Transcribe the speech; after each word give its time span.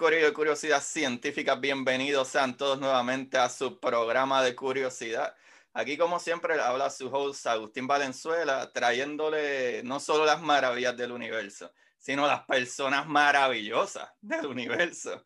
Curiosidad 0.00 0.82
Científica. 0.82 1.56
Bienvenidos 1.56 2.28
sean 2.28 2.56
todos 2.56 2.80
nuevamente 2.80 3.36
a 3.36 3.50
su 3.50 3.78
programa 3.78 4.42
de 4.42 4.56
curiosidad. 4.56 5.36
Aquí, 5.74 5.98
como 5.98 6.18
siempre, 6.18 6.58
habla 6.58 6.88
su 6.88 7.14
host 7.14 7.46
Agustín 7.46 7.86
Valenzuela, 7.86 8.72
trayéndole 8.72 9.82
no 9.82 10.00
solo 10.00 10.24
las 10.24 10.40
maravillas 10.40 10.96
del 10.96 11.12
universo, 11.12 11.70
sino 11.98 12.26
las 12.26 12.46
personas 12.46 13.06
maravillosas 13.08 14.10
del 14.22 14.46
universo. 14.46 15.22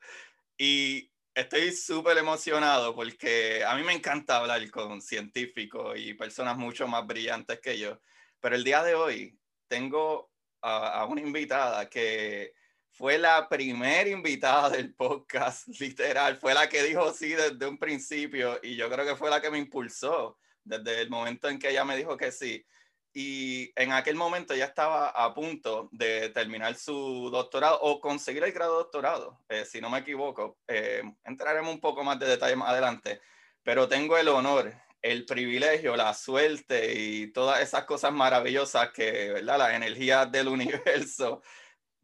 Y 0.58 1.08
estoy 1.33 1.70
súper 1.70 2.19
emocionado 2.19 2.97
porque 2.97 3.64
a 3.64 3.77
mí 3.77 3.84
me 3.84 3.92
encanta 3.92 4.39
hablar 4.39 4.69
con 4.72 5.00
científicos 5.00 5.97
y 5.97 6.14
personas 6.14 6.56
mucho 6.56 6.89
más 6.89 7.06
brillantes 7.06 7.61
que 7.61 7.78
yo. 7.78 8.00
Pero 8.41 8.56
el 8.56 8.64
día 8.64 8.83
de 8.83 8.97
hoy 8.97 9.39
tengo 9.69 10.33
a, 10.62 10.98
a 10.98 11.06
una 11.06 11.20
invitada 11.20 11.89
que 11.89 12.55
fue 12.95 13.19
la 13.19 13.48
primera 13.48 14.09
invitada 14.09 14.70
del 14.70 14.95
podcast, 14.95 15.67
literal, 15.81 16.37
fue 16.37 16.55
la 16.55 16.69
que 16.69 16.83
dijo 16.84 17.12
sí 17.12 17.31
desde 17.31 17.67
un 17.67 17.77
principio 17.77 18.61
y 18.62 18.77
yo 18.77 18.89
creo 18.89 19.05
que 19.05 19.17
fue 19.17 19.31
la 19.31 19.41
que 19.41 19.51
me 19.51 19.59
impulsó 19.59 20.39
desde 20.62 21.03
el 21.03 21.11
momento 21.11 21.48
en 21.48 21.59
que 21.59 21.70
ella 21.70 21.84
me 21.84 21.97
dijo 21.97 22.17
que 22.17 22.31
sí. 22.31 22.64
Y 23.12 23.73
en 23.77 23.92
aquel 23.92 24.17
momento 24.17 24.55
ya 24.55 24.67
estaba 24.67 25.09
a 25.09 25.34
punto 25.34 25.89
de 25.92 26.31
terminar 26.31 26.75
su 26.77 27.31
doctorado 27.31 27.81
o 27.81 28.01
conseguir 28.01 28.42
el 28.45 28.53
grado 28.53 28.73
de 28.73 28.78
doctorado, 28.78 29.41
eh, 29.48 29.64
si 29.64 29.81
no 29.81 29.91
me 29.91 29.98
equivoco. 29.98 30.58
Eh, 30.67 31.03
entraremos 31.25 31.73
un 31.75 31.81
poco 31.81 32.03
más 32.03 32.19
de 32.19 32.27
detalle 32.27 32.56
más 32.56 32.70
adelante, 32.70 33.20
pero 33.62 33.89
tengo 33.89 34.17
el 34.17 34.29
honor, 34.29 34.73
el 35.03 35.27
privilegio, 35.27 35.97
la 35.97 36.14
suerte 36.14 36.95
y 36.95 37.33
todas 37.33 37.61
esas 37.61 37.84
cosas 37.84 38.12
maravillosas 38.12 38.91
que, 38.91 39.33
¿verdad? 39.33 39.58
Las 39.58 39.75
energías 39.75 40.31
del 40.31 40.48
universo 40.58 41.42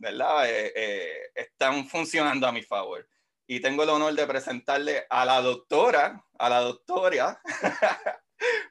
¿verdad? 0.01 0.51
Eh, 0.51 0.73
eh, 0.75 1.13
están 1.35 1.87
funcionando 1.87 2.47
a 2.47 2.53
mi 2.53 2.63
favor. 2.63 3.07
Y 3.47 3.61
tengo 3.61 3.83
el 3.83 3.91
honor 3.91 4.15
de 4.15 4.27
presentarle 4.27 5.05
a 5.11 5.25
la 5.25 5.41
doctora, 5.43 6.25
a 6.39 6.49
la 6.49 6.61
doctora 6.61 7.41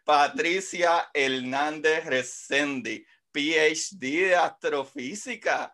Patricia 0.05 1.09
Hernández 1.13 2.05
Resendi, 2.05 3.05
PhD 3.31 3.99
de 3.99 4.35
astrofísica. 4.35 5.71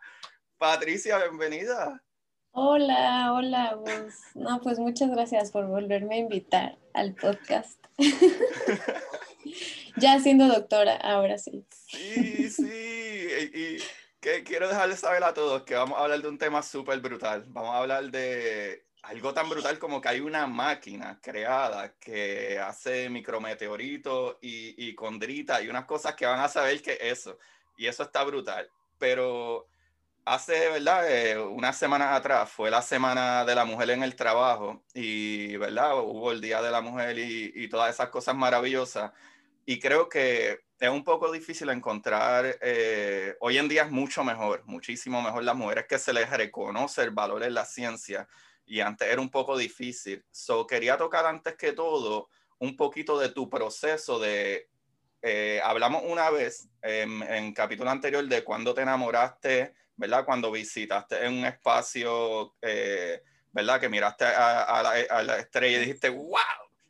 Patricia, 0.58 1.18
bienvenida. 1.18 2.02
Hola, 2.50 3.32
hola. 3.32 3.78
No, 4.34 4.60
pues 4.60 4.78
muchas 4.78 5.10
gracias 5.10 5.52
por 5.52 5.66
volverme 5.66 6.16
a 6.16 6.18
invitar 6.18 6.78
al 6.92 7.14
podcast. 7.14 7.78
ya 9.96 10.18
siendo 10.20 10.48
doctora, 10.48 10.96
ahora 10.96 11.38
sí. 11.38 11.64
Sí, 11.70 12.50
sí. 12.50 13.28
Y, 13.54 13.78
quiero 14.20 14.68
dejarles 14.68 15.00
saber 15.00 15.22
a 15.24 15.34
todos 15.34 15.62
que 15.62 15.74
vamos 15.74 15.98
a 15.98 16.02
hablar 16.02 16.20
de 16.20 16.28
un 16.28 16.38
tema 16.38 16.62
súper 16.62 17.00
brutal. 17.00 17.44
Vamos 17.48 17.74
a 17.74 17.78
hablar 17.78 18.10
de 18.10 18.86
algo 19.02 19.32
tan 19.32 19.48
brutal 19.48 19.78
como 19.78 20.00
que 20.00 20.08
hay 20.08 20.20
una 20.20 20.46
máquina 20.46 21.20
creada 21.22 21.94
que 21.98 22.58
hace 22.58 23.08
micrometeoritos 23.08 24.36
y, 24.40 24.88
y 24.88 24.94
condrita 24.94 25.62
y 25.62 25.68
unas 25.68 25.84
cosas 25.84 26.14
que 26.14 26.26
van 26.26 26.40
a 26.40 26.48
saber 26.48 26.82
que 26.82 26.98
eso. 27.00 27.38
Y 27.76 27.86
eso 27.86 28.02
está 28.02 28.24
brutal. 28.24 28.68
Pero 28.98 29.68
hace, 30.24 30.70
¿verdad? 30.70 31.10
Eh, 31.10 31.38
unas 31.38 31.78
semanas 31.78 32.12
atrás 32.12 32.50
fue 32.50 32.70
la 32.70 32.82
Semana 32.82 33.44
de 33.44 33.54
la 33.54 33.64
Mujer 33.64 33.90
en 33.90 34.02
el 34.02 34.16
Trabajo 34.16 34.82
y, 34.92 35.56
¿verdad? 35.56 35.98
Hubo 36.00 36.32
el 36.32 36.40
Día 36.40 36.60
de 36.62 36.70
la 36.70 36.80
Mujer 36.80 37.18
y, 37.18 37.52
y 37.54 37.68
todas 37.68 37.94
esas 37.94 38.08
cosas 38.08 38.34
maravillosas. 38.34 39.12
Y 39.68 39.80
creo 39.80 40.08
que 40.08 40.60
es 40.78 40.88
un 40.88 41.02
poco 41.02 41.32
difícil 41.32 41.68
encontrar, 41.70 42.56
eh, 42.60 43.34
hoy 43.40 43.58
en 43.58 43.68
día 43.68 43.82
es 43.82 43.90
mucho 43.90 44.22
mejor, 44.22 44.62
muchísimo 44.64 45.20
mejor 45.20 45.42
las 45.42 45.56
mujeres 45.56 45.86
que 45.88 45.98
se 45.98 46.12
les 46.12 46.30
reconoce 46.30 47.02
el 47.02 47.10
valor 47.10 47.42
en 47.42 47.54
la 47.54 47.64
ciencia 47.64 48.28
y 48.64 48.80
antes 48.80 49.08
era 49.08 49.20
un 49.20 49.30
poco 49.30 49.58
difícil. 49.58 50.24
So, 50.30 50.66
quería 50.66 50.96
tocar 50.96 51.26
antes 51.26 51.56
que 51.56 51.72
todo 51.72 52.28
un 52.58 52.76
poquito 52.76 53.18
de 53.18 53.30
tu 53.30 53.50
proceso 53.50 54.20
de, 54.20 54.68
eh, 55.20 55.60
hablamos 55.64 56.02
una 56.06 56.30
vez 56.30 56.68
en, 56.80 57.22
en 57.24 57.52
capítulo 57.52 57.90
anterior 57.90 58.24
de 58.24 58.44
cuando 58.44 58.72
te 58.72 58.82
enamoraste, 58.82 59.74
¿verdad? 59.96 60.24
Cuando 60.24 60.52
visitaste 60.52 61.24
en 61.24 61.38
un 61.38 61.44
espacio, 61.44 62.54
eh, 62.62 63.20
¿verdad? 63.50 63.80
Que 63.80 63.88
miraste 63.88 64.26
a, 64.26 64.62
a, 64.62 64.82
la, 64.82 64.90
a 65.10 65.22
la 65.24 65.38
estrella 65.38 65.78
y 65.78 65.80
dijiste, 65.80 66.08
wow, 66.08 66.38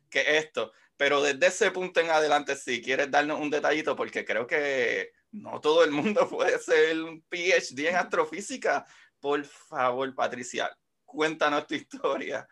¿qué 0.09 0.21
es 0.21 0.45
esto? 0.45 0.71
Pero 0.97 1.21
desde 1.21 1.47
ese 1.47 1.71
punto 1.71 1.99
en 1.99 2.09
adelante, 2.09 2.55
si 2.55 2.81
quieres 2.81 3.09
darnos 3.11 3.39
un 3.39 3.51
detallito, 3.51 3.95
porque 3.95 4.25
creo 4.25 4.47
que 4.47 5.11
no 5.31 5.61
todo 5.61 5.83
el 5.83 5.91
mundo 5.91 6.27
puede 6.29 6.57
ser 6.59 7.01
un 7.01 7.21
PhD 7.21 7.89
en 7.89 7.95
astrofísica. 7.95 8.85
Por 9.19 9.45
favor, 9.45 10.13
Patricia, 10.15 10.75
cuéntanos 11.05 11.67
tu 11.67 11.75
historia. 11.75 12.47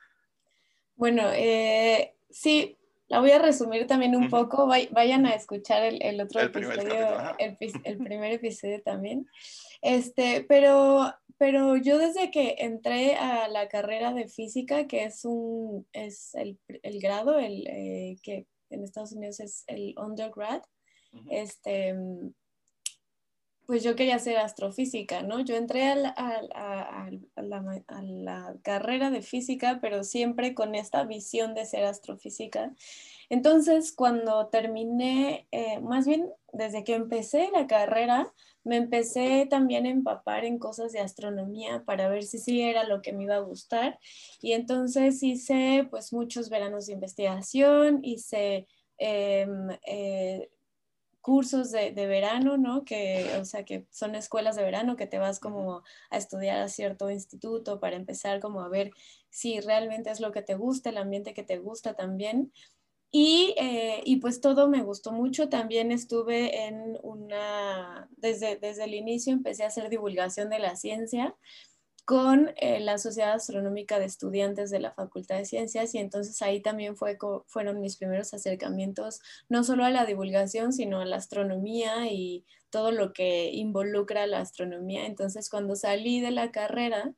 Bueno, 0.96 1.24
eh, 1.34 2.16
sí, 2.30 2.78
la 3.08 3.20
voy 3.20 3.32
a 3.32 3.40
resumir 3.40 3.88
también 3.88 4.16
un 4.16 4.30
poco. 4.30 4.68
Vayan 4.68 5.26
a 5.26 5.34
escuchar 5.36 5.84
el, 5.84 6.22
otro 6.22 6.42
episodio, 6.42 7.36
el, 7.38 7.58
el, 7.84 7.98
primer 7.98 8.32
episodio 8.32 8.82
también. 8.82 9.28
Este, 9.86 10.44
pero, 10.50 11.14
pero 11.38 11.78
yo 11.78 12.00
desde 12.00 12.32
que 12.32 12.56
entré 12.58 13.18
a 13.18 13.48
la 13.48 13.68
carrera 13.68 14.14
de 14.14 14.28
física, 14.28 14.88
que 14.88 15.04
es, 15.04 15.24
un, 15.26 15.88
es 15.94 16.34
el, 16.34 16.58
el 16.82 17.00
grado, 17.00 17.38
el, 17.38 17.68
eh, 17.68 18.18
que 18.24 18.48
en 18.72 18.84
Estados 18.84 19.12
Unidos 19.12 19.40
es 19.40 19.64
el 19.68 19.94
undergrad, 20.00 20.64
este, 21.30 21.96
pues 23.68 23.84
yo 23.84 23.96
quería 23.96 24.18
ser 24.18 24.38
astrofísica, 24.38 25.22
¿no? 25.22 25.40
Yo 25.42 25.56
entré 25.56 25.86
a 25.86 25.96
la, 25.96 26.10
a, 26.10 27.12
la, 27.44 27.84
a 27.88 28.02
la, 28.02 28.56
carrera 28.64 29.12
de 29.12 29.22
física, 29.22 29.78
pero 29.80 30.04
siempre 30.04 30.56
con 30.56 30.74
esta 30.74 31.04
visión 31.04 31.54
de 31.54 31.66
ser 31.66 31.86
astrofísica. 31.86 32.74
Entonces, 33.30 33.92
cuando 33.92 34.48
terminé, 34.48 35.48
eh, 35.52 35.80
más 35.80 36.08
bien 36.08 36.28
desde 36.54 36.84
que 36.84 36.96
empecé 36.96 37.52
la 37.54 37.68
carrera, 37.68 38.34
me 38.66 38.78
empecé 38.78 39.48
también 39.50 39.86
a 39.86 39.90
empapar 39.90 40.44
en 40.44 40.60
cosas 40.60 40.92
de 40.92 41.00
astronomía 41.00 41.84
para 41.86 42.10
ver 42.10 42.24
si 42.24 42.40
sí 42.40 42.62
era 42.62 42.84
lo 42.84 43.02
que 43.02 43.14
me 43.14 43.24
iba 43.24 43.36
a 43.36 43.40
gustar. 43.40 44.00
Y 44.42 44.54
entonces 44.54 45.22
hice 45.24 45.88
pues 45.90 46.12
muchos 46.12 46.50
veranos 46.50 46.88
de 46.88 46.94
investigación, 46.94 48.00
hice 48.04 48.68
em, 48.98 49.70
eh, 49.86 50.50
cursos 51.22 51.72
de, 51.72 51.92
verano, 51.92 52.58
¿no? 52.58 52.86
Que, 52.86 53.38
o 53.40 53.46
sea, 53.46 53.66
que 53.66 53.88
son 53.90 54.14
escuelas 54.16 54.56
de 54.56 54.64
verano 54.64 54.96
que 54.96 55.08
te 55.08 55.18
vas 55.18 55.40
como 55.40 55.84
a 56.12 56.18
estudiar 56.18 56.60
a 56.62 56.68
cierto 56.70 57.10
instituto 57.10 57.80
para 57.80 57.96
empezar 57.96 58.40
como 58.40 58.62
a 58.62 58.70
ver 58.70 58.92
si 59.30 59.60
realmente 59.60 60.12
es 60.12 60.20
lo 60.20 60.32
que 60.32 60.44
te 60.44 60.56
gusta, 60.56 60.92
el 60.92 60.98
ambiente 60.98 61.34
que 61.34 61.44
te 61.44 61.58
gusta 61.58 61.96
también. 61.96 62.52
Y, 63.18 63.56
eh, 63.58 64.02
y, 64.04 64.18
pues 64.18 64.42
todo 64.42 64.68
me 64.68 64.84
gustó 64.84 65.14
mucho. 65.14 65.48
También 65.48 65.94
estuve 65.94 66.66
en 66.66 66.98
una, 67.02 68.10
desde, 68.18 68.58
desde 68.58 68.84
el 68.84 68.94
inicio 68.94 69.32
empecé 69.32 69.64
a 69.64 69.68
hacer 69.68 69.90
divulgación 69.90 70.50
de 70.50 70.60
la 70.60 70.76
ciencia 70.76 71.34
con 72.04 72.52
eh, 72.58 72.82
la 72.82 72.98
Sociedad 72.98 73.32
Astronómica 73.36 74.00
de 74.00 74.06
Estudiantes 74.06 74.70
de 74.70 74.82
la 74.82 74.92
Facultad 74.92 75.38
de 75.38 75.46
Ciencias 75.46 75.96
y 75.96 76.00
entonces 76.00 76.42
ahí 76.42 76.62
también 76.62 76.98
fue, 76.98 77.18
fueron 77.48 77.80
mis 77.80 77.96
primeros 77.96 78.34
acercamientos 78.34 79.22
no 79.48 79.64
solo 79.64 79.86
a 79.86 79.92
la 79.92 80.06
divulgación, 80.06 80.74
sino 80.74 81.00
a 81.00 81.06
la 81.06 81.16
astronomía 81.16 82.12
y 82.12 82.44
todo 82.70 82.92
lo 82.92 83.14
que 83.14 83.50
involucra 83.54 84.28
la 84.28 84.42
astronomía. 84.42 85.06
Entonces 85.06 85.50
cuando 85.50 85.78
salí 85.78 86.20
de 86.20 86.32
la 86.32 86.52
carrera, 86.52 87.14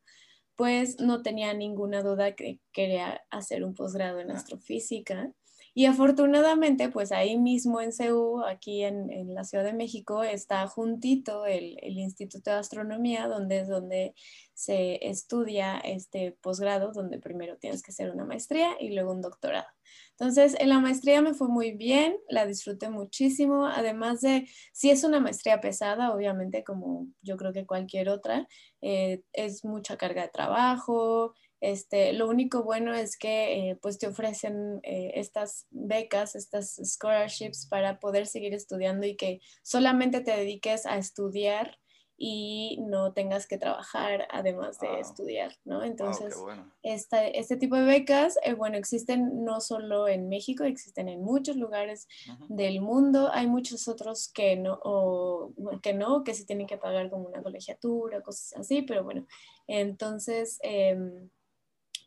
pues 0.55 0.99
no 0.99 1.23
tenía 1.23 1.55
ninguna 1.55 2.03
duda 2.03 2.35
que 2.35 2.59
quería 2.71 3.23
hacer 3.31 3.63
un 3.63 3.73
posgrado 3.73 4.19
en 4.19 4.29
astrofísica. 4.29 5.33
Y 5.77 5.85
afortunadamente, 5.85 6.89
pues 6.89 7.11
ahí 7.11 7.37
mismo 7.37 7.81
en 7.81 7.93
CEU, 7.93 8.43
aquí 8.43 8.83
en, 8.83 9.35
la 9.35 9.43
Ciudad 9.43 9.63
de 9.63 9.73
México, 9.73 10.23
está 10.23 10.65
juntito 10.65 11.45
el, 11.45 11.77
el, 11.83 11.99
Instituto 11.99 12.49
de 12.49 12.55
Astronomía, 12.55 13.27
donde 13.27 13.59
es 13.59 13.67
donde 13.67 14.15
se 14.57 15.07
estudia 15.07 15.77
este 15.77 16.31
posgrado, 16.41 16.91
donde 16.91 17.19
primero 17.19 17.57
tienes 17.57 17.83
que 17.83 17.91
hacer 17.91 18.09
una 18.09 18.25
maestría 18.25 18.71
y 18.79 18.89
luego 18.89 19.11
un 19.11 19.21
doctorado. 19.21 19.67
Entonces, 20.11 20.55
en 20.59 20.69
la 20.69 20.79
maestría 20.79 21.21
me 21.21 21.35
fue 21.35 21.47
muy 21.47 21.73
bien, 21.73 22.17
la 22.27 22.47
disfruté 22.47 22.89
muchísimo, 22.89 23.67
además 23.67 24.21
de, 24.21 24.49
si 24.73 24.89
es 24.89 25.03
una 25.03 25.19
maestría 25.19 25.61
pesada, 25.61 26.11
obviamente, 26.11 26.63
como 26.63 27.05
yo 27.21 27.37
creo 27.37 27.53
que 27.53 27.67
cualquier 27.67 28.09
otra, 28.09 28.47
eh, 28.81 29.21
es 29.31 29.63
mucha 29.63 29.95
carga 29.95 30.23
de 30.23 30.29
trabajo, 30.29 31.35
este, 31.61 32.13
lo 32.13 32.27
único 32.27 32.63
bueno 32.63 32.95
es 32.95 33.15
que 33.15 33.69
eh, 33.69 33.75
pues 33.79 33.99
te 33.99 34.07
ofrecen 34.07 34.79
eh, 34.81 35.11
estas 35.15 35.67
becas, 35.69 36.35
estas 36.35 36.79
scholarships 36.83 37.67
para 37.67 37.99
poder 37.99 38.25
seguir 38.25 38.55
estudiando 38.55 39.05
y 39.05 39.15
que 39.15 39.39
solamente 39.61 40.21
te 40.21 40.31
dediques 40.31 40.87
a 40.87 40.97
estudiar 40.97 41.77
y 42.17 42.79
no 42.81 43.13
tengas 43.13 43.45
que 43.45 43.59
trabajar 43.59 44.27
además 44.31 44.79
de 44.79 44.99
estudiar, 44.99 45.53
¿no? 45.65 45.83
Entonces, 45.83 46.35
este 46.81 47.57
tipo 47.57 47.75
de 47.75 47.83
becas, 47.83 48.39
eh, 48.43 48.53
bueno, 48.53 48.75
existen 48.77 49.45
no 49.45 49.61
solo 49.61 50.07
en 50.07 50.27
México, 50.27 50.63
existen 50.63 51.09
en 51.09 51.21
muchos 51.21 51.57
lugares 51.57 52.07
del 52.49 52.81
mundo. 52.81 53.29
Hay 53.31 53.45
muchos 53.45 53.87
otros 53.87 54.29
que 54.29 54.55
no, 54.55 54.79
o, 54.83 55.53
que 55.83 55.93
no, 55.93 56.23
que 56.23 56.33
sí 56.33 56.43
tienen 56.45 56.65
que 56.65 56.77
pagar 56.77 57.11
como 57.11 57.27
una 57.27 57.43
colegiatura, 57.43 58.21
cosas 58.21 58.59
así, 58.59 58.81
pero 58.81 59.03
bueno, 59.03 59.25
entonces... 59.67 60.59
Eh, 60.63 60.97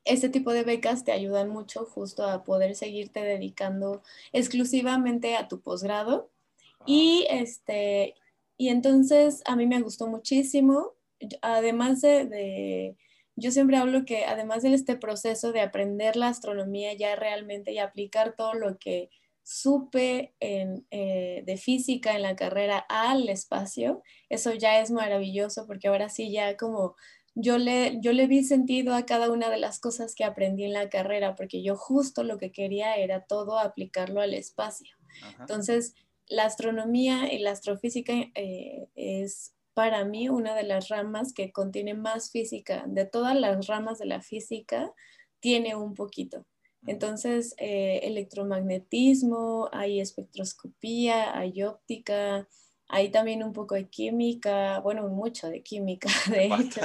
este 0.06 0.30
tipo 0.30 0.50
de 0.52 0.64
becas 0.64 1.04
te 1.04 1.12
ayudan 1.12 1.50
mucho 1.50 1.84
justo 1.84 2.24
a 2.24 2.42
poder 2.42 2.74
seguirte 2.74 3.20
dedicando 3.20 4.02
exclusivamente 4.32 5.36
a 5.36 5.46
tu 5.46 5.60
posgrado. 5.60 6.30
Y, 6.86 7.26
este, 7.28 8.14
y 8.60 8.68
entonces 8.68 9.40
a 9.46 9.56
mí 9.56 9.66
me 9.66 9.80
gustó 9.80 10.06
muchísimo, 10.06 10.92
además 11.40 12.02
de, 12.02 12.94
yo 13.34 13.52
siempre 13.52 13.78
hablo 13.78 14.04
que 14.04 14.26
además 14.26 14.62
de 14.62 14.74
este 14.74 14.96
proceso 14.96 15.50
de 15.52 15.62
aprender 15.62 16.14
la 16.14 16.28
astronomía 16.28 16.92
ya 16.92 17.16
realmente 17.16 17.72
y 17.72 17.78
aplicar 17.78 18.34
todo 18.36 18.52
lo 18.52 18.76
que 18.78 19.08
supe 19.42 20.34
eh, 20.40 21.42
de 21.42 21.56
física 21.56 22.14
en 22.14 22.20
la 22.20 22.36
carrera 22.36 22.84
al 22.90 23.30
espacio, 23.30 24.02
eso 24.28 24.52
ya 24.52 24.82
es 24.82 24.90
maravilloso 24.90 25.66
porque 25.66 25.88
ahora 25.88 26.10
sí 26.10 26.30
ya 26.30 26.58
como 26.58 26.96
yo 27.34 27.56
le, 27.56 27.98
yo 28.02 28.12
le 28.12 28.26
vi 28.26 28.44
sentido 28.44 28.94
a 28.94 29.06
cada 29.06 29.30
una 29.30 29.48
de 29.48 29.56
las 29.56 29.80
cosas 29.80 30.14
que 30.14 30.24
aprendí 30.24 30.64
en 30.64 30.74
la 30.74 30.90
carrera, 30.90 31.34
porque 31.34 31.62
yo 31.62 31.76
justo 31.76 32.24
lo 32.24 32.36
que 32.36 32.52
quería 32.52 32.96
era 32.96 33.24
todo 33.24 33.58
aplicarlo 33.58 34.20
al 34.20 34.34
espacio. 34.34 34.94
Entonces, 35.38 35.94
la 36.30 36.44
astronomía 36.44 37.32
y 37.32 37.40
la 37.40 37.50
astrofísica 37.50 38.14
eh, 38.34 38.86
es 38.94 39.52
para 39.74 40.04
mí 40.04 40.28
una 40.28 40.54
de 40.54 40.62
las 40.62 40.88
ramas 40.88 41.32
que 41.32 41.52
contiene 41.52 41.94
más 41.94 42.30
física. 42.30 42.84
De 42.86 43.04
todas 43.04 43.38
las 43.38 43.66
ramas 43.66 43.98
de 43.98 44.06
la 44.06 44.22
física, 44.22 44.92
tiene 45.40 45.74
un 45.74 45.94
poquito. 45.94 46.46
Entonces, 46.86 47.54
eh, 47.58 48.00
electromagnetismo, 48.04 49.68
hay 49.72 50.00
espectroscopía, 50.00 51.36
hay 51.36 51.62
óptica, 51.62 52.48
hay 52.90 53.10
también 53.10 53.42
un 53.42 53.52
poco 53.52 53.74
de 53.74 53.88
química, 53.88 54.80
bueno, 54.80 55.08
mucho 55.08 55.48
de 55.48 55.62
química, 55.62 56.08
de 56.30 56.46
hecho. 56.46 56.80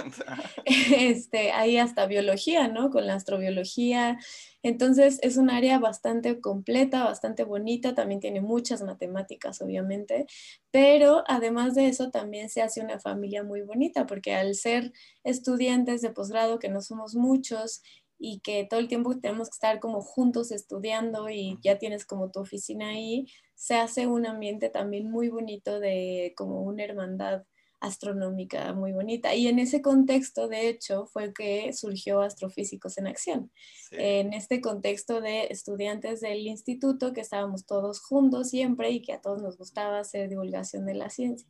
Este, 0.65 1.51
hay 1.51 1.77
hasta 1.77 2.05
biología, 2.05 2.67
¿no? 2.67 2.89
Con 2.89 3.07
la 3.07 3.15
astrobiología. 3.15 4.17
Entonces 4.63 5.19
es 5.21 5.37
un 5.37 5.49
área 5.49 5.77
bastante 5.79 6.39
completa, 6.41 7.03
bastante 7.03 7.43
bonita, 7.43 7.93
también 7.93 8.19
tiene 8.19 8.41
muchas 8.41 8.81
matemáticas, 8.81 9.61
obviamente, 9.61 10.25
pero 10.71 11.23
además 11.27 11.75
de 11.75 11.87
eso 11.87 12.09
también 12.09 12.49
se 12.49 12.61
hace 12.61 12.81
una 12.81 12.99
familia 12.99 13.43
muy 13.43 13.61
bonita, 13.61 14.07
porque 14.07 14.33
al 14.33 14.55
ser 14.55 14.91
estudiantes 15.23 16.01
de 16.01 16.09
posgrado, 16.09 16.57
que 16.57 16.69
no 16.69 16.81
somos 16.81 17.15
muchos, 17.15 17.83
y 18.17 18.39
que 18.39 18.65
todo 18.65 18.79
el 18.79 18.87
tiempo 18.87 19.17
tenemos 19.17 19.49
que 19.49 19.55
estar 19.55 19.79
como 19.79 20.01
juntos 20.01 20.51
estudiando 20.51 21.29
y 21.29 21.59
ya 21.61 21.77
tienes 21.77 22.05
como 22.05 22.31
tu 22.31 22.39
oficina 22.39 22.89
ahí, 22.89 23.27
se 23.55 23.75
hace 23.75 24.07
un 24.07 24.25
ambiente 24.27 24.69
también 24.69 25.09
muy 25.09 25.29
bonito 25.29 25.79
de 25.79 26.33
como 26.35 26.61
una 26.61 26.83
hermandad 26.83 27.43
astronómica 27.79 28.73
muy 28.73 28.91
bonita. 28.93 29.35
Y 29.35 29.47
en 29.47 29.59
ese 29.59 29.81
contexto, 29.81 30.47
de 30.47 30.69
hecho, 30.69 31.05
fue 31.07 31.33
que 31.33 31.71
surgió 31.73 32.21
Astrofísicos 32.21 32.97
en 32.97 33.07
Acción. 33.07 33.51
En 33.91 34.33
este 34.33 34.61
contexto 34.61 35.21
de 35.21 35.47
estudiantes 35.49 36.21
del 36.21 36.47
instituto, 36.47 37.13
que 37.13 37.21
estábamos 37.21 37.65
todos 37.65 38.01
juntos 38.01 38.49
siempre 38.49 38.91
y 38.91 39.01
que 39.01 39.13
a 39.13 39.21
todos 39.21 39.41
nos 39.41 39.57
gustaba 39.57 39.99
hacer 39.99 40.29
divulgación 40.29 40.85
de 40.85 40.95
la 40.95 41.09
ciencia. 41.09 41.47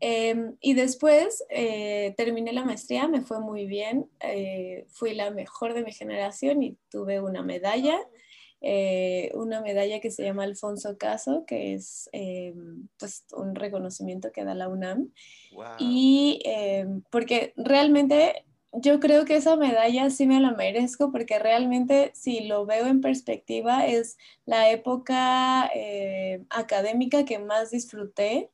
Em, 0.00 0.56
y 0.60 0.74
después 0.74 1.42
eh, 1.48 2.12
terminé 2.18 2.52
la 2.52 2.64
maestría, 2.64 3.08
me 3.08 3.22
fue 3.22 3.40
muy 3.40 3.66
bien, 3.66 4.10
eh, 4.20 4.84
fui 4.90 5.14
la 5.14 5.30
mejor 5.30 5.72
de 5.72 5.82
mi 5.84 5.92
generación 5.92 6.62
y 6.62 6.76
tuve 6.90 7.20
una 7.22 7.42
medalla, 7.42 7.98
eh, 8.68 9.30
una 9.34 9.60
medalla 9.60 10.00
que 10.00 10.10
se 10.10 10.24
llama 10.24 10.42
Alfonso 10.42 10.98
Caso, 10.98 11.44
que 11.46 11.74
es 11.74 12.10
em, 12.10 12.88
pues 12.98 13.24
un 13.32 13.54
reconocimiento 13.54 14.32
que 14.32 14.42
da 14.42 14.56
la 14.56 14.68
UNAM. 14.68 15.12
Y 15.78 16.40
em, 16.44 17.02
porque 17.12 17.52
realmente 17.56 18.44
yo 18.72 18.98
creo 18.98 19.24
que 19.24 19.36
esa 19.36 19.54
medalla 19.54 20.10
sí 20.10 20.26
me 20.26 20.40
la 20.40 20.50
merezco 20.50 21.12
porque 21.12 21.38
realmente 21.38 22.10
si 22.16 22.40
lo 22.40 22.66
veo 22.66 22.88
en 22.88 23.00
perspectiva 23.00 23.86
es 23.86 24.18
la 24.46 24.68
época 24.68 25.70
académica 26.50 27.24
que 27.24 27.38
más 27.38 27.70
disfruté 27.70 28.50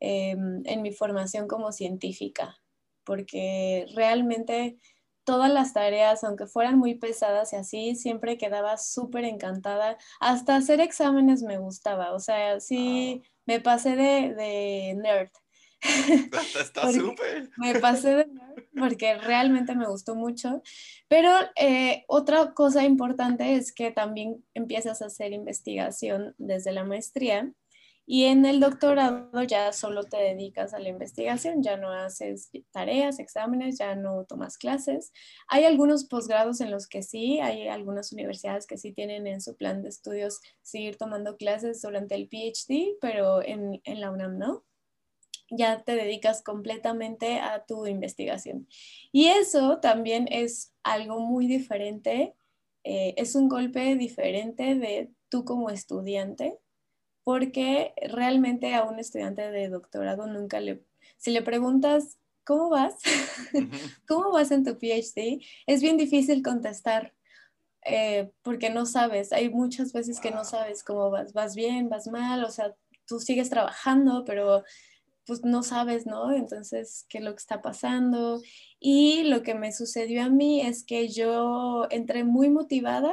en 0.00 0.82
mi 0.82 0.90
formación 0.90 1.46
como 1.46 1.70
científica, 1.70 2.60
porque 3.04 3.86
realmente 3.94 4.76
todas 5.26 5.50
las 5.50 5.74
tareas, 5.74 6.24
aunque 6.24 6.46
fueran 6.46 6.78
muy 6.78 6.94
pesadas 6.94 7.52
y 7.52 7.56
así, 7.56 7.96
siempre 7.96 8.38
quedaba 8.38 8.78
súper 8.78 9.24
encantada. 9.24 9.98
Hasta 10.20 10.56
hacer 10.56 10.80
exámenes 10.80 11.42
me 11.42 11.58
gustaba, 11.58 12.14
o 12.14 12.20
sea, 12.20 12.60
sí, 12.60 13.22
me 13.44 13.60
pasé 13.60 13.96
de, 13.96 14.34
de 14.34 14.94
nerd. 14.94 15.30
Está 16.60 16.92
súper. 16.92 17.50
me 17.58 17.78
pasé 17.80 18.14
de 18.14 18.26
nerd 18.26 18.64
porque 18.78 19.16
realmente 19.18 19.74
me 19.74 19.86
gustó 19.86 20.14
mucho. 20.14 20.62
Pero 21.08 21.30
eh, 21.56 22.04
otra 22.06 22.54
cosa 22.54 22.84
importante 22.84 23.56
es 23.56 23.72
que 23.72 23.90
también 23.90 24.44
empiezas 24.54 25.02
a 25.02 25.06
hacer 25.06 25.32
investigación 25.32 26.34
desde 26.38 26.72
la 26.72 26.84
maestría 26.84 27.52
y 28.08 28.26
en 28.26 28.46
el 28.46 28.60
doctorado 28.60 29.42
ya 29.42 29.72
solo 29.72 30.04
te 30.04 30.16
dedicas 30.16 30.72
a 30.72 30.78
la 30.78 30.88
investigación, 30.88 31.60
ya 31.60 31.76
no 31.76 31.90
haces 31.90 32.50
tareas, 32.70 33.18
exámenes, 33.18 33.78
ya 33.78 33.96
no 33.96 34.24
tomas 34.24 34.58
clases. 34.58 35.12
Hay 35.48 35.64
algunos 35.64 36.04
posgrados 36.04 36.60
en 36.60 36.70
los 36.70 36.86
que 36.86 37.02
sí, 37.02 37.40
hay 37.40 37.66
algunas 37.66 38.12
universidades 38.12 38.68
que 38.68 38.78
sí 38.78 38.92
tienen 38.92 39.26
en 39.26 39.40
su 39.40 39.56
plan 39.56 39.82
de 39.82 39.88
estudios 39.88 40.40
seguir 40.62 40.96
tomando 40.96 41.36
clases 41.36 41.82
durante 41.82 42.14
el 42.14 42.28
PhD, 42.28 42.96
pero 43.00 43.42
en, 43.42 43.80
en 43.82 44.00
la 44.00 44.12
UNAM 44.12 44.38
no. 44.38 44.64
Ya 45.50 45.82
te 45.82 45.96
dedicas 45.96 46.42
completamente 46.42 47.40
a 47.40 47.64
tu 47.64 47.86
investigación. 47.86 48.68
Y 49.10 49.26
eso 49.26 49.80
también 49.80 50.28
es 50.30 50.72
algo 50.84 51.18
muy 51.18 51.48
diferente, 51.48 52.34
eh, 52.84 53.14
es 53.16 53.34
un 53.34 53.48
golpe 53.48 53.96
diferente 53.96 54.76
de 54.76 55.10
tú 55.28 55.44
como 55.44 55.70
estudiante 55.70 56.60
porque 57.26 57.92
realmente 58.02 58.72
a 58.76 58.84
un 58.84 59.00
estudiante 59.00 59.50
de 59.50 59.68
doctorado 59.68 60.28
nunca 60.28 60.60
le, 60.60 60.84
si 61.16 61.32
le 61.32 61.42
preguntas, 61.42 62.18
¿cómo 62.44 62.70
vas? 62.70 62.94
¿Cómo 64.06 64.30
vas 64.30 64.52
en 64.52 64.62
tu 64.62 64.78
PhD? 64.78 65.44
Es 65.66 65.82
bien 65.82 65.96
difícil 65.96 66.44
contestar 66.44 67.14
eh, 67.84 68.30
porque 68.42 68.70
no 68.70 68.86
sabes, 68.86 69.32
hay 69.32 69.50
muchas 69.50 69.92
veces 69.92 70.20
que 70.20 70.30
no 70.30 70.44
sabes 70.44 70.84
cómo 70.84 71.10
vas, 71.10 71.32
vas 71.32 71.56
bien, 71.56 71.88
vas 71.88 72.06
mal, 72.06 72.44
o 72.44 72.50
sea, 72.52 72.76
tú 73.08 73.18
sigues 73.18 73.50
trabajando, 73.50 74.22
pero 74.24 74.62
pues 75.26 75.42
no 75.42 75.64
sabes, 75.64 76.06
¿no? 76.06 76.32
Entonces, 76.32 77.06
¿qué 77.08 77.18
es 77.18 77.24
lo 77.24 77.32
que 77.32 77.40
está 77.40 77.60
pasando? 77.60 78.40
Y 78.78 79.24
lo 79.24 79.42
que 79.42 79.56
me 79.56 79.72
sucedió 79.72 80.22
a 80.22 80.28
mí 80.28 80.60
es 80.60 80.84
que 80.84 81.08
yo 81.08 81.88
entré 81.90 82.22
muy 82.22 82.50
motivada 82.50 83.12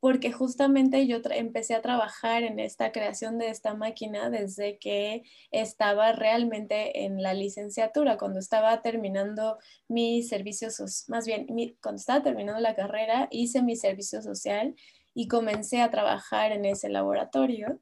porque 0.00 0.32
justamente 0.32 1.06
yo 1.06 1.18
empecé 1.30 1.74
a 1.74 1.82
trabajar 1.82 2.42
en 2.42 2.58
esta 2.58 2.90
creación 2.90 3.38
de 3.38 3.50
esta 3.50 3.74
máquina 3.74 4.30
desde 4.30 4.78
que 4.78 5.22
estaba 5.50 6.12
realmente 6.12 7.04
en 7.04 7.22
la 7.22 7.34
licenciatura, 7.34 8.16
cuando 8.16 8.38
estaba 8.38 8.80
terminando 8.80 9.58
mi 9.88 10.22
servicio, 10.22 10.68
más 11.08 11.26
bien 11.26 11.46
cuando 11.82 12.00
estaba 12.00 12.22
terminando 12.22 12.60
la 12.60 12.74
carrera, 12.74 13.28
hice 13.30 13.62
mi 13.62 13.76
servicio 13.76 14.22
social 14.22 14.74
y 15.12 15.28
comencé 15.28 15.82
a 15.82 15.90
trabajar 15.90 16.52
en 16.52 16.64
ese 16.64 16.88
laboratorio 16.88 17.78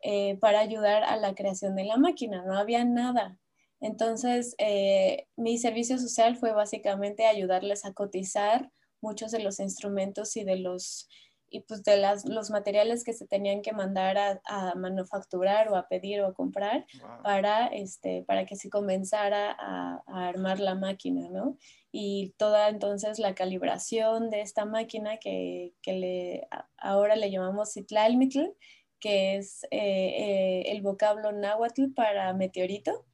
eh, 0.00 0.38
para 0.40 0.60
ayudar 0.60 1.04
a 1.04 1.16
la 1.16 1.34
creación 1.34 1.76
de 1.76 1.84
la 1.84 1.98
máquina. 1.98 2.44
No 2.46 2.56
había 2.56 2.84
nada. 2.84 3.36
Entonces, 3.80 4.54
eh, 4.58 5.26
mi 5.36 5.58
servicio 5.58 5.98
social 5.98 6.36
fue 6.36 6.52
básicamente 6.52 7.26
ayudarles 7.26 7.84
a 7.84 7.92
cotizar 7.92 8.70
muchos 9.00 9.30
de 9.30 9.40
los 9.40 9.60
instrumentos 9.60 10.36
y 10.36 10.44
de 10.44 10.56
los 10.56 11.08
y 11.50 11.60
pues 11.60 11.82
de 11.82 11.96
las, 11.96 12.24
los 12.24 12.50
materiales 12.50 13.04
que 13.04 13.12
se 13.12 13.26
tenían 13.26 13.62
que 13.62 13.72
mandar 13.72 14.40
a, 14.44 14.74
manufacturar 14.74 15.68
o 15.68 15.76
a 15.76 15.88
pedir 15.88 16.20
o 16.20 16.26
a 16.26 16.34
comprar 16.34 16.86
para, 17.22 17.66
este, 17.68 18.24
para 18.26 18.46
que 18.46 18.56
se 18.56 18.70
comenzara 18.70 19.56
a, 19.58 20.02
armar 20.06 20.60
la 20.60 20.74
máquina, 20.74 21.28
¿no? 21.30 21.56
Y 21.90 22.34
toda 22.36 22.68
entonces 22.68 23.18
la 23.18 23.34
calibración 23.34 24.30
de 24.30 24.42
esta 24.42 24.64
máquina 24.64 25.18
que, 25.18 25.74
que 25.82 25.92
le, 25.94 26.48
ahora 26.76 27.16
le 27.16 27.30
llamamos 27.30 27.72
Citlalmitl, 27.72 28.54
que 29.00 29.36
es 29.36 29.64
eh, 29.64 29.70
eh, 29.70 30.62
el 30.66 30.82
vocablo 30.82 31.32
náhuatl 31.32 31.92
para 31.94 32.32
meteorito. 32.32 33.04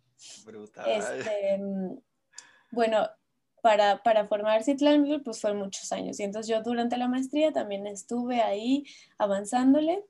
Brutal. 0.45 0.91
Este, 0.91 1.59
mm, 1.59 1.99
bueno, 2.71 3.09
para, 3.65 4.03
para 4.03 4.27
formar 4.27 4.63
Citlán, 4.63 5.23
pues 5.25 5.41
fue 5.41 5.55
muchos 5.55 5.91
años. 5.91 6.21
Y 6.21 6.23
entonces 6.23 6.55
yo 6.55 6.63
durante 6.63 6.99
la 6.99 7.09
maestría 7.09 7.51
también 7.51 7.87
estuve 7.87 8.43
ahí 8.43 8.85
avanzándole. 9.17 10.05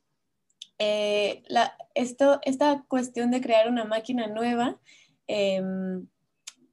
Eh, 0.81 1.45
la, 1.47 1.73
esto, 1.95 2.41
esta 2.43 2.85
cuestión 2.89 3.31
de 3.31 3.41
crear 3.41 3.69
una 3.69 3.85
máquina 3.85 4.27
nueva, 4.27 4.81
em, 5.29 6.09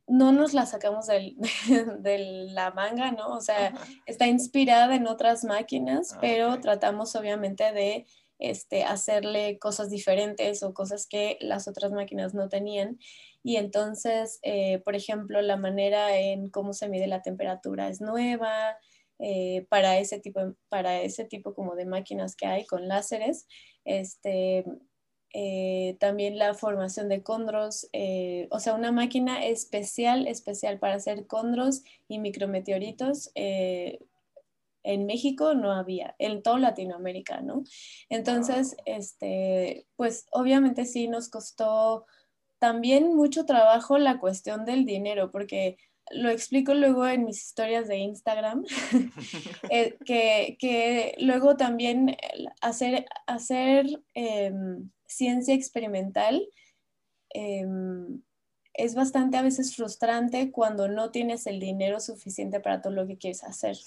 no 0.08 0.32
nos 0.32 0.56
la 0.56 0.66
sacamos 0.66 1.06
del, 1.06 1.36
de 2.00 2.48
la 2.50 2.72
manga, 2.72 3.12
¿no? 3.12 3.28
O 3.28 3.42
sea, 3.42 3.76
está 4.08 4.26
inspirada 4.26 4.96
en 4.96 5.06
otras 5.06 5.44
máquinas, 5.44 6.14
ah, 6.14 6.18
pero 6.20 6.60
tratamos 6.62 7.16
obviamente 7.16 7.72
de 7.74 8.08
este, 8.42 8.84
hacerle 8.84 9.60
cosas 9.60 9.90
diferentes 9.90 10.64
o 10.64 10.74
cosas 10.74 11.08
que 11.08 11.38
las 11.42 11.68
otras 11.68 11.92
máquinas 11.92 12.34
no 12.34 12.50
tenían. 12.50 12.98
Y 13.44 13.58
entonces, 13.58 14.40
eh, 14.42 14.80
por 14.80 14.96
ejemplo, 14.96 15.42
la 15.42 15.58
manera 15.58 16.18
en 16.18 16.50
cómo 16.50 16.74
se 16.74 16.90
mide 16.90 17.08
la 17.08 17.22
temperatura 17.22 17.88
es 17.88 18.02
nueva. 18.02 18.78
Eh, 19.20 19.68
para, 19.70 20.00
ese 20.00 20.20
tipo, 20.20 20.56
para 20.68 21.02
ese 21.02 21.26
tipo 21.26 21.54
como 21.54 21.76
de 21.76 21.86
máquinas 21.86 22.36
que 22.36 22.48
hay 22.48 22.66
con 22.66 22.88
láseres. 22.88 23.46
Este, 23.86 24.66
eh, 25.34 25.96
también 26.00 26.40
la 26.40 26.56
formación 26.56 27.08
de 27.08 27.22
condros, 27.22 27.88
o 28.50 28.60
sea, 28.60 28.74
una 28.74 28.92
máquina 28.92 29.46
especial, 29.46 30.28
especial 30.28 30.80
para 30.80 30.96
hacer 30.96 31.28
condros 31.28 31.84
y 32.08 32.18
micrometeoritos. 32.18 33.32
En 34.84 35.06
México 35.06 35.54
no 35.54 35.72
había, 35.72 36.16
en 36.20 36.42
toda 36.42 36.60
Latinoamérica, 36.60 37.42
¿no? 37.42 37.64
Entonces, 38.10 38.76
este, 38.86 39.88
pues 39.96 40.26
obviamente 40.32 40.86
sí 40.86 41.08
nos 41.08 41.30
costó 41.30 42.06
también 42.60 43.16
mucho 43.16 43.46
trabajo 43.46 43.98
la 43.98 44.20
cuestión 44.20 44.66
del 44.66 44.86
dinero, 44.86 45.32
porque 45.32 45.78
lo 46.12 46.30
explico 46.30 46.74
luego 46.74 47.08
en 47.08 47.26
mis 47.26 47.44
historias 47.44 47.88
de 47.88 47.98
Instagram, 47.98 48.66
eh, 49.70 49.98
que, 50.06 51.16
luego 51.20 51.58
también 51.58 52.18
hacer, 52.62 53.06
hacer 53.28 53.86
em, 54.14 54.90
ciencia 55.06 55.54
experimental 55.54 56.48
em, 57.30 58.22
es 58.74 58.96
bastante 58.96 59.38
a 59.38 59.42
veces 59.42 59.76
frustrante 59.76 60.52
cuando 60.52 60.88
no 60.88 61.12
tienes 61.12 61.46
el 61.46 61.60
dinero 61.60 62.00
suficiente 62.00 62.60
para 62.60 62.82
todo 62.82 62.94
lo 62.94 63.08
que 63.08 63.18
quieres 63.18 63.44
hacer. 63.44 63.78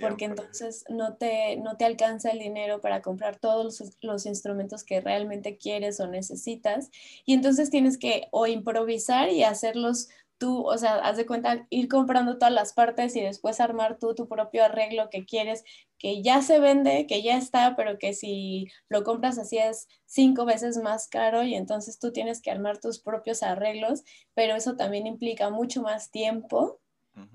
porque 0.00 0.24
entonces 0.24 0.84
no 0.88 1.14
te, 1.14 1.56
no 1.56 1.76
te 1.76 1.84
alcanza 1.84 2.30
el 2.30 2.38
dinero 2.38 2.80
para 2.80 3.02
comprar 3.02 3.36
todos 3.36 3.92
los, 4.00 4.26
instrumentos 4.26 4.84
que 4.84 5.00
realmente 5.00 5.56
quieres 5.56 6.00
o 6.00 6.06
necesitas. 6.06 6.90
Y 7.24 7.34
entonces 7.34 7.70
tienes 7.70 7.98
que 7.98 8.28
o 8.30 8.46
improvisar 8.46 9.30
y 9.30 9.42
hacerlos 9.42 10.08
tú, 10.38 10.66
o 10.66 10.76
sea, 10.78 10.96
haz 10.96 11.16
de 11.16 11.26
cuenta, 11.26 11.66
ir 11.70 11.88
comprando 11.88 12.38
todas 12.38 12.52
las 12.52 12.72
partes 12.72 13.14
y 13.16 13.20
después 13.20 13.60
armar 13.60 13.98
tú 13.98 14.14
tu 14.14 14.28
propio 14.28 14.64
arreglo 14.64 15.10
que 15.10 15.24
quieres, 15.24 15.64
que 15.98 16.22
ya 16.22 16.42
se 16.42 16.60
vende, 16.60 17.06
que 17.06 17.22
ya 17.22 17.36
está, 17.36 17.76
pero 17.76 17.98
que 17.98 18.12
si 18.12 18.68
lo 18.88 19.04
compras 19.04 19.38
así 19.38 19.58
es 19.58 19.88
cinco 20.06 20.44
veces 20.44 20.78
más 20.78 21.08
caro 21.08 21.42
y 21.42 21.54
entonces 21.54 21.98
tú 21.98 22.12
tienes 22.12 22.42
que 22.42 22.50
armar 22.50 22.78
tus 22.78 23.00
propios 23.00 23.42
arreglos, 23.42 24.02
pero 24.34 24.54
eso 24.56 24.76
también 24.76 25.06
implica 25.06 25.50
mucho 25.50 25.82
más 25.82 26.10
tiempo 26.10 26.80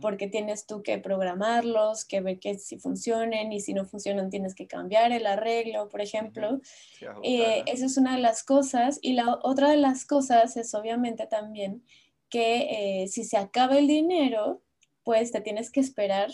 porque 0.01 0.27
tienes 0.27 0.65
tú 0.65 0.83
que 0.83 0.97
programarlos, 0.97 2.03
que 2.03 2.19
ver 2.19 2.39
que 2.39 2.57
si 2.57 2.77
funcionen 2.77 3.53
y 3.53 3.61
si 3.61 3.73
no 3.73 3.85
funcionan 3.85 4.29
tienes 4.29 4.53
que 4.53 4.67
cambiar 4.67 5.11
el 5.13 5.25
arreglo, 5.25 5.87
por 5.87 6.01
ejemplo. 6.01 6.59
Eh, 7.23 7.63
esa 7.65 7.85
es 7.85 7.97
una 7.97 8.15
de 8.15 8.21
las 8.21 8.43
cosas. 8.43 8.99
Y 9.01 9.13
la 9.13 9.39
otra 9.41 9.69
de 9.69 9.77
las 9.77 10.05
cosas 10.05 10.57
es 10.57 10.73
obviamente 10.73 11.27
también 11.27 11.83
que 12.29 13.03
eh, 13.03 13.07
si 13.07 13.24
se 13.24 13.38
acaba 13.38 13.77
el 13.77 13.88
dinero, 13.88 14.62
pues 15.03 15.31
te 15.31 15.41
tienes 15.41 15.71
que 15.71 15.79
esperar 15.79 16.29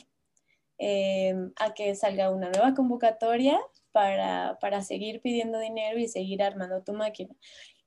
em, 0.78 1.54
a 1.58 1.74
que 1.74 1.96
salga 1.96 2.30
una 2.32 2.50
nueva 2.50 2.74
convocatoria 2.74 3.60
para, 3.92 4.82
seguir 4.82 5.22
pidiendo 5.22 5.60
dinero 5.60 5.98
y 5.98 6.10
seguir 6.10 6.44
armando 6.44 6.84
tu 6.84 6.94
máquina. 6.94 7.34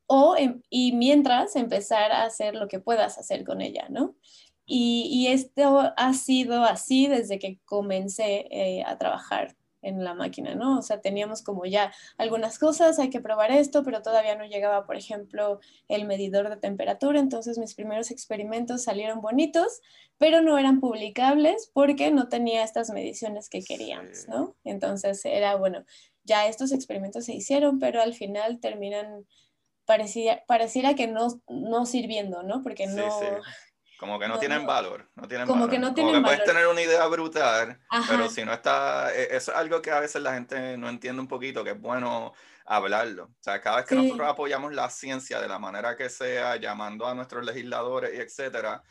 O, 0.06 0.36
em, 0.38 0.62
y 0.70 0.92
mientras 0.92 1.54
empezar 1.56 2.12
a 2.12 2.24
hacer 2.24 2.54
lo 2.54 2.68
que 2.68 2.80
puedas 2.80 3.18
hacer 3.18 3.44
con 3.44 3.60
ella, 3.60 3.86
¿no? 3.90 4.16
Y, 4.70 5.28
esto 5.28 5.92
ha 5.96 6.14
sido 6.14 6.64
así 6.64 7.06
desde 7.06 7.38
que 7.38 7.58
comencé 7.64 8.46
eh, 8.50 8.82
a 8.84 8.98
trabajar 8.98 9.56
en 9.82 10.04
la 10.04 10.14
máquina, 10.14 10.54
¿no? 10.54 10.78
O 10.78 10.82
sea, 10.82 11.00
teníamos 11.00 11.42
como 11.42 11.64
ya 11.66 11.92
algunas 12.16 12.58
cosas, 12.58 12.98
hay 12.98 13.10
que 13.10 13.20
probar 13.20 13.50
esto, 13.50 13.82
pero 13.84 14.02
todavía 14.02 14.36
no 14.36 14.44
llegaba, 14.44 14.86
por 14.86 14.96
ejemplo, 14.96 15.60
el 15.88 16.06
medidor 16.06 16.48
de 16.48 16.56
temperatura, 16.56 17.20
entonces 17.20 17.58
mis 17.58 17.74
primeros 17.74 18.10
experimentos 18.10 18.84
salieron 18.84 19.20
bonitos, 19.20 19.80
pero 20.18 20.42
no 20.42 20.58
eran 20.58 20.80
publicables 20.80 21.70
porque 21.72 22.10
no 22.10 22.28
tenía 22.28 22.64
estas 22.64 22.90
mediciones 22.90 23.48
que 23.48 23.62
queríamos, 23.62 24.26
¿no? 24.28 24.56
Entonces 24.64 25.24
era, 25.24 25.56
bueno, 25.56 25.84
ya 26.24 26.46
estos 26.46 26.72
experimentos 26.72 27.24
se 27.24 27.34
hicieron, 27.34 27.78
pero 27.78 28.02
al 28.02 28.14
final 28.14 28.60
terminan, 28.60 29.26
parecía, 29.84 30.44
pareciera 30.46 30.94
que 30.94 31.06
no, 31.06 31.40
no 31.48 31.86
sirviendo, 31.86 32.42
¿no? 32.42 32.62
Porque 32.62 32.86
no... 32.86 33.08
Como 33.98 34.16
que 34.18 34.28
no, 34.28 34.38
tienen 34.38 34.64
valor, 34.64 35.10
no 35.16 35.26
tienen 35.26 35.48
como 35.48 35.68
que 35.68 35.76
no 35.76 35.92
tienen 35.92 36.12
como 36.14 36.24
que 36.24 36.28
puedes 36.28 36.44
tener 36.44 36.68
una 36.68 36.80
idea 36.80 37.04
brutal, 37.08 37.80
pero 38.08 38.28
si 38.30 38.44
no 38.44 38.52
está, 38.52 39.12
e, 39.12 39.36
eso 39.36 39.50
es 39.50 39.58
algo 39.58 39.82
que 39.82 39.90
a 39.90 39.98
veces 39.98 40.22
la 40.22 40.34
gente 40.34 40.78
no 40.78 40.88
entiende 40.88 41.20
un 41.20 41.26
poquito, 41.26 41.64
que 41.64 41.70
es 41.70 41.80
bueno 41.80 42.32
hablarlo. 42.64 43.24
O 43.24 43.42
sea, 43.42 43.60
cada 43.60 43.78
vez 43.78 43.86
que 43.86 43.96
nosotros 43.96 44.28
apoyamos 44.28 44.72
la 44.72 44.88
ciencia 44.88 45.40
de 45.40 45.48
la 45.48 45.58
manera 45.58 45.96
que 45.96 46.08
sea, 46.08 46.54
llamando 46.56 47.08
a 47.08 47.14
nuestros 47.14 47.44
legisladores 47.44 48.14
y 48.14 48.20
etcétera, 48.20 48.84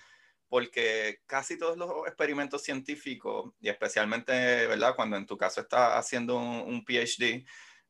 porque 0.50 1.22
casi 1.26 1.58
todos 1.58 1.78
los 1.78 1.90
experimentos 2.06 2.64
científicos, 2.64 3.54
y 3.62 3.70
especialmente, 3.70 4.68
¿verdad? 4.68 4.94
Cuando 4.94 5.16
en 5.16 5.26
tu 5.26 5.38
caso 5.38 5.62
estás 5.62 5.94
haciendo 5.94 6.38
un, 6.38 6.84
PhD, 6.84 7.46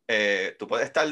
eh, 0.07 0.55
tú 0.59 0.67
puedes 0.67 0.86
estar 0.86 1.07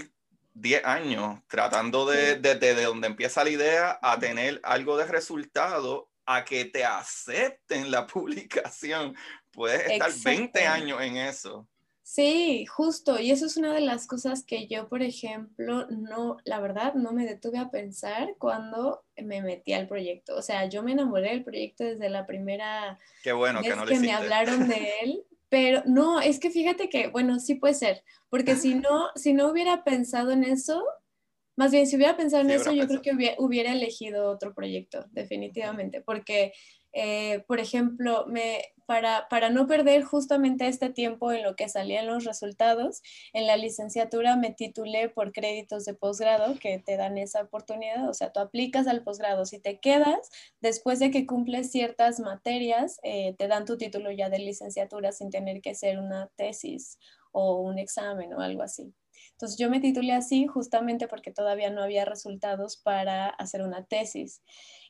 10 0.55 0.85
años 0.85 1.39
tratando 1.47 2.05
de, 2.05 2.37
desde 2.37 2.83
donde 2.83 3.07
empieza 3.07 3.43
la 3.43 3.49
idea 3.49 3.99
a 4.01 4.17
tener 4.17 4.59
algo 4.63 4.97
de 4.97 5.05
resultado, 5.05 6.09
a 6.25 6.43
que 6.43 6.65
te 6.65 6.83
acepten 6.83 7.91
la 7.91 8.07
publicación. 8.07 9.15
Puedes 9.51 9.89
estar 9.89 10.11
20 10.23 10.65
años 10.65 11.01
en 11.01 11.17
eso. 11.17 11.67
Sí, 12.01 12.67
justo. 12.67 13.19
Y 13.19 13.31
eso 13.31 13.47
es 13.47 13.57
una 13.57 13.73
de 13.73 13.81
las 13.81 14.05
cosas 14.05 14.43
que 14.43 14.67
yo, 14.67 14.87
por 14.87 15.01
ejemplo, 15.01 15.87
no, 15.89 16.37
la 16.45 16.59
verdad, 16.59 16.93
no 16.93 17.11
me 17.11 17.25
detuve 17.25 17.57
a 17.57 17.71
pensar 17.71 18.35
cuando 18.37 19.03
me 19.17 19.41
metí 19.41 19.73
al 19.73 19.87
proyecto. 19.87 20.35
O 20.35 20.43
sea, 20.43 20.65
yo 20.65 20.83
me 20.83 20.91
enamoré 20.91 21.31
del 21.31 21.43
proyecto 21.43 21.83
desde 21.83 22.09
la 22.09 22.27
primera 22.27 22.99
Qué 23.23 23.33
bueno, 23.33 23.61
vez 23.61 23.69
que, 23.69 23.75
no 23.75 23.85
que 23.87 23.99
me 23.99 24.11
hablaron 24.11 24.67
de 24.67 24.91
él. 25.01 25.25
Pero 25.49 25.83
no, 25.85 26.19
es 26.19 26.39
que 26.39 26.49
fíjate 26.49 26.89
que, 26.89 27.07
bueno, 27.07 27.39
sí 27.39 27.55
puede 27.55 27.73
ser, 27.73 28.03
porque 28.29 28.55
si 28.55 28.75
no, 28.75 29.09
si 29.15 29.33
no 29.33 29.49
hubiera 29.49 29.83
pensado 29.83 30.31
en 30.31 30.43
eso, 30.43 30.83
más 31.57 31.71
bien 31.71 31.87
si 31.87 31.95
hubiera 31.95 32.17
pensado 32.17 32.43
en 32.43 32.51
eso, 32.51 32.71
yo 32.71 32.87
creo 32.87 33.01
que 33.01 33.35
hubiera, 33.37 33.71
elegido 33.71 34.29
otro 34.29 34.53
proyecto, 34.53 35.05
definitivamente, 35.11 36.01
porque, 36.01 36.53
eh, 36.91 37.43
por 37.47 37.59
ejemplo, 37.59 38.25
me, 38.27 38.61
para, 38.85 39.27
para, 39.29 39.49
no 39.49 39.67
perder 39.67 40.03
justamente 40.03 40.67
este 40.67 40.89
tiempo 40.89 41.31
en 41.31 41.43
lo 41.43 41.55
que 41.55 41.69
salían 41.69 42.07
los 42.07 42.23
resultados, 42.23 43.01
en 43.33 43.47
la 43.47 43.57
licenciatura 43.57 44.35
me 44.35 44.51
titulé 44.51 45.09
por 45.09 45.31
créditos 45.31 45.85
de 45.85 45.93
posgrado 45.93 46.55
que 46.59 46.79
te 46.79 46.97
dan 46.97 47.17
esa 47.17 47.41
oportunidad, 47.41 48.09
o 48.09 48.13
sea, 48.13 48.31
tú 48.31 48.39
aplicas 48.39 48.87
al 48.87 49.03
posgrado, 49.03 49.45
si 49.45 49.59
te 49.59 49.79
quedas, 49.79 50.29
después 50.61 50.99
de 50.99 51.11
que 51.11 51.25
cumples 51.25 51.71
ciertas 51.71 52.19
materias, 52.19 52.99
eh, 53.03 53.35
te 53.37 53.47
dan 53.47 53.65
tu 53.65 53.77
título 53.77 54.11
ya 54.11 54.29
de 54.29 54.39
licenciatura 54.39 55.11
sin 55.11 55.29
tener 55.29 55.61
que 55.61 55.71
hacer 55.71 55.99
una 55.99 56.29
tesis 56.35 56.99
o 57.31 57.61
un 57.61 57.79
examen 57.79 58.33
o 58.33 58.39
algo 58.39 58.63
así. 58.63 58.93
Entonces 59.31 59.57
yo 59.57 59.69
me 59.69 59.81
titulé 59.81 60.13
así 60.13 60.47
justamente 60.47 61.07
porque 61.07 61.31
todavía 61.31 61.69
no 61.69 61.83
había 61.83 62.05
resultados 62.05 62.77
para 62.77 63.27
hacer 63.27 63.61
una 63.61 63.83
tesis. 63.83 64.41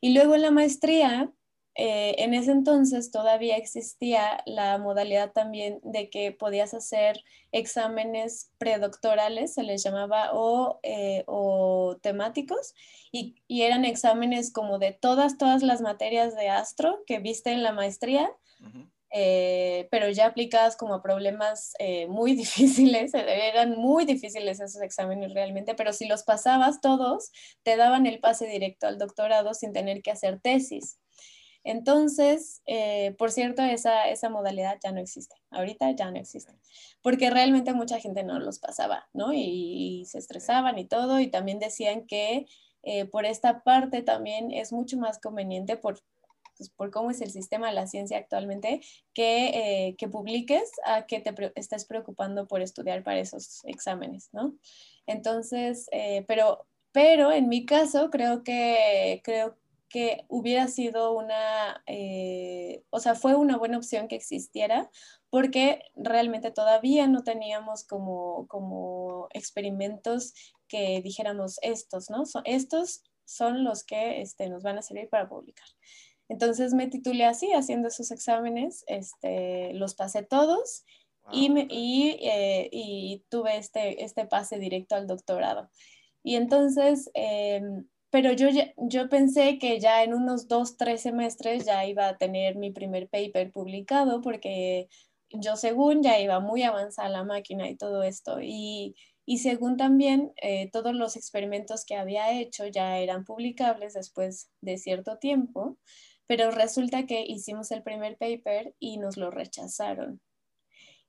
Y 0.02 0.14
luego 0.14 0.36
en 0.36 0.44
la 0.44 0.52
maestría 0.52 1.32
eh, 1.78 2.16
en 2.20 2.34
ese 2.34 2.52
entonces 2.52 3.12
todavía 3.12 3.58
existía 3.58 4.42
la 4.46 4.78
modalidad 4.78 5.34
también 5.34 5.82
de 5.84 6.10
que 6.10 6.32
podías 6.32 6.74
hacer 6.74 7.22
exámenes 7.52 8.50
predoctorales, 8.58 9.54
se 9.54 9.64
les 9.64 9.84
llamaba, 9.84 10.30
o, 10.34 10.80
eh, 10.84 11.26
temáticos, 12.02 12.74
y, 13.12 13.36
eran 13.50 13.84
exámenes 13.84 14.54
como 14.54 14.80
de 14.80 14.94
todas, 14.94 15.38
todas 15.38 15.64
las 15.64 15.82
materias 15.82 16.36
de 16.36 16.50
astro 16.50 17.04
que 17.06 17.20
viste 17.20 17.52
en 17.52 17.64
la 17.64 17.74
maestría. 17.74 18.32
eh, 19.18 19.88
pero 19.92 20.10
ya 20.10 20.26
aplicadas 20.26 20.76
como 20.76 20.96
a 20.96 21.02
problemas 21.02 21.74
muy 22.10 22.36
difíciles, 22.36 23.14
eran 23.14 23.78
muy 23.78 24.06
difíciles 24.06 24.60
esos 24.60 24.82
exámenes 24.82 25.34
realmente, 25.34 25.76
pero 25.76 25.94
si 25.94 26.08
los 26.08 26.24
pasabas 26.24 26.82
todos, 26.82 27.32
te 27.64 27.78
daban 27.78 28.06
el 28.08 28.20
pase 28.20 28.48
directo 28.48 28.88
al 28.88 28.98
doctorado 28.98 29.54
sin 29.54 29.74
tener 29.74 30.02
que 30.02 30.12
hacer 30.12 30.40
tesis. 30.42 31.00
Entonces, 31.66 32.62
eh, 32.66 33.14
por 33.18 33.32
cierto, 33.32 33.62
esa, 33.62 34.08
esa 34.08 34.30
modalidad 34.30 34.78
ya 34.82 34.94
no 34.94 35.02
existe. 35.02 35.36
Ahorita 35.50 35.92
ya 35.92 36.10
no 36.12 36.18
existe. 36.18 36.54
Porque 37.02 37.30
realmente 37.30 37.74
mucha 37.74 38.00
gente 38.00 38.24
no 38.24 38.40
los 38.40 38.60
pasaba, 38.60 39.10
¿no? 39.12 39.34
Y, 39.34 40.06
se 40.06 40.20
estresaban 40.20 40.80
y 40.80 40.86
todo. 40.86 41.20
Y 41.20 41.28
también 41.28 41.60
decían 41.60 42.08
que 42.08 42.46
por 43.12 43.26
esta 43.26 43.64
parte 43.64 44.04
también 44.04 44.52
es 44.52 44.72
mucho 44.72 44.96
más 44.98 45.18
conveniente 45.20 45.76
por 45.76 46.00
pues, 46.58 46.70
por 46.70 46.92
cómo 46.92 47.12
es 47.12 47.22
el 47.22 47.32
sistema 47.32 47.68
de 47.68 47.74
la 47.74 47.88
ciencia 47.88 48.18
actualmente, 48.18 48.82
que, 49.14 49.48
eh, 49.88 49.96
que 49.98 50.08
publiques 50.08 50.72
a 50.86 51.06
que 51.06 51.20
te 51.20 51.34
estés 51.56 51.86
preocupando 51.86 52.48
por 52.48 52.62
estudiar 52.62 53.04
para 53.04 53.20
esos 53.20 53.64
exámenes, 53.66 54.30
¿no? 54.32 54.56
Entonces, 55.06 55.88
eh, 55.92 56.24
pero, 56.28 56.66
pero 56.92 57.32
en 57.32 57.50
mi 57.50 57.66
caso 57.66 58.10
creo 58.10 58.44
que, 58.44 59.22
creo 59.24 59.58
que 59.90 60.26
hubiera 60.28 60.68
sido 60.68 61.14
una, 61.14 61.84
eh, 61.86 62.84
o 62.90 63.00
sea, 63.00 63.16
fue 63.16 63.36
una 63.36 63.58
buena 63.58 63.78
opción 63.78 64.08
que 64.08 64.16
existiera 64.16 64.90
porque 65.30 65.82
realmente 65.96 66.52
todavía 66.52 67.08
no 67.08 67.24
teníamos 67.24 67.84
como, 67.86 68.48
como 68.48 69.28
experimentos 69.34 70.34
que 70.68 71.02
dijéramos 71.02 71.60
estos, 71.62 72.10
¿no? 72.10 72.24
estos 72.46 73.04
son 73.26 73.64
los 73.64 73.84
que 73.84 74.22
este, 74.22 74.50
nos 74.50 74.64
van 74.64 74.78
a 74.78 74.82
servir 74.82 75.10
para 75.10 75.28
publicar. 75.28 75.68
Entonces 76.30 76.74
me 76.74 76.88
titulé 76.88 77.26
así, 77.26 77.52
haciendo 77.54 77.88
esos 77.88 78.12
exámenes, 78.12 78.84
este, 78.88 79.74
los 79.74 79.94
pasé 79.96 80.24
todos 80.24 80.84
y, 81.32 81.52
eh, 81.58 82.70
y, 82.72 83.24
tuve 83.30 83.58
este, 83.58 84.04
este 84.04 84.26
pase 84.26 84.60
directo 84.60 84.96
al 84.96 85.08
doctorado. 85.08 85.70
Y 86.24 86.36
entonces, 86.36 87.10
em, 87.14 87.88
pero 88.16 88.32
yo, 88.32 88.48
yo 88.78 89.10
pensé 89.10 89.60
que 89.60 89.78
ya 89.78 90.02
en 90.02 90.14
unos 90.14 90.48
dos, 90.48 90.78
tres 90.78 91.02
semestres 91.02 91.66
ya 91.66 91.86
iba 91.86 92.08
a 92.08 92.16
tener 92.16 92.56
mi 92.56 92.72
primer 92.72 93.10
paper 93.10 93.52
publicado 93.52 94.22
porque 94.22 94.88
yo 95.32 95.58
según 95.58 96.02
ya 96.02 96.18
iba 96.22 96.40
muy 96.40 96.64
avanzada 96.64 97.10
la 97.10 97.26
máquina 97.26 97.70
y 97.70 97.76
todo 97.76 98.04
esto. 98.04 98.40
Y, 98.42 98.96
y 99.26 99.40
según 99.40 99.76
también 99.76 100.32
eh, 100.42 100.70
todos 100.72 100.96
los 100.96 101.18
experimentos 101.18 101.84
que 101.84 101.98
había 101.98 102.32
hecho 102.40 102.66
ya 102.68 103.00
eran 103.00 103.26
publicables 103.26 103.96
después 103.96 104.50
de 104.62 104.78
cierto 104.78 105.18
tiempo 105.18 105.78
pero 106.26 106.52
resulta 106.52 107.06
que 107.06 107.26
hicimos 107.28 107.70
el 107.72 107.84
primer 107.84 108.18
paper 108.18 108.74
y 108.80 108.98
nos 108.98 109.18
lo 109.18 109.30
rechazaron. 109.30 110.22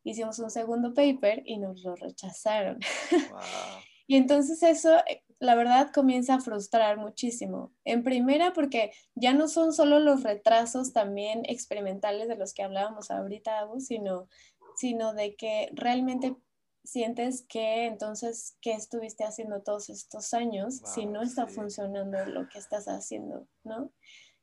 Hicimos 0.05 0.41
un 0.41 0.51
segundo 0.51 0.93
paper 0.93 1.45
y 1.47 1.59
nos 1.59 1.83
lo 1.85 1.97
rechazaron. 1.97 2.81
y 4.07 4.17
entonces 4.17 4.63
eso, 4.63 4.99
eh, 5.07 5.23
la 5.39 5.55
verdad, 5.55 5.91
comienza 5.93 6.35
a 6.35 6.41
frustrar 6.41 6.99
muchísimo. 6.99 7.73
En 7.85 8.03
primera, 8.03 8.53
porque 8.53 8.93
ya 9.15 9.35
no 9.35 9.49
son 9.49 9.73
solo 9.73 9.99
los 9.99 10.23
retrasos 10.23 10.93
también 10.93 11.43
experimentales 11.45 12.29
de 12.29 12.37
los 12.37 12.55
que 12.55 12.63
hablábamos 12.63 13.11
ahorita, 13.11 13.69
sino, 13.79 14.29
sino 14.77 15.13
de 15.13 15.37
que 15.37 15.71
realmente 15.73 16.37
sientes 16.85 17.45
que 17.49 17.87
entonces, 17.87 18.57
¿qué 18.61 18.73
estuviste 18.73 19.25
haciendo 19.25 19.63
todos 19.63 19.91
estos 19.91 20.33
años 20.35 20.83
si 20.85 21.07
no 21.07 21.23
está 21.23 21.47
funcionando 21.49 22.25
lo 22.27 22.49
que 22.49 22.59
estás 22.59 22.87
haciendo, 22.87 23.47
¿no? 23.65 23.91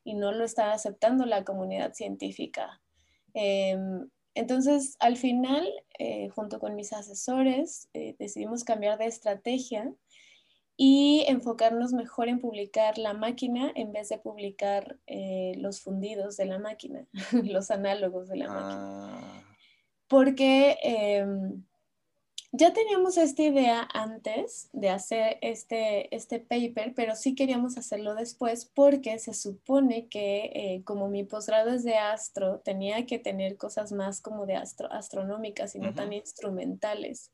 y 0.03 0.15
no 0.15 0.31
lo 0.31 0.43
está 0.43 0.73
aceptando 0.73 1.25
la 1.25 1.43
comunidad 1.43 1.93
científica. 1.93 2.81
Em, 3.33 4.09
entonces, 4.35 4.95
al 5.00 5.17
final, 5.17 5.67
eh, 6.00 6.29
junto 6.29 6.59
con 6.59 6.75
mis 6.75 6.91
asesores, 6.93 7.89
eh, 7.93 8.15
decidimos 8.19 8.63
cambiar 8.63 8.97
de 8.97 9.05
estrategia 9.05 9.93
y 10.75 11.25
enfocarnos 11.27 11.94
mejor 11.94 12.30
en 12.30 12.39
publicar 12.39 12.98
la 12.98 13.13
máquina 13.13 13.72
en 13.75 13.92
vez 13.92 14.10
de 14.10 14.18
publicar 14.18 14.98
eh, 15.06 15.53
los 15.58 15.82
fundidos 15.82 16.38
de 16.38 16.46
la 16.46 16.60
máquina, 16.60 17.06
los 17.44 17.72
análogos 17.72 18.28
de 18.30 18.38
la 18.38 18.47
máquina. 18.47 19.10
Ah. 19.10 19.43
Porque 20.08 20.78
em, 20.84 21.63
ya 22.52 22.74
teníamos 22.74 23.17
esta 23.17 23.41
idea 23.41 23.88
antes 23.93 24.69
de 24.74 24.89
hacer 24.89 25.38
este, 25.41 26.15
este 26.15 26.39
paper, 26.39 26.93
pero 26.95 27.15
sí 27.15 27.34
queríamos 27.34 27.78
hacerlo 27.78 28.13
después 28.13 28.65
porque 28.65 29.17
se 29.17 29.34
supone 29.34 30.08
que 30.08 30.52
eh, 30.54 30.84
como 30.86 31.08
mi 31.08 31.24
posgrado 31.24 31.71
es 31.71 31.84
de 31.84 31.95
astro, 31.95 32.60
tenía 32.60 33.06
que 33.06 33.17
tener 33.17 33.58
cosas 33.58 33.91
más 33.91 34.21
como 34.21 34.45
de 34.45 34.56
astro, 34.56 34.91
astronómicas 34.91 35.76
y 35.76 35.80
no 35.80 35.93
tan 35.95 36.13
instrumentales. 36.13 37.32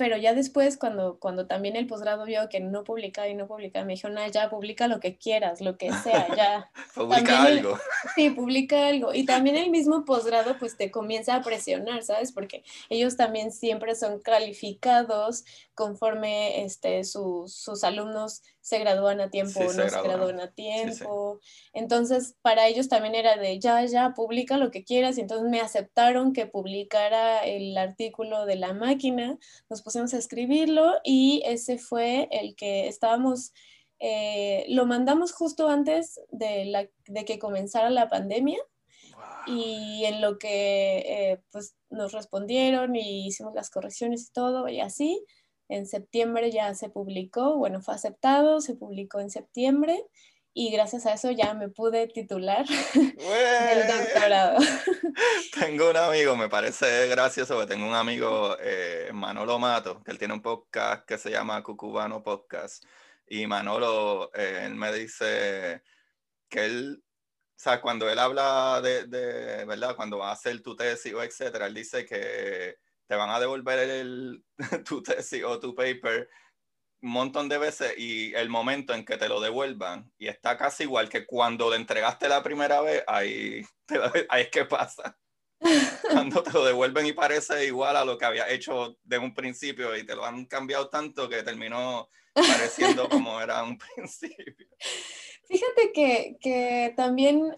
Pero 0.00 0.16
ya 0.16 0.32
después, 0.32 0.78
cuando, 0.78 1.18
cuando 1.18 1.46
también 1.46 1.76
el 1.76 1.86
posgrado 1.86 2.24
vio 2.24 2.48
que 2.48 2.58
no 2.58 2.84
publicaba 2.84 3.28
y 3.28 3.34
no 3.34 3.46
publicaba, 3.46 3.84
me 3.84 3.96
dijo, 3.96 4.08
no, 4.08 4.26
ya 4.28 4.48
publica 4.48 4.88
lo 4.88 4.98
que 4.98 5.18
quieras, 5.18 5.60
lo 5.60 5.76
que 5.76 5.92
sea, 5.92 6.26
ya. 6.34 6.70
publica 6.94 7.42
algo. 7.42 7.78
sí, 8.14 8.30
publica 8.30 8.86
algo. 8.86 9.12
Y 9.12 9.26
también 9.26 9.56
el 9.56 9.68
mismo 9.68 10.06
posgrado, 10.06 10.56
pues 10.58 10.78
te 10.78 10.90
comienza 10.90 11.34
a 11.34 11.42
presionar, 11.42 12.02
¿sabes? 12.02 12.32
Porque 12.32 12.64
ellos 12.88 13.18
también 13.18 13.52
siempre 13.52 13.94
son 13.94 14.20
calificados 14.20 15.44
conforme 15.74 16.64
este, 16.64 17.04
sus 17.04 17.84
alumnos 17.84 18.42
se 18.60 18.78
gradúan 18.78 19.20
a 19.20 19.30
tiempo 19.30 19.60
o 19.60 19.64
no 19.64 19.88
se, 19.88 20.02
gradúan 20.02 20.40
a 20.40 20.52
tiempo. 20.52 21.40
Entonces, 21.72 22.36
para 22.42 22.66
ellos 22.66 22.88
también 22.88 23.14
era 23.14 23.36
de, 23.36 23.58
ya, 23.58 23.84
ya, 23.84 24.12
publica 24.14 24.58
lo 24.58 24.70
que 24.70 24.84
quieras. 24.84 25.18
Y 25.18 25.22
entonces 25.22 25.48
me 25.50 25.60
aceptaron 25.60 26.32
que 26.32 26.46
publicara 26.46 27.40
el 27.40 27.76
artículo 27.76 28.44
de 28.46 28.56
la 28.56 28.74
máquina, 28.74 29.38
nos 29.68 29.82
pusimos 29.82 30.12
a 30.14 30.18
escribirlo 30.18 30.94
y 31.04 31.42
ese 31.46 31.78
fue 31.78 32.28
el 32.30 32.54
que 32.54 32.88
estábamos, 32.88 33.52
eh, 33.98 34.66
lo 34.68 34.86
mandamos 34.86 35.32
justo 35.32 35.68
antes 35.68 36.20
de, 36.30 36.66
la, 36.66 36.88
de 37.06 37.24
que 37.24 37.38
comenzara 37.38 37.90
la 37.90 38.08
pandemia. 38.08 38.58
Y 39.46 40.04
en 40.04 40.20
lo 40.20 40.38
que 40.38 40.98
eh, 40.98 41.42
pues 41.50 41.74
nos 41.88 42.12
respondieron 42.12 42.94
y 42.94 43.26
hicimos 43.26 43.54
las 43.54 43.70
correcciones 43.70 44.28
y 44.28 44.32
todo 44.32 44.68
y 44.68 44.80
así, 44.80 45.24
en 45.70 45.86
septiembre 45.86 46.50
ya 46.50 46.74
se 46.74 46.90
publicó, 46.90 47.56
bueno, 47.56 47.80
fue 47.80 47.94
aceptado, 47.94 48.60
se 48.60 48.74
publicó 48.74 49.20
en 49.20 49.30
septiembre 49.30 50.04
y 50.52 50.72
gracias 50.72 51.06
a 51.06 51.14
eso 51.14 51.30
ya 51.30 51.54
me 51.54 51.68
pude 51.68 52.08
titular 52.08 52.66
del 52.94 53.86
doctorado. 53.86 54.58
Tengo 55.58 55.90
un 55.90 55.96
amigo, 55.96 56.36
me 56.36 56.48
parece 56.48 57.06
gracioso 57.06 57.60
que 57.60 57.66
tengo 57.66 57.86
un 57.86 57.94
amigo, 57.94 58.56
eh, 58.60 59.10
Manolo 59.12 59.58
Mato, 59.58 60.02
que 60.02 60.10
él 60.10 60.18
tiene 60.18 60.34
un 60.34 60.42
podcast 60.42 61.06
que 61.06 61.18
se 61.18 61.30
llama 61.30 61.62
Cucubano 61.62 62.22
Podcast. 62.22 62.84
Y 63.26 63.46
Manolo, 63.46 64.30
eh, 64.34 64.62
él 64.64 64.74
me 64.74 64.92
dice 64.92 65.82
que 66.48 66.64
él, 66.64 67.00
o 67.00 67.52
sea, 67.54 67.80
cuando 67.80 68.10
él 68.10 68.18
habla 68.18 68.80
de, 68.82 69.06
de, 69.06 69.64
¿verdad? 69.66 69.94
Cuando 69.94 70.18
va 70.18 70.30
a 70.30 70.32
hacer 70.32 70.60
tu 70.62 70.74
tesis 70.74 71.14
o 71.14 71.22
etcétera, 71.22 71.66
él 71.66 71.74
dice 71.74 72.04
que 72.04 72.76
te 73.10 73.16
van 73.16 73.30
a 73.30 73.40
devolver 73.40 73.90
el, 73.90 74.44
tu 74.86 75.02
tesis 75.02 75.42
o 75.42 75.58
tu 75.58 75.74
paper 75.74 76.30
un 77.02 77.10
montón 77.10 77.48
de 77.48 77.58
veces 77.58 77.92
y 77.98 78.32
el 78.34 78.48
momento 78.48 78.94
en 78.94 79.04
que 79.04 79.16
te 79.16 79.28
lo 79.28 79.40
devuelvan 79.40 80.12
y 80.16 80.28
está 80.28 80.56
casi 80.56 80.84
igual 80.84 81.08
que 81.08 81.26
cuando 81.26 81.70
le 81.70 81.76
entregaste 81.76 82.28
la 82.28 82.40
primera 82.40 82.80
vez, 82.82 83.02
ahí, 83.08 83.64
ahí 84.28 84.42
es 84.42 84.50
que 84.50 84.64
pasa. 84.64 85.18
Cuando 86.10 86.42
te 86.42 86.52
lo 86.52 86.64
devuelven 86.64 87.04
y 87.04 87.12
parece 87.12 87.66
igual 87.66 87.94
a 87.94 88.04
lo 88.04 88.16
que 88.16 88.24
había 88.24 88.48
hecho 88.48 88.96
de 89.02 89.18
un 89.18 89.34
principio 89.34 89.94
y 89.94 90.06
te 90.06 90.16
lo 90.16 90.24
han 90.24 90.46
cambiado 90.46 90.88
tanto 90.88 91.28
que 91.28 91.42
terminó 91.42 92.08
pareciendo 92.32 93.08
como 93.10 93.38
era 93.42 93.62
un 93.62 93.76
principio. 93.76 94.66
Fíjate 95.46 95.92
que, 95.92 96.38
que 96.40 96.94
también 96.96 97.54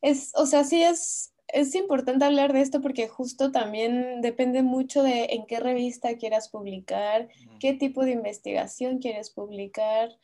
es, 0.00 0.30
o 0.34 0.46
sea, 0.46 0.64
sí 0.64 0.82
es 0.82 1.31
es 1.52 1.74
importante 1.74 2.24
hablar 2.24 2.54
de 2.54 2.62
esto 2.62 2.80
porque 2.80 3.08
justo 3.08 3.52
también 3.52 4.22
depende 4.22 4.62
mucho 4.62 5.02
de 5.02 5.26
en 5.30 5.46
qué 5.46 5.60
revista 5.60 6.16
quieras 6.16 6.48
publicar, 6.48 7.28
qué 7.60 7.74
tipo 7.74 8.04
de 8.04 8.12
investigación 8.12 8.98
quieres 8.98 9.28
publicar. 9.30 10.18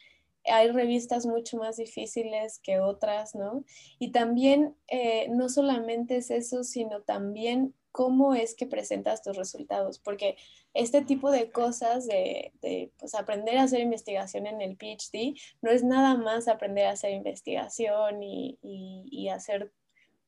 Hay 0.50 0.70
revistas 0.70 1.26
mucho 1.26 1.58
más 1.58 1.76
difíciles 1.76 2.58
que 2.60 2.80
otras, 2.80 3.34
¿no? 3.34 3.62
Y 3.98 4.10
también 4.12 4.74
eh, 4.88 5.28
no 5.28 5.50
solamente 5.50 6.16
es 6.16 6.30
eso, 6.30 6.64
sino 6.64 7.02
también 7.02 7.74
cómo 7.92 8.34
es 8.34 8.54
que 8.54 8.66
presentas 8.66 9.22
tus 9.22 9.36
resultados, 9.36 9.98
porque 9.98 10.36
este 10.72 11.02
tipo 11.02 11.30
de 11.30 11.50
cosas 11.50 12.06
de, 12.06 12.52
pues, 12.98 13.14
aprender 13.14 13.58
a 13.58 13.64
hacer 13.64 13.80
investigación 13.80 14.46
en 14.46 14.62
el 14.62 14.76
PhD 14.76 15.38
no 15.60 15.70
es 15.70 15.84
nada 15.84 16.16
más 16.16 16.48
aprender 16.48 16.86
a 16.86 16.92
hacer 16.92 17.12
investigación 17.12 18.22
y, 18.22 18.58
y 18.62 19.28
hacer 19.28 19.72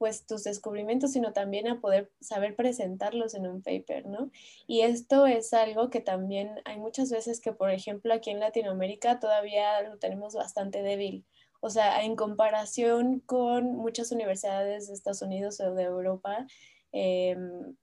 pues 0.00 0.24
tus 0.24 0.44
descubrimientos, 0.44 1.12
sino 1.12 1.34
también 1.34 1.68
a 1.68 1.78
poder 1.78 2.10
saber 2.20 2.56
presentarlos 2.56 3.34
en 3.34 3.46
un 3.46 3.60
paper, 3.62 4.06
¿no? 4.06 4.30
Y 4.66 4.80
esto 4.80 5.26
es 5.26 5.52
algo 5.52 5.90
que 5.90 6.00
también 6.00 6.58
hay 6.64 6.78
muchas 6.78 7.10
veces 7.10 7.38
que, 7.38 7.52
por 7.52 7.70
ejemplo, 7.70 8.14
aquí 8.14 8.30
en 8.30 8.40
Latinoamérica 8.40 9.20
todavía 9.20 9.82
lo 9.82 9.98
tenemos 9.98 10.34
bastante 10.34 10.82
débil. 10.82 11.26
o 11.60 11.68
sea, 11.68 12.02
en 12.04 12.16
comparación 12.16 13.20
con 13.20 13.76
muchas 13.76 14.12
universidades 14.12 14.88
de 14.88 14.94
Estados 14.94 15.20
Unidos 15.20 15.60
o 15.60 15.74
de 15.74 15.82
Europa, 15.82 16.46
em, 16.92 17.76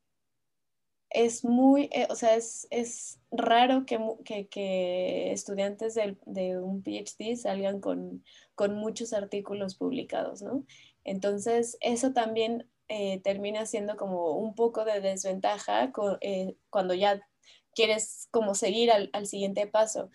es 1.09 1.45
muy, 1.45 1.89
eh, 1.93 2.07
o 2.09 2.15
sea, 2.15 2.35
es, 2.35 2.67
es 2.71 3.19
raro 3.31 3.85
que, 3.85 3.99
que, 4.25 4.47
que 4.47 5.31
estudiantes 5.31 5.95
de, 5.95 6.17
de, 6.25 6.59
un 6.59 6.83
PhD 6.83 7.35
salgan 7.35 7.79
con, 7.79 8.23
con, 8.55 8.75
muchos 8.75 9.13
artículos 9.13 9.75
publicados, 9.75 10.41
¿no? 10.41 10.65
Entonces, 11.07 11.77
eso 11.81 12.11
también 12.11 12.69
eh, 12.89 13.21
termina 13.23 13.65
siendo 13.65 13.95
como 13.97 14.33
un 14.33 14.53
poco 14.53 14.85
de 14.85 15.01
desventaja 15.01 15.91
eh, 16.21 16.55
cuando 16.69 16.93
ya 16.93 17.25
quieres 17.73 18.27
como 18.29 18.53
seguir 18.53 18.91
al, 18.91 19.09
al, 19.13 19.25
siguiente 19.25 19.65
paso. 19.67 20.11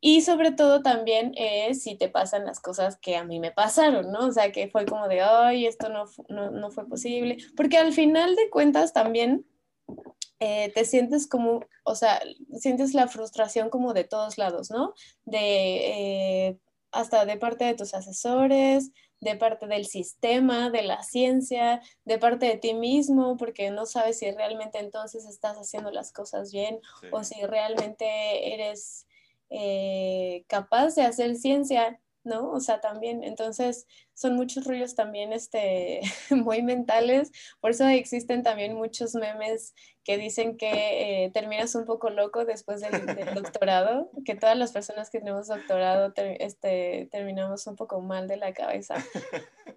Y 0.00 0.20
sobre 0.20 0.52
todo 0.52 0.82
también 0.82 1.32
es 1.36 1.82
si 1.82 1.96
te 1.96 2.08
pasan 2.08 2.44
las 2.46 2.60
cosas 2.60 2.98
que 2.98 3.16
a 3.16 3.24
mí 3.24 3.40
me 3.40 3.50
pasaron, 3.50 4.12
¿no? 4.12 4.26
O 4.26 4.32
sea, 4.32 4.52
que 4.52 4.68
fue 4.68 4.86
como 4.86 5.08
de, 5.08 5.22
ay, 5.22 5.66
esto 5.66 5.88
no, 5.88 6.04
no, 6.28 6.50
no 6.50 6.70
fue 6.70 6.86
posible. 6.86 7.38
Porque 7.56 7.78
al 7.78 7.92
final 7.92 8.36
de 8.36 8.50
cuentas 8.50 8.92
también 8.92 9.46
eh, 10.38 10.72
te 10.74 10.84
sientes 10.84 11.26
como, 11.26 11.60
o 11.84 11.94
sea, 11.94 12.20
sientes 12.58 12.94
la 12.94 13.08
frustración 13.08 13.70
como 13.70 13.94
de 13.94 14.04
todos 14.04 14.38
lados, 14.38 14.70
¿no? 14.70 14.94
De 15.24 16.48
eh, 16.48 16.58
hasta 16.92 17.24
de 17.24 17.36
parte 17.36 17.64
de 17.64 17.74
tus 17.74 17.94
asesores, 17.94 18.90
de 19.20 19.36
parte 19.36 19.66
del 19.66 19.86
sistema, 19.86 20.70
de 20.70 20.82
la 20.82 21.02
ciencia, 21.02 21.80
de 22.04 22.18
parte 22.18 22.46
de 22.46 22.56
ti 22.56 22.74
mismo, 22.74 23.36
porque 23.36 23.70
no 23.70 23.86
sabes 23.86 24.18
si 24.18 24.30
realmente 24.30 24.78
entonces 24.78 25.26
estás 25.26 25.56
haciendo 25.56 25.90
las 25.90 26.12
cosas 26.12 26.52
bien 26.52 26.80
o 27.12 27.22
si 27.22 27.44
realmente 27.44 28.54
eres 28.54 29.06
eh, 29.50 30.44
capaz 30.46 30.94
de 30.94 31.02
hacer 31.02 31.36
ciencia, 31.36 32.00
¿no? 32.24 32.50
O 32.50 32.60
sea, 32.60 32.80
también, 32.80 33.24
entonces 33.24 33.86
son 34.14 34.36
muchos 34.36 34.64
rollos 34.64 34.94
también 34.94 35.32
este, 35.32 36.00
muy 36.30 36.62
mentales, 36.62 37.32
por 37.60 37.70
eso 37.70 37.86
existen 37.86 38.42
también 38.42 38.74
muchos 38.74 39.14
memes 39.14 39.74
que 40.04 40.16
dicen 40.16 40.56
que 40.56 41.24
eh, 41.24 41.30
terminas 41.30 41.74
un 41.74 41.84
poco 41.84 42.10
loco 42.10 42.44
después 42.44 42.80
del, 42.80 42.90
doctorado, 43.34 44.10
que 44.24 44.34
todas 44.34 44.56
las 44.56 44.72
personas 44.72 45.10
que 45.10 45.18
tenemos 45.18 45.48
doctorado 45.48 46.12
este, 46.16 47.08
terminamos 47.10 47.66
un 47.66 47.76
poco 47.76 48.00
mal 48.00 48.26
de 48.28 48.36
la 48.36 48.52
cabeza, 48.52 48.96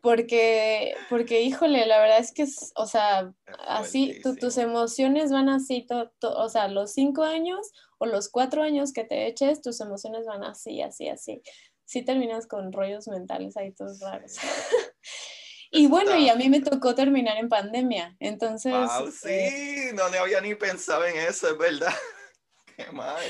porque, 0.01 0.95
porque 1.10 1.41
híjole, 1.41 1.86
la 1.86 1.99
verdad 1.99 2.19
es 2.19 2.32
que, 2.34 2.45
o 2.75 2.86
sea, 2.86 3.34
así 3.67 4.19
tus 4.39 4.58
emociones 4.58 5.32
van 5.32 5.49
así, 5.49 5.86
o 6.21 6.49
sea, 6.49 6.67
los 6.67 6.91
cinco 6.93 7.23
años 7.23 7.71
o 7.97 8.06
los 8.06 8.29
cuatro 8.29 8.63
años 8.63 8.91
que 8.91 9.06
te 9.06 9.27
eches, 9.27 9.62
tus 9.62 9.79
emociones 9.79 10.25
van 10.25 10.43
así, 10.43 10.82
así, 10.82 11.08
así. 11.08 11.41
Sí 11.85 12.03
terminas 12.03 12.47
con 12.47 12.71
rollos 12.71 13.07
mentales 13.07 13.57
ahí 13.57 13.71
todos 13.73 13.99
raros. 13.99 14.37
Y 15.75 15.87
bueno, 15.87 16.15
y 16.15 16.29
a 16.29 16.35
mí 16.35 16.49
me 16.49 16.61
tocó 16.61 16.93
terminar 16.93 17.35
en 17.37 17.49
pandemia, 17.49 18.15
entonces... 18.19 18.71
Wow, 18.71 19.11
sí, 19.11 19.27
eh, 19.27 19.91
no 19.95 20.07
le 20.09 20.19
había 20.19 20.39
ni 20.39 20.53
pensado 20.53 21.03
en 21.03 21.17
eso, 21.17 21.49
es 21.49 21.57
verdad. 21.57 21.91
qué 22.77 22.91
mal. 22.91 23.23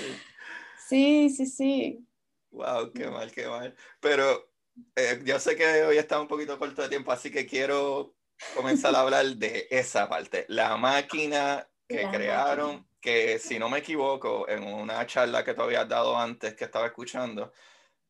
Sí, 0.86 1.30
sí, 1.30 1.46
sí. 1.46 2.06
Wow, 2.52 2.92
qué 2.92 3.08
mal, 3.08 3.32
qué 3.32 3.48
mal. 3.48 3.74
Pero 4.02 4.52
eh, 4.98 5.22
yo 5.24 5.40
sé 5.40 5.56
que 5.56 5.84
hoy 5.84 5.98
está 5.98 6.20
un 6.20 6.28
poquito 6.28 6.60
corto 6.60 6.82
de 6.82 6.90
tiempo, 6.90 7.14
así 7.14 7.32
que 7.32 7.46
quiero 7.46 8.14
comenzar 8.54 8.94
a 8.94 9.00
hablar 9.00 9.26
de 9.38 9.68
esa 9.72 10.10
parte. 10.10 10.46
La 10.50 10.76
máquina 10.76 11.66
que 11.88 12.10
crearon, 12.10 12.86
que 13.00 13.40
si 13.40 13.58
no 13.58 13.70
me 13.70 13.80
equivoco, 13.80 14.50
en 14.50 14.64
una 14.64 15.08
charla 15.08 15.46
que 15.46 15.54
tú 15.54 15.62
habías 15.62 15.88
dado 15.88 16.18
antes 16.18 16.56
que 16.56 16.66
estaba 16.66 16.88
escuchando, 16.88 17.54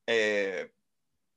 eh, 0.08 0.72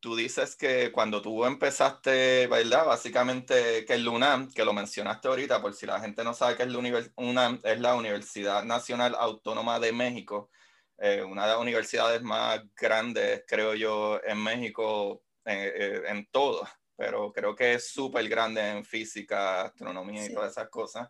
tú 0.00 0.14
dices 0.14 0.56
que 0.56 0.92
cuando 0.92 1.20
tú 1.20 1.44
empezaste, 1.44 2.46
¿verdad? 2.46 2.86
Básicamente 2.86 3.84
que 3.84 3.94
el 3.94 4.06
UNAM, 4.06 4.52
que 4.52 4.64
lo 4.64 4.72
mencionaste 4.72 5.28
ahorita, 5.28 5.60
por 5.60 5.74
si 5.74 5.84
la 5.84 6.00
gente 6.00 6.22
no 6.22 6.32
sabe 6.32 6.56
qué 6.56 6.62
es 6.62 6.68
la 6.68 6.78
UNAM, 7.16 7.60
es 7.64 7.80
la 7.80 7.94
Universidad 7.96 8.62
Nacional 8.62 9.16
Autónoma 9.18 9.80
de 9.80 9.92
México, 9.92 10.50
eh, 10.98 11.22
una 11.22 11.42
de 11.42 11.52
las 11.52 11.60
universidades 11.60 12.22
más 12.22 12.62
grandes, 12.74 13.42
creo 13.46 13.74
yo, 13.74 14.20
en 14.24 14.42
México, 14.42 15.22
eh, 15.44 15.72
eh, 15.74 16.02
en 16.06 16.26
todo, 16.30 16.66
pero 16.96 17.32
creo 17.32 17.54
que 17.54 17.74
es 17.74 17.88
súper 17.90 18.28
grande 18.28 18.60
en 18.60 18.84
física, 18.84 19.62
astronomía 19.62 20.24
y 20.24 20.32
todas 20.32 20.52
esas 20.52 20.68
cosas. 20.68 21.08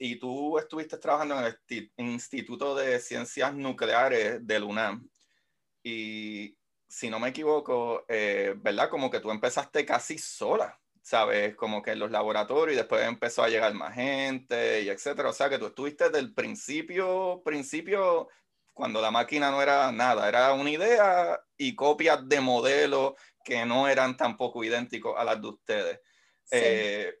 y 0.00 0.16
tú 0.16 0.58
estuviste 0.58 0.98
trabajando 0.98 1.40
en 1.40 1.46
el 1.46 1.92
Instituto 1.96 2.76
de 2.76 3.00
Ciencias 3.00 3.52
Nucleares 3.54 4.46
del 4.46 4.64
UNAM. 4.64 5.08
Y, 5.82 6.56
si 6.88 7.10
no 7.10 7.20
me 7.20 7.28
equivoco, 7.28 8.04
eh, 8.08 8.54
¿verdad? 8.56 8.88
Como 8.88 9.10
que 9.10 9.20
tú 9.20 9.30
empezaste 9.30 9.84
casi 9.84 10.18
sola, 10.18 10.80
¿sabes? 11.02 11.54
Como 11.54 11.82
que 11.82 11.92
en 11.92 11.98
los 11.98 12.10
laboratorios 12.10 12.74
y 12.74 12.78
después 12.78 13.06
empezó 13.06 13.42
a 13.42 13.48
llegar 13.48 13.74
más 13.74 13.94
gente 13.94 14.82
y 14.82 14.88
etcétera. 14.88 15.28
O 15.28 15.32
sea, 15.34 15.50
que 15.50 15.58
tú 15.58 15.66
estuviste 15.66 16.04
desde 16.04 16.20
el 16.20 16.32
principio, 16.32 17.42
principio, 17.44 18.28
cuando 18.72 19.02
la 19.02 19.10
máquina 19.10 19.50
no 19.50 19.60
era 19.60 19.92
nada, 19.92 20.28
era 20.28 20.54
una 20.54 20.70
idea 20.70 21.38
y 21.58 21.74
copias 21.74 22.26
de 22.26 22.40
modelos 22.40 23.14
que 23.44 23.66
no 23.66 23.86
eran 23.86 24.16
tampoco 24.16 24.64
idénticos 24.64 25.14
a 25.18 25.24
las 25.24 25.40
de 25.42 25.48
ustedes. 25.48 26.00
Eh, 26.50 27.18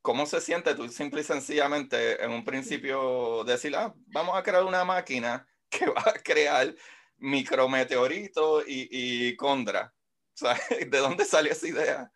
¿Cómo 0.00 0.24
se 0.24 0.40
siente 0.40 0.74
tú 0.74 0.88
simple 0.88 1.20
y 1.20 1.24
sencillamente 1.24 2.24
en 2.24 2.32
un 2.32 2.44
principio 2.44 3.44
decir, 3.44 3.76
ah, 3.76 3.94
vamos 4.06 4.36
a 4.36 4.42
crear 4.42 4.64
una 4.64 4.84
máquina 4.84 5.46
que 5.70 5.86
va 5.86 6.02
a 6.06 6.22
crear 6.22 6.74
micrometeorito 7.22 8.62
y, 8.66 8.88
y 8.90 9.36
Condra. 9.36 9.94
¿De 10.90 10.98
dónde 10.98 11.24
salió 11.24 11.52
esa 11.52 11.68
idea? 11.68 12.12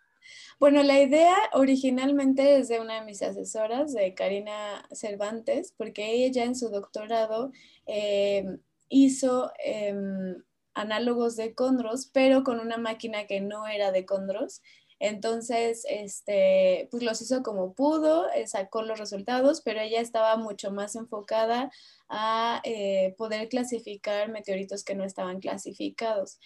Bueno, 0.58 0.82
la 0.82 1.00
idea 1.00 1.36
originalmente 1.52 2.58
es 2.58 2.68
de 2.68 2.80
una 2.80 3.00
de 3.00 3.06
mis 3.06 3.22
asesoras, 3.22 3.92
de 3.92 4.14
Karina 4.14 4.86
Cervantes, 4.90 5.74
porque 5.76 6.24
ella 6.24 6.44
en 6.44 6.56
su 6.56 6.70
doctorado 6.70 7.52
em, 7.84 8.58
hizo 8.88 9.52
em, 9.58 10.42
análogos 10.74 11.36
de 11.36 11.54
condros, 11.54 12.06
pero 12.12 12.42
con 12.42 12.58
una 12.58 12.78
máquina 12.78 13.26
que 13.26 13.40
no 13.40 13.66
era 13.66 13.92
de 13.92 14.06
condros 14.06 14.62
entonces, 14.98 15.84
este, 15.88 16.88
pues 16.90 17.02
los 17.02 17.20
hizo 17.20 17.42
como 17.42 17.74
pudo, 17.74 18.30
eh, 18.32 18.46
sacó 18.46 18.82
los 18.82 18.98
resultados, 18.98 19.60
pero 19.60 19.80
ella 19.80 20.00
estaba 20.00 20.36
mucho 20.36 20.70
más 20.70 20.96
enfocada 20.96 21.70
a 22.08 22.60
eh, 22.64 23.14
poder 23.16 23.48
clasificar 23.48 24.30
meteoritos 24.30 24.84
que 24.84 24.94
no 24.94 25.04
estaban 25.04 25.40
clasificados. 25.40 26.38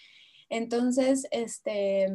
Entonces, 0.49 1.27
este, 1.31 2.07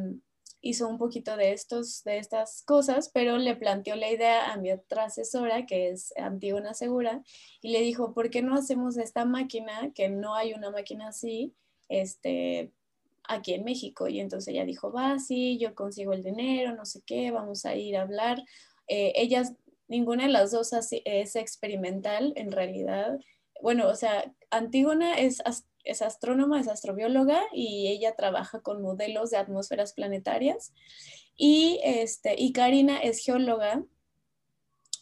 hizo 0.61 0.87
un 0.87 0.97
poquito 0.97 1.37
de, 1.37 1.53
estos, 1.53 2.03
de 2.03 2.17
estas 2.17 2.63
cosas, 2.63 3.09
pero 3.13 3.37
le 3.37 3.55
planteó 3.55 3.95
la 3.95 4.11
idea 4.11 4.51
a 4.51 4.57
mi 4.57 4.71
otra 4.71 5.05
asesora, 5.05 5.65
que 5.65 5.89
es 5.89 6.13
Antígona 6.17 6.73
Segura, 6.73 7.23
y 7.61 7.71
le 7.71 7.81
dijo, 7.81 8.13
¿por 8.13 8.29
qué 8.29 8.41
no 8.41 8.55
hacemos 8.55 8.97
esta 8.97 9.25
máquina, 9.25 9.91
que 9.93 10.09
no 10.09 10.35
hay 10.35 10.53
una 10.53 10.69
máquina 10.69 11.09
así, 11.09 11.53
este, 11.89 12.73
aquí 13.27 13.53
en 13.53 13.63
México. 13.63 14.07
Y 14.07 14.19
entonces 14.19 14.53
ella 14.53 14.65
dijo, 14.65 14.91
va, 14.91 15.19
sí, 15.19 15.57
yo 15.57 15.75
consigo 15.75 16.13
el 16.13 16.23
dinero, 16.23 16.75
no 16.75 16.85
sé 16.85 17.01
qué, 17.05 17.31
vamos 17.31 17.65
a 17.65 17.75
ir 17.75 17.97
a 17.97 18.01
hablar. 18.01 18.43
Eh, 18.87 19.13
ellas, 19.15 19.53
ninguna 19.87 20.23
de 20.23 20.31
las 20.31 20.51
dos 20.51 20.71
es 20.73 21.35
experimental 21.35 22.33
en 22.35 22.51
realidad. 22.51 23.19
Bueno, 23.61 23.87
o 23.87 23.95
sea, 23.95 24.33
Antígona 24.49 25.15
es, 25.15 25.41
es 25.83 26.01
astrónoma, 26.01 26.59
es 26.59 26.67
astrobióloga 26.67 27.41
y 27.53 27.87
ella 27.87 28.15
trabaja 28.15 28.61
con 28.61 28.81
modelos 28.81 29.31
de 29.31 29.37
atmósferas 29.37 29.93
planetarias. 29.93 30.73
Y, 31.35 31.79
este, 31.83 32.35
y 32.37 32.51
Karina 32.51 32.99
es 32.99 33.23
geóloga 33.23 33.83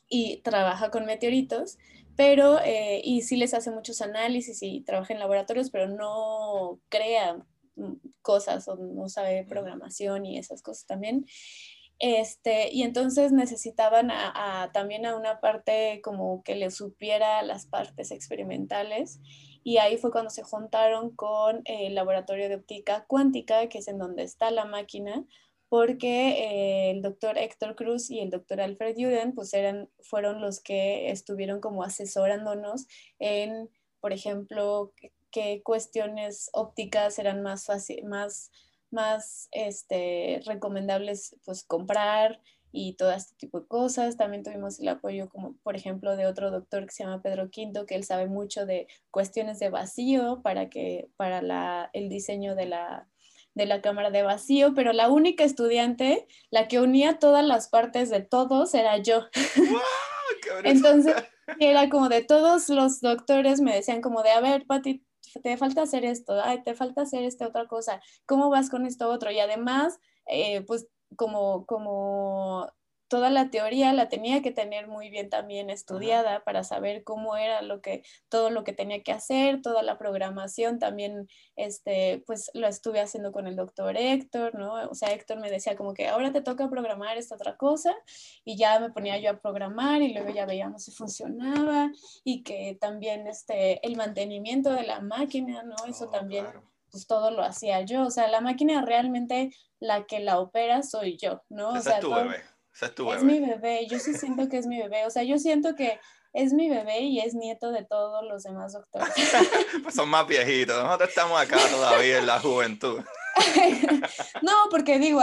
y 0.09 0.41
trabaja 0.41 0.91
con 0.91 1.05
meteoritos, 1.05 1.77
pero, 2.15 2.59
eh, 2.63 3.01
y 3.03 3.21
sí 3.21 3.35
les 3.35 3.53
hace 3.53 3.71
muchos 3.71 4.01
análisis 4.01 4.61
y 4.61 4.81
trabaja 4.81 5.13
en 5.13 5.19
laboratorios, 5.19 5.69
pero 5.69 5.87
no 5.87 6.79
crea 6.89 7.45
cosas 8.21 8.67
o 8.67 8.75
no 8.77 9.09
sabe 9.09 9.43
programación 9.43 10.25
y 10.25 10.37
esas 10.37 10.61
cosas 10.61 10.85
también. 10.85 11.25
Este, 11.99 12.73
y 12.73 12.83
entonces 12.83 13.31
necesitaban 13.31 14.11
también 14.73 15.05
a 15.05 15.15
una 15.15 15.39
parte 15.39 16.01
como 16.03 16.43
que 16.43 16.55
le 16.55 16.69
supiera 16.69 17.41
las 17.41 17.67
partes 17.67 18.11
experimentales 18.11 19.21
y 19.65 19.77
ahí 19.77 19.97
fue 19.97 20.11
cuando 20.11 20.29
se 20.29 20.43
juntaron 20.43 21.15
con 21.15 21.63
el 21.65 21.95
laboratorio 21.95 22.49
de 22.49 22.55
óptica 22.55 23.05
cuántica, 23.07 23.67
que 23.67 23.79
es 23.79 23.87
en 23.87 23.97
donde 23.97 24.21
está 24.21 24.51
la 24.51 24.65
máquina, 24.65 25.25
porque 25.69 26.29
eh, 26.29 26.91
el 26.91 27.01
doctor 27.01 27.39
Héctor 27.39 27.75
Cruz 27.75 28.11
y 28.11 28.19
el 28.19 28.29
doctor 28.29 28.61
Alfred 28.61 28.93
Juden 28.95 29.33
pues 29.33 29.55
eran, 29.55 29.89
fueron 30.03 30.39
los 30.39 30.59
que 30.59 31.09
estuvieron 31.09 31.61
como 31.61 31.83
asesorándonos 31.83 32.85
en, 33.17 33.69
por 34.01 34.13
ejemplo, 34.13 34.93
qué 35.31 35.63
cuestiones 35.63 36.51
ópticas 36.53 37.17
eran 37.17 37.41
más 37.41 37.65
fácil, 37.65 38.05
más, 38.05 38.51
más 38.95 39.47
este, 39.51 40.41
recomendables 40.45 41.35
pues 41.45 41.63
comprar 41.63 42.41
y 42.71 42.93
todo 42.93 43.11
este 43.11 43.35
tipo 43.35 43.59
de 43.59 43.67
cosas. 43.67 44.17
También 44.17 44.43
tuvimos 44.43 44.79
el 44.79 44.87
apoyo, 44.87 45.29
como 45.29 45.55
por 45.63 45.75
ejemplo, 45.75 46.17
de 46.17 46.25
otro 46.25 46.49
doctor 46.49 46.85
que 46.85 46.91
se 46.91 47.03
llama 47.03 47.21
Pedro 47.21 47.51
Quinto, 47.51 47.85
que 47.85 47.95
él 47.95 48.03
sabe 48.03 48.27
mucho 48.27 48.65
de 48.65 48.87
cuestiones 49.11 49.59
de 49.59 49.69
vacío 49.69 50.41
para, 50.41 50.69
que, 50.69 51.09
para 51.15 51.41
la, 51.41 51.89
el 51.93 52.09
diseño 52.09 52.55
de 52.55 52.65
la, 52.65 53.07
de 53.53 53.65
la 53.65 53.81
cámara 53.81 54.09
de 54.11 54.23
vacío, 54.23 54.73
pero 54.73 54.91
la 54.91 55.09
única 55.09 55.43
estudiante, 55.43 56.27
la 56.49 56.67
que 56.67 56.79
unía 56.79 57.19
todas 57.19 57.45
las 57.45 57.69
partes 57.69 58.09
de 58.09 58.21
todos, 58.21 58.73
era 58.73 58.97
yo. 58.97 59.25
Entonces, 60.63 61.15
era 61.59 61.89
como 61.89 62.09
de 62.09 62.23
todos 62.23 62.69
los 62.69 63.01
doctores 63.01 63.61
me 63.61 63.75
decían 63.75 64.01
como 64.01 64.23
de, 64.23 64.31
a 64.31 64.41
ver, 64.41 64.65
Pati, 64.65 65.04
te 65.41 65.57
falta 65.57 65.81
hacer 65.83 66.05
esto, 66.05 66.41
ay, 66.43 66.63
te 66.63 66.75
falta 66.75 67.01
hacer 67.03 67.23
esta 67.23 67.47
otra 67.47 67.67
cosa, 67.67 68.01
¿cómo 68.25 68.49
vas 68.49 68.69
con 68.69 68.85
esto 68.85 69.09
otro? 69.09 69.31
Y 69.31 69.39
además, 69.39 69.99
eh, 70.27 70.61
pues 70.65 70.87
como, 71.15 71.65
como 71.65 72.67
toda 73.07 73.29
la 73.29 73.49
teoría 73.49 73.93
la 73.93 74.09
tenía 74.09 74.41
que 74.41 74.51
tener 74.51 74.87
muy 74.87 75.09
bien 75.09 75.29
también 75.29 75.69
estudiada 75.69 76.43
para 76.43 76.63
saber 76.63 77.03
cómo 77.03 77.35
era 77.37 77.61
lo 77.61 77.81
que, 77.81 78.03
todo 78.29 78.49
lo 78.49 78.63
que 78.63 78.73
tenía 78.73 79.03
que 79.03 79.11
hacer, 79.11 79.61
toda 79.61 79.83
la 79.83 79.97
programación 79.97 80.79
también, 80.79 81.27
este, 81.55 82.23
pues 82.25 82.49
lo 82.53 82.67
estuve 82.67 82.99
haciendo 82.99 83.31
con 83.31 83.47
el 83.47 83.55
doctor 83.55 83.95
Héctor, 83.97 84.55
¿no? 84.55 84.73
O 84.89 84.95
sea, 84.95 85.11
Héctor 85.11 85.39
me 85.39 85.51
decía 85.51 85.75
como 85.75 85.93
que 85.93 86.07
ahora 86.07 86.31
te 86.31 86.41
toca 86.41 86.69
programar 86.69 87.17
esta 87.17 87.35
otra 87.35 87.57
cosa 87.57 87.93
y 88.43 88.57
ya 88.57 88.79
me 88.79 88.91
ponía 88.91 89.17
yo 89.19 89.31
a 89.31 89.39
programar 89.39 90.01
y 90.01 90.13
luego 90.13 90.29
ya 90.29 90.45
veíamos 90.45 90.83
si 90.83 90.91
funcionaba 90.91 91.91
y 92.23 92.43
que 92.43 92.77
también 92.79 93.27
este, 93.27 93.85
el 93.85 93.95
mantenimiento 93.95 94.71
de 94.71 94.83
la 94.83 94.99
máquina, 95.01 95.63
¿no? 95.63 95.75
Eso 95.87 96.05
oh, 96.05 96.09
también... 96.09 96.45
pues 96.91 97.07
todo 97.07 97.29
lo 97.29 97.43
hacía 97.43 97.81
yo, 97.81 98.05
o 98.05 98.09
sea, 98.09 98.29
la 98.29 98.39
máquina 98.39 98.81
realmente 98.81 99.51
la 99.81 100.05
que 100.05 100.21
la 100.21 100.39
opera 100.39 100.81
soy 100.81 101.17
yo, 101.17 101.43
¿no? 101.49 101.69
o 101.69 101.81
sea, 101.81 101.97
es, 101.97 102.05
mi 103.23 103.39
bebé, 103.39 103.87
yo 103.87 103.99
sí 103.99 104.13
siento 104.13 104.49
que 104.49 104.57
es 104.57 104.67
mi 104.67 104.77
bebé, 104.77 105.05
o 105.05 105.09
sea, 105.09 105.23
yo 105.23 105.37
siento 105.37 105.75
que 105.75 105.99
es 106.33 106.53
mi 106.53 106.69
bebé 106.69 106.99
y 106.99 107.19
es 107.19 107.33
nieto 107.33 107.71
de 107.71 107.85
todos 107.85 108.25
los 108.27 108.43
demás 108.43 108.73
doctores. 108.73 109.13
pues 109.83 109.95
son 109.95 110.09
más 110.09 110.27
viejitos, 110.27 110.83
nosotros 110.83 111.09
estamos 111.09 111.39
acá 111.39 111.57
todavía 111.71 112.19
en 112.19 112.27
la 112.27 112.39
juventud. 112.39 113.01
no, 114.41 114.51
porque 114.69 114.99
digo, 114.99 115.21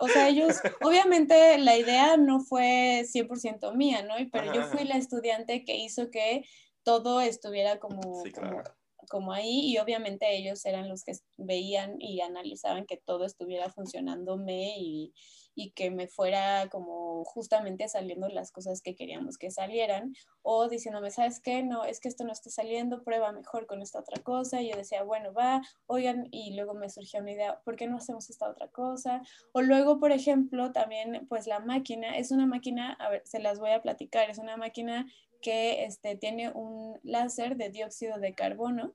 o 0.00 0.08
sea, 0.08 0.28
ellos, 0.28 0.56
obviamente 0.82 1.58
la 1.58 1.76
idea 1.76 2.16
no 2.16 2.40
fue 2.40 3.04
100% 3.04 3.74
mía, 3.74 4.02
¿no? 4.02 4.14
Pero 4.32 4.52
yo 4.52 4.62
fui 4.64 4.84
la 4.84 4.96
estudiante 4.96 5.64
que 5.64 5.76
hizo 5.76 6.10
que 6.10 6.44
todo 6.82 7.20
estuviera 7.20 7.78
como, 7.78 8.00
como, 8.34 8.62
como, 9.08 9.32
ahí 9.32 9.70
y 9.70 9.78
obviamente 9.78 10.36
ellos 10.36 10.64
eran 10.64 10.88
los 10.88 11.02
que 11.02 11.12
veían 11.36 11.96
y 11.98 12.20
analizaban 12.20 12.86
que 12.86 12.96
todo 12.96 13.24
estuviera 13.24 13.70
funcionándome 13.70 14.76
y, 14.78 15.12
y 15.56 15.70
que 15.70 15.90
me 15.90 16.06
fuera 16.06 16.68
como 16.68 17.24
justamente 17.24 17.88
saliendo 17.88 18.28
las 18.28 18.52
cosas 18.52 18.82
que 18.82 18.94
queríamos 18.94 19.38
que 19.38 19.50
salieran 19.50 20.14
o 20.42 20.68
diciéndome, 20.68 21.10
¿sabes 21.10 21.40
qué? 21.40 21.62
No, 21.62 21.84
es 21.84 21.98
que 21.98 22.08
esto 22.08 22.24
no 22.24 22.32
está 22.32 22.50
saliendo, 22.50 23.02
prueba 23.02 23.32
mejor 23.32 23.66
con 23.66 23.80
esta 23.80 23.98
otra 23.98 24.22
cosa. 24.22 24.60
Y 24.60 24.70
yo 24.70 24.76
decía, 24.76 25.02
bueno, 25.02 25.32
va, 25.32 25.62
oigan, 25.86 26.28
y 26.30 26.54
luego 26.54 26.74
me 26.74 26.90
surgió 26.90 27.20
una 27.20 27.32
idea, 27.32 27.60
¿por 27.64 27.76
qué 27.76 27.86
no 27.86 27.96
hacemos 27.96 28.28
esta 28.28 28.50
otra 28.50 28.68
cosa? 28.68 29.22
O 29.52 29.62
luego, 29.62 29.98
por 29.98 30.12
ejemplo, 30.12 30.72
también, 30.72 31.26
pues 31.26 31.46
la 31.46 31.58
máquina, 31.58 32.18
es 32.18 32.30
una 32.30 32.46
máquina, 32.46 32.92
a 33.00 33.08
ver, 33.08 33.22
se 33.24 33.38
las 33.40 33.58
voy 33.58 33.70
a 33.70 33.80
platicar, 33.80 34.28
es 34.28 34.38
una 34.38 34.58
máquina 34.58 35.10
que 35.40 35.84
este, 35.84 36.16
tiene 36.16 36.50
un 36.50 37.00
láser 37.02 37.56
de 37.56 37.70
dióxido 37.70 38.18
de 38.18 38.34
carbono 38.34 38.94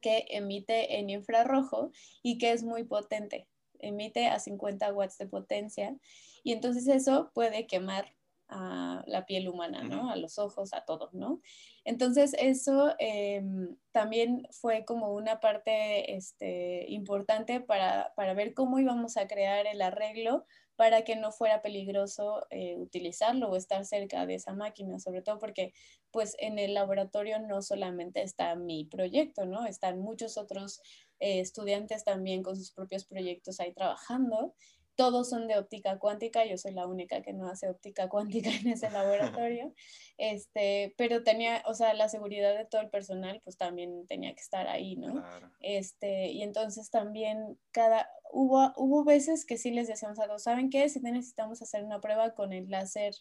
que 0.00 0.26
emite 0.30 0.98
en 0.98 1.10
infrarrojo 1.10 1.90
y 2.22 2.38
que 2.38 2.52
es 2.52 2.62
muy 2.62 2.84
potente 2.84 3.48
emite 3.80 4.26
a 4.26 4.38
50 4.38 4.92
watts 4.92 5.18
de 5.18 5.26
potencia 5.26 5.96
y 6.42 6.52
entonces 6.52 6.86
eso 6.88 7.30
puede 7.34 7.66
quemar 7.66 8.16
a 8.48 9.02
la 9.06 9.26
piel 9.26 9.48
humana, 9.48 9.82
¿no? 9.82 10.10
A 10.10 10.16
los 10.16 10.38
ojos, 10.38 10.72
a 10.72 10.84
todo, 10.84 11.10
¿no? 11.12 11.40
Entonces 11.84 12.34
eso 12.38 12.94
em, 12.98 13.76
también 13.92 14.46
fue 14.52 14.84
como 14.84 15.12
una 15.12 15.40
parte 15.40 16.14
este, 16.14 16.86
importante 16.88 17.60
para, 17.60 18.12
para, 18.14 18.34
ver 18.34 18.54
cómo 18.54 18.78
íbamos 18.78 19.16
a 19.16 19.26
crear 19.26 19.66
el 19.66 19.82
arreglo 19.82 20.46
para 20.76 21.02
que 21.02 21.16
no 21.16 21.32
fuera 21.32 21.62
peligroso 21.62 22.46
eh, 22.50 22.76
utilizarlo 22.76 23.48
o 23.48 23.56
estar 23.56 23.84
cerca 23.84 24.26
de 24.26 24.34
esa 24.34 24.52
máquina, 24.52 25.00
sobre 25.00 25.22
todo 25.22 25.38
porque 25.38 25.72
pues 26.10 26.36
en 26.38 26.58
el 26.58 26.74
laboratorio 26.74 27.38
no 27.40 27.62
solamente 27.62 28.22
está 28.22 28.54
mi 28.54 28.84
proyecto, 28.84 29.46
¿no? 29.46 29.66
Están 29.66 29.98
muchos 29.98 30.36
otros 30.36 30.80
eh, 31.20 31.40
estudiantes 31.40 32.04
también 32.04 32.42
con 32.42 32.56
sus 32.56 32.72
propios 32.72 33.04
proyectos 33.04 33.60
ahí 33.60 33.72
trabajando. 33.72 34.54
Todos 34.94 35.28
son 35.28 35.46
de 35.46 35.58
óptica 35.58 35.98
cuántica, 35.98 36.46
yo 36.46 36.56
soy 36.56 36.72
la 36.72 36.86
única 36.86 37.20
que 37.20 37.34
no 37.34 37.48
hace 37.48 37.68
óptica 37.68 38.08
cuántica 38.08 38.48
en 38.50 38.68
ese 38.68 38.90
laboratorio, 38.90 39.74
este, 40.16 40.94
pero 40.96 41.22
tenía, 41.22 41.62
o 41.66 41.74
sea, 41.74 41.92
la 41.92 42.08
seguridad 42.08 42.56
de 42.56 42.64
todo 42.64 42.80
el 42.80 42.88
personal, 42.88 43.40
pues 43.44 43.58
también 43.58 44.06
tenía 44.06 44.34
que 44.34 44.40
estar 44.40 44.66
ahí, 44.68 44.96
¿no? 44.96 45.22
Este, 45.60 46.28
y 46.28 46.42
entonces 46.42 46.90
también 46.90 47.58
cada, 47.72 48.08
hubo, 48.32 48.72
hubo 48.76 49.04
veces 49.04 49.44
que 49.44 49.58
sí 49.58 49.70
les 49.70 49.86
decíamos 49.86 50.18
algo, 50.18 50.38
¿saben 50.38 50.70
qué? 50.70 50.88
Si 50.88 51.00
necesitamos 51.00 51.60
hacer 51.60 51.84
una 51.84 52.00
prueba 52.00 52.34
con 52.34 52.54
el 52.54 52.70
láser 52.70 53.14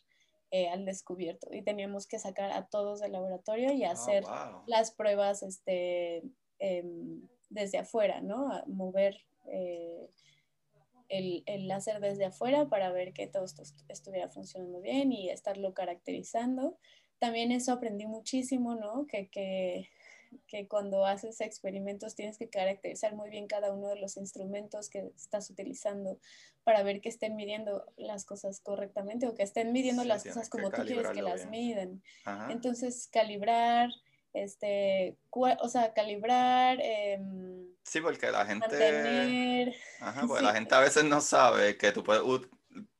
eh, 0.51 0.69
al 0.69 0.85
descubierto 0.85 1.49
y 1.51 1.63
teníamos 1.63 2.07
que 2.07 2.19
sacar 2.19 2.51
a 2.51 2.67
todos 2.67 3.01
del 3.01 3.11
laboratorio 3.11 3.73
y 3.73 3.83
ah, 3.83 3.91
hacer 3.91 4.23
las 4.67 4.91
pruebas, 4.91 5.43
este, 5.43 6.23
em, 6.59 7.27
desde 7.49 7.77
afuera, 7.77 8.21
¿no? 8.21 8.63
mover 8.67 9.17
eh, 9.47 10.09
el, 11.09 11.43
el, 11.45 11.67
láser 11.67 11.99
desde 11.99 12.25
afuera 12.25 12.67
para 12.67 12.91
ver 12.91 13.13
que 13.13 13.27
todo 13.27 13.45
esto 13.45 13.63
estuviera 13.89 14.29
funcionando 14.29 14.81
bien 14.81 15.11
y 15.11 15.29
estarlo 15.29 15.73
caracterizando. 15.73 16.77
También 17.19 17.51
eso 17.51 17.71
aprendí 17.71 18.07
muchísimo, 18.07 18.75
¿no? 18.75 19.05
Que, 19.07 19.29
que, 19.29 19.89
que 20.47 20.67
cuando 20.67 21.05
haces 21.05 21.41
experimentos 21.41 22.15
tienes 22.15 22.37
que 22.37 22.49
caracterizar 22.49 23.15
muy 23.15 23.29
bien 23.29 23.47
cada 23.47 23.71
uno 23.73 23.89
de 23.89 23.97
los 23.97 24.17
instrumentos 24.17 24.89
que 24.89 25.11
estás 25.15 25.49
utilizando 25.49 26.19
para 26.63 26.83
ver 26.83 27.01
que 27.01 27.09
estén 27.09 27.35
midiendo 27.35 27.85
las 27.95 28.25
cosas 28.25 28.59
correctamente 28.59 29.27
o 29.27 29.35
que 29.35 29.43
estén 29.43 29.71
midiendo 29.71 30.03
las 30.03 30.23
cosas 30.23 30.49
como 30.49 30.71
tú 30.71 30.81
quieres 30.83 31.09
que 31.11 31.21
las 31.21 31.47
miden. 31.49 32.01
Entonces, 32.49 33.07
calibrar, 33.07 33.89
este, 34.35 35.17
o 35.31 35.69
sea, 35.69 35.93
calibrar. 35.93 36.77
Em, 36.81 37.67
sí, 37.83 38.01
porque 38.01 38.29
la 38.31 38.45
gente. 38.45 39.75
Ajá, 40.01 40.21
porque 40.27 40.43
la 40.43 40.53
gente 40.53 40.75
a 40.75 40.79
veces 40.79 41.03
no 41.03 41.21
sabe 41.21 41.77
que 41.77 41.91
tú 41.91 42.03
puedes. 42.03 42.21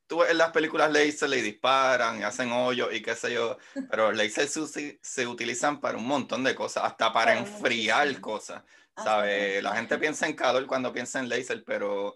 Tú 0.08 0.24
en 0.24 0.38
las 0.38 0.52
películas 0.52 0.92
laser 0.92 1.30
le 1.30 1.42
disparan 1.42 2.20
y 2.20 2.24
hacen 2.24 2.52
hoyos 2.52 2.94
y 2.94 3.02
qué 3.02 3.16
sé 3.16 3.34
yo, 3.34 3.58
pero 3.90 4.12
laser 4.12 4.48
se, 4.48 5.00
se 5.02 5.28
utilizan 5.28 5.82
para 5.82 5.98
un 5.98 6.06
montón 6.06 6.44
de 6.44 6.54
cosas, 6.54 6.84
hasta 6.84 7.12
para, 7.12 7.36
enfriar 7.36 8.22
cosas, 8.22 8.64
¿sabes? 8.96 9.64
La 9.64 9.76
gente 9.76 9.98
piensa 9.98 10.28
en 10.28 10.36
calor 10.36 10.68
cuando 10.68 10.94
piensa 10.94 11.20
en 11.20 11.28
laser, 11.28 11.64
pero 11.66 12.16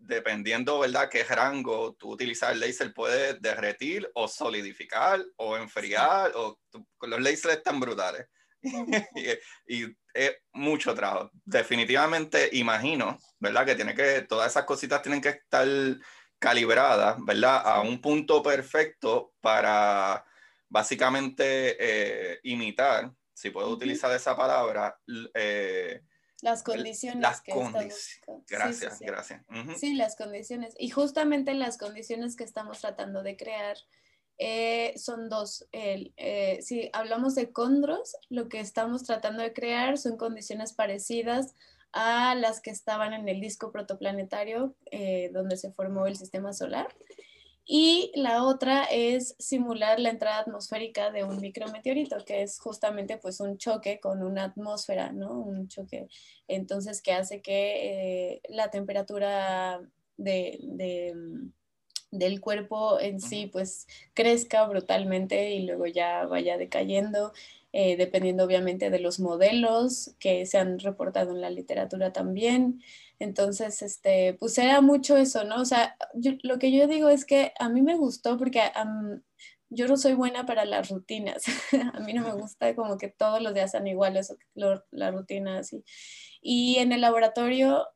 dependiendo, 0.00 0.78
¿verdad?, 0.78 1.08
qué 1.08 1.24
rango 1.24 1.94
tú 1.94 2.10
utilizas 2.10 2.52
el 2.52 2.60
láser, 2.60 2.92
puede 2.92 3.34
derretir 3.34 4.10
o 4.14 4.28
solidificar 4.28 5.24
o 5.36 5.56
enfriar, 5.56 6.32
o 6.34 6.58
los 7.02 7.20
láseres 7.20 7.58
están 7.58 7.80
brutales. 7.80 8.26
y, 9.66 9.84
es 10.14 10.32
mucho 10.52 10.94
trabajo. 10.94 11.30
Definitivamente 11.44 12.48
imagino, 12.52 13.18
¿verdad? 13.38 13.66
Que 13.66 13.74
tiene 13.76 13.94
que, 13.94 14.22
todas 14.22 14.50
esas 14.50 14.64
cositas 14.64 15.00
tienen 15.02 15.20
que 15.20 15.28
estar 15.28 15.66
calibradas, 16.38 17.16
¿verdad? 17.24 17.62
A 17.64 17.80
un 17.82 18.00
punto 18.00 18.42
perfecto 18.42 19.34
para 19.40 20.24
básicamente 20.68 21.76
eh, 21.78 22.40
imitar, 22.42 23.12
si 23.32 23.50
puedo 23.50 23.68
utilizar 23.68 24.10
esa 24.12 24.36
palabra, 24.36 24.98
eh, 25.34 26.02
las 26.40 26.62
condiciones 26.62 27.20
las 27.20 27.40
que 27.40 27.52
Gracias, 28.48 29.00
gracias. 29.00 29.42
Sí, 29.76 29.94
las 29.94 30.14
condiciones. 30.16 30.74
Y 30.78 30.90
justamente 30.90 31.52
las 31.54 31.78
condiciones 31.78 32.36
que 32.36 32.44
estamos 32.44 32.80
tratando 32.80 33.22
de 33.22 33.36
crear 33.36 33.76
eh, 34.38 34.94
son 34.96 35.28
dos. 35.28 35.66
Eh, 35.72 36.58
si 36.62 36.90
hablamos 36.92 37.34
de 37.34 37.52
condros, 37.52 38.16
lo 38.28 38.48
que 38.48 38.60
estamos 38.60 39.02
tratando 39.02 39.42
de 39.42 39.52
crear 39.52 39.98
son 39.98 40.16
condiciones 40.16 40.72
parecidas 40.72 41.54
a 41.92 42.34
las 42.36 42.60
que 42.60 42.70
estaban 42.70 43.12
en 43.14 43.28
el 43.28 43.40
disco 43.40 43.72
protoplanetario 43.72 44.74
eh, 44.90 45.30
donde 45.32 45.56
se 45.56 45.72
formó 45.72 46.06
el 46.06 46.16
sistema 46.16 46.52
solar. 46.52 46.88
Y 47.70 48.12
la 48.14 48.44
otra 48.44 48.84
es 48.84 49.34
simular 49.38 50.00
la 50.00 50.08
entrada 50.08 50.38
atmosférica 50.38 51.10
de 51.10 51.24
un 51.24 51.38
micrometeorito, 51.40 52.24
que 52.24 52.42
es 52.42 52.58
justamente 52.60 53.18
pues 53.18 53.40
un 53.40 53.58
choque 53.58 54.00
con 54.00 54.22
una 54.22 54.44
atmósfera, 54.44 55.12
¿no? 55.12 55.32
Un 55.32 55.68
choque, 55.68 56.08
entonces, 56.46 57.02
que 57.02 57.12
hace 57.12 57.42
que 57.42 58.40
la 58.48 58.70
temperatura 58.70 59.82
de, 60.16 60.58
de 60.62 61.50
del 62.10 62.40
cuerpo 62.40 63.00
en 63.00 63.20
sí 63.20 63.46
pues 63.46 63.86
crezca 64.14 64.66
brutalmente 64.66 65.50
y 65.52 65.66
luego 65.66 65.86
ya 65.86 66.26
vaya 66.26 66.56
decayendo, 66.56 67.32
eh, 67.72 67.96
dependiendo 67.96 68.44
obviamente 68.44 68.90
de 68.90 68.98
los 68.98 69.20
modelos 69.20 70.14
que 70.18 70.46
se 70.46 70.58
han 70.58 70.78
reportado 70.78 71.32
en 71.32 71.40
la 71.40 71.50
literatura 71.50 72.12
también. 72.12 72.82
Entonces, 73.18 73.82
este, 73.82 74.34
pues 74.34 74.56
era 74.58 74.80
mucho 74.80 75.16
eso, 75.16 75.44
¿no? 75.44 75.60
O 75.60 75.64
sea, 75.64 75.96
lo 76.42 76.58
que 76.58 76.72
yo 76.72 76.86
digo 76.86 77.08
es 77.08 77.24
que 77.24 77.52
a 77.58 77.68
mí 77.68 77.82
me 77.82 77.96
gustó 77.96 78.38
porque 78.38 78.60
yo 79.70 79.86
no 79.86 79.96
soy 79.96 80.14
buena 80.14 80.46
para 80.46 80.64
las 80.64 80.88
rutinas. 80.88 81.42
a 81.94 82.00
mí 82.00 82.12
no 82.12 82.22
me 82.22 82.32
gusta 82.32 82.74
como 82.74 82.96
que 82.96 83.08
todos 83.08 83.42
los 83.42 83.54
días 83.54 83.72
sean 83.72 83.86
iguales, 83.86 84.34
la 84.54 85.10
rutina 85.10 85.58
así. 85.58 85.84
Y 86.40 86.76
en 86.78 86.92
el 86.92 87.00
laboratorio 87.00 87.86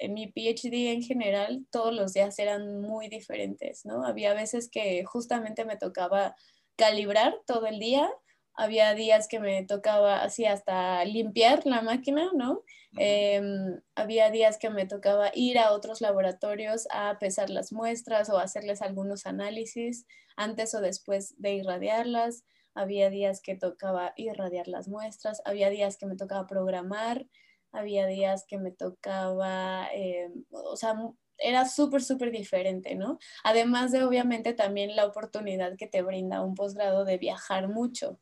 en 0.00 0.14
mi 0.14 0.26
PhD 0.26 0.92
en 0.92 1.02
general, 1.02 1.66
todos 1.70 1.94
los 1.94 2.12
días 2.12 2.38
eran 2.38 2.80
muy 2.80 3.08
diferentes, 3.08 3.84
¿no? 3.84 4.04
Había 4.04 4.34
veces 4.34 4.68
que 4.70 5.04
justamente 5.04 5.64
me 5.64 5.76
tocaba 5.76 6.34
calibrar 6.76 7.36
todo 7.46 7.66
el 7.66 7.78
día, 7.78 8.10
había 8.54 8.94
días 8.94 9.28
que 9.28 9.38
me 9.40 9.64
tocaba 9.64 10.22
así 10.22 10.46
hasta 10.46 11.04
limpiar 11.04 11.66
la 11.66 11.82
máquina, 11.82 12.30
¿no? 12.34 12.62
Em, 12.98 13.80
había 13.94 14.30
días 14.30 14.58
que 14.58 14.70
me 14.70 14.86
tocaba 14.86 15.30
ir 15.34 15.58
a 15.58 15.72
otros 15.72 16.00
laboratorios 16.00 16.88
a 16.90 17.18
pesar 17.18 17.48
las 17.48 17.72
muestras 17.72 18.28
o 18.30 18.38
hacerles 18.38 18.82
algunos 18.82 19.26
análisis 19.26 20.06
antes 20.36 20.74
o 20.74 20.80
después 20.80 21.34
de 21.38 21.54
irradiarlas. 21.54 22.44
Había 22.74 23.10
días 23.10 23.40
que 23.42 23.56
tocaba 23.56 24.12
irradiar 24.16 24.66
las 24.66 24.88
muestras, 24.88 25.40
había 25.44 25.70
días 25.70 25.96
que 25.98 26.06
me 26.06 26.16
tocaba 26.16 26.46
programar, 26.46 27.26
había 27.72 28.06
días 28.06 28.44
que 28.46 28.58
me 28.58 28.72
tocaba, 28.72 29.88
em, 29.92 30.44
o 30.50 30.76
sea, 30.76 30.94
era 31.38 31.66
súper, 31.66 32.02
súper 32.02 32.30
diferente, 32.30 32.94
¿no? 32.94 33.18
Además 33.44 33.92
de 33.92 34.04
obviamente 34.04 34.52
también 34.52 34.96
la 34.96 35.06
oportunidad 35.06 35.76
que 35.76 35.86
te 35.86 36.02
brinda 36.02 36.42
un 36.42 36.54
posgrado 36.54 37.04
de 37.04 37.18
viajar 37.18 37.68
mucho, 37.68 38.20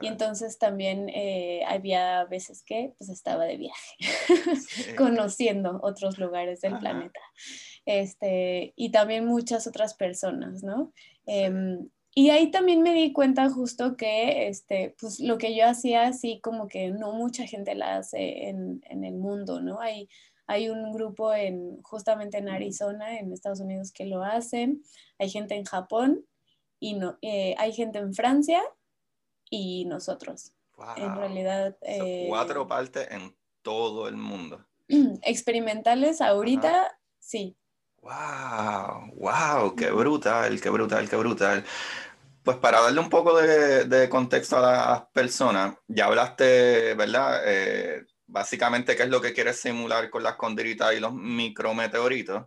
y 0.00 0.06
entonces 0.06 0.58
también 0.58 1.08
eh, 1.10 1.62
había 1.66 2.24
veces 2.24 2.62
que 2.62 2.94
pues 2.98 3.10
estaba 3.10 3.44
de 3.44 3.56
viaje, 3.56 3.96
conociendo 4.96 5.80
otros 5.82 6.18
lugares 6.18 6.60
del 6.60 6.78
planeta. 6.78 7.20
Este, 7.84 8.72
y 8.76 8.90
también 8.90 9.26
muchas 9.26 9.66
otras 9.66 9.94
personas, 9.94 10.62
¿no? 10.62 10.92
Em, 11.26 11.88
y 12.18 12.30
ahí 12.30 12.50
también 12.50 12.80
me 12.80 12.94
di 12.94 13.12
cuenta 13.12 13.50
justo 13.50 13.94
que 13.94 14.48
este, 14.48 14.96
pues 14.98 15.20
lo 15.20 15.36
que 15.36 15.54
yo 15.54 15.66
hacía 15.66 16.06
así 16.06 16.40
como 16.40 16.66
que 16.66 16.90
no 16.90 17.12
mucha 17.12 17.46
gente 17.46 17.74
la 17.74 17.98
hace 17.98 18.48
en, 18.48 18.82
en 18.88 19.04
el 19.04 19.16
mundo, 19.16 19.60
¿no? 19.60 19.80
Hay, 19.80 20.08
hay 20.46 20.70
un 20.70 20.94
grupo 20.94 21.34
en, 21.34 21.82
justamente 21.82 22.38
en 22.38 22.48
Arizona, 22.48 23.18
en 23.18 23.34
Estados 23.34 23.60
Unidos, 23.60 23.92
que 23.92 24.06
lo 24.06 24.22
hacen. 24.22 24.82
Hay 25.18 25.28
gente 25.28 25.56
en 25.56 25.64
Japón 25.64 26.24
y 26.80 26.94
no, 26.94 27.18
eh, 27.20 27.54
hay 27.58 27.74
gente 27.74 27.98
en 27.98 28.14
Francia 28.14 28.62
y 29.50 29.84
nosotros. 29.84 30.54
En 30.96 31.14
realidad... 31.16 31.76
Eh, 31.82 32.24
cuatro 32.30 32.66
partes 32.66 33.08
en 33.10 33.36
todo 33.60 34.08
el 34.08 34.16
mundo. 34.16 34.64
Experimentales 35.20 36.22
ahorita, 36.22 36.98
sí. 37.18 37.58
¡Wow! 38.00 39.12
¡Wow! 39.16 39.74
¡Qué 39.74 39.90
brutal! 39.90 40.60
¡Qué 40.60 40.70
brutal! 40.70 41.08
¡Qué 41.10 41.16
brutal! 41.16 41.64
Pues 42.46 42.58
para 42.58 42.80
darle 42.80 43.00
un 43.00 43.10
poco 43.10 43.36
de, 43.36 44.08
contexto 44.08 44.56
a 44.58 44.60
las 44.60 45.06
personas, 45.08 45.74
ya 45.88 46.04
hablaste, 46.04 46.94
¿verdad? 46.94 47.42
Eh, 47.44 48.06
básicamente 48.24 48.94
qué 48.94 49.02
es 49.02 49.08
lo 49.08 49.20
que 49.20 49.32
quieres 49.32 49.58
simular 49.58 50.08
con 50.10 50.22
las 50.22 50.36
condritas 50.36 50.94
y 50.94 51.00
los 51.00 51.12
micrometeoritos. 51.12 52.46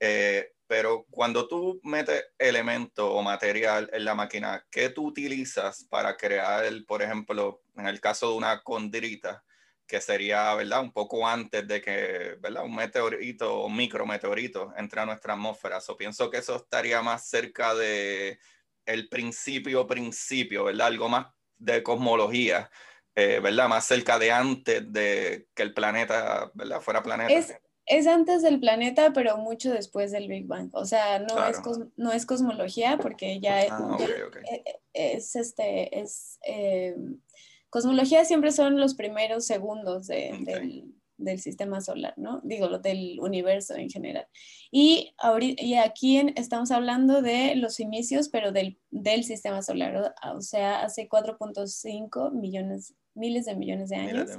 Eh, 0.00 0.54
pero 0.66 1.04
cuando 1.10 1.46
tú 1.46 1.78
metes 1.82 2.24
elemento 2.38 3.12
o 3.12 3.22
material 3.22 3.90
en 3.92 4.06
la 4.06 4.14
máquina, 4.14 4.64
¿qué 4.70 4.88
tú 4.88 5.08
utilizas 5.08 5.84
para 5.90 6.16
crear, 6.16 6.64
por 6.86 7.02
ejemplo, 7.02 7.60
en 7.76 7.86
el 7.86 8.00
caso 8.00 8.30
de 8.30 8.36
una 8.38 8.62
condrita, 8.62 9.44
que 9.86 10.00
sería, 10.00 10.54
¿verdad? 10.54 10.80
Un 10.80 10.92
poco 10.92 11.28
antes 11.28 11.68
de 11.68 11.82
que, 11.82 12.36
¿verdad? 12.40 12.64
Un 12.64 12.76
meteorito 12.76 13.54
o 13.58 13.68
micrometeorito 13.68 14.72
entre 14.78 15.02
a 15.02 15.04
nuestra 15.04 15.34
atmósfera. 15.34 15.82
So, 15.82 15.98
pienso 15.98 16.30
que 16.30 16.38
eso 16.38 16.56
estaría 16.56 17.02
más 17.02 17.28
cerca 17.28 17.74
de 17.74 18.38
el 18.86 19.08
principio, 19.08 19.86
principio, 19.86 20.64
¿verdad? 20.64 20.88
Algo 20.88 21.08
más 21.08 21.26
de 21.58 21.82
cosmología, 21.82 22.70
eh, 23.14 23.40
¿verdad? 23.42 23.68
Más 23.68 23.84
cerca 23.86 24.18
de 24.18 24.32
antes 24.32 24.92
de 24.92 25.48
que 25.54 25.62
el 25.62 25.74
planeta, 25.74 26.50
¿verdad? 26.54 26.80
Fuera 26.80 27.02
planeta 27.02 27.60
es 27.86 28.06
antes 28.06 28.42
del 28.42 28.60
planeta, 28.60 29.12
pero 29.12 29.36
mucho 29.36 29.72
después 29.72 30.10
del 30.10 30.28
Big 30.28 30.46
Bang. 30.46 30.70
O 30.72 30.84
sea, 30.84 31.18
no, 31.18 31.46
es, 31.46 31.60
no 31.96 32.12
es 32.12 32.24
cosmología 32.26 32.98
porque 32.98 33.40
ya, 33.40 33.60
ah, 33.70 33.98
e, 34.00 34.64
e, 34.94 35.16
es, 35.16 35.36
este, 35.36 36.00
es, 36.00 36.38
em, 36.42 37.20
cosmología 37.68 38.24
siempre 38.24 38.52
son 38.52 38.80
los 38.80 38.94
primeros 38.94 39.46
segundos 39.46 40.06
del, 40.06 40.94
sistema 41.38 41.80
solar, 41.80 42.14
¿no? 42.16 42.40
Digo, 42.44 42.78
del 42.78 43.18
universo 43.20 43.74
en 43.76 43.90
general. 43.90 44.26
Y, 44.70 45.14
y 45.38 45.74
aquí 45.74 46.18
estamos 46.36 46.70
hablando 46.70 47.22
de 47.22 47.54
los 47.56 47.80
inicios, 47.80 48.28
pero 48.28 48.52
del, 48.52 48.78
del 48.90 49.24
sistema 49.24 49.62
solar, 49.62 50.14
o 50.34 50.40
sea, 50.40 50.82
hace 50.82 51.08
4.5 51.08 52.32
millones 52.32 52.94
miles 53.14 53.46
de 53.46 53.54
millones 53.54 53.90
de 53.90 53.96
años. 53.96 54.30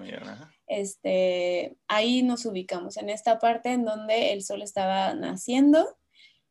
este, 0.68 1.78
ahí 1.88 2.24
nos 2.24 2.46
ubicamos, 2.46 2.98
en 2.98 3.10
esta 3.10 3.40
parte 3.40 3.72
en 3.72 3.86
donde 3.86 4.34
el 4.34 4.44
Sol 4.44 4.62
estaba 4.62 5.14
naciendo 5.14 5.98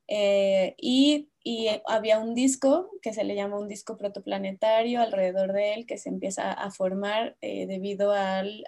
eh, 0.06 0.74
y, 0.78 1.30
y, 1.42 1.68
había 1.86 2.18
un 2.18 2.34
disco 2.34 2.90
que 3.00 3.14
se 3.14 3.24
le 3.24 3.34
llama 3.34 3.58
un 3.58 3.68
disco 3.68 3.96
protoplanetario 3.96 5.00
alrededor 5.00 5.52
de 5.52 5.74
él 5.74 5.86
que 5.86 5.96
se 5.96 6.10
empieza 6.10 6.52
a 6.52 6.70
formar 6.70 7.36
eh, 7.40 7.66
debido 7.66 8.12
al, 8.12 8.64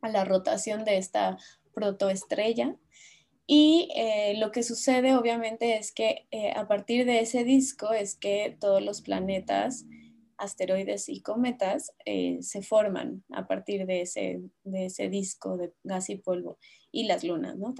a, 0.00 0.08
la 0.08 0.24
rotación 0.24 0.84
de 0.84 0.98
esta 0.98 1.38
protoestrella. 1.74 2.76
Y 3.46 3.90
eh, 3.94 4.34
lo 4.38 4.50
que 4.50 4.62
sucede 4.62 5.14
obviamente 5.14 5.78
es 5.78 5.92
que 5.92 6.26
a 6.56 6.66
partir 6.66 7.06
de 7.06 7.20
ese 7.20 7.44
disco 7.44 7.92
es 7.92 8.16
que 8.16 8.56
todos 8.60 8.82
los 8.82 9.02
planetas 9.02 9.86
asteroides 10.38 11.08
y 11.08 11.22
cometas 11.22 11.92
eh, 12.04 12.38
se 12.40 12.62
forman 12.62 13.24
a 13.30 13.46
partir 13.46 13.86
de 13.86 14.02
ese, 14.02 14.40
de 14.64 14.86
ese 14.86 15.08
disco 15.08 15.56
de 15.56 15.72
gas 15.84 16.10
y 16.10 16.16
polvo 16.16 16.58
y 16.92 17.04
las 17.04 17.24
lunas, 17.24 17.56
¿no? 17.56 17.74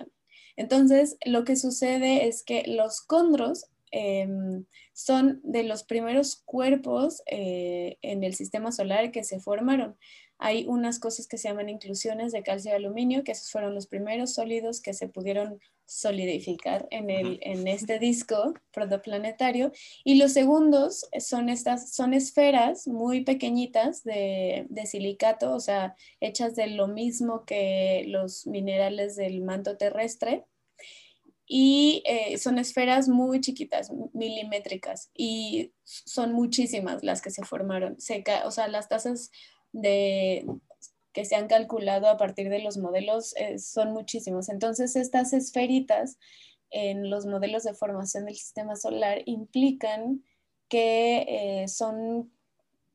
Entonces, 0.57 1.19
lo 1.25 1.45
que 1.45 1.57
sucede 1.57 2.27
es 2.27 2.43
que 2.43 2.65
los 2.67 3.03
condros 3.03 3.67
em, 3.91 4.65
son 4.93 5.41
de 5.43 5.63
los 5.63 5.85
primeros 5.85 6.37
cuerpos 6.37 7.23
eh, 7.27 7.99
en 8.03 8.25
el 8.25 8.35
sistema 8.35 8.73
solar 8.73 9.11
que 9.13 9.25
se 9.25 9.41
formaron. 9.41 9.97
Hay 10.39 10.67
unas 10.67 10.99
cosas 10.99 11.27
que 11.27 11.39
se 11.39 11.49
llaman 11.49 11.69
inclusiones 11.69 12.33
de 12.33 12.43
calcio 12.43 12.73
y 12.73 12.75
aluminio, 12.75 13.25
que 13.25 13.33
esos 13.33 13.51
fueron 13.51 13.75
los 13.75 13.87
primeros 13.87 14.35
sólidos 14.35 14.83
que 14.83 14.93
se 14.93 15.09
pudieron 15.09 15.59
solidificar 15.87 16.87
en, 16.91 17.11
el, 17.11 17.39
en 17.43 17.67
este 17.69 17.99
disco 17.99 18.53
protoplanetario. 18.73 19.73
Y 20.05 20.17
los 20.17 20.33
segundos 20.33 21.09
son 21.19 21.49
estas, 21.49 21.95
son 21.95 22.13
esferas 22.13 22.87
muy 22.87 23.25
pequeñitas 23.25 24.03
de, 24.05 24.67
de 24.69 24.87
silicato, 24.87 25.55
o 25.55 25.61
sea, 25.61 25.97
hechas 26.21 26.55
de 26.55 26.67
lo 26.67 26.89
mismo 26.89 27.45
que 27.47 28.05
los 28.09 28.47
minerales 28.47 29.17
del 29.17 29.43
manto 29.43 29.77
terrestre 29.79 30.45
y 31.47 32.03
eh, 32.07 32.39
son 32.39 32.59
esferas 32.59 33.09
muy 33.09 33.41
chiquitas, 33.41 33.93
milimétricas, 34.13 35.11
y 35.15 35.73
son 35.85 36.33
muchísimas 36.33 37.05
las 37.05 37.23
que 37.23 37.31
se 37.31 37.45
formaron. 37.45 37.97
o 38.45 38.51
sea, 38.51 38.69
las 38.69 38.89
tasas 38.89 39.31
de, 39.73 40.45
que 41.13 41.25
se 41.25 41.37
han 41.37 41.47
calculado 41.47 42.09
a 42.09 42.17
partir 42.17 42.51
de 42.51 42.59
los 42.59 42.79
modelos 42.79 43.35
eh, 43.37 43.59
son 43.59 43.93
muchísimos. 43.93 44.49
Entonces, 44.49 44.97
estas 44.97 45.33
esferitas 45.33 46.19
en 46.71 47.11
los 47.11 47.27
modelos 47.27 47.63
de 47.63 47.75
formación 47.75 48.25
del 48.25 48.35
sistema 48.35 48.75
solar 48.75 49.23
implican 49.25 50.25
que 50.69 51.25
eh, 51.63 51.69
son, 51.69 52.33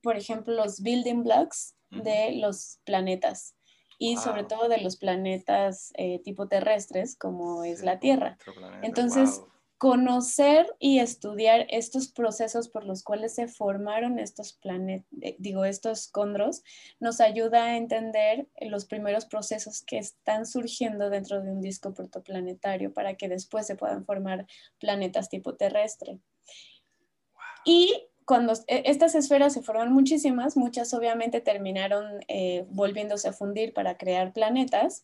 por 0.04 0.18
ejemplo, 0.18 0.54
los 0.54 0.82
building 0.82 1.24
blocks 1.24 1.76
de 1.90 2.34
los 2.34 2.80
planetas 2.84 3.56
y 4.02 4.18
sobre 4.18 4.44
todo 4.44 4.68
de 4.68 4.80
los 4.80 4.98
planetas 4.98 5.94
eh, 5.94 6.18
tipo 6.24 6.48
terrestres 6.48 7.16
como 7.16 7.64
es 7.64 7.84
la 7.84 8.00
Tierra. 8.00 8.36
Entonces, 8.82 9.44
conocer 9.78 10.66
y 10.80 10.98
estudiar 10.98 11.68
estos 11.70 12.12
procesos 12.12 12.68
por 12.68 12.84
los 12.84 13.04
cuales 13.04 13.36
se 13.36 13.48
formaron 13.48 14.18
estos 14.18 14.54
planetas, 14.54 15.08
eh, 15.22 15.36
digo, 15.38 15.66
estos 15.66 16.08
condros, 16.08 16.64
nos 17.00 17.22
ayuda 17.22 17.66
a 17.66 17.78
entender 17.78 18.48
los 18.60 18.86
primeros 18.86 19.26
procesos 19.26 19.84
que 19.84 20.00
están 20.00 20.48
surgiendo 20.48 21.12
dentro 21.12 21.40
de 21.40 21.52
un 21.52 21.62
disco 21.62 21.94
protoplanetario 21.94 22.92
para 22.92 23.14
que 23.14 23.30
después 23.30 23.68
se 23.68 23.76
puedan 23.76 24.04
formar 24.04 24.48
planetas 24.80 25.30
tipo 25.30 25.54
terrestre. 25.54 26.18
Y 27.66 28.08
cuando 28.32 28.54
e, 28.67 28.84
estas 28.86 29.13
esferas 29.13 29.51
se 29.51 29.62
forman 29.62 29.91
muchísimas, 29.91 30.56
muchas 30.56 30.93
obviamente 30.93 31.41
terminaron 31.41 32.06
eh, 32.30 32.66
volviéndose 32.70 33.28
a 33.28 33.34
fundir 33.34 33.74
para 33.74 33.97
crear 33.97 34.32
planetas 34.32 35.03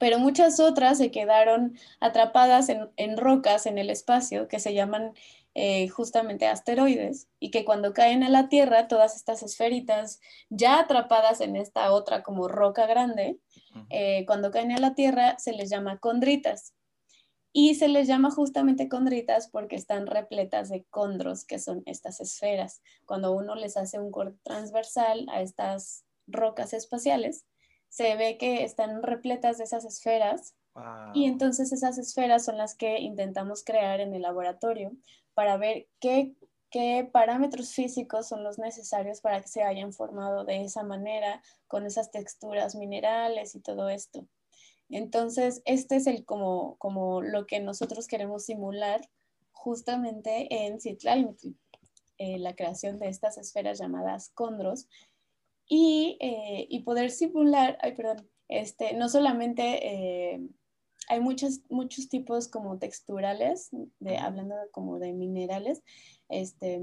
pero 0.00 0.18
muchas 0.18 0.58
otras 0.58 0.98
se 0.98 1.12
quedaron 1.12 1.78
atrapadas 2.00 2.68
en, 2.68 3.16
rocas 3.16 3.66
en 3.66 3.78
el 3.78 3.88
espacio 3.88 4.48
que 4.48 4.58
se 4.58 4.74
llaman 4.74 5.12
eh, 5.54 5.88
justamente 5.88 6.48
asteroides 6.48 7.28
y 7.38 7.52
que 7.52 7.64
cuando 7.64 7.92
caen 7.92 8.24
a 8.24 8.28
la 8.28 8.48
Tierra, 8.48 8.88
todas 8.88 9.14
estas 9.14 9.44
esferitas 9.44 10.20
ya 10.50 10.80
atrapadas 10.80 11.40
en 11.40 11.54
esta 11.54 11.92
otra 11.92 12.24
como 12.24 12.48
roca 12.48 12.86
grande, 12.86 13.38
eh, 13.90 14.24
cuando 14.26 14.50
caen 14.50 14.72
a 14.72 14.78
la 14.78 14.94
Tierra 14.94 15.38
se 15.38 15.52
les 15.52 15.70
llama 15.70 15.98
condritas. 15.98 16.74
Y 17.60 17.74
se 17.74 17.88
les 17.88 18.06
llama 18.06 18.30
justamente 18.30 18.88
condritas 18.88 19.48
porque 19.48 19.74
están 19.74 20.06
repletas 20.06 20.68
de 20.68 20.84
condros, 20.90 21.44
que 21.44 21.58
son 21.58 21.82
estas 21.86 22.20
esferas. 22.20 22.82
Cuando 23.04 23.32
uno 23.32 23.56
les 23.56 23.76
hace 23.76 23.98
un 23.98 24.12
corte 24.12 24.38
transversal 24.44 25.26
a 25.28 25.42
estas 25.42 26.04
rocas 26.28 26.72
espaciales, 26.72 27.46
se 27.88 28.14
ve 28.14 28.38
que 28.38 28.62
están 28.62 29.02
repletas 29.02 29.58
de 29.58 29.64
esas 29.64 29.84
esferas 29.84 30.54
y 31.14 31.24
entonces 31.24 31.72
esas 31.72 31.98
esferas 31.98 32.44
son 32.44 32.58
las 32.58 32.76
que 32.76 33.00
intentamos 33.00 33.64
crear 33.64 33.98
en 33.98 34.14
el 34.14 34.22
laboratorio 34.22 34.92
para 35.34 35.56
ver 35.56 35.88
qué, 35.98 36.36
qué 36.70 37.10
parámetros 37.12 37.74
físicos 37.74 38.28
son 38.28 38.44
los 38.44 38.60
necesarios 38.60 39.20
para 39.20 39.40
que 39.42 39.48
se 39.48 39.64
hayan 39.64 39.92
formado 39.92 40.44
de 40.44 40.62
esa 40.62 40.84
manera, 40.84 41.42
con 41.66 41.86
esas 41.86 42.12
texturas 42.12 42.76
minerales 42.76 43.56
y 43.56 43.60
todo 43.60 43.88
esto. 43.88 44.28
Entonces, 44.90 45.62
este 45.64 45.96
es 45.96 46.06
el 46.06 46.24
como, 46.24 46.76
como 46.78 47.20
lo 47.20 47.46
que 47.46 47.60
nosotros 47.60 48.06
queremos 48.06 48.44
simular 48.44 49.00
justamente 49.52 50.48
en 50.50 50.80
Citlalmitl, 50.80 51.48
eh, 52.18 52.38
la 52.38 52.54
creación 52.54 52.98
de 52.98 53.08
estas 53.08 53.38
esferas 53.38 53.78
llamadas 53.78 54.30
condros, 54.30 54.88
y, 55.68 56.16
eh, 56.20 56.66
y 56.70 56.80
poder 56.80 57.10
simular, 57.10 57.76
ay, 57.82 57.94
perdón, 57.94 58.28
este, 58.48 58.94
no 58.94 59.08
solamente 59.08 59.86
eh, 59.86 60.40
hay 61.08 61.20
muchos, 61.20 61.60
muchos 61.68 62.08
tipos 62.08 62.48
como 62.48 62.78
texturales, 62.78 63.68
de, 64.00 64.16
hablando 64.16 64.54
como 64.72 64.98
de 64.98 65.12
minerales, 65.12 65.82
este, 66.28 66.80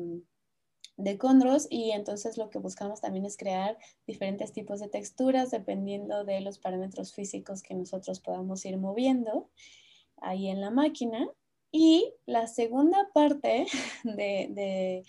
de 0.98 1.18
condros 1.18 1.68
y 1.70 1.92
entonces 1.92 2.38
lo 2.38 2.50
que 2.50 2.60
buscamos 2.60 3.02
también 3.02 3.26
es 3.26 3.38
crear 3.38 3.78
diferentes 4.08 4.54
tipos 4.54 4.80
de 4.80 4.88
texturas 4.88 5.52
dependiendo 5.52 6.24
de 6.24 6.40
los 6.42 6.58
parámetros 6.58 7.14
físicos 7.14 7.62
que 7.62 7.76
nosotros 7.76 8.20
podamos 8.22 8.64
ir 8.66 8.78
moviendo 8.78 9.50
ahí 10.18 10.50
en 10.50 10.62
la 10.62 10.72
máquina. 10.72 11.28
Y 11.72 12.14
la 12.26 12.48
segunda 12.48 13.10
parte 13.14 13.66
de, 14.04 14.48
de 14.50 15.04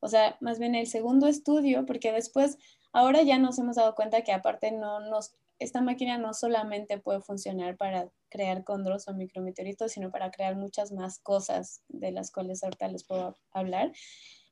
o 0.00 0.08
sea, 0.08 0.36
más 0.40 0.58
bien 0.58 0.74
el 0.74 0.88
segundo 0.88 1.28
estudio, 1.28 1.86
porque 1.86 2.12
después, 2.12 2.58
ahora 2.92 3.22
ya 3.22 3.38
nos 3.38 3.58
hemos 3.60 3.76
dado 3.76 3.94
cuenta 3.94 4.22
que 4.22 4.32
aparte 4.32 4.72
no 4.72 4.98
nos, 4.98 5.36
esta 5.60 5.80
máquina 5.80 6.18
no 6.18 6.34
solamente 6.34 6.98
puede 6.98 7.20
funcionar 7.20 7.76
para 7.76 8.10
crear 8.28 8.64
condros 8.64 9.06
o 9.06 9.14
micrometeoritos, 9.14 9.92
sino 9.92 10.10
para 10.10 10.32
crear 10.32 10.56
muchas 10.56 10.90
más 10.90 11.20
cosas 11.20 11.84
de 11.88 12.10
las 12.10 12.32
cuales 12.32 12.64
ahorita 12.64 12.88
les 12.88 13.04
puedo 13.04 13.38
hablar. 13.52 13.92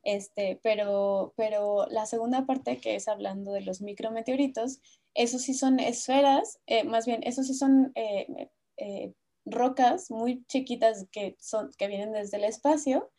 Este, 0.03 0.59
pero, 0.63 1.35
pero 1.37 1.87
la 1.91 2.07
segunda 2.07 2.47
parte 2.47 2.79
que 2.79 2.95
es 2.95 3.09
hablando 3.09 3.53
de 3.53 3.61
los 3.63 3.83
micrometeoritos, 3.83 4.81
esos 5.15 5.43
sí 5.43 5.55
son 5.55 5.81
esferas, 5.81 6.59
eh, 6.67 6.85
más 6.85 7.07
bien, 7.07 7.21
esos 7.25 7.47
sí 7.47 7.55
son 7.55 7.93
eh, 7.95 8.49
eh, 8.77 9.13
rocas 9.45 10.11
muy 10.11 10.45
chiquitas 10.47 11.07
que, 11.13 11.37
son, 11.41 11.71
que 11.77 11.89
vienen 11.89 12.13
desde 12.13 12.39
el 12.39 12.45
espacio, 12.45 13.11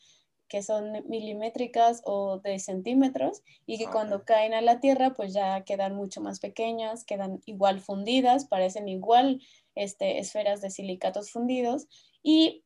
que 0.47 0.63
son 0.63 1.07
milimétricas 1.07 2.01
o 2.03 2.39
de 2.39 2.59
centímetros 2.59 3.41
y 3.65 3.77
que 3.77 3.85
cuando 3.85 4.25
caen 4.25 4.53
a 4.53 4.59
la 4.59 4.81
Tierra 4.81 5.13
pues 5.13 5.33
ya 5.33 5.63
quedan 5.63 5.95
mucho 5.95 6.19
más 6.19 6.41
pequeñas, 6.41 7.05
quedan 7.05 7.39
igual 7.45 7.79
fundidas, 7.79 8.47
parecen 8.47 8.89
igual 8.89 9.41
este, 9.75 10.19
esferas 10.19 10.59
de 10.59 10.69
silicatos 10.69 11.31
fundidos 11.31 11.87
y 12.21 12.65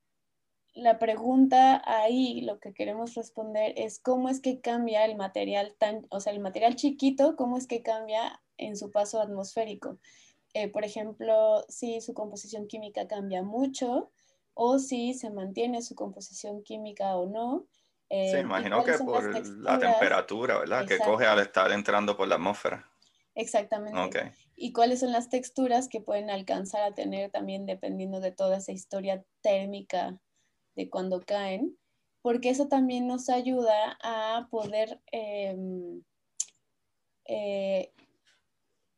la 0.75 0.99
pregunta 0.99 1.81
ahí, 1.85 2.41
lo 2.41 2.59
que 2.59 2.73
queremos 2.73 3.15
responder 3.15 3.73
es 3.77 3.97
cómo 3.99 4.27
es 4.27 4.41
que 4.41 4.59
cambia 4.59 5.05
el 5.05 5.15
material 5.15 5.73
tan, 5.79 6.05
o 6.09 6.19
sea, 6.19 6.33
el 6.33 6.41
material 6.41 6.75
chiquito, 6.75 7.37
cómo 7.37 7.57
es 7.57 7.65
que 7.65 7.81
cambia 7.81 8.41
en 8.57 8.75
su 8.75 8.91
paso 8.91 9.21
atmosférico. 9.21 9.97
Eh, 10.53 10.67
por 10.69 10.83
ejemplo, 10.83 11.65
si 11.69 12.01
su 12.01 12.13
composición 12.13 12.67
química 12.67 13.07
cambia 13.07 13.41
mucho 13.41 14.11
o 14.53 14.77
si 14.77 15.13
se 15.13 15.29
mantiene 15.29 15.81
su 15.81 15.95
composición 15.95 16.61
química 16.61 17.15
o 17.15 17.25
no. 17.25 17.67
Eh, 18.09 18.31
sí, 18.33 18.37
imagino 18.39 18.83
que 18.83 18.93
por 18.97 19.47
la 19.57 19.79
temperatura, 19.79 20.59
¿verdad? 20.59 20.85
Que 20.85 20.99
coge 20.99 21.25
al 21.25 21.39
estar 21.39 21.71
entrando 21.71 22.17
por 22.17 22.27
la 22.27 22.35
atmósfera. 22.35 22.89
Exactamente. 23.33 24.33
Y 24.55 24.71
cuáles 24.71 25.01
son 25.01 25.11
las 25.11 25.29
texturas 25.29 25.87
que 25.87 26.01
pueden 26.01 26.29
alcanzar 26.29 26.83
a 26.83 26.93
tener 26.93 27.31
también 27.31 27.65
dependiendo 27.65 28.19
de 28.19 28.31
toda 28.31 28.57
esa 28.57 28.71
historia 28.71 29.25
térmica 29.41 30.19
de 30.75 30.89
cuando 30.89 31.21
caen, 31.21 31.77
porque 32.21 32.49
eso 32.49 32.67
también 32.67 33.07
nos 33.07 33.29
ayuda 33.29 33.97
a 34.01 34.47
poder 34.49 34.99
em, 35.11 36.01
eh, 37.25 37.91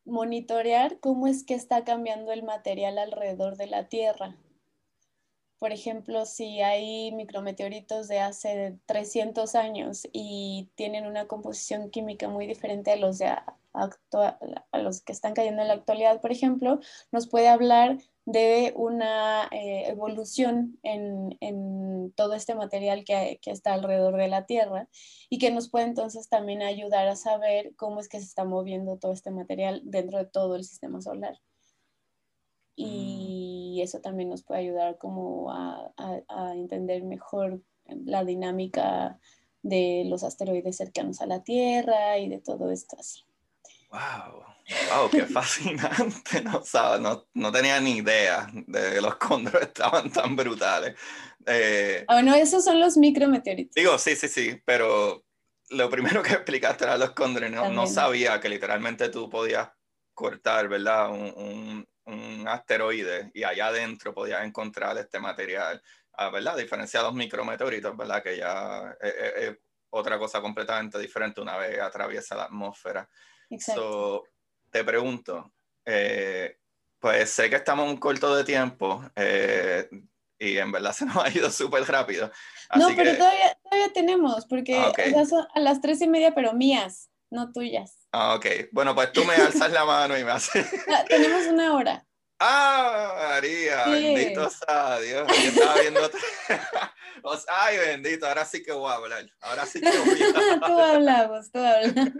monitorear 0.06 1.00
cómo 1.00 1.28
es 1.28 1.44
que 1.44 1.54
está 1.54 1.84
cambiando 1.84 2.32
el 2.32 2.44
material 2.44 2.98
alrededor 2.98 3.58
de 3.58 3.68
la 3.68 3.90
Tierra. 3.90 4.38
Por 5.60 5.72
ejemplo, 5.72 6.26
si 6.26 6.62
hay 6.62 7.12
micrometeoritos 7.12 8.08
de 8.08 8.20
hace 8.20 8.78
300 8.86 9.56
años 9.56 10.08
y 10.14 10.70
tienen 10.76 11.08
una 11.08 11.28
composición 11.28 11.90
química 11.90 12.30
muy 12.30 12.46
diferente 12.48 12.92
a 12.92 12.96
los, 12.96 13.22
a 13.22 13.58
los 14.74 15.02
que 15.02 15.12
están 15.12 15.34
cayendo 15.34 15.64
en 15.64 15.68
la 15.68 15.74
actualidad, 15.74 16.22
por 16.22 16.32
ejemplo, 16.32 16.80
nos 17.12 17.28
puede 17.28 17.48
hablar 17.48 17.98
de 18.28 18.74
una 18.76 19.48
eh, 19.52 19.86
evolución 19.88 20.78
en, 20.84 21.38
en, 21.40 22.12
todo 22.12 22.34
este 22.34 22.56
material 22.56 23.06
que, 23.06 23.40
que, 23.42 23.52
está 23.52 23.74
alrededor 23.74 24.18
de 24.18 24.28
la 24.28 24.46
Tierra 24.46 24.90
y 25.30 25.38
que 25.38 25.50
nos 25.50 25.70
puede 25.70 25.86
entonces 25.86 26.28
también 26.28 26.62
ayudar 26.62 27.08
a 27.08 27.16
saber 27.16 27.74
cómo 27.78 28.02
es 28.02 28.10
que 28.10 28.20
se 28.20 28.26
está 28.26 28.44
moviendo 28.44 28.98
todo 28.98 29.14
este 29.14 29.32
material 29.32 29.82
dentro 29.86 30.18
de 30.18 30.26
todo 30.26 30.58
el 30.58 30.66
sistema 30.66 31.02
solar. 31.02 31.40
Y 32.76 33.78
mm. 33.80 33.84
eso 33.84 34.02
también 34.02 34.28
nos 34.28 34.44
puede 34.44 34.60
ayudar 34.60 34.98
como 34.98 35.50
a, 35.50 35.94
a, 35.96 36.20
a 36.28 36.54
entender 36.54 37.04
mejor 37.04 37.62
la 37.86 38.26
dinámica 38.26 39.22
de 39.62 40.04
los 40.06 40.26
asteroides 40.26 40.76
cercanos 40.76 41.22
a 41.22 41.28
la 41.28 41.44
Tierra 41.44 42.18
y 42.18 42.28
de 42.28 42.40
todo 42.40 42.72
esto 42.72 42.98
así. 43.00 43.22
¡Wow! 43.90 44.57
¡Wow! 44.68 45.10
¡Qué 45.10 45.26
fascinante! 45.26 46.42
No, 46.44 46.98
no, 47.00 47.28
no 47.34 47.52
tenía 47.52 47.80
ni 47.80 47.98
idea 47.98 48.48
de 48.52 48.94
que 48.94 49.02
los 49.02 49.16
cóndores 49.16 49.62
estaban 49.68 50.12
tan 50.12 50.36
brutales. 50.36 50.96
Eh, 51.46 52.04
ah, 52.08 52.16
bueno, 52.16 52.36
esos 52.36 52.64
son 52.64 52.80
los 52.80 52.98
micrometeoritos. 52.98 53.74
Digo, 53.76 53.98
sí, 53.98 54.16
sí, 54.16 54.28
sí, 54.28 54.62
pero 54.66 55.24
lo 55.70 55.90
primero 55.90 56.22
que 56.22 56.34
explicaste 56.34 56.84
era 56.84 56.98
los 56.98 57.12
cóndores. 57.12 57.52
No, 57.52 57.70
no 57.70 57.88
sabía 57.88 58.40
que 58.40 58.50
literalmente 58.50 59.10
tú 59.10 59.30
podías 59.30 59.70
cortar, 60.14 60.68
¿verdad? 60.68 61.10
Un, 61.12 61.88
un, 62.06 62.48
asteroide 62.48 63.32
y 63.34 63.44
allá 63.44 63.68
adentro 63.68 64.14
podías 64.14 64.44
encontrar 64.46 64.98
este 64.98 65.20
material, 65.20 65.82
ah, 66.14 66.30
¿verdad? 66.30 66.54
A 66.54 66.58
diferencia 66.58 67.02
de 67.02 67.06
los 67.06 67.14
micrometeoritos, 67.16 67.96
¿verdad? 67.96 68.24
Que 68.24 68.38
ya 68.38 68.96
es 69.02 69.58
otra 69.90 70.18
cosa 70.18 70.42
completamente 70.42 71.00
diferente 71.00 71.42
una 71.42 71.58
vez 71.58 71.80
atraviesa 71.80 72.36
la 72.36 72.44
atmósfera. 72.46 73.08
Exacto. 73.50 74.24
Te 74.72 74.84
pregunto, 74.84 75.52
eh, 75.86 76.58
pues 77.00 77.30
sé 77.30 77.50
que 77.50 77.56
estamos 77.56 77.90
un 77.90 77.98
corto 77.98 78.36
de 78.36 78.44
tiempo 78.44 79.04
eh, 79.16 79.88
y 80.40 80.58
en 80.58 80.72
verdad 80.72 80.94
se 80.94 81.06
nos 81.06 81.18
ha 81.18 81.30
ido 81.30 81.50
súper 81.52 81.84
rápido. 81.84 82.32
no, 82.76 82.90
pero 82.96 83.16
todavía, 83.18 83.58
todavía, 83.64 83.94
tenemos, 83.94 84.46
porque 84.46 84.78
ah, 84.78 85.26
son 85.26 85.48
a 85.54 85.60
las 85.60 85.82
tres 85.82 86.02
y 86.02 86.08
media, 86.08 86.34
pero 86.34 86.54
mías, 86.54 87.10
no 87.30 87.52
tuyas. 87.52 88.08
Ah, 88.12 88.36
ok. 88.36 88.46
Bueno, 88.72 88.96
pues 88.96 89.12
tú 89.12 89.24
me 89.26 89.36
alzas 89.36 89.72
la 89.72 89.86
mano 89.86 90.18
y 90.18 90.24
me 90.24 90.32
haces. 90.32 90.68
Ah, 90.90 91.04
tenemos 91.08 91.46
una 91.48 91.74
hora. 91.74 92.06
Ah, 92.40 93.32
María, 93.32 93.88
bendito 93.88 94.50
sea 94.50 95.00
Dios. 95.00 95.28
Yo 95.28 95.50
estaba 95.50 95.82
viendo. 95.82 96.02
Ay, 97.50 97.78
bendito, 97.78 98.28
ahora 98.28 98.46
sí 98.46 98.64
que 98.64 98.72
voy 98.72 98.92
a 98.92 98.96
hablar. 98.96 99.26
Ahora 99.42 99.66
sí 99.66 99.82
que 99.82 99.90
voy 99.90 100.22
a 100.22 100.28
hablar. 100.28 100.60
tú 100.60 100.80
hablamos, 100.80 101.52
tú 101.52 101.60
hablas. 101.60 102.12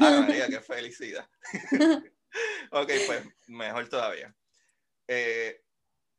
Ah, 0.00 0.24
María, 0.26 0.46
qué 0.48 0.60
felicidad. 0.60 1.28
ok, 2.70 2.90
pues 3.06 3.22
mejor 3.46 3.88
todavía. 3.88 4.34
Eh, 5.06 5.62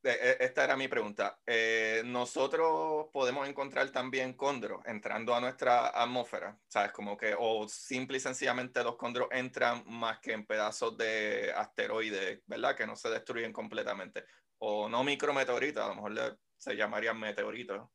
e, 0.04 0.38
esta 0.40 0.64
era 0.64 0.78
mi 0.78 0.88
pregunta. 0.88 1.40
Eh, 1.46 2.02
nosotros 2.06 3.08
podemos 3.12 3.48
encontrar 3.48 3.90
también 3.92 4.34
cóndros 4.34 4.82
entrando 4.86 5.36
a 5.36 5.42
nuestra 5.42 5.90
atmósfera, 5.90 6.58
¿sabes? 6.68 6.92
Como 6.92 7.18
que, 7.18 7.36
o 7.38 7.68
simple 7.68 8.18
y 8.18 8.22
sencillamente 8.22 8.84
los 8.84 8.96
cóndros 8.96 9.28
entran 9.32 9.84
más 9.86 10.20
que 10.20 10.34
en 10.34 10.46
pedazos 10.46 10.98
de 10.98 11.52
asteroides, 11.56 12.42
¿verdad? 12.48 12.76
Que 12.76 12.88
no 12.88 12.96
se 12.96 13.10
destruyen 13.10 13.54
completamente. 13.54 14.26
O 14.60 14.90
no 14.90 15.04
micrometeoritos, 15.04 15.84
a 15.84 15.90
lo 15.90 15.96
mejor 15.96 16.40
se 16.58 16.76
llamarían 16.76 17.20
meteoritos. 17.20 17.90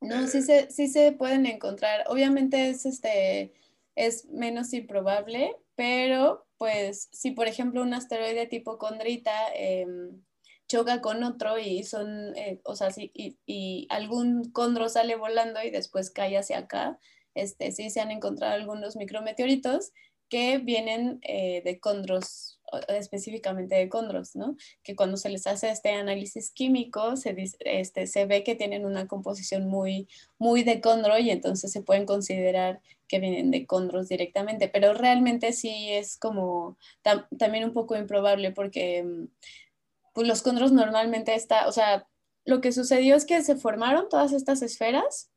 No, 0.00 0.26
sí, 0.26 0.42
se, 0.42 0.70
sí 0.70 0.88
se 0.88 1.12
pueden 1.12 1.46
encontrar. 1.46 2.04
Obviamente 2.08 2.68
es 2.68 2.84
este 2.84 3.54
es 3.96 4.26
menos 4.26 4.72
improbable, 4.72 5.56
pero 5.74 6.46
pues 6.58 7.08
si 7.12 7.32
por 7.32 7.48
ejemplo 7.48 7.82
un 7.82 7.94
asteroide 7.94 8.46
tipo 8.46 8.78
Condrita 8.78 9.34
em, 9.54 10.22
choca 10.68 11.00
con 11.00 11.22
otro 11.22 11.58
y 11.58 11.82
son, 11.84 12.36
eh, 12.36 12.60
o 12.64 12.76
sea, 12.76 12.90
si, 12.90 13.12
y, 13.14 13.86
algún 13.90 14.50
condro 14.52 14.88
sale 14.88 15.16
volando 15.16 15.62
y 15.62 15.70
después 15.70 16.10
cae 16.10 16.36
hacia 16.36 16.58
acá, 16.58 16.98
este, 17.34 17.72
sí 17.72 17.90
se 17.90 18.00
han 18.00 18.10
encontrado 18.10 18.54
algunos 18.54 18.96
micrometeoritos 18.96 19.92
que 20.28 20.58
vienen 20.58 21.18
eh, 21.22 21.62
de 21.64 21.78
condros 21.80 22.55
específicamente 22.88 23.76
de 23.76 23.88
condros, 23.88 24.36
¿no? 24.36 24.56
Que 24.82 24.96
cuando 24.96 25.16
se 25.16 25.28
les 25.28 25.46
hace 25.46 25.70
este 25.70 25.90
análisis 25.90 26.50
químico, 26.50 27.16
se, 27.16 27.34
este, 27.60 28.06
se 28.06 28.26
ve 28.26 28.44
que 28.44 28.54
tienen 28.54 28.84
una 28.84 29.06
composición 29.06 29.68
muy, 29.68 30.08
muy 30.38 30.62
de 30.62 30.80
condro 30.80 31.18
y 31.18 31.30
entonces 31.30 31.72
se 31.72 31.82
pueden 31.82 32.06
considerar 32.06 32.80
que 33.08 33.20
vienen 33.20 33.50
de 33.50 33.66
condros 33.66 34.08
directamente, 34.08 34.68
pero 34.68 34.94
realmente 34.94 35.52
sí 35.52 35.90
es 35.92 36.16
como 36.18 36.76
también 37.38 37.64
un 37.64 37.72
poco 37.72 37.96
improbable 37.96 38.50
porque 38.50 39.04
mm, 39.04 39.28
pues 40.12 40.26
los 40.26 40.42
condros 40.42 40.72
normalmente 40.72 41.34
está, 41.34 41.68
o 41.68 41.72
sea, 41.72 42.08
lo 42.44 42.60
que 42.60 42.72
sucedió 42.72 43.16
es 43.16 43.26
que 43.26 43.42
se 43.42 43.56
formaron 43.56 44.08
todas 44.08 44.32
estas 44.32 44.62
esferas 44.62 45.30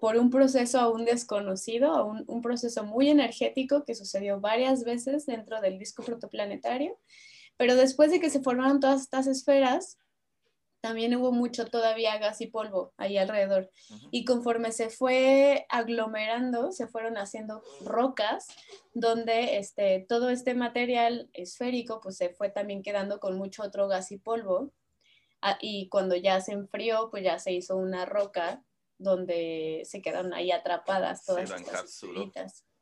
por 0.00 0.16
un 0.16 0.30
proceso 0.30 0.78
aún 0.80 1.04
desconocido, 1.04 2.04
un, 2.06 2.24
un, 2.26 2.42
proceso 2.42 2.84
muy 2.84 3.08
energético 3.08 3.84
que 3.84 3.94
sucedió 3.94 4.40
varias 4.40 4.84
veces 4.84 5.26
dentro 5.26 5.60
del 5.60 5.78
disco 5.78 6.02
protoplanetario, 6.02 6.98
pero 7.56 7.76
después 7.76 8.10
de 8.10 8.20
que 8.20 8.30
se 8.30 8.42
formaron 8.42 8.80
todas 8.80 9.02
estas 9.02 9.26
esferas, 9.26 9.98
también 10.84 11.16
hubo 11.16 11.32
mucho 11.32 11.64
todavía 11.64 12.18
gas 12.18 12.42
y 12.42 12.46
polvo 12.46 12.92
ahí 12.98 13.16
alrededor. 13.16 13.70
Y 14.10 14.26
conforme 14.26 14.70
se 14.70 14.90
fue 14.90 15.64
aglomerando, 15.70 16.72
se 16.72 16.86
fueron 16.86 17.16
haciendo 17.16 17.62
rocas, 17.86 18.48
donde 18.92 19.56
este, 19.56 20.04
todo 20.06 20.28
este 20.28 20.52
material 20.52 21.30
esférico 21.32 22.02
pues 22.02 22.18
se 22.18 22.28
fue 22.28 22.50
también 22.50 22.82
quedando 22.82 23.18
con 23.18 23.38
mucho 23.38 23.62
otro 23.62 23.88
gas 23.88 24.12
y 24.12 24.18
polvo. 24.18 24.74
Ah, 25.40 25.56
y 25.58 25.88
cuando 25.88 26.16
ya 26.16 26.42
se 26.42 26.52
enfrió, 26.52 27.08
pues 27.10 27.24
ya 27.24 27.38
se 27.38 27.52
hizo 27.52 27.76
una 27.76 28.04
roca 28.04 28.62
donde 28.98 29.82
se 29.84 30.00
quedan 30.02 30.32
ahí 30.32 30.50
atrapadas 30.52 31.24
todas 31.24 31.50
estas 31.50 32.04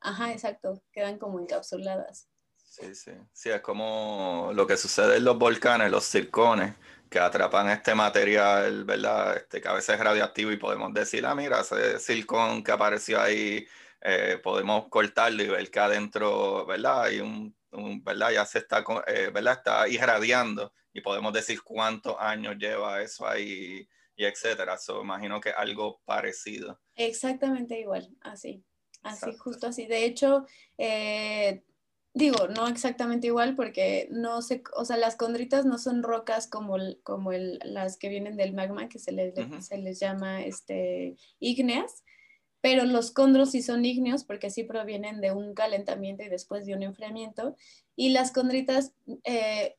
Ajá, 0.00 0.32
exacto, 0.32 0.82
quedan 0.92 1.18
como 1.18 1.38
encapsuladas. 1.38 2.28
Sí, 2.56 2.94
sí. 2.94 3.12
Sí, 3.32 3.50
es 3.50 3.60
como 3.60 4.50
lo 4.54 4.66
que 4.66 4.76
sucede 4.76 5.18
en 5.18 5.24
los 5.24 5.38
volcanes, 5.38 5.90
los 5.90 6.04
circones, 6.04 6.74
que 7.08 7.20
atrapan 7.20 7.68
este 7.68 7.94
material, 7.94 8.84
¿verdad? 8.84 9.36
Este, 9.36 9.60
que 9.60 9.68
a 9.68 9.74
veces 9.74 9.94
es 9.94 10.00
radioactivo 10.00 10.50
y 10.50 10.56
podemos 10.56 10.92
decir, 10.94 11.24
ah, 11.26 11.34
mira, 11.34 11.60
ese 11.60 11.98
circón 11.98 12.64
que 12.64 12.72
apareció 12.72 13.20
ahí, 13.20 13.66
eh, 14.00 14.40
podemos 14.42 14.88
cortarlo 14.88 15.42
y 15.42 15.48
ver 15.48 15.70
que 15.70 15.78
adentro, 15.78 16.64
¿verdad? 16.66 17.02
Hay 17.04 17.20
un, 17.20 17.54
¿verdad? 18.02 18.30
Ya 18.30 18.46
se 18.46 18.58
está, 18.58 18.82
eh, 19.06 19.30
¿verdad? 19.32 19.58
Está 19.58 19.86
irradiando 19.86 20.72
y 20.92 21.02
podemos 21.02 21.32
decir 21.32 21.62
cuántos 21.62 22.16
años 22.18 22.56
lleva 22.56 23.02
eso 23.02 23.28
ahí 23.28 23.86
y 24.16 24.24
etcétera. 24.24 24.78
So, 24.78 25.02
imagino 25.02 25.40
que 25.40 25.50
algo 25.50 26.00
parecido. 26.04 26.80
Exactamente 26.96 27.78
igual, 27.80 28.14
así, 28.20 28.64
así, 29.02 29.34
justo 29.36 29.66
así. 29.66 29.86
De 29.86 30.04
hecho, 30.04 30.46
eh, 30.78 31.64
digo, 32.14 32.48
no 32.48 32.68
exactamente 32.68 33.28
igual 33.28 33.54
porque 33.54 34.08
no 34.10 34.42
sé, 34.42 34.62
o 34.74 34.84
sea, 34.84 34.96
las 34.96 35.16
condritas 35.16 35.64
no 35.64 35.78
son 35.78 36.02
rocas 36.02 36.46
como, 36.46 36.76
como 37.02 37.32
el, 37.32 37.58
las 37.64 37.96
que 37.96 38.08
vienen 38.08 38.36
del 38.36 38.52
magma, 38.52 38.88
que 38.88 38.98
se 38.98 39.12
les, 39.12 39.34
se 39.60 39.78
les 39.78 39.98
llama 39.98 40.42
este, 40.42 41.16
ígneas, 41.40 42.04
pero 42.60 42.84
los 42.84 43.10
condros 43.10 43.50
sí 43.50 43.62
son 43.62 43.84
ígneos 43.84 44.24
porque 44.24 44.50
sí 44.50 44.62
provienen 44.62 45.20
de 45.20 45.32
un 45.32 45.54
calentamiento 45.54 46.22
y 46.22 46.28
después 46.28 46.66
de 46.66 46.74
un 46.74 46.82
enfriamiento, 46.82 47.56
y 47.96 48.10
las 48.10 48.30
condritas 48.30 48.94
eh, 49.24 49.76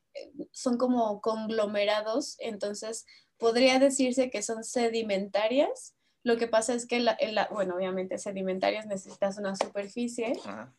son 0.52 0.76
como 0.76 1.20
conglomerados, 1.20 2.36
entonces 2.40 3.06
podría 3.38 3.78
decirse 3.78 4.30
que 4.30 4.42
son 4.42 4.64
sedimentarias. 4.64 5.94
Lo 6.22 6.38
que 6.38 6.48
pasa 6.48 6.74
es 6.74 6.86
que, 6.86 7.00
la, 7.00 7.18
bueno, 7.50 7.76
obviamente 7.76 8.16
sedimentarias 8.18 8.86
necesitas 8.86 9.36
una 9.38 9.54
superficie 9.56 10.32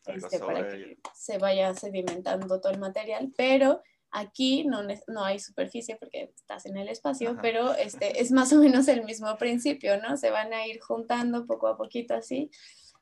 este, 0.08 0.39
para 0.39 0.68
que 0.68 0.97
se 1.14 1.38
vaya 1.38 1.74
sedimentando 1.76 2.60
todo 2.60 2.72
el 2.72 2.80
material, 2.80 3.32
pero 3.38 3.84
aquí 4.10 4.64
no, 4.64 4.82
no 5.08 5.24
hay 5.24 5.39
superficie 5.39 5.97
porque 5.97 6.32
estás 6.36 6.66
en 6.66 6.78
el 6.78 6.88
espacio, 6.88 7.38
pero 7.41 7.76
este, 7.76 8.22
es 8.22 8.32
más 8.32 8.53
o 8.53 8.60
menos 8.60 8.88
el 8.88 9.03
mismo 9.03 9.38
principio, 9.38 10.01
¿no? 10.01 10.18
Se 10.18 10.32
van 10.32 10.53
a 10.53 10.66
ir 10.66 10.80
juntando 10.80 11.45
poco 11.45 11.68
a 11.68 11.78
poquito 11.78 12.16
así 12.16 12.49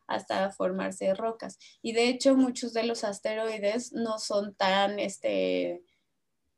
hasta 0.07 0.51
formarse 0.51 1.13
rocas. 1.13 1.57
Y 1.81 1.93
de 1.93 2.09
hecho 2.09 2.35
muchos 2.35 2.73
de 2.73 2.83
los 2.83 3.03
asteroides 3.03 3.93
no 3.93 4.19
son 4.19 4.55
tan, 4.55 4.99
este, 4.99 5.83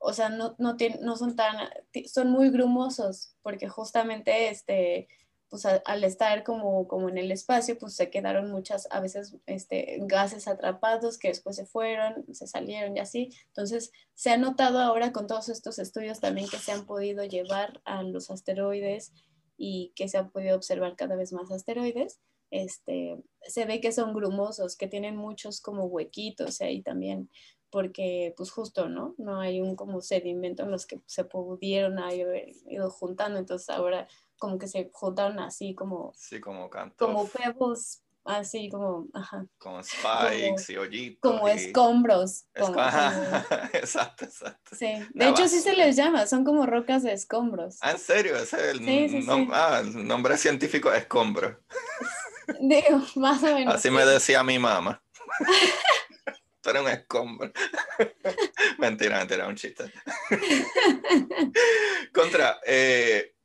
o 0.07 0.13
sea, 0.13 0.29
no, 0.29 0.55
no, 0.59 0.77
no 1.01 1.15
son 1.17 1.35
tan, 1.35 1.67
son 2.05 2.29
muy 2.29 2.51
grumosos, 2.51 3.35
porque 3.41 3.67
justamente, 3.67 4.49
este, 4.49 5.07
pues 5.49 5.65
al 5.65 6.03
estar 6.03 6.43
como, 6.43 6.87
como 6.87 7.09
en 7.09 7.17
el 7.17 7.31
espacio, 7.31 7.75
pues 7.79 7.95
se 7.95 8.11
quedaron 8.11 8.51
muchas, 8.51 8.87
a 8.91 8.99
veces, 8.99 9.35
este, 9.47 9.97
gases 10.01 10.47
atrapados 10.47 11.17
que 11.17 11.29
después 11.29 11.55
se 11.55 11.65
fueron, 11.65 12.23
se 12.31 12.45
salieron 12.45 12.95
y 12.95 12.99
así. 12.99 13.31
Entonces, 13.47 13.91
se 14.13 14.29
ha 14.29 14.37
notado 14.37 14.77
ahora 14.79 15.11
con 15.11 15.25
todos 15.25 15.49
estos 15.49 15.79
estudios 15.79 16.19
también 16.19 16.47
que 16.49 16.59
se 16.59 16.71
han 16.71 16.85
podido 16.85 17.23
llevar 17.23 17.81
a 17.83 18.03
los 18.03 18.29
asteroides 18.29 19.11
y 19.57 19.91
que 19.95 20.07
se 20.07 20.19
han 20.19 20.29
podido 20.29 20.55
observar 20.55 20.95
cada 20.95 21.15
vez 21.15 21.33
más 21.33 21.49
asteroides, 21.51 22.19
este, 22.51 23.17
se 23.41 23.65
ve 23.65 23.81
que 23.81 23.91
son 23.91 24.13
grumosos, 24.13 24.77
que 24.77 24.87
tienen 24.87 25.15
muchos 25.15 25.61
como 25.61 25.85
huequitos 25.85 26.61
ahí 26.61 26.83
también 26.83 27.31
porque 27.75 28.33
pues 28.37 28.51
justo, 28.51 28.87
¿no? 28.87 29.15
No 29.17 29.41
hay 29.41 29.59
un 29.59 29.75
como 29.75 29.99
sedimento 29.99 30.63
en 30.63 30.71
los 30.71 30.85
que 30.85 31.01
se 31.07 31.25
pudieron 31.25 31.99
haber 31.99 32.53
ido 32.69 32.89
juntando, 32.89 33.37
entonces 33.37 33.69
ahora 33.69 34.07
como 34.37 34.57
que 34.57 34.69
se 34.69 34.89
juntaron 34.93 35.39
así 35.39 35.75
como... 35.75 36.13
Sí, 36.15 36.39
como 36.39 36.69
cantos. 36.69 37.05
Como 37.05 37.27
pebbles, 37.27 38.01
así 38.23 38.69
como, 38.69 39.07
ajá. 39.13 39.45
Como 39.57 39.83
spikes 39.83 40.71
y 40.71 40.77
hoyitos. 40.77 41.29
Como 41.29 41.49
escombros. 41.49 42.45
exacto, 43.73 44.23
exacto. 44.23 44.73
Sí, 44.73 44.93
de 45.13 45.27
hecho 45.27 45.45
sí 45.49 45.59
se 45.59 45.73
les 45.73 45.97
llama, 45.97 46.27
son 46.27 46.45
como 46.45 46.65
rocas 46.65 47.03
de 47.03 47.11
escombros. 47.11 47.75
Ah, 47.81 47.91
¿en 47.91 47.99
serio? 47.99 48.37
Ese 48.37 48.71
es 48.71 48.79
el, 48.79 49.27
ah, 49.51 49.81
el 49.83 50.07
nombre 50.07 50.37
científico, 50.37 50.93
escombro. 50.93 51.59
Digo, 52.61 53.01
más 53.15 53.43
o 53.43 53.53
menos. 53.53 53.75
Así 53.75 53.91
me 53.91 54.05
decía 54.05 54.43
mi 54.43 54.59
mamá. 54.59 55.03
era 56.69 56.81
un 56.81 56.89
escombro. 56.89 57.51
mentira, 58.77 59.17
mentira, 59.19 59.47
un 59.47 59.55
chiste. 59.55 59.91
Contra, 62.13 62.59
eh, 62.65 63.35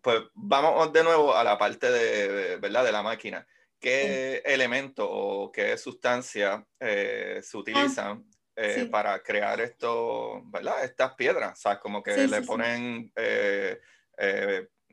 pues 0.00 0.22
vamos 0.34 0.92
de 0.92 1.04
nuevo 1.04 1.34
a 1.34 1.44
la 1.44 1.58
parte 1.58 1.90
de, 1.90 2.56
¿verdad? 2.56 2.84
de 2.84 2.92
la 2.92 3.02
máquina. 3.02 3.46
¿Qué 3.78 4.42
elemento 4.44 5.06
o 5.08 5.52
qué 5.52 5.76
sustancia 5.76 6.66
eh, 6.80 7.40
se 7.42 7.56
utilizan 7.56 8.24
eh, 8.56 8.88
para 8.90 9.22
crear 9.22 9.60
esto, 9.60 10.42
¿verdad? 10.46 10.84
Estas 10.84 11.14
piedras, 11.14 11.58
o 11.58 11.60
sea, 11.60 11.78
como 11.78 12.02
que 12.02 12.26
le 12.26 12.42
ponen 12.42 13.12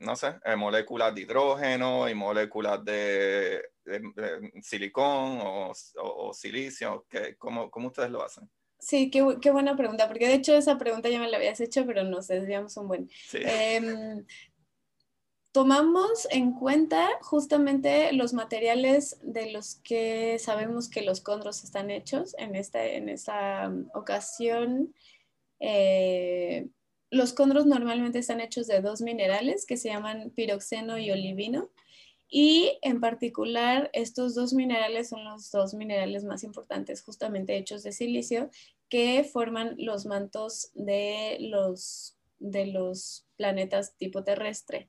no 0.02 0.16
sé, 0.16 0.34
eh, 0.44 0.56
moléculas 0.56 1.14
de 1.14 1.22
hidrógeno 1.22 2.08
y 2.08 2.14
moléculas 2.14 2.84
de, 2.84 3.62
silicón 4.62 5.40
o, 5.42 6.32
silicio. 6.32 7.06
cómo, 7.38 7.70
ustedes 7.86 8.10
lo 8.10 8.22
hacen? 8.22 8.48
Sí, 8.78 9.10
qué, 9.10 9.50
buena 9.50 9.76
pregunta, 9.76 10.08
porque 10.08 10.26
de 10.26 10.34
hecho 10.34 10.54
esa 10.54 10.76
pregunta 10.76 11.08
ya 11.08 11.20
me 11.20 11.30
la 11.30 11.36
habías 11.36 11.60
hecho, 11.60 11.86
pero 11.86 12.02
nos 12.04 12.26
desviamos 12.28 12.76
un 12.76 12.88
buen. 12.88 13.10
Em, 13.32 14.26
tomamos 15.52 16.26
en 16.30 16.52
cuenta 16.52 17.08
justamente 17.20 18.12
los 18.12 18.32
materiales 18.32 19.18
de 19.22 19.52
los 19.52 19.76
que 19.76 20.38
sabemos 20.38 20.88
que 20.88 21.02
los 21.02 21.20
condros 21.20 21.62
están 21.62 21.90
hechos 21.90 22.34
en 22.38 22.56
esta, 22.56 22.84
en 22.84 23.08
esta 23.08 23.72
ocasión. 23.94 24.94
Eh, 25.60 26.66
los 27.12 27.34
condros 27.34 27.66
normalmente 27.66 28.18
están 28.18 28.40
hechos 28.40 28.66
de 28.66 28.80
dos 28.80 29.02
minerales 29.02 29.66
que 29.66 29.76
se 29.76 29.90
llaman 29.90 30.30
piroxeno 30.30 30.96
y 30.96 31.10
olivino. 31.10 31.70
Y 32.26 32.78
en 32.80 33.00
particular, 33.00 33.90
estos 33.92 34.34
dos 34.34 34.54
minerales 34.54 35.10
son 35.10 35.22
los 35.22 35.50
dos 35.50 35.74
minerales 35.74 36.24
más 36.24 36.42
importantes, 36.42 37.02
justamente 37.02 37.58
hechos 37.58 37.82
de 37.82 37.92
silicio, 37.92 38.48
que 38.88 39.24
forman 39.24 39.74
los 39.76 40.06
mantos 40.06 40.70
de 40.72 41.36
los, 41.38 42.16
de 42.38 42.68
los 42.68 43.26
planetas 43.36 43.94
tipo 43.98 44.24
terrestre. 44.24 44.88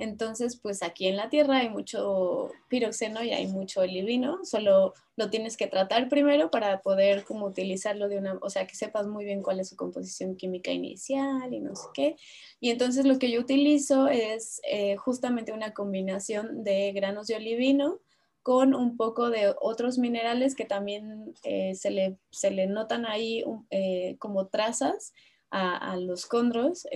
Entonces, 0.00 0.56
pues 0.56 0.82
aquí 0.82 1.08
en 1.08 1.18
la 1.18 1.28
Tierra 1.28 1.58
hay 1.58 1.68
mucho 1.68 2.50
piroxeno 2.68 3.22
y 3.22 3.32
hay 3.32 3.46
mucho 3.48 3.82
olivino, 3.82 4.38
solo 4.44 4.94
lo 5.16 5.28
tienes 5.28 5.58
que 5.58 5.66
tratar 5.66 6.08
primero 6.08 6.50
para 6.50 6.80
poder 6.80 7.24
como 7.24 7.44
utilizarlo 7.44 8.08
de 8.08 8.16
una, 8.16 8.38
o 8.40 8.48
sea, 8.48 8.66
que 8.66 8.74
sepas 8.74 9.06
muy 9.06 9.26
bien 9.26 9.42
cuál 9.42 9.60
es 9.60 9.68
su 9.68 9.76
composición 9.76 10.36
química 10.36 10.70
inicial 10.70 11.52
y 11.52 11.60
no 11.60 11.76
sé 11.76 11.88
qué. 11.92 12.16
Y 12.60 12.70
entonces 12.70 13.04
lo 13.04 13.18
que 13.18 13.30
yo 13.30 13.40
utilizo 13.40 14.08
es 14.08 14.62
eh, 14.64 14.96
justamente 14.96 15.52
una 15.52 15.74
combinación 15.74 16.64
de 16.64 16.92
granos 16.92 17.26
de 17.26 17.36
olivino 17.36 18.00
con 18.42 18.74
un 18.74 18.96
poco 18.96 19.28
de 19.28 19.54
otros 19.60 19.98
minerales 19.98 20.54
que 20.54 20.64
también 20.64 21.34
eh, 21.44 21.74
se, 21.74 21.90
le, 21.90 22.16
se, 22.30 22.50
le, 22.50 22.66
notan 22.66 23.04
ahí 23.04 23.44
eh, 23.68 24.16
como 24.18 24.46
trazas 24.46 25.12
a, 25.50 25.76
a 25.92 25.98
los 25.98 26.24
condros 26.24 26.86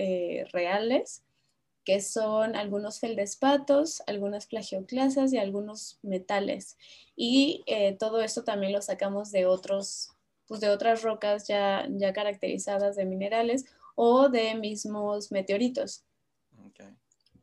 reales 0.51 1.24
que 1.85 2.01
son 2.01 2.55
algunos 2.55 2.99
feldespatos, 2.99 4.03
algunas 4.07 4.47
plagioclasas 4.47 5.31
y 5.31 5.37
algunos 5.37 5.99
metales. 6.01 6.77
Y 7.15 7.63
eh, 7.67 7.95
todo 7.97 8.21
esto 8.21 8.43
también 8.43 8.73
lo 8.73 8.81
sacamos 8.81 9.31
de 9.31 9.45
otros, 9.45 10.09
pues, 10.47 10.59
de 10.59 10.69
otras 10.69 11.03
rocas 11.03 11.47
ya, 11.47 11.87
ya 11.89 12.11
caracterizadas 12.11 12.95
de 12.95 13.05
minerales 13.05 13.65
o 13.95 14.29
de 14.29 14.55
mismos 14.55 15.31
meteoritos 15.31 16.03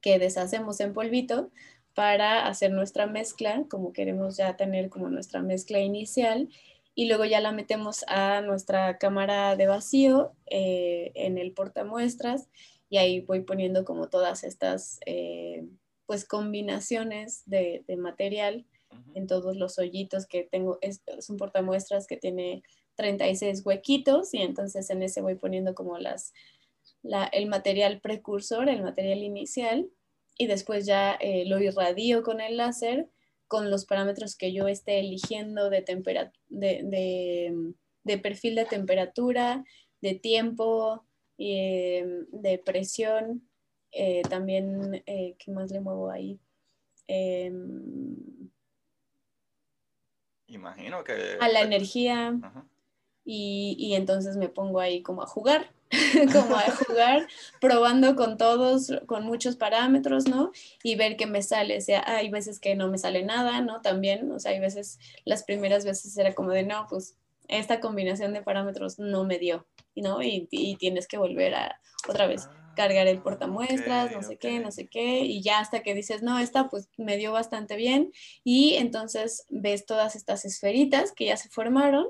que 0.03 0.19
deshacemos 0.19 0.81
en 0.81 0.93
polvito 0.93 1.51
para 1.95 2.47
hacer 2.47 2.73
nuestra 2.73 3.07
mezcla, 3.07 3.65
como 3.71 3.93
queremos 3.93 4.37
ya 4.37 4.57
tener 4.57 4.91
como 4.91 5.09
nuestra 5.09 5.41
mezcla 5.41 5.79
inicial, 5.79 6.49
y 6.95 7.07
luego 7.07 7.25
ya 7.25 7.41
la 7.41 7.53
metemos 7.53 8.05
a 8.09 8.43
nuestra 8.43 8.99
cámara 8.99 9.57
de 9.57 9.67
vacío 9.67 10.33
eh, 10.47 11.13
en 11.15 11.39
el 11.39 11.53
portamuestras 11.53 12.49
y 12.93 12.99
ahí 12.99 13.21
voy 13.21 13.41
poniendo 13.41 13.87
como 13.87 14.11
todas 14.11 14.45
estas 14.45 15.01
eh, 15.07 15.67
pues 16.05 16.27
combinaciones 16.27 17.43
de, 17.47 17.83
material 17.97 18.67
en 19.15 19.27
todos 19.27 19.57
los 19.57 19.79
hoyitos 19.79 20.27
que 20.27 20.43
tengo. 20.43 20.77
Es, 20.83 21.03
es, 21.07 21.31
un 21.31 21.39
portamuestras 21.39 22.07
que 22.07 22.19
tiene 22.19 22.63
36 22.97 23.63
huequitos 23.65 24.35
y 24.35 24.43
entonces 24.43 24.91
en 24.91 25.03
ese 25.03 25.23
voy 25.23 25.37
poniendo 25.37 25.75
como 25.75 25.97
las, 25.97 26.35
el 27.33 27.47
material 27.47 27.99
precursor, 28.03 28.69
el 28.69 28.83
material 28.83 29.23
inicial 29.23 29.89
y 30.37 30.47
después 30.47 30.85
ya 30.85 31.15
eh, 31.15 31.47
lo 31.47 31.61
irradio 31.61 32.23
con 32.23 32.43
el 32.43 32.59
láser 32.59 33.09
con 33.49 33.71
los 33.71 33.87
parámetros 33.87 34.37
que 34.37 34.53
yo 34.53 34.69
esté 34.69 34.99
eligiendo 35.01 35.71
de, 35.71 35.83
de, 36.51 37.55
de, 38.05 38.19
perfil 38.19 38.55
de 38.55 38.67
temperatura, 38.67 39.65
de 40.03 40.15
tiempo, 40.15 41.07
em, 41.51 42.27
de 42.31 42.59
presión. 42.59 43.49
Eh, 43.91 44.23
también, 44.29 45.03
eh, 45.07 45.37
¿qué 45.39 45.51
más 45.51 45.71
le 45.71 45.81
muevo 45.81 46.11
ahí? 46.11 46.41
Em, 47.07 48.17
Imagino 50.47 51.05
que... 51.05 51.37
A 51.41 51.49
la 51.49 51.63
energía. 51.63 52.35
Y, 53.25 53.77
y 53.79 53.95
entonces 53.95 54.37
me 54.37 54.49
pongo 54.49 54.81
ahí 54.81 55.03
como 55.03 55.23
a 55.23 55.27
jugar 55.27 55.71
como 56.33 56.57
a 56.57 56.71
jugar, 56.71 57.29
probando 57.61 58.17
con 58.17 58.39
todos, 58.39 58.93
con 59.07 59.25
muchos 59.25 59.57
parámetros, 59.57 60.27
¿no? 60.27 60.53
Y 60.83 60.97
ver 60.97 61.17
qué 61.17 61.27
me 61.27 61.43
sale. 61.43 61.77
O 61.77 61.81
sea, 61.81 62.03
hay 62.07 62.31
veces 62.31 62.59
que 62.59 62.75
no 62.75 62.89
me 62.89 62.99
sale 62.99 63.23
nada, 63.25 63.61
¿no? 63.61 63.83
También, 63.83 64.31
o 64.33 64.39
sea, 64.39 64.53
hay 64.53 64.61
veces, 64.61 64.99
las 65.25 65.45
primeras 65.45 65.85
veces 65.85 66.17
era 66.17 66.35
como 66.35 66.51
de, 66.51 66.63
no, 66.63 66.87
pues 66.89 67.17
esta 67.49 67.81
combinación 67.81 68.33
de 68.33 68.43
parámetros 68.43 68.99
no 68.99 69.25
me 69.25 69.39
dio, 69.39 69.67
¿no? 69.95 70.23
Y, 70.23 70.49
y 70.51 70.77
tienes 70.77 71.07
que 71.07 71.19
volver 71.19 71.55
a 71.55 71.81
otra 72.09 72.27
vez 72.27 72.47
ah, 72.49 72.73
cargar 72.75 73.07
el 73.07 73.21
portamuestras, 73.21 74.13
no 74.13 74.23
sé 74.23 74.39
qué, 74.39 74.59
no 74.61 74.71
sé 74.71 74.89
qué, 74.89 75.21
y 75.21 75.43
ya 75.43 75.59
hasta 75.59 75.83
que 75.83 75.95
dices, 75.95 76.23
no, 76.23 76.39
esta 76.39 76.69
pues 76.69 76.89
me 76.97 77.17
dio 77.17 77.33
bastante 77.33 77.77
bien, 77.77 78.13
y 78.45 78.75
entonces 78.75 79.47
ves 79.51 79.87
todas 79.87 80.17
estas 80.17 80.45
esferitas 80.45 81.13
que 81.13 81.27
ya 81.27 81.37
se 81.37 81.49
formaron 81.49 82.09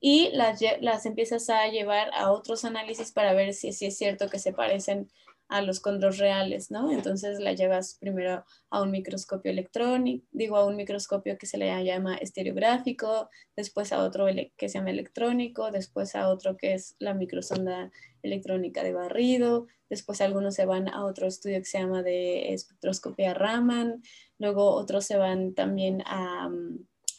y 0.00 0.30
las, 0.32 0.60
las 0.80 1.04
empiezas 1.04 1.50
a 1.50 1.66
llevar 1.68 2.10
a 2.14 2.32
otros 2.32 2.64
análisis 2.64 3.12
para 3.12 3.34
ver 3.34 3.52
si, 3.52 3.72
si 3.72 3.86
es 3.86 3.98
cierto 3.98 4.28
que 4.28 4.38
se 4.38 4.52
parecen 4.52 5.10
a 5.50 5.62
los 5.62 5.80
condros 5.80 6.18
reales, 6.18 6.70
¿no? 6.70 6.92
Entonces 6.92 7.40
la 7.40 7.52
llevas 7.52 7.96
primero 8.00 8.44
a 8.70 8.82
un 8.82 8.92
microscopio 8.92 9.50
electrónico, 9.50 10.24
digo 10.30 10.56
a 10.56 10.64
un 10.64 10.76
microscopio 10.76 11.36
que 11.36 11.46
se 11.46 11.58
le 11.58 11.84
llama 11.84 12.14
estereográfico, 12.16 13.28
después 13.56 13.92
a 13.92 14.04
otro 14.04 14.26
que 14.56 14.68
se 14.68 14.78
llama 14.78 14.90
electrónico, 14.90 15.72
después 15.72 16.14
a 16.14 16.28
otro 16.28 16.56
que 16.56 16.74
es 16.74 16.94
la 17.00 17.14
microsonda 17.14 17.90
electrónica 18.22 18.84
de 18.84 18.92
barrido, 18.92 19.66
después 19.88 20.20
algunos 20.20 20.54
se 20.54 20.66
van 20.66 20.88
a 20.88 21.04
otro 21.04 21.26
estudio 21.26 21.58
que 21.58 21.64
se 21.64 21.80
llama 21.80 22.04
de 22.04 22.52
espectroscopía 22.52 23.34
Raman, 23.34 24.02
luego 24.38 24.70
otros 24.70 25.04
se 25.04 25.16
van 25.16 25.54
también 25.54 26.02
a, 26.06 26.48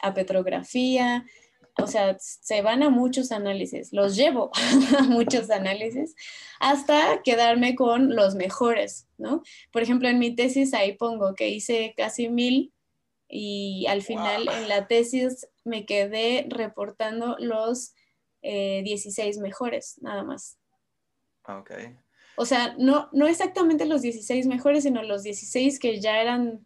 a 0.01 0.13
petrografía, 0.13 1.25
o 1.77 1.87
sea, 1.87 2.17
se 2.19 2.61
van 2.61 2.83
a 2.83 2.89
muchos 2.89 3.31
análisis, 3.31 3.93
los 3.93 4.15
llevo 4.15 4.51
a 4.99 5.03
muchos 5.03 5.49
análisis 5.49 6.15
hasta 6.59 7.21
quedarme 7.23 7.75
con 7.75 8.15
los 8.15 8.35
mejores, 8.35 9.07
¿no? 9.17 9.43
Por 9.71 9.81
ejemplo, 9.81 10.09
en 10.09 10.19
mi 10.19 10.35
tesis 10.35 10.73
ahí 10.73 10.93
pongo 10.93 11.35
que 11.35 11.49
hice 11.49 11.93
casi 11.95 12.29
mil 12.29 12.73
y 13.27 13.85
al 13.87 14.01
final 14.01 14.49
en 14.49 14.67
la 14.67 14.87
tesis 14.87 15.47
me 15.63 15.85
quedé 15.85 16.45
reportando 16.49 17.37
los 17.39 17.93
16 18.41 19.37
eh, 19.37 19.39
mejores, 19.39 19.97
nada 20.01 20.23
más. 20.23 20.57
Ah, 21.43 21.59
ok. 21.59 21.71
O 22.35 22.45
sea, 22.45 22.75
no, 22.77 23.09
no 23.11 23.27
exactamente 23.27 23.85
los 23.85 24.01
16 24.01 24.47
mejores, 24.47 24.83
sino 24.83 25.03
los 25.03 25.23
16 25.23 25.79
que 25.79 25.99
ya 25.99 26.21
eran, 26.21 26.65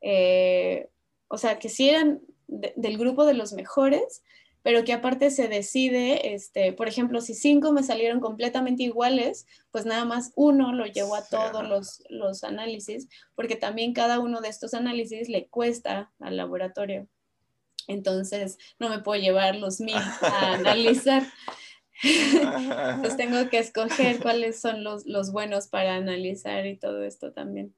eh, 0.00 0.88
o 1.28 1.38
sea, 1.38 1.58
que 1.58 1.68
sí 1.68 1.88
eran 1.88 2.20
del 2.46 2.96
grupo 2.96 3.24
de 3.24 3.34
los 3.34 3.52
mejores, 3.52 4.22
pero 4.66 4.82
que 4.82 4.92
aparte 4.92 5.30
se 5.30 5.46
decide, 5.46 6.34
este, 6.34 6.72
por 6.72 6.88
ejemplo, 6.88 7.20
si 7.20 7.34
cinco 7.34 7.70
me 7.70 7.84
salieron 7.84 8.18
completamente 8.18 8.82
iguales, 8.82 9.46
pues 9.70 9.86
nada 9.86 10.04
más 10.04 10.32
uno 10.34 10.72
lo 10.72 10.86
llevo 10.86 11.14
a 11.14 11.24
todos 11.24 11.68
los, 11.68 12.02
los 12.08 12.42
análisis, 12.42 13.06
porque 13.36 13.54
también 13.54 13.94
cada 13.94 14.18
uno 14.18 14.40
de 14.40 14.48
estos 14.48 14.74
análisis 14.74 15.28
le 15.28 15.46
cuesta 15.46 16.10
al 16.18 16.36
laboratorio. 16.36 17.06
Entonces, 17.86 18.58
no 18.80 18.88
me 18.88 18.98
puedo 18.98 19.22
llevar 19.22 19.54
los 19.54 19.78
mil 19.78 19.94
a 19.94 20.54
analizar. 20.54 21.22
Entonces 22.02 23.16
tengo 23.16 23.48
que 23.48 23.60
escoger 23.60 24.18
cuáles 24.18 24.60
son 24.60 24.82
los, 24.82 25.06
los 25.06 25.30
buenos 25.30 25.68
para 25.68 25.94
analizar 25.94 26.66
y 26.66 26.76
todo 26.76 27.04
esto 27.04 27.30
también. 27.32 27.72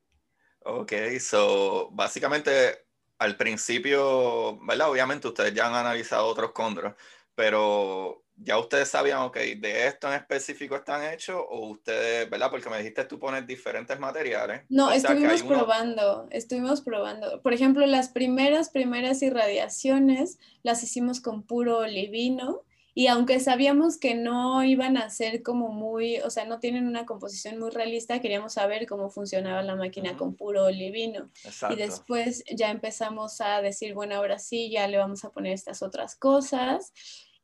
Ok, 0.61 0.95
so 1.21 1.91
básicamente 1.91 2.88
al 3.19 3.37
principio, 3.37 4.59
¿verdad? 4.65 4.91
Obviamente 4.91 5.29
ustedes 5.29 5.55
ya 5.55 5.67
han 5.67 5.75
analizado 5.75 6.27
otros 6.27 6.53
condros, 6.53 6.95
pero 7.35 8.25
ya 8.37 8.59
ustedes 8.59 8.89
sabían, 8.89 9.19
ok, 9.19 9.37
de 9.37 9.87
esto 9.89 10.09
en 10.09 10.15
específico 10.15 10.77
están 10.77 11.13
hechos 11.13 11.43
o 11.49 11.69
ustedes, 11.69 12.31
¿verdad? 12.31 12.51
Porque 12.51 12.71
me 12.71 12.79
dijiste 12.79 13.05
tú 13.05 13.19
pones 13.19 13.47
diferentes 13.47 13.99
materiales. 13.99 14.63
No, 14.69 14.93
estuvimos 14.93 15.43
probando, 15.43 16.29
estuvimos 16.31 16.81
probando. 16.81 17.43
Por 17.43 17.53
ejemplo, 17.53 17.85
las 17.87 18.09
primeras, 18.11 18.71
primeras 18.71 19.23
irradiaciones 19.23 20.39
las 20.63 20.83
hicimos 20.83 21.21
con 21.21 21.43
puro 21.43 21.79
olivino 21.79 22.63
y 22.99 23.07
aunque 23.07 23.39
sabíamos 23.39 23.97
que 23.97 24.17
no 24.17 24.65
iban 24.65 24.97
a 24.97 25.09
ser 25.09 25.45
como 25.45 25.69
muy, 25.69 26.19
o 26.19 26.31
sea, 26.31 26.47
no 26.47 26.59
tienen 26.59 26.89
una 26.89 27.07
composición 27.07 27.57
muy 27.57 27.71
realista, 27.71 28.21
queríamos 28.21 28.55
saber 28.55 28.89
cómo 28.89 29.09
funcionaba 29.09 29.63
la 29.63 29.77
máquina 29.77 30.17
con 30.17 30.35
puro 30.35 30.65
olivino. 30.65 31.31
Y 31.71 31.77
después 31.77 32.43
ya 32.53 32.73
empezamos 32.73 33.41
a 33.41 33.63
decir, 33.63 33.95
bueno, 33.95 34.17
ahora 34.17 34.41
sí, 34.41 34.69
ya 34.69 34.89
le 34.89 34.99
vamos 34.99 35.25
a 35.25 35.31
poner 35.31 35.53
estas 35.53 35.81
otras 35.81 36.17
cosas. 36.17 36.93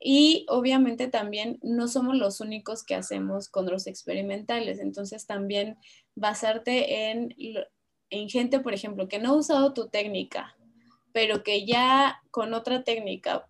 Y 0.01 0.45
obviamente 0.49 1.07
también 1.07 1.61
no 1.63 1.87
somos 1.87 2.17
los 2.17 2.41
únicos 2.41 2.83
que 2.83 2.97
hacemos 2.97 3.49
condros 3.49 3.87
experimentales, 3.87 4.81
entonces 4.81 5.25
también 5.25 5.79
basarte 6.17 7.13
en, 7.13 7.33
en 8.11 8.29
gente, 8.29 8.59
por 8.59 8.75
ejemplo, 8.75 9.07
que 9.07 9.21
no 9.21 9.31
ha 9.31 9.37
usado 9.37 9.73
tu 9.73 9.87
técnica, 9.87 10.57
pero 11.13 11.45
que 11.45 11.65
ya 11.65 12.21
con 12.33 12.55
otra 12.55 12.83
técnica 12.83 13.49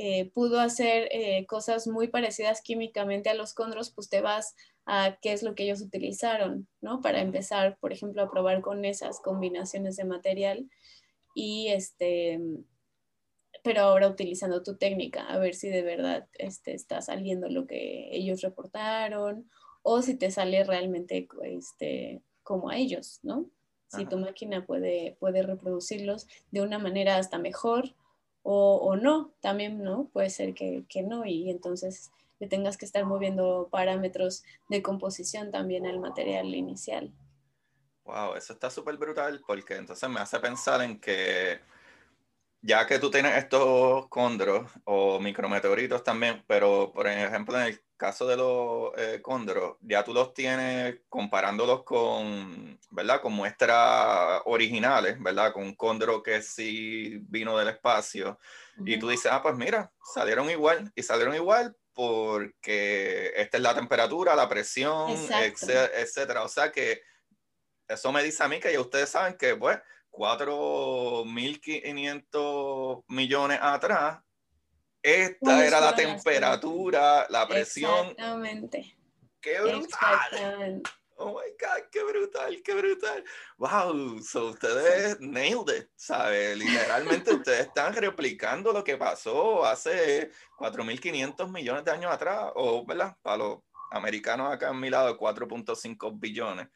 eh, 0.00 0.30
pudo 0.32 0.60
hacer 0.60 1.08
eh, 1.10 1.44
cosas 1.46 1.88
muy 1.88 2.06
parecidas 2.06 2.62
químicamente 2.62 3.30
a 3.30 3.34
los 3.34 3.52
condros, 3.52 3.90
pues 3.90 4.08
te 4.08 4.20
vas 4.20 4.54
a 4.86 5.18
qué 5.20 5.32
es 5.32 5.42
lo 5.42 5.56
que 5.56 5.64
ellos 5.64 5.80
utilizaron, 5.80 6.68
¿no? 6.80 7.00
Para 7.00 7.20
empezar, 7.20 7.76
por 7.80 7.92
ejemplo, 7.92 8.22
a 8.22 8.30
probar 8.30 8.60
con 8.60 8.84
esas 8.84 9.18
combinaciones 9.18 9.96
de 9.96 10.04
material 10.04 10.70
y 11.34 11.70
este, 11.70 12.38
pero 13.64 13.80
ahora 13.80 14.06
utilizando 14.06 14.62
tu 14.62 14.76
técnica, 14.76 15.26
a 15.26 15.36
ver 15.38 15.56
si 15.56 15.68
de 15.68 15.82
verdad 15.82 16.28
este, 16.34 16.74
está 16.74 17.02
saliendo 17.02 17.48
lo 17.48 17.66
que 17.66 18.08
ellos 18.12 18.40
reportaron 18.40 19.50
o 19.82 20.00
si 20.00 20.16
te 20.16 20.30
sale 20.30 20.62
realmente 20.62 21.26
este, 21.42 22.22
como 22.44 22.70
a 22.70 22.76
ellos, 22.76 23.18
¿no? 23.24 23.50
Si 23.88 24.06
tu 24.06 24.16
máquina 24.16 24.64
puede, 24.64 25.16
puede 25.18 25.42
reproducirlos 25.42 26.28
de 26.52 26.60
una 26.60 26.78
manera 26.78 27.16
hasta 27.16 27.38
mejor 27.38 27.96
o, 28.42 28.96
no, 28.96 29.34
también, 29.40 29.82
¿no? 29.82 30.08
Puede 30.12 30.30
ser 30.30 30.54
que, 30.54 30.84
no 31.02 31.24
y 31.26 31.50
entonces 31.50 32.10
le 32.38 32.46
tengas 32.46 32.76
que 32.76 32.84
estar 32.84 33.04
moviendo 33.04 33.68
parámetros 33.70 34.44
de 34.68 34.82
composición 34.82 35.50
también 35.50 35.86
al 35.86 35.98
material 35.98 36.54
inicial. 36.54 37.12
Wow, 38.04 38.36
eso 38.36 38.54
está 38.54 38.70
súper 38.70 38.96
brutal 38.96 39.42
porque 39.46 39.74
entonces 39.74 40.08
me 40.08 40.20
hace 40.20 40.38
pensar 40.40 40.80
en 40.82 40.98
que 40.98 41.60
ya 42.62 42.86
que 42.86 42.98
tú 42.98 43.10
tienes 43.10 43.36
estos 43.36 44.08
condros 44.08 44.70
o 44.84 45.20
micrometeoritos 45.20 46.02
también, 46.02 46.42
pero 46.46 46.92
por 46.92 47.06
ejemplo 47.06 47.58
en 47.58 47.66
el 47.66 47.80
caso 47.98 48.26
de 48.26 48.36
los 48.36 48.92
eh, 48.96 49.20
condros, 49.20 49.76
ya 49.82 50.02
tú 50.04 50.14
los 50.14 50.32
tienes 50.32 51.00
comparándolos 51.10 51.84
con, 51.84 52.78
¿verdad? 52.90 53.20
Con 53.20 53.34
muestras 53.34 54.40
originales, 54.46 55.22
¿verdad? 55.22 55.52
Con 55.52 55.64
un 55.64 55.74
condro 55.74 56.22
que 56.22 56.40
sí 56.40 57.18
vino 57.28 57.58
del 57.58 57.68
espacio. 57.68 58.38
Y 58.86 58.98
tú 58.98 59.08
dices, 59.08 59.30
ah, 59.30 59.42
pues 59.42 59.56
mira, 59.56 59.92
salieron 60.14 60.48
igual. 60.48 60.90
Y 60.94 61.02
salieron 61.02 61.34
igual 61.34 61.76
porque 61.92 63.32
esta 63.34 63.56
es 63.56 63.62
la 63.62 63.74
temperatura, 63.74 64.36
la 64.36 64.48
presión, 64.48 65.10
etcétera. 65.30 66.44
O 66.44 66.48
sea 66.48 66.70
que 66.70 67.02
eso 67.88 68.12
me 68.12 68.22
dice 68.22 68.44
a 68.44 68.48
mí 68.48 68.60
que 68.60 68.72
ya 68.72 68.80
ustedes 68.80 69.08
saben 69.08 69.36
que, 69.36 69.56
pues, 69.56 69.80
4.500 70.10 73.02
millones 73.08 73.58
atrás 73.60 74.20
esta 75.02 75.66
era 75.66 75.80
la 75.80 75.94
temperatura, 75.94 77.26
la 77.30 77.46
presión. 77.46 78.08
Exactamente. 78.08 78.96
¡Qué 79.40 79.60
brutal! 79.60 80.82
Oh 81.20 81.32
my 81.32 81.50
God, 81.58 81.88
qué 81.90 82.04
brutal, 82.04 82.62
qué 82.62 82.74
brutal. 82.74 83.24
Wow, 83.56 84.20
so 84.22 84.50
ustedes 84.50 85.18
nailed 85.18 85.68
it, 85.76 85.88
¿sabes? 85.96 86.56
Literalmente 86.56 87.34
ustedes 87.34 87.66
están 87.66 87.92
replicando 87.92 88.72
lo 88.72 88.84
que 88.84 88.96
pasó 88.96 89.64
hace 89.64 90.30
4.500 90.58 91.50
millones 91.50 91.84
de 91.84 91.90
años 91.90 92.12
atrás, 92.12 92.52
o, 92.54 92.86
¿verdad? 92.86 93.16
Para 93.20 93.38
los 93.38 93.58
americanos 93.90 94.52
acá 94.52 94.70
en 94.70 94.78
mi 94.78 94.90
lado, 94.90 95.18
4.5 95.18 96.20
billones. 96.20 96.68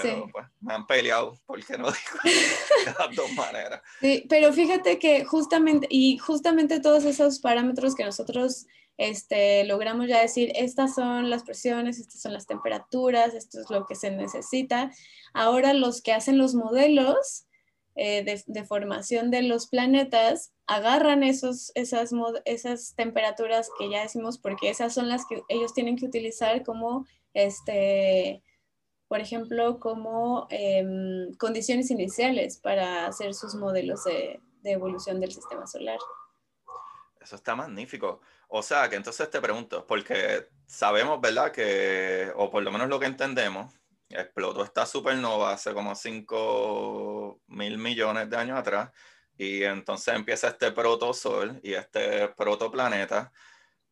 Pero 0.00 0.28
pues 0.32 0.46
me 0.60 0.74
han 0.74 0.86
peleado, 0.86 1.38
porque 1.46 1.76
no 1.76 1.90
digo 1.90 2.18
de 2.86 2.94
las 2.98 3.16
dos 3.16 3.32
maneras. 3.32 3.82
Sí, 4.00 4.24
pero 4.28 4.52
fíjate 4.52 4.98
que 4.98 5.24
justamente, 5.24 5.86
y 5.90 6.18
justamente 6.18 6.80
todos 6.80 7.04
esos 7.04 7.40
parámetros 7.40 7.94
que 7.94 8.04
nosotros 8.04 8.66
este, 8.98 9.64
logramos 9.64 10.08
ya 10.08 10.20
decir, 10.20 10.52
estas 10.54 10.94
son 10.94 11.30
las 11.30 11.42
presiones, 11.42 11.98
estas 11.98 12.20
son 12.20 12.32
las 12.32 12.46
temperaturas, 12.46 13.34
esto 13.34 13.60
es 13.60 13.70
lo 13.70 13.86
que 13.86 13.94
se 13.94 14.10
necesita. 14.10 14.92
Ahora 15.34 15.72
los 15.72 16.02
que 16.02 16.12
hacen 16.12 16.38
los 16.38 16.54
modelos 16.54 17.46
eh, 17.94 18.24
de, 18.46 18.64
formación 18.64 19.30
de 19.30 19.42
los 19.42 19.66
planetas 19.66 20.52
agarran 20.66 21.22
esos, 21.22 21.72
esas, 21.74 22.12
esas 22.46 22.94
temperaturas 22.94 23.68
que 23.78 23.90
ya 23.90 24.02
decimos, 24.02 24.38
porque 24.38 24.70
esas 24.70 24.94
son 24.94 25.08
las 25.08 25.26
que 25.26 25.42
ellos 25.48 25.74
tienen 25.74 25.96
que 25.96 26.06
utilizar 26.06 26.62
como, 26.62 27.06
este, 27.34 28.42
por 29.12 29.20
ejemplo, 29.20 29.78
como 29.78 30.46
em, 30.48 31.34
condiciones 31.34 31.90
iniciales 31.90 32.56
para 32.56 33.04
hacer 33.08 33.34
sus 33.34 33.54
modelos 33.54 34.04
de 34.04 34.40
evolución 34.64 35.20
del 35.20 35.30
sistema 35.30 35.66
solar. 35.66 35.98
Eso 37.20 37.36
está 37.36 37.54
magnífico. 37.54 38.22
O 38.48 38.62
sea, 38.62 38.88
que 38.88 38.96
entonces 38.96 39.28
te 39.28 39.38
pregunto, 39.42 39.86
porque 39.86 40.48
sabemos, 40.64 41.20
¿verdad? 41.20 41.52
Que, 41.52 42.32
o 42.36 42.50
por 42.50 42.62
lo 42.62 42.72
menos 42.72 42.88
lo 42.88 42.98
que 42.98 43.04
entendemos, 43.04 43.70
explotó 44.08 44.64
esta 44.64 44.86
supernova 44.86 45.52
hace 45.52 45.74
como 45.74 45.94
5 45.94 47.42
mil 47.48 47.76
millones 47.76 48.30
de 48.30 48.36
años 48.38 48.58
atrás, 48.58 48.92
y 49.36 49.62
entonces 49.62 50.14
empieza 50.14 50.48
este 50.48 50.72
protosol 50.72 51.60
y 51.62 51.74
este 51.74 52.28
protoplaneta, 52.28 53.30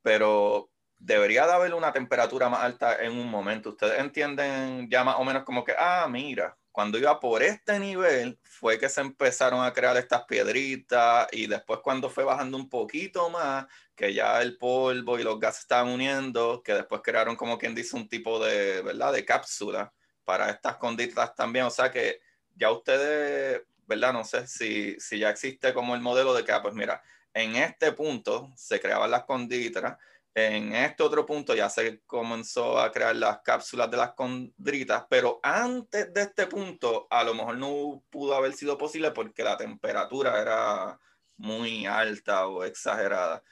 pero 0.00 0.70
debería 1.00 1.46
de 1.46 1.52
haber 1.54 1.74
una 1.74 1.92
temperatura 1.92 2.48
más 2.48 2.62
alta 2.62 3.02
en 3.02 3.12
un 3.12 3.28
momento. 3.28 3.70
Ustedes 3.70 3.98
entienden 3.98 4.88
ya 4.88 5.02
más 5.02 5.16
o 5.18 5.24
menos 5.24 5.44
como 5.44 5.64
que, 5.64 5.74
ah, 5.76 6.06
mira, 6.08 6.56
cuando 6.70 6.98
iba 6.98 7.18
por 7.18 7.42
este 7.42 7.80
nivel 7.80 8.38
fue 8.44 8.78
que 8.78 8.88
se 8.88 9.00
empezaron 9.00 9.64
a 9.64 9.72
crear 9.72 9.96
estas 9.96 10.24
piedritas 10.24 11.26
y 11.32 11.46
después 11.46 11.80
cuando 11.82 12.08
fue 12.10 12.22
bajando 12.22 12.56
un 12.56 12.68
poquito 12.68 13.30
más, 13.30 13.66
que 13.96 14.14
ya 14.14 14.40
el 14.40 14.56
polvo 14.56 15.18
y 15.18 15.24
los 15.24 15.40
gases 15.40 15.62
estaban 15.62 15.88
uniendo, 15.88 16.62
que 16.62 16.74
después 16.74 17.00
crearon 17.02 17.34
como 17.34 17.58
quien 17.58 17.74
dice 17.74 17.96
un 17.96 18.08
tipo 18.08 18.38
de, 18.44 18.82
¿verdad? 18.82 19.12
De 19.12 19.24
cápsula 19.24 19.92
para 20.24 20.50
estas 20.50 20.76
conditas 20.76 21.34
también. 21.34 21.64
O 21.64 21.70
sea 21.70 21.90
que 21.90 22.20
ya 22.54 22.70
ustedes, 22.70 23.62
¿verdad? 23.86 24.12
No 24.12 24.24
sé 24.24 24.46
si, 24.46 25.00
si 25.00 25.18
ya 25.18 25.30
existe 25.30 25.72
como 25.72 25.94
el 25.94 26.02
modelo 26.02 26.34
de 26.34 26.44
que, 26.44 26.52
ah, 26.52 26.62
pues 26.62 26.74
mira, 26.74 27.02
en 27.32 27.56
este 27.56 27.92
punto 27.92 28.50
se 28.54 28.80
creaban 28.80 29.10
las 29.10 29.24
conditas 29.24 29.96
en 30.34 30.74
este 30.74 31.02
otro 31.02 31.26
punto 31.26 31.54
ya 31.54 31.68
se 31.68 32.00
comenzó 32.06 32.78
a 32.78 32.92
crear 32.92 33.16
las 33.16 33.40
cápsulas 33.40 33.90
de 33.90 33.96
las 33.96 34.12
condritas, 34.12 35.04
pero 35.08 35.40
antes 35.42 36.12
de 36.14 36.22
este 36.22 36.46
punto 36.46 37.06
a 37.10 37.24
lo 37.24 37.34
mejor 37.34 37.58
no 37.58 38.02
pudo 38.10 38.34
haber 38.34 38.52
sido 38.52 38.78
posible 38.78 39.10
porque 39.10 39.42
la 39.42 39.56
temperatura 39.56 40.40
era 40.40 40.98
muy 41.36 41.86
alta 41.86 42.46
o 42.46 42.64
exagerada. 42.64 43.42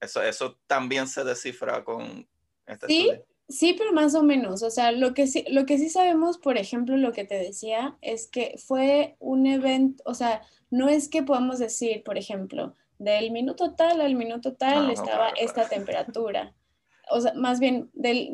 Eso, 0.00 0.22
eso 0.22 0.58
también 0.66 1.06
se 1.06 1.24
descifra 1.24 1.84
con 1.84 2.26
este 2.66 2.86
sí, 2.86 3.10
Sí, 3.50 3.74
pero 3.76 3.92
más 3.92 4.14
o 4.14 4.22
menos. 4.22 4.62
O 4.62 4.70
sea, 4.70 4.92
lo 4.92 5.12
que, 5.12 5.26
sí, 5.26 5.44
lo 5.50 5.66
que 5.66 5.76
sí 5.76 5.90
sabemos, 5.90 6.38
por 6.38 6.56
ejemplo, 6.56 6.96
lo 6.96 7.12
que 7.12 7.24
te 7.24 7.34
decía, 7.34 7.96
es 8.00 8.28
que 8.28 8.54
fue 8.64 9.16
un 9.18 9.46
evento, 9.46 10.02
o 10.06 10.14
sea, 10.14 10.42
no 10.70 10.88
es 10.88 11.08
que 11.08 11.24
podamos 11.24 11.58
decir, 11.58 12.04
por 12.04 12.16
ejemplo, 12.16 12.74
del 13.00 13.30
minuto 13.30 13.74
tal 13.74 14.02
al 14.02 14.14
minuto 14.14 14.54
tal 14.54 14.90
ah, 14.90 14.92
estaba 14.92 15.28
esta 15.30 15.66
temperatura. 15.68 16.54
O 17.10 17.20
sea, 17.20 17.32
más 17.34 17.58
bien, 17.58 17.90
del, 17.94 18.30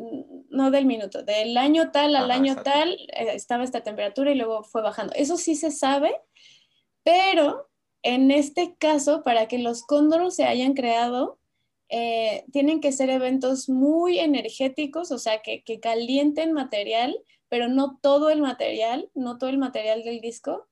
no 0.49 0.71
del 0.71 0.85
minuto, 0.85 1.23
del 1.23 1.57
año 1.57 1.89
tal 1.91 2.15
al 2.17 2.29
año 2.29 2.57
tal 2.63 2.91
eh, 2.91 3.31
estaba 3.33 3.63
esta 3.63 3.81
temperatura 3.81 4.29
y 4.31 4.35
luego 4.35 4.63
fue 4.63 4.81
bajando. 4.81 5.13
Eso 5.15 5.37
sí 5.37 5.55
se 5.55 5.71
sabe, 5.71 6.13
pero 7.03 7.69
en 8.03 8.29
este 8.29 8.75
caso, 8.77 9.23
para 9.23 9.47
que 9.47 9.57
los 9.57 9.83
cóndoros 9.83 10.35
se 10.35 10.43
hayan 10.43 10.73
creado, 10.73 11.39
eh, 11.87 12.43
tienen 12.51 12.81
que 12.81 12.91
ser 12.91 13.09
eventos 13.09 13.69
muy 13.69 14.19
energéticos, 14.19 15.11
o 15.11 15.17
sea, 15.17 15.41
que, 15.41 15.63
que 15.63 15.79
calienten 15.79 16.51
material, 16.51 17.17
pero 17.47 17.69
no 17.69 17.97
todo 18.01 18.29
el 18.29 18.41
material, 18.41 19.09
no 19.15 19.37
todo 19.37 19.49
el 19.49 19.57
material 19.57 20.03
del 20.03 20.19
disco, 20.19 20.67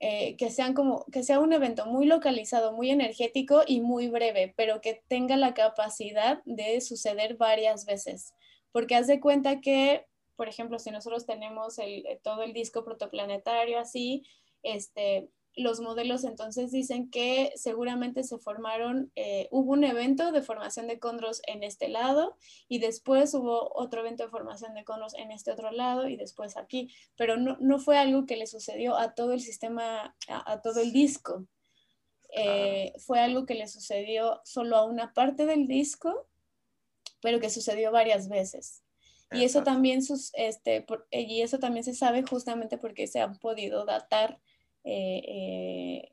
eh, 0.00 0.36
que, 0.36 0.50
sean 0.50 0.74
como, 0.74 1.04
que 1.06 1.24
sea 1.24 1.40
un 1.40 1.52
evento 1.52 1.86
muy 1.86 2.06
localizado, 2.06 2.72
muy 2.72 2.90
energético 2.90 3.62
y 3.66 3.80
muy 3.80 4.08
breve, 4.08 4.54
pero 4.56 4.80
que 4.80 5.02
tenga 5.08 5.36
la 5.36 5.54
capacidad 5.54 6.40
de 6.44 6.80
suceder 6.80 7.36
varias 7.36 7.84
veces. 7.84 8.34
Porque 8.70 8.94
haz 8.94 9.08
de 9.08 9.18
cuenta 9.18 9.60
que, 9.60 10.06
por 10.36 10.48
ejemplo, 10.48 10.78
si 10.78 10.92
nosotros 10.92 11.26
tenemos 11.26 11.78
el, 11.78 12.04
todo 12.22 12.42
el 12.44 12.52
disco 12.52 12.84
protoplanetario 12.84 13.78
así, 13.80 14.24
este, 14.62 15.30
los 15.58 15.80
modelos 15.80 16.24
entonces 16.24 16.70
dicen 16.70 17.10
que 17.10 17.52
seguramente 17.56 18.22
se 18.22 18.38
formaron, 18.38 19.10
eh, 19.16 19.48
hubo 19.50 19.72
un 19.72 19.84
evento 19.84 20.30
de 20.30 20.42
formación 20.42 20.86
de 20.86 20.98
condros 20.98 21.42
en 21.46 21.62
este 21.62 21.88
lado 21.88 22.36
y 22.68 22.78
después 22.78 23.34
hubo 23.34 23.72
otro 23.74 24.00
evento 24.00 24.24
de 24.24 24.30
formación 24.30 24.74
de 24.74 24.84
condros 24.84 25.14
en 25.14 25.32
este 25.32 25.50
otro 25.50 25.72
lado 25.72 26.08
y 26.08 26.16
después 26.16 26.56
aquí, 26.56 26.94
pero 27.16 27.36
no, 27.36 27.78
fue 27.78 27.98
algo 27.98 28.24
que 28.24 28.36
le 28.36 28.46
sucedió 28.46 28.96
a 28.96 29.14
todo 29.14 29.32
el 29.32 29.40
sistema, 29.40 30.16
a, 30.28 30.60
todo 30.60 30.80
el 30.80 30.92
disco. 30.92 31.46
Eh, 32.30 32.92
fue 32.98 33.20
algo 33.20 33.46
que 33.46 33.54
le 33.54 33.66
sucedió 33.66 34.40
solo 34.44 34.76
a 34.76 34.84
una 34.84 35.12
parte 35.12 35.44
del 35.44 35.66
disco, 35.66 36.28
pero 37.20 37.40
que 37.40 37.50
sucedió 37.50 37.90
varias 37.90 38.28
veces. 38.28 38.84
Y 39.32 39.44
eso, 39.44 39.62
también 39.62 40.00
este, 40.34 40.86
y 41.10 41.42
eso 41.42 41.58
también 41.58 41.84
se 41.84 41.94
sabe 41.94 42.22
justamente 42.22 42.78
porque 42.78 43.06
se 43.06 43.20
han 43.20 43.38
podido 43.38 43.84
datar 43.84 44.40
eh, 44.84 45.22
eh, 45.26 46.12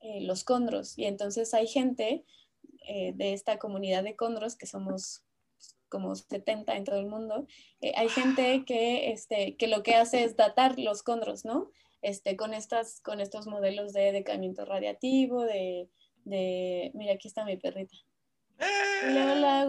eh, 0.00 0.20
los 0.22 0.44
condros. 0.44 0.98
Y 0.98 1.06
entonces 1.06 1.54
hay 1.54 1.66
gente 1.66 2.24
de 2.88 3.32
esta 3.32 3.58
comunidad 3.58 4.04
de 4.04 4.14
condros, 4.14 4.54
que 4.54 4.66
somos 4.66 5.24
como 5.88 6.14
70 6.14 6.76
en 6.76 6.84
todo 6.84 7.00
el 7.00 7.06
mundo, 7.06 7.48
hay 7.96 8.08
gente 8.08 8.64
que, 8.64 9.10
este, 9.10 9.56
que 9.56 9.66
lo 9.66 9.82
que 9.82 9.96
hace 9.96 10.22
es 10.22 10.36
datar 10.36 10.78
los 10.78 11.02
condros, 11.02 11.44
¿no? 11.44 11.72
Este, 12.00 12.36
con, 12.36 12.54
estas, 12.54 13.00
con 13.00 13.20
estos 13.20 13.48
modelos 13.48 13.92
de 13.92 14.12
decaimiento 14.12 14.64
radiativo, 14.64 15.42
de, 15.42 15.88
de... 16.24 16.92
Mira, 16.94 17.14
aquí 17.14 17.26
está 17.26 17.44
mi 17.44 17.56
perrita. 17.56 17.96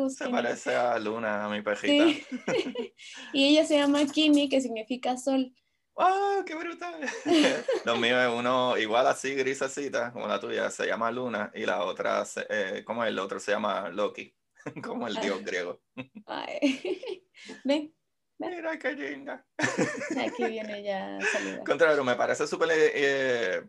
Se 0.09 0.29
parece 0.29 0.75
a 0.75 0.97
Luna, 0.99 1.45
a 1.45 1.49
mi 1.49 1.61
perrita. 1.61 2.05
y 3.33 3.47
ella 3.49 3.65
se 3.65 3.77
llama 3.77 4.05
Kimi, 4.05 4.49
que 4.49 4.61
significa 4.61 5.17
sol. 5.17 5.53
¡Ah, 5.97 6.43
qué 6.45 6.53
brutal! 6.55 7.01
Lo 7.85 7.95
mío 7.95 8.21
es 8.21 8.29
uno 8.29 8.77
igual 8.77 9.07
así, 9.07 9.33
grisecita, 9.33 10.11
como 10.11 10.27
la 10.27 10.39
tuya, 10.39 10.69
se 10.69 10.85
llama 10.85 11.11
Luna, 11.11 11.51
y 11.55 11.65
la 11.65 11.83
otra, 11.83 12.23
eh, 12.49 12.83
como 12.85 13.03
el 13.03 13.17
otro, 13.17 13.39
se 13.39 13.51
llama 13.51 13.89
Loki, 13.89 14.33
como 14.83 15.07
el 15.07 15.15
dios 15.15 15.43
griego. 15.43 15.81
Ay. 16.25 17.23
Ven. 17.63 17.93
Mira 18.39 18.77
qué 18.77 18.93
linda. 18.93 19.43
Aquí 19.57 20.45
viene 20.45 20.83
ya 20.83 21.17
Contrario, 21.65 22.03
me 22.03 22.15
parece 22.15 22.45
súper 22.45 22.69
eh, 22.71 23.63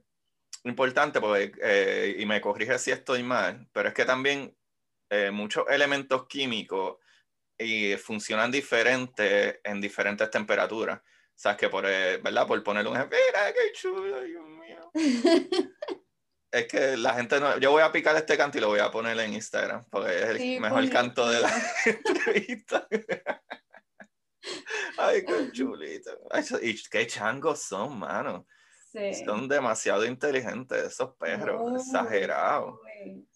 importante, 0.65 1.21
porque, 1.21 1.53
eh, 1.63 2.17
y 2.19 2.27
me 2.27 2.41
corrige 2.41 2.79
si 2.79 2.91
estoy 2.91 3.23
mal, 3.23 3.67
pero 3.73 3.89
es 3.89 3.95
que 3.95 4.05
también 4.05 4.55
eh, 5.11 5.31
muchos 5.31 5.65
elementos 5.71 6.27
químicos 6.27 6.99
y 7.59 7.97
funcionan 7.97 8.51
diferente 8.51 9.61
en 9.65 9.81
diferentes 9.81 10.31
temperaturas. 10.31 11.01
¿Sabes? 11.39 11.57
Que 11.57 11.69
por, 11.69 11.87
eh, 11.87 12.17
¿verdad? 12.17 12.49
Por 12.49 12.61
ponerle 12.65 12.91
un 12.91 12.97
ejemplo, 12.97 13.17
mira 13.17 13.53
qué 13.53 13.73
chulo, 13.73 14.21
Dios 14.23 14.45
mío. 14.45 14.91
es 16.51 16.67
que 16.67 16.97
la 16.97 17.15
gente 17.15 17.39
no. 17.39 17.57
Yo 17.59 17.71
voy 17.71 17.83
a 17.83 17.93
picar 17.93 18.17
este 18.17 18.37
canto 18.37 18.59
y 18.59 18.61
lo 18.61 18.67
voy 18.67 18.81
a 18.81 18.91
poner 18.91 19.17
en 19.21 19.35
Instagram, 19.35 19.85
porque 19.89 20.19
es 20.19 20.25
el 20.31 20.61
mejor 20.61 20.91
canto 20.91 21.29
de 21.29 21.41
la 21.41 21.49
entrevista. 21.87 22.89
Ay, 24.99 25.25
qué 25.25 25.53
chulito. 25.53 26.11
y 26.61 26.83
qué 26.91 27.07
changos 27.07 27.63
son, 27.63 28.01
mano. 28.01 28.45
Sí. 28.91 29.15
Son 29.25 29.47
demasiado 29.47 30.05
inteligentes 30.05 30.83
esos 30.83 31.15
perros, 31.15 31.87
exagerados. 31.87 32.81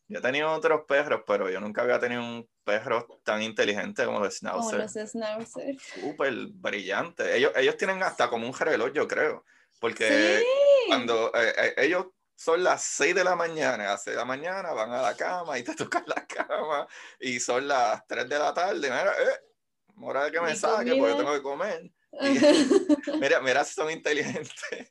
Yo 0.09 0.19
he 0.19 0.23
tenido 0.23 0.51
otros 0.51 0.87
perros, 0.89 1.23
pero 1.25 1.49
yo 1.49 1.61
nunca 1.61 1.83
había 1.83 2.01
tenido 2.01 2.23
un 2.23 2.51
perro 2.65 3.21
tan 3.25 3.43
inteligente 3.43 4.05
como 4.05 4.21
los 4.21 4.37
Schnauzer. 4.37 4.87
Como 4.87 5.01
los 5.01 5.11
Schnauzer. 5.11 5.77
Súper 5.81 6.35
brillante. 6.49 7.37
Ellos, 7.37 7.53
ellos 7.57 7.77
tienen 7.77 8.03
hasta 8.03 8.29
como 8.29 8.47
un 8.47 8.59
reloj, 8.59 8.93
yo 8.93 9.07
creo. 9.09 9.45
Porque 9.81 10.45
cuando 10.89 11.33
eh, 11.35 11.55
eh, 11.57 11.75
ellos 11.79 12.07
son 12.37 12.63
las 12.65 12.83
6 12.83 13.15
de 13.15 13.25
la 13.25 13.37
mañana, 13.37 13.85
a 13.85 13.93
las 13.93 14.05
6 14.05 14.15
de 14.15 14.21
la 14.21 14.25
mañana 14.25 14.73
van 14.73 14.93
a 14.93 15.03
la 15.03 15.17
cama 15.17 15.59
y 15.59 15.63
te 15.63 15.75
tocan 15.77 16.05
la 16.07 16.27
cama 16.27 16.87
y 17.21 17.39
son 17.41 17.69
las 17.69 18.07
3 18.07 18.29
de 18.29 18.39
la 18.39 18.55
tarde, 18.55 18.81
mira, 18.81 19.13
eh, 19.13 19.41
hora 20.01 20.25
de 20.25 20.33
que 20.33 20.41
me 20.41 20.57
saque 20.57 20.95
porque 20.97 21.15
tengo 21.15 21.33
que 21.33 21.43
comer. 21.43 21.91
mira, 23.21 23.41
mira 23.41 23.65
si 23.65 23.75
son 23.75 23.91
inteligentes. 23.91 24.91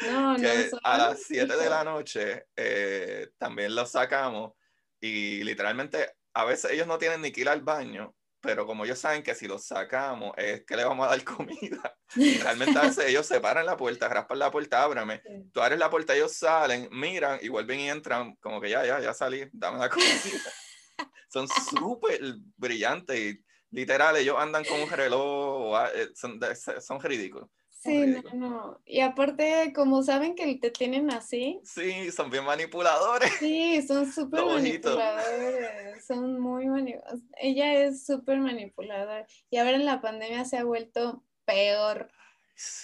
No, 0.00 0.36
que 0.36 0.70
a 0.82 0.98
las 0.98 1.22
7 1.24 1.56
de 1.56 1.70
la 1.70 1.84
noche 1.84 2.46
eh, 2.56 3.28
también 3.38 3.74
los 3.74 3.90
sacamos 3.90 4.52
y 5.00 5.44
literalmente 5.44 6.14
a 6.34 6.44
veces 6.44 6.70
ellos 6.70 6.86
no 6.86 6.98
tienen 6.98 7.20
ni 7.20 7.32
que 7.32 7.42
ir 7.42 7.48
al 7.48 7.62
baño, 7.62 8.14
pero 8.40 8.66
como 8.66 8.84
ellos 8.84 8.98
saben 8.98 9.22
que 9.22 9.34
si 9.34 9.46
los 9.46 9.64
sacamos 9.64 10.32
es 10.36 10.64
que 10.64 10.76
le 10.76 10.84
vamos 10.84 11.06
a 11.06 11.10
dar 11.10 11.24
comida. 11.24 11.96
realmente 12.14 12.78
a 12.78 12.82
veces 12.82 13.06
ellos 13.06 13.26
se 13.26 13.40
paran 13.40 13.64
la 13.64 13.76
puerta, 13.76 14.08
raspan 14.08 14.38
la 14.38 14.50
puerta, 14.50 14.82
ábrame. 14.82 15.22
Tú 15.52 15.60
abres 15.60 15.78
la 15.78 15.90
puerta, 15.90 16.14
ellos 16.14 16.32
salen, 16.32 16.88
miran 16.90 17.38
y 17.40 17.48
vuelven 17.48 17.80
y 17.80 17.88
entran 17.88 18.34
como 18.36 18.60
que 18.60 18.70
ya, 18.70 18.84
ya, 18.84 19.00
ya 19.00 19.14
salí, 19.14 19.48
dame 19.52 19.78
la 19.78 19.88
comida. 19.88 20.10
Son 21.28 21.48
súper 21.48 22.20
brillantes 22.56 23.18
y 23.18 23.44
literal, 23.70 24.16
ellos 24.16 24.36
andan 24.38 24.64
con 24.64 24.80
un 24.80 24.90
reloj, 24.90 25.78
eh, 25.94 26.10
son, 26.14 26.38
son 26.80 27.00
ridículos. 27.00 27.48
Sí, 27.82 28.06
no, 28.06 28.22
no. 28.34 28.80
Y 28.86 29.00
aparte, 29.00 29.72
como 29.74 30.04
saben 30.04 30.36
que 30.36 30.54
te 30.54 30.70
tienen 30.70 31.10
así. 31.10 31.60
Sí, 31.64 32.12
son 32.12 32.30
bien 32.30 32.44
manipuladores. 32.44 33.32
Sí, 33.40 33.82
son 33.82 34.10
súper 34.12 34.44
manipuladores. 34.44 36.06
Son 36.06 36.38
muy 36.38 36.66
manipuladores. 36.66 37.24
Ella 37.40 37.74
es 37.74 38.06
súper 38.06 38.38
manipuladora. 38.38 39.26
Y 39.50 39.56
ahora 39.56 39.74
en 39.74 39.84
la 39.84 40.00
pandemia 40.00 40.44
se 40.44 40.58
ha 40.58 40.64
vuelto 40.64 41.24
peor. 41.44 42.08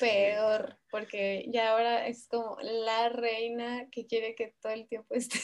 Peor. 0.00 0.80
Porque 0.90 1.46
ya 1.48 1.70
ahora 1.70 2.08
es 2.08 2.26
como 2.26 2.56
la 2.60 3.08
reina 3.08 3.88
que 3.92 4.06
quiere 4.06 4.34
que 4.34 4.56
todo 4.60 4.72
el 4.72 4.88
tiempo 4.88 5.14
esté. 5.14 5.38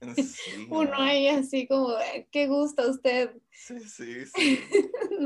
Uno 0.70 0.92
ahí 0.94 1.28
así 1.28 1.66
como, 1.66 1.94
qué 2.30 2.46
gusta 2.46 2.88
usted. 2.88 3.30
Sí, 3.50 3.78
sí, 3.80 4.26
sí. 4.34 4.64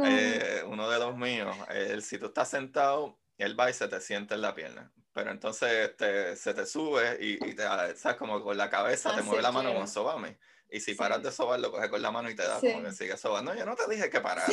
Eh, 0.04 0.62
uno 0.66 0.88
de 0.90 0.98
los 0.98 1.16
míos, 1.16 1.56
el, 1.68 2.02
si 2.02 2.18
tú 2.18 2.26
estás 2.26 2.48
sentado 2.48 3.20
él 3.42 3.58
va 3.58 3.70
y 3.70 3.74
se 3.74 3.88
te 3.88 4.00
siente 4.00 4.34
en 4.34 4.42
la 4.42 4.54
pierna. 4.54 4.92
Pero 5.12 5.30
entonces 5.30 5.96
te, 5.96 6.36
se 6.36 6.54
te 6.54 6.66
sube 6.66 7.18
y, 7.20 7.32
y 7.34 7.54
te, 7.54 7.62
¿sabes? 7.96 8.16
Como 8.16 8.42
con 8.42 8.56
la 8.56 8.70
cabeza 8.70 9.14
te 9.14 9.22
mueve 9.22 9.42
la 9.42 9.52
mano 9.52 9.72
como 9.72 9.86
sobame. 9.86 10.38
Y 10.72 10.80
si 10.80 10.94
paras 10.94 11.22
de 11.22 11.32
sobar, 11.32 11.58
lo 11.58 11.72
coge 11.72 11.90
con 11.90 12.00
la 12.00 12.12
mano 12.12 12.30
y 12.30 12.36
te 12.36 12.42
da 12.42 12.60
como 12.60 12.84
que 12.84 12.92
sigue 12.92 13.16
sobando. 13.16 13.54
Yo 13.54 13.66
no 13.66 13.74
te 13.74 13.90
dije 13.90 14.08
que 14.08 14.20
parara. 14.20 14.46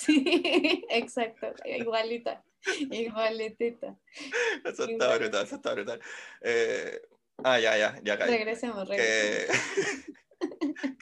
Sí, 0.00 0.86
exacto. 0.90 1.52
Igualita. 1.64 2.42
Igualitita. 2.90 3.94
Eso 4.64 4.84
está 4.84 5.16
brutal, 5.16 5.44
eso 5.44 5.56
está 5.56 5.74
brutal. 5.74 6.00
Eh, 6.40 7.02
ah, 7.44 7.60
ya, 7.60 7.76
ya, 7.76 8.00
ya 8.02 8.18
caí. 8.18 8.30
Regresemos, 8.30 8.88
regresemos. 8.88 9.56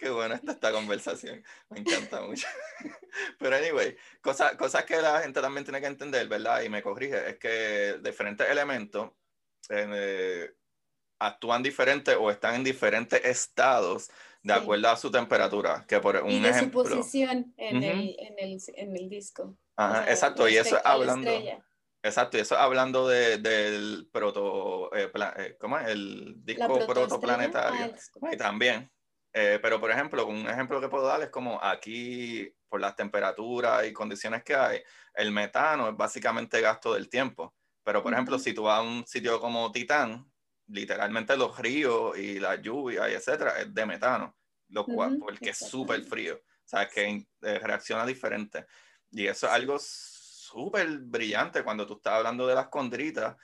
Qué 0.07 0.13
buena 0.13 0.37
está 0.37 0.53
esta 0.53 0.71
conversación. 0.71 1.43
Me 1.69 1.81
encanta 1.81 2.21
mucho. 2.23 2.47
Pero 3.41 3.57
anyway, 3.57 3.97
cosas 4.21 4.55
cosas 4.55 4.85
que 4.85 5.03
la 5.03 5.21
gente 5.21 5.41
también 5.41 5.65
tiene 5.65 5.81
que 5.81 5.89
entender, 5.89 6.29
¿verdad? 6.29 6.63
Y 6.63 6.69
me 6.69 6.81
corrige, 6.81 7.31
es 7.31 7.39
que 7.39 7.99
diferentes 8.05 8.49
elementos 8.49 9.11
eh, 9.69 10.55
actúan 11.19 11.61
diferente 11.61 12.15
o 12.15 12.31
están 12.31 12.55
en 12.55 12.63
diferentes 12.63 13.21
estados 13.25 14.09
de 14.45 14.53
acuerdo 14.53 14.91
a 14.91 14.97
su 14.97 15.11
temperatura. 15.11 15.85
Que 15.89 15.99
por 15.99 16.15
un 16.23 16.31
y 16.31 16.41
de 16.41 16.51
ejemplo, 16.51 16.85
su 16.85 16.99
posición 16.99 17.53
en, 17.57 17.83
el, 17.83 18.17
en, 18.21 18.39
el, 18.39 18.63
en 18.77 18.97
el, 18.97 19.09
disco. 19.09 19.59
Ajá, 19.75 20.09
exacto, 20.09 20.49
y 20.49 20.57
eso 20.57 20.79
hablando. 20.85 21.33
Exacto, 22.01 22.39
y 22.39 22.43
eso 22.43 22.57
hablando 22.57 23.09
de, 23.09 23.39
del 23.39 24.09
proto, 24.13 24.95
eh, 24.95 25.11
eh, 25.39 25.57
¿cómo 25.59 25.77
es? 25.79 25.89
El 25.89 26.45
disco 26.45 26.87
protoplanetario. 26.87 27.93
Ah, 28.23 28.31
y 28.33 28.37
también, 28.37 28.89
eh, 29.39 29.59
pero, 29.61 29.79
por 29.79 29.91
ejemplo, 29.91 30.27
un 30.27 30.49
ejemplo 30.49 30.81
que 30.81 30.89
puedo 30.89 31.07
dar 31.07 31.21
es 31.21 31.29
como 31.29 31.63
aquí, 31.63 32.51
por 32.71 32.81
las 32.81 32.97
temperaturas 32.97 33.87
y 33.87 33.93
condiciones 33.93 34.43
que 34.43 34.55
hay, 34.55 34.81
el 35.13 35.31
metano 35.31 35.91
es 35.91 35.95
básicamente 35.95 36.59
gasto 36.63 36.95
del 36.95 37.11
tiempo. 37.11 37.55
Pero, 37.85 38.03
por 38.03 38.15
ejemplo, 38.15 38.39
si 38.39 38.55
tú 38.55 38.63
vas 38.63 38.79
a 38.79 38.83
un 38.83 39.07
sitio 39.07 39.39
como 39.39 39.71
Titán, 39.71 40.25
literalmente 40.69 41.37
los 41.37 41.59
ríos 41.59 42.17
y 42.17 42.41
la 42.41 42.55
lluvia 42.55 43.11
y 43.11 43.13
etcétera 43.13 43.61
es 43.61 43.75
de 43.75 43.85
metano, 43.85 44.35
lo 44.71 44.87
cual, 44.87 45.19
porque 45.21 45.51
es 45.51 45.59
súper 45.59 46.03
frío. 46.05 46.37
O 46.37 46.69
sea, 46.69 46.89
que 46.89 47.27
eh, 47.43 47.59
reacciona 47.59 48.07
diferente. 48.07 48.65
Y 49.11 49.27
eso 49.27 49.49
es 49.49 49.53
algo 49.53 49.77
súper 49.79 50.89
brillante 51.01 51.63
cuando 51.63 51.87
tú 51.87 51.97
estás 51.97 52.15
hablando 52.15 52.47
de 52.47 52.55
las 52.55 52.69
condritas, 52.69 53.37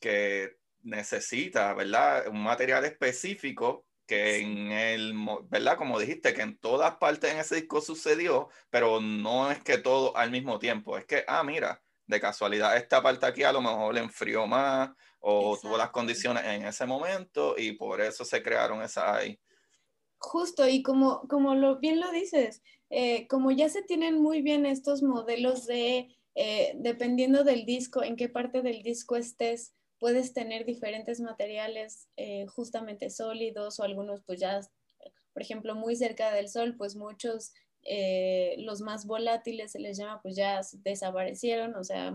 que 0.00 0.58
necesita, 0.82 1.74
¿verdad? 1.74 2.28
Un 2.28 2.44
material 2.44 2.84
específico 2.84 3.86
que 4.12 4.40
en 4.40 4.70
el, 4.70 5.14
¿verdad? 5.48 5.78
Como 5.78 5.98
dijiste, 5.98 6.34
que 6.34 6.42
en 6.42 6.58
todas 6.58 6.96
partes 6.96 7.32
en 7.32 7.38
ese 7.38 7.54
disco 7.54 7.80
sucedió, 7.80 8.50
pero 8.68 9.00
no 9.00 9.50
es 9.50 9.62
que 9.64 9.78
todo 9.78 10.14
al 10.14 10.30
mismo 10.30 10.58
tiempo, 10.58 10.98
es 10.98 11.06
que, 11.06 11.24
ah, 11.26 11.42
mira, 11.42 11.82
de 12.06 12.20
casualidad 12.20 12.76
esta 12.76 13.02
parte 13.02 13.24
aquí 13.24 13.42
a 13.42 13.54
lo 13.54 13.62
mejor 13.62 13.94
le 13.94 14.00
enfrió 14.00 14.46
más 14.46 14.90
o 15.20 15.56
tuvo 15.56 15.78
las 15.78 15.88
condiciones 15.88 16.44
en 16.44 16.66
ese 16.66 16.84
momento 16.84 17.54
y 17.56 17.72
por 17.72 18.02
eso 18.02 18.22
se 18.22 18.42
crearon 18.42 18.82
esas 18.82 19.04
ahí. 19.04 19.40
Justo, 20.18 20.68
y 20.68 20.82
como, 20.82 21.26
como 21.26 21.54
lo, 21.54 21.78
bien 21.78 21.98
lo 21.98 22.10
dices, 22.12 22.60
eh, 22.90 23.26
como 23.28 23.50
ya 23.50 23.70
se 23.70 23.80
tienen 23.80 24.20
muy 24.20 24.42
bien 24.42 24.66
estos 24.66 25.02
modelos 25.02 25.64
de, 25.64 26.14
eh, 26.34 26.74
dependiendo 26.76 27.44
del 27.44 27.64
disco, 27.64 28.02
en 28.02 28.16
qué 28.16 28.28
parte 28.28 28.60
del 28.60 28.82
disco 28.82 29.16
estés, 29.16 29.72
puedes 30.02 30.32
tener 30.32 30.64
diferentes 30.66 31.20
materiales 31.20 32.08
eh, 32.16 32.46
justamente 32.48 33.08
sólidos 33.08 33.78
o 33.78 33.84
algunos 33.84 34.20
pues 34.22 34.40
ya, 34.40 34.60
por 35.32 35.42
ejemplo, 35.42 35.76
muy 35.76 35.94
cerca 35.94 36.34
del 36.34 36.48
sol, 36.48 36.74
pues 36.76 36.96
muchos, 36.96 37.52
eh, 37.84 38.56
los 38.58 38.80
más 38.80 39.06
volátiles 39.06 39.70
se 39.70 39.78
les 39.78 39.96
llama, 39.96 40.20
pues 40.20 40.34
ya 40.34 40.60
desaparecieron, 40.82 41.76
o 41.76 41.84
sea, 41.84 42.12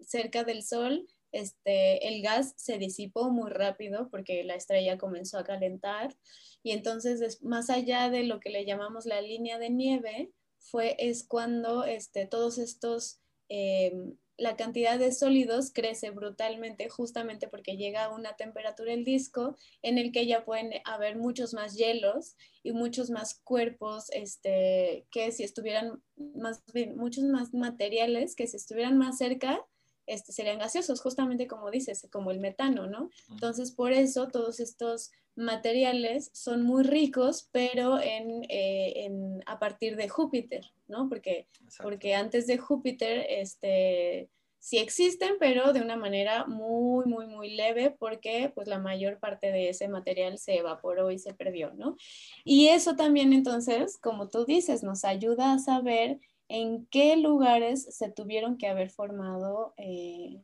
cerca 0.00 0.42
del 0.42 0.64
sol 0.64 1.06
este, 1.30 2.08
el 2.08 2.20
gas 2.20 2.52
se 2.56 2.78
disipó 2.78 3.30
muy 3.30 3.48
rápido 3.48 4.08
porque 4.10 4.42
la 4.42 4.56
estrella 4.56 4.98
comenzó 4.98 5.38
a 5.38 5.44
calentar. 5.44 6.16
Y 6.64 6.72
entonces 6.72 7.40
más 7.44 7.70
allá 7.70 8.10
de 8.10 8.24
lo 8.24 8.40
que 8.40 8.50
le 8.50 8.64
llamamos 8.64 9.06
la 9.06 9.20
línea 9.22 9.60
de 9.60 9.70
nieve, 9.70 10.32
fue 10.58 10.96
es 10.98 11.22
cuando 11.22 11.84
este, 11.84 12.26
todos 12.26 12.58
estos 12.58 13.20
em, 13.48 14.16
la 14.36 14.56
cantidad 14.56 14.98
de 14.98 15.12
sólidos 15.12 15.70
crece 15.72 16.10
brutalmente 16.10 16.88
justamente 16.88 17.48
porque 17.48 17.76
llega 17.76 18.04
a 18.04 18.14
una 18.14 18.34
temperatura 18.34 18.92
el 18.92 19.04
disco 19.04 19.56
en 19.82 19.98
el 19.98 20.12
que 20.12 20.26
ya 20.26 20.44
pueden 20.44 20.72
haber 20.84 21.16
muchos 21.16 21.54
más 21.54 21.76
hielos 21.76 22.36
y 22.62 22.72
muchos 22.72 23.10
más 23.10 23.40
cuerpos 23.44 24.10
este, 24.10 25.06
que 25.10 25.32
si 25.32 25.44
estuvieran 25.44 26.02
más 26.16 26.62
muchos 26.96 27.24
más 27.24 27.52
materiales 27.52 28.34
que 28.34 28.46
si 28.46 28.56
estuvieran 28.56 28.98
más 28.98 29.18
cerca 29.18 29.64
este, 30.06 30.32
serían 30.32 30.58
gaseosos, 30.58 31.00
justamente 31.00 31.46
como 31.46 31.70
dices, 31.70 32.08
como 32.10 32.32
el 32.32 32.40
metano, 32.40 32.86
¿no? 32.86 33.10
Entonces, 33.30 33.70
por 33.70 33.92
eso 33.92 34.28
todos 34.28 34.58
estos 34.58 35.12
materiales 35.34 36.30
son 36.34 36.62
muy 36.62 36.82
ricos, 36.82 37.48
pero 37.52 38.00
en, 38.00 38.44
eh, 38.48 39.04
en, 39.04 39.42
a 39.46 39.58
partir 39.58 39.96
de 39.96 40.08
Júpiter, 40.08 40.72
¿no? 40.88 41.08
Porque, 41.08 41.48
porque 41.82 42.14
antes 42.14 42.46
de 42.46 42.58
Júpiter, 42.58 43.26
este, 43.28 44.28
sí 44.62 44.78
existen, 44.78 45.34
pero 45.40 45.72
de 45.72 45.80
una 45.80 45.96
manera 45.96 46.46
muy, 46.46 47.06
muy, 47.06 47.26
muy 47.26 47.56
leve, 47.56 47.90
porque 47.90 48.52
pues 48.54 48.68
la 48.68 48.78
mayor 48.78 49.18
parte 49.18 49.50
de 49.50 49.70
ese 49.70 49.88
material 49.88 50.38
se 50.38 50.58
evaporó 50.58 51.10
y 51.10 51.18
se 51.18 51.34
perdió, 51.34 51.72
¿no? 51.74 51.96
Y 52.44 52.68
eso 52.68 52.94
también 52.94 53.32
entonces, 53.32 53.98
como 53.98 54.28
tú 54.28 54.44
dices, 54.44 54.84
nos 54.84 55.04
ayuda 55.04 55.52
a 55.52 55.58
saber 55.58 56.20
en 56.48 56.86
qué 56.86 57.16
lugares 57.16 57.82
se 57.96 58.10
tuvieron 58.10 58.56
que 58.56 58.68
haber 58.68 58.90
formado 58.90 59.74
eh, 59.78 60.42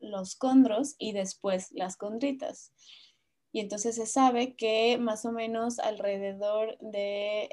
los 0.00 0.34
condros 0.36 0.96
y 0.98 1.12
después 1.12 1.70
las 1.72 1.96
condritas. 1.96 2.72
Y 3.54 3.60
entonces 3.60 3.94
se 3.94 4.06
sabe 4.06 4.56
que 4.56 4.98
más 4.98 5.24
o 5.24 5.30
menos 5.30 5.78
alrededor 5.78 6.76
de, 6.80 7.48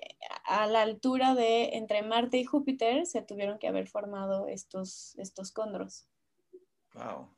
a 0.45 0.65
la 0.65 0.81
altura 0.81 1.35
de 1.35 1.77
entre 1.77 2.01
Marte 2.01 2.39
y 2.39 2.43
Júpiter 2.43 3.05
se 3.05 3.21
tuvieron 3.21 3.59
que 3.59 3.67
haber 3.67 3.87
formado 3.87 4.47
estos, 4.47 5.13
estos 5.19 5.51
condros. 5.51 6.07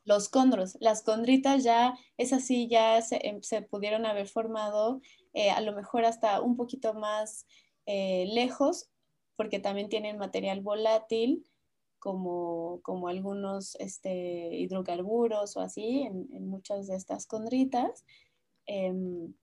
Los 0.05 0.29
condros, 0.29 0.77
las 0.79 1.01
condritas 1.01 1.65
ya, 1.65 1.97
esas 2.15 2.45
sí 2.45 2.69
ya 2.69 3.01
se, 3.01 3.19
em, 3.27 3.41
pudieron 3.69 4.05
haber 4.05 4.29
formado 4.29 5.01
eh, 5.33 5.49
a 5.49 5.59
lo 5.59 5.73
mejor 5.73 6.05
hasta 6.05 6.39
un 6.39 6.55
poquito 6.55 6.93
más 6.93 7.45
eh, 7.85 8.27
lejos, 8.29 8.89
porque 9.35 9.59
también 9.59 9.89
tienen 9.89 10.17
material 10.17 10.61
volátil, 10.61 11.45
como, 11.99 12.79
como 12.81 13.09
algunos 13.09 13.75
este, 13.75 14.55
hidrocarburos 14.55 15.57
o 15.57 15.59
así 15.59 16.03
en, 16.03 16.29
en 16.31 16.47
muchas 16.47 16.87
de 16.87 16.95
estas 16.95 17.27
condritas. 17.27 18.05
Em, 18.65 19.33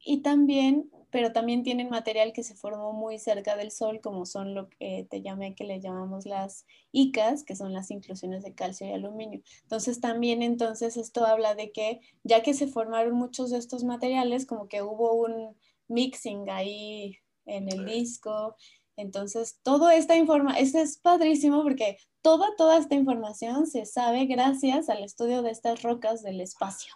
y 0.00 0.22
también, 0.22 0.90
pero 1.10 1.32
también 1.32 1.62
tienen 1.62 1.90
material 1.90 2.32
que 2.32 2.42
se 2.42 2.54
formó 2.54 2.92
muy 2.92 3.18
cerca 3.18 3.56
del 3.56 3.70
Sol, 3.70 4.00
como 4.00 4.26
son 4.26 4.54
lo 4.54 4.68
que 4.70 5.06
te 5.10 5.22
llamé, 5.22 5.54
que 5.54 5.64
le 5.64 5.80
llamamos 5.80 6.24
las 6.26 6.66
ICAS, 6.92 7.44
que 7.44 7.56
son 7.56 7.72
las 7.72 7.90
inclusiones 7.90 8.42
de 8.42 8.54
calcio 8.54 8.86
y 8.86 8.92
aluminio. 8.92 9.42
Entonces 9.62 10.00
también 10.00 10.42
entonces 10.42 10.96
esto 10.96 11.26
habla 11.26 11.54
de 11.54 11.72
que 11.72 12.00
ya 12.24 12.42
que 12.42 12.54
se 12.54 12.68
formaron 12.68 13.14
muchos 13.14 13.50
de 13.50 13.58
estos 13.58 13.84
materiales, 13.84 14.46
como 14.46 14.68
que 14.68 14.82
hubo 14.82 15.14
un 15.14 15.56
mixing 15.88 16.48
ahí 16.50 17.18
en 17.46 17.68
el 17.68 17.84
disco. 17.86 18.56
Entonces, 18.96 19.60
toda 19.62 19.94
esta 19.94 20.16
información, 20.16 20.62
esto 20.62 20.78
es 20.78 20.98
padrísimo 20.98 21.62
porque 21.62 21.98
toda, 22.20 22.46
toda 22.56 22.78
esta 22.78 22.94
información 22.94 23.66
se 23.66 23.86
sabe 23.86 24.26
gracias 24.26 24.88
al 24.88 25.04
estudio 25.04 25.42
de 25.42 25.50
estas 25.50 25.82
rocas 25.82 26.22
del 26.22 26.40
espacio. 26.40 26.94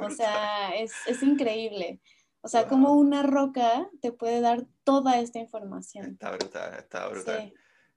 O 0.00 0.10
sea, 0.10 0.74
es, 0.76 0.92
es 1.06 1.22
increíble. 1.22 2.00
O 2.40 2.48
sea, 2.48 2.66
como 2.66 2.94
una 2.94 3.22
roca 3.22 3.88
te 4.00 4.12
puede 4.12 4.40
dar 4.40 4.64
toda 4.84 5.20
esta 5.20 5.38
información. 5.38 6.12
Está 6.12 6.32
brutal, 6.32 6.74
está 6.78 7.08
brutal. 7.08 7.54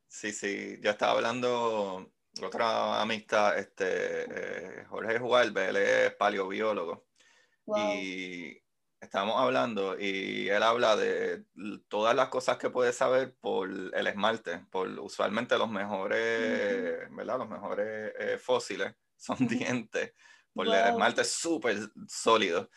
Sí, 0.07 0.31
sí. 0.31 0.77
Yo 0.81 0.91
estaba 0.91 1.13
hablando, 1.13 2.11
otra 2.43 3.01
amistad, 3.01 3.57
este, 3.57 4.25
eh, 4.79 4.85
Jorge 4.87 5.19
Juárez, 5.19 5.69
él 5.69 5.77
es 5.77 6.15
paleobiólogo. 6.15 7.05
Y 7.75 8.61
estábamos 8.99 9.39
hablando 9.39 9.99
y 9.99 10.49
él 10.49 10.61
habla 10.61 10.95
de 10.95 11.45
todas 11.87 12.15
las 12.15 12.29
cosas 12.29 12.57
que 12.57 12.69
puede 12.69 12.93
saber 12.93 13.35
por 13.41 13.69
el 13.69 14.07
esmalte, 14.07 14.59
por 14.69 14.87
usualmente 14.99 15.57
los 15.57 15.69
mejores, 15.69 17.09
¿verdad? 17.11 17.39
Los 17.39 17.49
mejores 17.49 18.13
eh, 18.19 18.37
fósiles 18.37 18.93
son 19.15 19.37
dientes, 19.47 20.13
por 20.55 20.67
el 20.67 20.73
esmalte 20.73 21.21
es 21.21 21.31
súper 21.31 21.77
sólido 22.07 22.69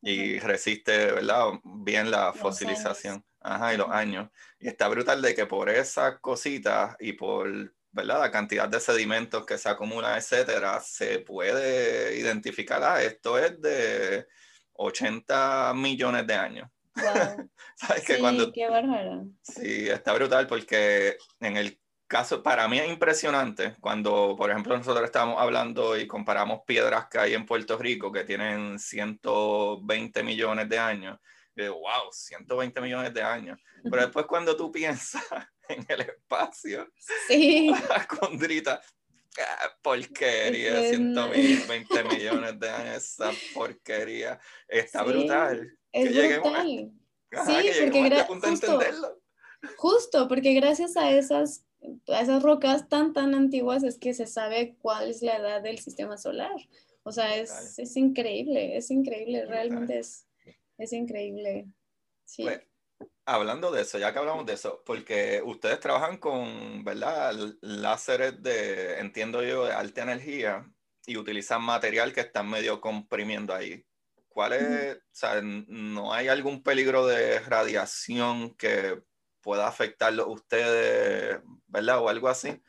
y 0.00 0.38
resiste, 0.38 1.12
¿verdad? 1.12 1.52
Bien 1.62 2.10
la 2.10 2.32
fosilización. 2.32 3.24
Ajá, 3.40 3.74
y 3.74 3.76
los 3.76 3.90
años. 3.90 4.28
Y 4.58 4.68
está 4.68 4.88
brutal 4.88 5.22
de 5.22 5.34
que 5.34 5.46
por 5.46 5.68
esas 5.68 6.18
cositas 6.20 6.96
y 6.98 7.12
por, 7.12 7.74
¿verdad? 7.92 8.20
La 8.20 8.30
cantidad 8.30 8.68
de 8.68 8.80
sedimentos 8.80 9.46
que 9.46 9.58
se 9.58 9.68
acumulan, 9.68 10.16
etcétera, 10.16 10.80
se 10.80 11.20
puede 11.20 12.18
identificar, 12.18 12.82
ah, 12.82 13.02
esto 13.02 13.38
es 13.38 13.60
de 13.60 14.26
80 14.72 15.74
millones 15.74 16.26
de 16.26 16.34
años. 16.34 16.70
¿Sabes 17.76 18.04
sí, 18.04 18.14
cuando... 18.18 18.50
qué 18.50 18.68
bárbaro. 18.68 19.26
Sí, 19.42 19.88
está 19.88 20.14
brutal 20.14 20.46
porque 20.46 21.18
en 21.40 21.56
el 21.56 21.78
caso, 22.06 22.42
para 22.42 22.68
mí 22.68 22.78
es 22.78 22.88
impresionante 22.88 23.74
cuando, 23.80 24.34
por 24.36 24.50
ejemplo, 24.50 24.76
nosotros 24.76 25.04
estamos 25.04 25.40
hablando 25.40 25.98
y 25.98 26.06
comparamos 26.06 26.60
piedras 26.66 27.08
que 27.08 27.18
hay 27.18 27.34
en 27.34 27.46
Puerto 27.46 27.76
Rico 27.78 28.12
que 28.12 28.24
tienen 28.24 28.78
120 28.78 30.22
millones 30.22 30.68
de 30.68 30.78
años. 30.78 31.18
Y 31.54 31.62
digo, 31.62 31.80
wow, 31.80 32.12
120 32.12 32.80
millones 32.80 33.14
de 33.14 33.22
años. 33.22 33.58
Pero 33.82 34.02
después 34.02 34.26
cuando 34.26 34.56
tú 34.56 34.70
piensas 34.70 35.22
en 35.68 35.84
el 35.88 36.00
espacio, 36.02 36.88
sí. 37.28 37.72
condrita, 38.20 38.80
ah, 39.38 39.76
porquería, 39.82 40.82
120 40.82 42.04
millones 42.10 42.60
de 42.60 42.70
años, 42.70 42.96
esa 42.96 43.32
porquería. 43.54 44.38
Está 44.68 45.02
brutal. 45.02 45.76
Es 45.92 46.10
que 46.10 46.38
brutal. 46.38 46.66
sí, 47.46 47.70
porque 47.82 48.06
este 48.06 48.66
justo, 48.66 48.80
justo, 49.76 50.28
porque 50.28 50.52
gracias 50.54 50.96
a 50.96 51.10
esas 51.10 51.65
a 51.65 51.65
esas 52.06 52.42
rocas 52.42 52.88
tan, 52.88 53.12
tan 53.12 53.34
antiguas 53.34 53.82
es 53.82 53.98
que 53.98 54.14
se 54.14 54.26
sabe 54.26 54.76
cuál 54.80 55.10
es 55.10 55.22
la 55.22 55.36
edad 55.36 55.62
del 55.62 55.78
sistema 55.78 56.16
solar. 56.16 56.56
O 57.02 57.12
sea, 57.12 57.36
es, 57.36 57.78
es 57.78 57.96
increíble, 57.96 58.76
es 58.76 58.90
increíble, 58.90 59.46
realmente 59.46 59.98
es, 59.98 60.26
es 60.78 60.92
increíble. 60.92 61.66
Sí. 62.24 62.42
Pues, 62.42 62.60
hablando 63.24 63.70
de 63.70 63.82
eso, 63.82 63.98
ya 63.98 64.12
que 64.12 64.18
hablamos 64.18 64.46
de 64.46 64.54
eso, 64.54 64.82
porque 64.84 65.42
ustedes 65.44 65.80
trabajan 65.80 66.18
con, 66.18 66.84
¿verdad? 66.84 67.34
Láseres 67.60 68.42
de, 68.42 68.98
entiendo 68.98 69.42
yo, 69.42 69.66
de 69.66 69.72
alta 69.72 70.02
energía 70.02 70.68
y 71.06 71.16
utilizan 71.16 71.62
material 71.62 72.12
que 72.12 72.20
están 72.20 72.48
medio 72.48 72.80
comprimiendo 72.80 73.54
ahí. 73.54 73.84
¿Cuál 74.28 74.52
es, 74.52 74.96
o 74.96 75.00
sea, 75.12 75.40
no 75.42 76.12
hay 76.12 76.28
algún 76.28 76.62
peligro 76.62 77.06
de 77.06 77.40
radiación 77.40 78.54
que 78.56 79.00
pueda 79.46 79.68
afectarlo 79.68 80.28
ustedes, 80.28 81.38
¿verdad? 81.68 82.02
O 82.02 82.08
algo 82.08 82.26
así. 82.26 82.60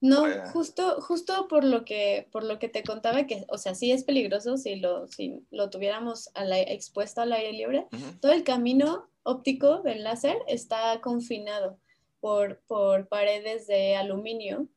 No, 0.00 0.22
pues 0.22 0.50
justo, 0.50 1.00
justo 1.02 1.46
por 1.46 1.62
lo 1.62 1.84
que, 1.84 2.26
por 2.32 2.42
lo 2.42 2.58
que 2.58 2.70
te 2.70 2.82
contaba, 2.82 3.26
que, 3.26 3.44
o 3.48 3.58
sea, 3.58 3.74
sí 3.74 3.92
es 3.92 4.02
peligroso 4.02 4.56
si 4.56 4.76
lo, 4.76 5.06
si 5.08 5.46
lo 5.50 5.68
tuviéramos 5.68 6.30
expuesto 6.34 7.20
al 7.20 7.34
aire 7.34 7.52
libre. 7.52 7.86
Todo 8.22 8.32
el 8.32 8.44
camino 8.44 9.10
óptico 9.24 9.82
del 9.82 10.04
láser 10.04 10.38
está 10.48 11.02
confinado 11.02 11.78
por, 12.20 12.62
por 12.66 13.08
paredes 13.08 13.66
de 13.66 13.94
aluminio 13.96 14.68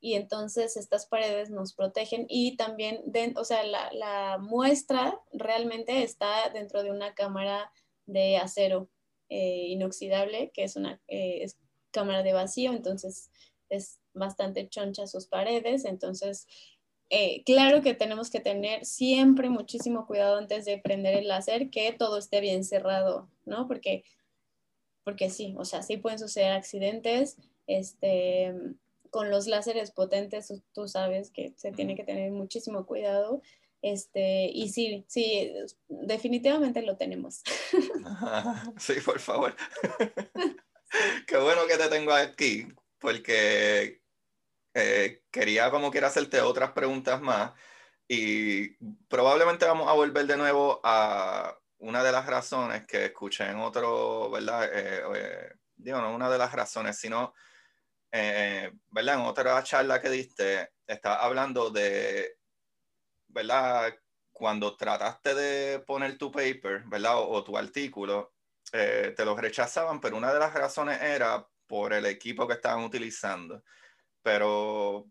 y 0.00 0.14
entonces 0.14 0.76
estas 0.76 1.06
paredes 1.06 1.48
nos 1.48 1.74
protegen 1.74 2.26
y 2.28 2.56
también, 2.56 3.04
o 3.36 3.44
sea, 3.44 3.62
la, 3.62 3.88
la, 3.92 4.38
muestra 4.38 5.18
realmente 5.32 6.02
está 6.02 6.50
dentro 6.52 6.82
de 6.82 6.90
una 6.90 7.14
cámara 7.14 7.72
de 8.06 8.36
acero 8.36 8.88
eh, 9.36 9.66
inoxidable, 9.66 10.52
que 10.54 10.62
es 10.62 10.76
una 10.76 11.00
eh, 11.08 11.44
cámara 11.90 12.22
de 12.22 12.32
vacío, 12.32 12.72
entonces 12.72 13.32
es 13.68 13.98
bastante 14.12 14.68
choncha 14.68 15.08
sus 15.08 15.26
paredes, 15.26 15.84
entonces 15.84 16.46
eh, 17.10 17.42
claro 17.42 17.82
que 17.82 17.94
tenemos 17.94 18.30
que 18.30 18.38
tener 18.38 18.84
siempre 18.84 19.48
muchísimo 19.48 20.06
cuidado 20.06 20.36
antes 20.36 20.64
de 20.66 20.78
prender 20.78 21.16
el 21.16 21.26
láser, 21.26 21.68
que 21.70 21.92
todo 21.92 22.16
esté 22.16 22.40
bien 22.40 22.62
cerrado, 22.62 23.28
¿no? 23.44 23.66
Porque, 23.66 24.04
porque 25.02 25.28
sí, 25.30 25.56
o 25.58 25.64
sea, 25.64 25.82
sí 25.82 25.96
pueden 25.96 26.20
suceder 26.20 26.52
accidentes, 26.52 27.36
este, 27.66 28.54
con 29.10 29.30
los 29.30 29.48
láseres 29.48 29.90
potentes 29.90 30.62
tú 30.72 30.86
sabes 30.86 31.32
que 31.32 31.54
se 31.56 31.72
tiene 31.72 31.96
que 31.96 32.04
tener 32.04 32.30
muchísimo 32.30 32.86
cuidado 32.86 33.42
este, 33.84 34.46
y 34.46 34.70
sí, 34.70 35.04
sí, 35.08 35.52
definitivamente 35.88 36.80
lo 36.80 36.96
tenemos. 36.96 37.42
Sí, 38.78 38.94
por 39.04 39.20
favor. 39.20 39.54
Qué 41.26 41.36
bueno 41.36 41.66
que 41.66 41.76
te 41.76 41.88
tengo 41.88 42.14
aquí, 42.14 42.66
porque 42.98 44.00
eh, 44.72 45.22
quería 45.30 45.70
como 45.70 45.90
quiera 45.90 46.06
hacerte 46.06 46.40
otras 46.40 46.72
preguntas 46.72 47.20
más 47.20 47.52
y 48.08 48.70
probablemente 49.06 49.66
vamos 49.66 49.86
a 49.88 49.92
volver 49.92 50.26
de 50.26 50.38
nuevo 50.38 50.80
a 50.82 51.54
una 51.78 52.02
de 52.02 52.12
las 52.12 52.24
razones 52.24 52.86
que 52.86 53.06
escuché 53.06 53.50
en 53.50 53.58
otro, 53.58 54.30
¿verdad? 54.30 54.64
Eh, 54.72 55.02
eh, 55.14 55.52
digo, 55.76 56.00
no 56.00 56.14
una 56.14 56.30
de 56.30 56.38
las 56.38 56.52
razones, 56.52 56.96
sino, 56.96 57.34
¿verdad? 58.10 59.14
En 59.16 59.20
otra 59.20 59.62
charla 59.62 60.00
que 60.00 60.08
diste, 60.08 60.70
estaba 60.86 61.16
hablando 61.16 61.68
de 61.68 62.38
¿verdad? 63.34 63.94
Cuando 64.32 64.76
trataste 64.76 65.34
de 65.34 65.80
poner 65.80 66.16
tu 66.18 66.30
paper, 66.32 66.84
¿verdad? 66.86 67.16
O, 67.18 67.44
tu 67.44 67.56
artículo, 67.58 68.34
eh, 68.72 69.12
te 69.16 69.24
lo 69.24 69.36
rechazaban, 69.36 70.00
pero 70.00 70.16
una 70.16 70.32
de 70.32 70.38
las 70.40 70.54
razones 70.54 71.00
era 71.02 71.46
por 71.66 71.92
el 71.92 72.06
equipo 72.06 72.46
que 72.46 72.54
estaban 72.54 72.84
utilizando. 72.84 73.62
Pero 74.22 75.06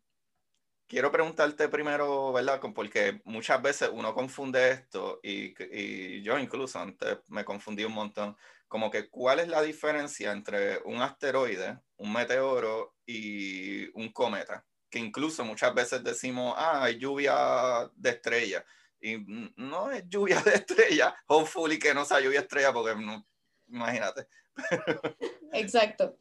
quiero 0.87 1.11
preguntarte 1.11 1.69
primero, 1.69 2.33
¿verdad? 2.33 2.61
Porque 2.73 3.21
muchas 3.25 3.61
veces 3.61 3.89
uno 3.93 4.13
confunde 4.13 4.71
esto 4.71 5.19
y, 5.23 5.53
y, 5.75 6.21
yo 6.23 6.39
incluso 6.39 6.79
antes 6.79 7.19
me 7.27 7.45
confundí 7.45 7.83
un 7.85 7.93
montón, 7.93 8.37
como 8.67 8.89
que 8.91 9.09
cuál 9.09 9.39
es 9.39 9.47
la 9.49 9.61
diferencia 9.61 10.31
entre 10.31 10.79
un 10.85 11.01
asteroide, 11.01 11.79
un 11.97 12.13
meteoro 12.13 12.95
y 13.05 13.87
un 13.99 14.11
cometa 14.11 14.65
que 14.93 14.99
incluso 14.99 15.43
muchas 15.43 15.73
veces 15.73 16.03
decimos, 16.03 16.53
ah, 16.55 16.83
hay 16.83 16.99
lluvia 16.99 17.89
de 17.95 18.11
estrella. 18.11 18.63
Y 19.01 19.17
no 19.55 19.89
es 19.89 20.07
lluvia 20.07 20.39
de 20.39 20.53
estrella, 20.53 21.15
hopefully 21.25 21.79
que 21.79 21.95
no 21.95 22.05
sea 22.05 22.19
lluvia 22.19 22.41
de 22.41 22.45
estrella, 22.45 22.71
porque 22.71 22.93
no, 23.01 23.25
imagínate. 23.69 24.27
Exacto. 25.51 26.19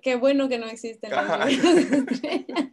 qué 0.00 0.16
bueno 0.16 0.48
que 0.48 0.56
no 0.56 0.64
existen 0.64 1.10
las 1.10 1.50
estrellas. 1.50 2.70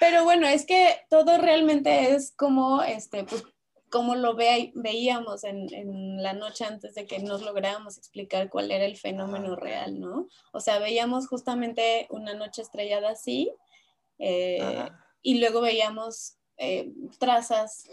Pero 0.00 0.24
bueno, 0.24 0.48
es 0.48 0.66
que 0.66 1.02
todo 1.08 1.38
realmente 1.38 2.12
es 2.12 2.32
como, 2.34 2.82
este, 2.82 3.22
pues, 3.22 3.44
como 3.90 4.14
lo 4.14 4.34
ve, 4.34 4.72
veíamos 4.74 5.44
en, 5.44 5.72
en, 5.74 6.22
la 6.22 6.32
noche 6.32 6.64
antes 6.64 6.94
de 6.94 7.06
que 7.06 7.18
nos 7.18 7.42
lográramos 7.42 7.98
explicar 7.98 8.48
cuál 8.48 8.70
era 8.70 8.84
el 8.84 8.96
fenómeno 8.96 9.56
real, 9.56 9.98
¿no? 9.98 10.28
O 10.52 10.60
sea, 10.60 10.78
veíamos 10.78 11.26
justamente 11.26 12.06
una 12.10 12.34
noche 12.34 12.62
estrellada 12.62 13.10
así 13.10 13.52
eh, 14.18 14.88
y 15.22 15.40
luego 15.40 15.60
veíamos 15.60 16.36
eh, 16.56 16.92
trazas, 17.18 17.88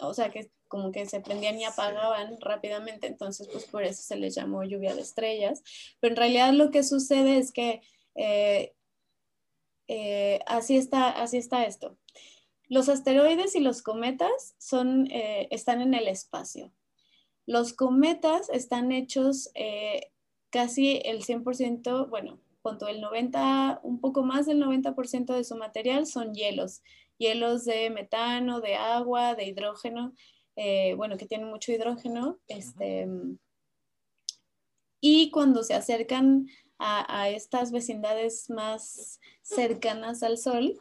o 0.00 0.14
sea, 0.14 0.30
que 0.30 0.50
como 0.68 0.90
que 0.90 1.06
se 1.06 1.20
prendían 1.20 1.60
y 1.60 1.64
apagaban 1.64 2.40
rápidamente, 2.40 3.06
entonces 3.06 3.48
pues 3.52 3.66
por 3.66 3.84
eso 3.84 4.02
se 4.02 4.16
les 4.16 4.34
llamó 4.34 4.64
lluvia 4.64 4.94
de 4.96 5.02
estrellas. 5.02 5.62
Pero 6.00 6.14
en 6.14 6.16
realidad 6.16 6.52
lo 6.52 6.72
que 6.72 6.82
sucede 6.82 7.38
es 7.38 7.52
que 7.52 7.82
eh, 8.16 8.72
así, 10.46 10.76
está, 10.76 11.10
así 11.10 11.36
está 11.36 11.64
esto. 11.66 11.96
Los 12.68 12.88
asteroides 12.88 13.54
y 13.54 13.60
los 13.60 13.82
cometas 13.82 14.54
son, 14.58 15.06
eh, 15.10 15.48
están 15.50 15.80
en 15.80 15.94
el 15.94 16.08
espacio. 16.08 16.72
Los 17.46 17.72
cometas 17.72 18.48
están 18.50 18.90
hechos 18.90 19.50
eh, 19.54 20.10
casi 20.50 21.00
el 21.04 21.22
100%, 21.22 22.08
bueno, 22.08 22.40
cuanto 22.62 22.88
el 22.88 23.00
90, 23.00 23.80
un 23.84 24.00
poco 24.00 24.24
más 24.24 24.46
del 24.46 24.60
90% 24.60 25.34
de 25.34 25.44
su 25.44 25.56
material 25.56 26.06
son 26.06 26.34
hielos, 26.34 26.82
hielos 27.18 27.64
de 27.64 27.90
metano, 27.90 28.60
de 28.60 28.74
agua, 28.74 29.36
de 29.36 29.44
hidrógeno, 29.44 30.12
eh, 30.56 30.94
bueno, 30.94 31.16
que 31.16 31.26
tienen 31.26 31.48
mucho 31.48 31.70
hidrógeno, 31.70 32.38
este, 32.48 33.06
y 35.00 35.30
cuando 35.30 35.62
se 35.62 35.74
acercan 35.74 36.48
a, 36.78 37.28
estas 37.28 37.70
vecindades 37.70 38.50
más 38.50 39.20
cercanas 39.42 40.22
al 40.22 40.36
Sol, 40.36 40.80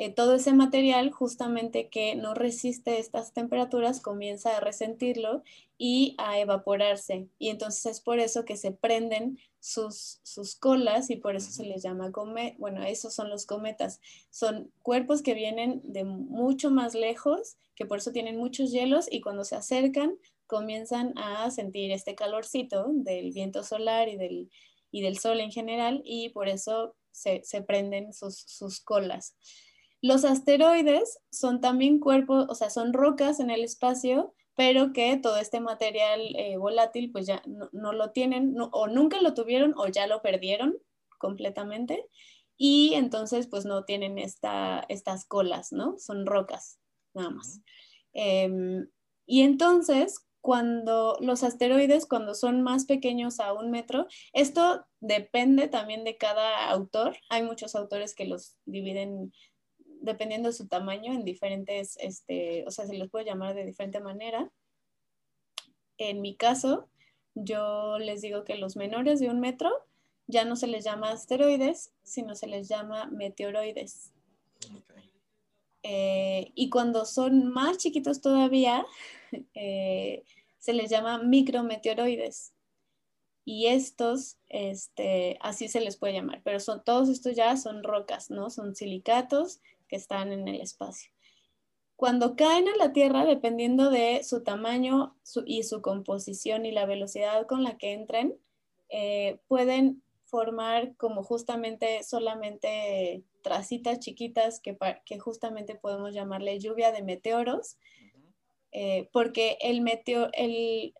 eh, 0.00 0.08
todo 0.08 0.34
ese 0.34 0.54
material 0.54 1.10
justamente 1.10 1.90
que 1.90 2.14
no 2.14 2.32
resiste 2.32 2.98
estas 2.98 3.34
temperaturas 3.34 4.00
comienza 4.00 4.56
a 4.56 4.60
resentirlo 4.60 5.42
y 5.76 6.14
a 6.16 6.40
evaporarse. 6.40 7.28
Y 7.38 7.50
entonces 7.50 7.84
es 7.84 8.00
por 8.00 8.18
eso 8.18 8.46
que 8.46 8.56
se 8.56 8.72
prenden 8.72 9.38
sus, 9.58 10.20
sus 10.22 10.56
colas 10.56 11.10
y 11.10 11.16
por 11.16 11.36
eso 11.36 11.50
se 11.52 11.66
les 11.66 11.82
llama 11.82 12.12
comet. 12.12 12.56
Bueno, 12.56 12.82
esos 12.82 13.12
son 13.12 13.28
los 13.28 13.44
cometas. 13.44 14.00
Son 14.30 14.72
cuerpos 14.80 15.20
que 15.20 15.34
vienen 15.34 15.82
de 15.84 16.04
mucho 16.04 16.70
más 16.70 16.94
lejos, 16.94 17.58
que 17.74 17.84
por 17.84 17.98
eso 17.98 18.10
tienen 18.10 18.38
muchos 18.38 18.72
hielos 18.72 19.06
y 19.10 19.20
cuando 19.20 19.44
se 19.44 19.56
acercan 19.56 20.16
comienzan 20.46 21.12
a 21.18 21.50
sentir 21.50 21.92
este 21.92 22.14
calorcito 22.14 22.86
del 22.88 23.32
viento 23.32 23.62
solar 23.64 24.08
y 24.08 24.16
del, 24.16 24.50
y 24.90 25.02
del 25.02 25.18
sol 25.18 25.40
en 25.40 25.52
general 25.52 26.00
y 26.06 26.30
por 26.30 26.48
eso 26.48 26.96
se, 27.12 27.62
prenden 27.66 28.12
sus, 28.12 28.80
colas. 28.80 29.36
Los 30.02 30.24
asteroides 30.24 31.20
son 31.30 31.60
también 31.60 31.98
cuerpos, 31.98 32.46
o 32.48 32.54
sea, 32.54 32.70
son 32.70 32.92
rocas 32.92 33.40
en 33.40 33.50
el 33.50 33.62
espacio, 33.62 34.34
pero 34.54 34.92
que 34.92 35.16
todo 35.16 35.36
este 35.36 35.60
material 35.60 36.20
eh, 36.36 36.56
volátil 36.56 37.10
pues 37.12 37.26
ya 37.26 37.42
no, 37.46 37.92
lo 37.92 38.10
tienen 38.10 38.54
o 38.58 38.88
nunca 38.88 39.20
lo 39.20 39.34
tuvieron 39.34 39.74
o 39.76 39.86
ya 39.88 40.06
lo 40.06 40.22
perdieron 40.22 40.76
completamente 41.18 42.06
y 42.56 42.92
entonces 42.94 43.46
pues 43.46 43.64
no 43.64 43.84
tienen 43.84 44.18
esta, 44.18 44.84
estas 44.90 45.24
colas, 45.24 45.72
¿no? 45.72 45.98
Son 45.98 46.26
rocas, 46.26 46.78
nada 47.14 47.30
más. 47.30 47.62
Em, 48.12 48.86
y 49.24 49.42
entonces, 49.42 50.26
cuando 50.42 51.16
los 51.20 51.42
asteroides, 51.42 52.06
cuando 52.06 52.34
son 52.34 52.62
más 52.62 52.84
pequeños 52.84 53.40
a 53.40 53.54
un 53.54 53.70
metro, 53.70 54.06
esto 54.34 54.84
depende 55.00 55.68
también 55.68 56.04
de 56.04 56.18
cada 56.18 56.68
autor. 56.68 57.16
Hay 57.30 57.42
muchos 57.42 57.74
autores 57.74 58.14
que 58.14 58.26
los 58.26 58.56
dividen 58.66 59.32
dependiendo 60.00 60.48
de 60.48 60.54
su 60.54 60.66
tamaño 60.66 61.12
en 61.12 61.24
diferentes, 61.24 61.96
este, 62.00 62.64
o 62.66 62.70
sea, 62.70 62.86
se 62.86 62.96
los 62.96 63.10
puede 63.10 63.24
llamar 63.24 63.54
de 63.54 63.64
diferente 63.64 64.00
manera. 64.00 64.50
En 65.98 66.20
mi 66.20 66.34
caso, 66.34 66.88
yo 67.34 67.98
les 67.98 68.22
digo 68.22 68.44
que 68.44 68.56
los 68.56 68.76
menores 68.76 69.20
de 69.20 69.28
un 69.28 69.40
metro 69.40 69.70
ya 70.26 70.44
no 70.44 70.56
se 70.56 70.66
les 70.66 70.84
llama 70.84 71.10
asteroides, 71.10 71.92
sino 72.02 72.34
se 72.34 72.46
les 72.46 72.68
llama 72.68 73.06
meteoroides. 73.06 74.12
Eh, 75.82 76.52
y 76.54 76.70
cuando 76.70 77.04
son 77.04 77.52
más 77.52 77.78
chiquitos 77.78 78.20
todavía, 78.20 78.86
eh, 79.54 80.24
se 80.58 80.72
les 80.72 80.90
llama 80.90 81.18
micrometeoroides. 81.18 82.52
Y 83.44 83.66
estos, 83.66 84.36
este, 84.48 85.38
así 85.40 85.68
se 85.68 85.80
les 85.80 85.96
puede 85.96 86.12
llamar, 86.12 86.40
pero 86.44 86.60
son, 86.60 86.84
todos 86.84 87.08
estos 87.08 87.34
ya 87.34 87.56
son 87.56 87.82
rocas, 87.82 88.30
¿no? 88.30 88.50
Son 88.50 88.76
silicatos 88.76 89.60
que 89.90 89.96
están 89.96 90.32
en 90.32 90.46
el 90.46 90.60
espacio. 90.60 91.10
Cuando 91.96 92.36
caen 92.36 92.68
a 92.68 92.76
la 92.76 92.92
Tierra, 92.92 93.26
dependiendo 93.26 93.90
de 93.90 94.22
su 94.24 94.42
tamaño 94.42 95.16
y 95.44 95.64
su 95.64 95.82
composición 95.82 96.64
y 96.64 96.70
la 96.70 96.86
velocidad 96.86 97.46
con 97.46 97.64
la 97.64 97.76
que 97.76 97.92
entren, 97.92 98.38
eh, 98.88 99.40
pueden 99.48 100.02
formar 100.24 100.96
como 100.96 101.22
justamente 101.24 102.02
solamente 102.04 103.24
tracitas 103.42 103.98
chiquitas 103.98 104.60
que, 104.60 104.78
que 105.04 105.18
justamente 105.18 105.74
podemos 105.74 106.14
llamarle 106.14 106.58
lluvia 106.60 106.92
de 106.92 107.02
meteoros 107.02 107.76
eh, 108.72 109.08
porque 109.12 109.58
el, 109.60 109.80
meteo, 109.80 110.28
el, 110.32 110.94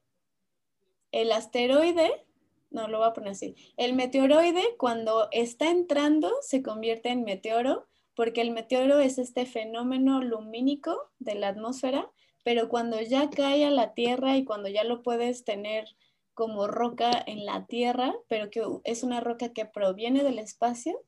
el 1.12 1.32
asteroide, 1.32 2.26
no 2.70 2.88
lo 2.88 2.98
voy 2.98 3.08
a 3.08 3.12
poner 3.12 3.30
así, 3.30 3.54
el 3.76 3.94
meteoroide 3.94 4.62
cuando 4.76 5.28
está 5.30 5.70
entrando 5.70 6.32
se 6.40 6.62
convierte 6.62 7.10
en 7.10 7.22
meteoro, 7.22 7.88
porque 8.20 8.42
el 8.42 8.50
meteoro 8.50 8.98
es 8.98 9.16
este 9.16 9.46
fenómeno 9.46 10.20
lumínico 10.20 11.10
de 11.20 11.36
la 11.36 11.48
atmósfera, 11.48 12.12
pero 12.44 12.68
cuando 12.68 13.00
ya 13.00 13.30
cae 13.30 13.64
a 13.64 13.70
la 13.70 13.94
Tierra 13.94 14.36
y 14.36 14.44
cuando 14.44 14.68
ya 14.68 14.84
lo 14.84 15.02
puedes 15.02 15.42
tener 15.42 15.86
como 16.34 16.66
roca 16.66 17.12
en 17.26 17.46
la 17.46 17.64
Tierra, 17.64 18.14
pero 18.28 18.50
que 18.50 18.62
es 18.84 19.04
una 19.04 19.20
roca 19.20 19.54
que 19.54 19.64
proviene 19.64 20.22
del 20.22 20.38
espacio, 20.38 21.00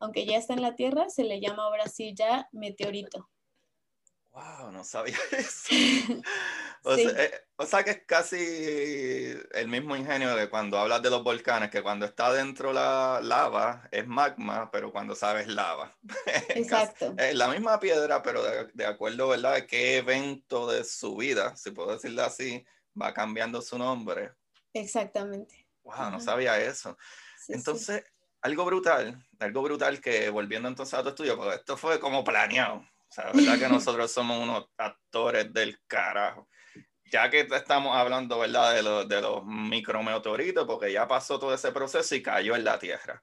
aunque 0.00 0.26
ya 0.26 0.36
está 0.36 0.52
en 0.52 0.60
la 0.60 0.76
Tierra, 0.76 1.08
se 1.08 1.24
le 1.24 1.40
llama 1.40 1.64
ahora 1.64 1.88
sí 1.88 2.12
ya 2.14 2.50
meteorito. 2.52 3.30
Wow, 4.32 4.70
no 4.70 4.84
sabía 4.84 5.16
eso. 5.32 5.68
Eh, 6.82 7.30
o, 7.56 7.66
sea, 7.66 7.84
que 7.84 7.90
es 7.90 8.02
casi 8.06 8.38
el 8.38 9.68
mismo 9.68 9.94
ingenio 9.94 10.34
de 10.34 10.48
cuando 10.48 10.78
hablas 10.78 11.02
de 11.02 11.10
los 11.10 11.22
volcanes, 11.22 11.70
que 11.70 11.82
cuando 11.82 12.06
está 12.06 12.32
dentro 12.32 12.72
la 12.72 13.20
lava 13.22 13.86
es 13.90 14.06
magma, 14.06 14.70
pero 14.70 14.90
cuando 14.90 15.14
sabes 15.14 15.46
lava. 15.46 15.94
Exacto. 16.48 17.14
es 17.18 17.34
la 17.34 17.48
misma 17.48 17.78
piedra, 17.78 18.22
pero 18.22 18.42
de, 18.42 18.86
acuerdo, 18.86 19.28
¿verdad? 19.28 19.56
De 19.56 19.66
qué 19.66 19.98
evento 19.98 20.70
de 20.70 20.84
su 20.84 21.16
vida, 21.16 21.54
si 21.54 21.70
puedo 21.70 21.92
decirlo 21.92 22.24
así, 22.24 22.64
va 23.00 23.12
cambiando 23.12 23.60
su 23.60 23.76
nombre. 23.76 24.32
Exactamente. 24.72 25.66
Wow, 25.82 26.12
no 26.12 26.20
sabía 26.20 26.58
eso. 26.58 26.96
entonces, 27.48 28.04
algo 28.40 28.64
brutal, 28.64 29.22
algo 29.38 29.60
brutal 29.60 30.00
que 30.00 30.30
volviendo 30.30 30.66
entonces 30.66 30.98
a 30.98 31.02
tu 31.02 31.10
estudio, 31.10 31.36
porque 31.36 31.56
esto 31.56 31.76
fue 31.76 32.00
como 32.00 32.24
planeado. 32.24 32.82
O 33.10 33.12
sea, 33.12 33.32
verdad 33.32 33.58
que 33.58 33.68
nosotros 33.68 34.12
somos 34.12 34.40
unos 34.40 34.66
actores 34.76 35.52
del 35.52 35.80
carajo. 35.88 36.48
Ya 37.10 37.28
que 37.28 37.40
estamos 37.40 37.96
hablando, 37.96 38.38
¿verdad? 38.38 38.72
De, 38.72 38.82
los, 38.84 39.08
de 39.08 39.20
los 39.20 39.44
micrometeoritos, 39.44 40.64
porque 40.64 40.92
ya 40.92 41.08
pasó 41.08 41.40
todo 41.40 41.52
ese 41.52 41.72
proceso 41.72 42.14
y 42.14 42.22
cayó 42.22 42.54
en 42.54 42.62
la 42.62 42.78
Tierra. 42.78 43.20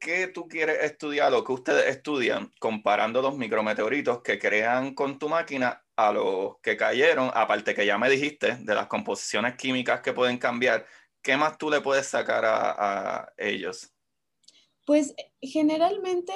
¿Qué 0.00 0.26
tú 0.26 0.48
quieres 0.48 0.82
estudiar 0.82 1.32
o 1.32 1.44
qué 1.44 1.52
ustedes 1.52 1.86
estudian 1.86 2.50
comparando 2.58 3.22
los 3.22 3.36
micrometeoritos 3.36 4.20
que 4.20 4.40
crean 4.40 4.94
con 4.94 5.16
tu 5.16 5.28
máquina 5.28 5.80
a 5.94 6.12
los 6.12 6.58
que 6.60 6.76
cayeron? 6.76 7.30
Aparte 7.34 7.76
que 7.76 7.86
ya 7.86 7.98
me 7.98 8.10
dijiste 8.10 8.56
de 8.56 8.74
las 8.74 8.88
composiciones 8.88 9.54
químicas 9.54 10.00
que 10.00 10.12
pueden 10.12 10.38
cambiar, 10.38 10.84
¿qué 11.22 11.36
más 11.36 11.56
tú 11.56 11.70
le 11.70 11.82
puedes 11.82 12.08
sacar 12.08 12.44
a, 12.44 13.20
a 13.20 13.32
ellos? 13.38 13.94
Pues 14.84 15.14
generalmente 15.40 16.32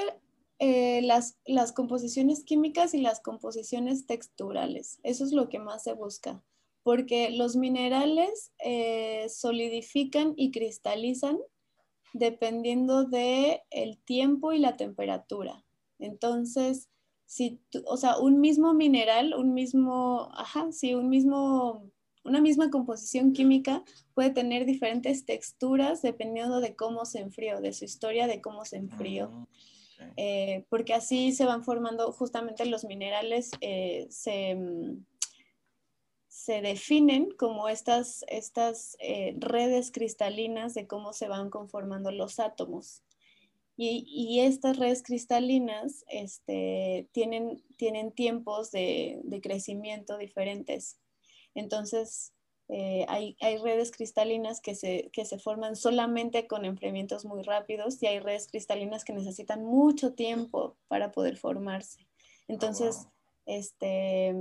eh, 0.58 1.02
las, 1.02 1.38
las, 1.44 1.72
composiciones 1.72 2.42
químicas 2.44 2.94
y 2.94 3.00
las 3.00 3.20
composiciones 3.20 4.06
texturales. 4.06 4.98
Eso 5.02 5.24
es 5.24 5.32
lo 5.32 5.48
que 5.48 5.58
más 5.58 5.84
se 5.84 5.92
busca, 5.92 6.42
porque 6.82 7.30
los 7.30 7.56
minerales 7.56 8.52
eh, 8.64 9.26
solidifican 9.28 10.32
y 10.36 10.50
cristalizan 10.52 11.38
dependiendo 12.14 13.04
de 13.04 13.62
el 13.70 13.98
tiempo 13.98 14.52
y 14.52 14.58
la 14.58 14.76
temperatura. 14.76 15.64
Entonces, 15.98 16.88
si, 17.26 17.60
o 17.84 17.96
sea, 17.96 18.18
un 18.18 18.40
mismo 18.40 18.72
mineral, 18.72 19.34
un 19.34 19.52
mismo, 19.52 20.30
ajá, 20.34 20.68
un 20.94 21.08
mismo, 21.08 21.90
una 22.24 22.40
misma 22.40 22.70
composición 22.70 23.32
química 23.32 23.84
puede 24.14 24.30
tener 24.30 24.64
diferentes 24.64 25.26
texturas 25.26 26.02
dependiendo 26.02 26.60
de 26.60 26.74
cómo 26.76 27.04
se 27.04 27.20
enfrió, 27.20 27.60
de 27.60 27.72
su 27.72 27.84
historia 27.84 28.26
de 28.26 28.40
cómo 28.40 28.64
se 28.64 28.76
enfrió. 28.76 29.48
Eh, 30.16 30.64
porque 30.68 30.94
así 30.94 31.32
se 31.32 31.44
van 31.44 31.64
formando 31.64 32.12
justamente 32.12 32.66
los 32.66 32.84
minerales, 32.84 33.50
eh, 33.60 34.08
mm, 34.56 35.04
se, 36.28 36.60
definen 36.60 37.30
como 37.30 37.68
estas, 37.68 38.24
estas 38.28 38.96
eh, 39.00 39.34
redes 39.38 39.90
cristalinas 39.90 40.74
de 40.74 40.86
cómo 40.86 41.12
se 41.12 41.28
van 41.28 41.50
conformando 41.50 42.10
los 42.10 42.38
átomos. 42.40 43.02
Y, 43.78 44.40
estas 44.40 44.78
redes 44.78 45.02
cristalinas 45.02 46.06
este, 46.08 47.08
tienen, 47.12 47.62
tienen 47.76 48.10
tiempos 48.10 48.70
de, 48.70 49.20
de 49.24 49.42
crecimiento 49.42 50.16
diferentes. 50.16 50.98
Entonces, 51.54 52.32
eh, 52.68 53.06
hay, 53.08 53.36
redes 53.62 53.92
cristalinas 53.92 54.60
que 54.60 54.74
se, 54.74 55.38
forman 55.38 55.76
solamente 55.76 56.46
con 56.46 56.64
enfriamientos 56.64 57.24
muy 57.24 57.42
rápidos 57.42 58.02
y 58.02 58.06
hay 58.06 58.18
redes 58.18 58.48
cristalinas 58.48 59.04
que 59.04 59.12
necesitan 59.12 59.64
mucho 59.64 60.14
tiempo 60.14 60.76
para 60.88 61.12
poder 61.12 61.36
formarse. 61.36 62.06
Entonces, 62.48 63.06
este, 63.44 64.34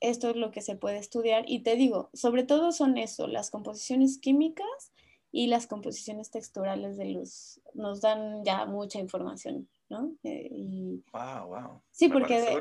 esto 0.00 0.30
es 0.30 0.36
lo 0.36 0.50
que 0.50 0.62
se 0.62 0.76
puede 0.76 0.98
estudiar 0.98 1.44
y 1.46 1.60
te 1.60 1.76
digo, 1.76 2.08
sobre 2.14 2.44
todo 2.44 2.72
son 2.72 2.96
eso, 2.96 3.26
las 3.26 3.50
composiciones 3.50 4.18
químicas 4.18 4.92
y 5.30 5.48
las 5.48 5.66
composiciones 5.66 6.30
texturales 6.30 6.96
de 6.96 7.10
luz. 7.10 7.60
Nos 7.74 8.00
dan 8.00 8.42
ya 8.42 8.64
mucha 8.64 8.98
información, 8.98 9.68
¿no? 9.90 10.14
Eh, 10.22 10.48
y, 10.50 11.04
wow, 11.12 11.46
wow. 11.48 11.82
Sí, 11.90 12.08
porque... 12.08 12.58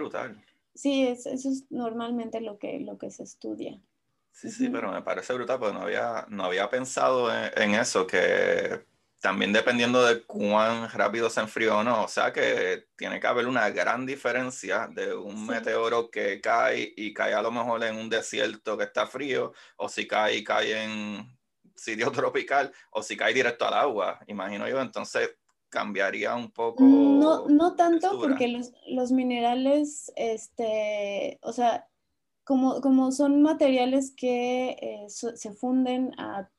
Sí, 0.75 1.07
eso 1.07 1.31
es 1.31 1.65
normalmente 1.71 2.39
lo 2.39 2.59
que, 2.59 2.79
lo 2.79 2.99
que 2.99 3.09
se 3.09 3.23
estudia. 3.23 3.81
Sí, 4.37 4.51
sí, 4.51 4.69
pero 4.69 4.91
me 4.91 5.01
parece 5.01 5.33
brutal 5.33 5.57
porque 5.57 5.73
no 5.73 5.81
había, 5.81 6.27
no 6.29 6.43
había 6.43 6.69
pensado 6.69 7.27
en, 7.33 7.73
eso, 7.73 8.05
que 8.05 8.85
también 9.19 9.51
dependiendo 9.51 10.05
de 10.05 10.21
cuán 10.21 10.91
rápido 10.91 11.27
se 11.31 11.39
enfrió 11.39 11.79
o 11.79 11.83
no, 11.83 12.03
o 12.03 12.07
sea 12.07 12.31
que 12.31 12.85
tiene 12.95 13.19
que 13.19 13.25
haber 13.25 13.47
una 13.47 13.71
gran 13.71 14.05
diferencia 14.05 14.87
de 14.93 15.15
un 15.15 15.47
meteoro 15.47 16.11
que 16.11 16.39
cae 16.39 16.93
y 16.95 17.15
cae 17.15 17.33
a 17.33 17.41
lo 17.41 17.49
mejor 17.49 17.83
en 17.83 17.95
un 17.95 18.09
desierto 18.09 18.77
que 18.77 18.83
está 18.83 19.07
frío, 19.07 19.53
o 19.75 19.89
si 19.89 20.07
cae 20.07 20.35
y 20.35 20.43
cae 20.43 20.83
en 20.83 21.35
sitio 21.75 22.11
tropical, 22.11 22.71
o 22.91 23.01
si 23.01 23.17
cae 23.17 23.33
directo 23.33 23.65
al 23.65 23.73
agua, 23.73 24.19
imagino 24.27 24.69
yo, 24.69 24.79
entonces 24.79 25.31
cambiaría 25.69 26.35
un 26.35 26.51
poco. 26.51 26.83
No, 26.83 27.47
no 27.47 27.75
tanto 27.75 28.19
porque 28.19 28.49
los, 28.49 28.71
los 28.87 29.11
minerales, 29.11 30.11
este, 30.15 31.39
o 31.41 31.51
sea, 31.51 31.86
como, 32.47 33.11
son 33.11 33.41
materiales 33.41 34.13
que 34.15 34.69
eh, 34.69 35.05
se 35.09 35.51
funden 35.51 36.13
a, 36.17 36.49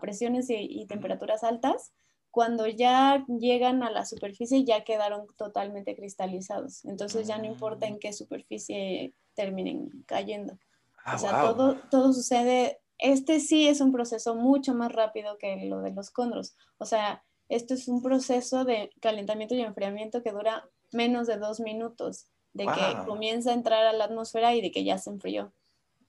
presiones 0.00 0.46
y, 0.50 0.84
temperaturas 0.86 1.44
altas, 1.44 1.92
cuando 2.32 2.66
ya 2.66 3.24
llegan 3.28 3.84
a 3.84 3.92
la 3.92 4.04
superficie 4.04 4.64
ya 4.64 4.82
quedaron 4.82 5.28
totalmente 5.38 5.94
cristalizados. 5.94 6.84
Entonces 6.84 7.28
ya 7.28 7.38
no 7.38 7.44
importa 7.44 7.86
en 7.86 8.00
qué 8.00 8.12
superficie 8.12 9.14
terminen 9.34 10.04
cayendo. 10.06 10.58
Ah, 11.04 11.14
o 11.14 11.18
sea, 11.18 11.42
todo, 11.42 11.76
todo 11.90 12.12
sucede, 12.12 12.80
este 12.98 13.38
sí 13.38 13.68
es 13.68 13.80
un 13.80 13.92
proceso 13.92 14.34
mucho 14.34 14.74
más 14.74 14.90
rápido 14.90 15.38
que 15.38 15.64
lo 15.66 15.80
de 15.80 15.92
los 15.92 16.10
condros. 16.10 16.56
O 16.78 16.86
sea, 16.86 17.22
esto 17.48 17.74
es 17.74 17.86
un 17.86 18.02
proceso 18.02 18.64
de 18.64 18.90
calentamiento 19.00 19.54
y 19.54 19.60
enfriamiento 19.60 20.24
que 20.24 20.32
dura 20.32 20.68
menos 20.90 21.28
de 21.28 21.36
dos 21.36 21.60
minutos 21.60 22.26
de 22.54 22.66
que 22.66 23.04
comienza 23.04 23.50
a 23.50 23.54
entrar 23.54 23.84
a 23.84 23.92
la 23.92 24.04
atmósfera 24.04 24.54
y 24.54 24.62
de 24.62 24.70
que 24.70 24.84
ya 24.84 24.96
se 24.96 25.10
enfrió. 25.10 25.52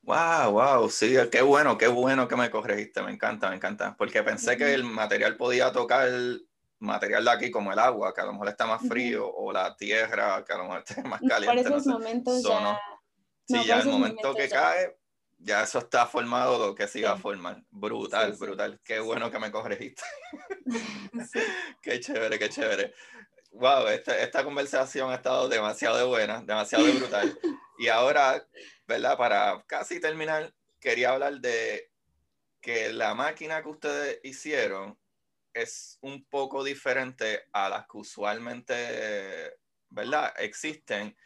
Wow, 0.04 0.52
wow, 0.52 0.90
sí, 0.90 1.16
qué 1.32 1.42
bueno, 1.42 1.78
qué 1.78 1.88
bueno 1.88 2.28
que 2.28 2.36
me 2.36 2.52
corregiste, 2.52 3.02
me 3.02 3.12
encanta, 3.12 3.50
me 3.50 3.56
encanta, 3.56 3.96
porque 3.98 4.22
pensé 4.22 4.56
que 4.56 4.72
el 4.76 4.84
material 4.84 5.36
podía 5.36 5.72
tocar 5.72 6.08
material 6.78 7.26
de 7.26 7.32
aquí 7.32 7.52
como 7.52 7.74
el 7.74 7.80
agua, 7.80 8.14
que 8.14 8.22
a 8.22 8.26
lo 8.26 8.34
mejor 8.34 8.50
está 8.50 8.68
más 8.68 8.88
frío, 8.88 9.28
o 9.28 9.52
la 9.52 9.76
tierra, 9.76 10.44
que 10.46 10.54
a 10.54 10.58
lo 10.58 10.66
mejor 10.66 10.84
está 10.88 11.02
más 11.04 11.22
caliente. 11.28 11.64
Por 11.64 11.74
esos 11.74 11.88
momentos 11.88 12.44
ya... 12.44 12.80
Sí, 13.48 13.64
ya 13.66 13.80
el 13.80 13.90
momento 13.90 14.34
que 14.34 14.50
cae, 14.50 14.96
ya 15.38 15.64
eso 15.64 15.80
está 15.80 16.08
formado 16.08 16.68
lo 16.68 16.76
que 16.76 16.88
se 16.88 17.00
iba 17.00 17.12
a 17.12 17.18
formar. 17.18 17.64
Brutal, 17.70 18.34
brutal. 18.34 18.80
Qué 18.84 19.00
bueno 19.00 19.30
que 19.30 19.38
me 19.38 19.52
corregiste. 19.52 20.02
qué 21.82 22.00
chévere, 22.00 22.40
qué 22.40 22.50
chévere 22.50 22.94
wow, 23.56 23.88
esta, 23.88 24.20
esta, 24.20 24.44
conversación 24.44 25.12
ha 25.12 25.16
estado 25.16 25.48
demasiado 25.48 26.08
buena, 26.08 26.42
demasiado 26.42 26.86
brutal. 26.94 27.38
Y 27.78 27.90
ahora, 27.90 28.48
¿verdad? 28.88 29.18
Para 29.18 29.62
casi 29.68 30.00
terminar, 30.00 30.54
quería 30.80 31.10
hablar 31.10 31.42
de 31.42 31.92
que 32.62 32.94
la 32.94 33.14
máquina 33.14 33.62
que 33.62 33.68
ustedes 33.68 34.20
hicieron 34.24 34.98
es 35.54 35.98
un 36.00 36.24
poco 36.26 36.64
diferente 36.64 37.44
a 37.52 37.68
las 37.68 37.86
que 37.88 37.98
usualmente, 37.98 39.58
¿verdad? 39.90 40.34
Existen. 40.38 41.18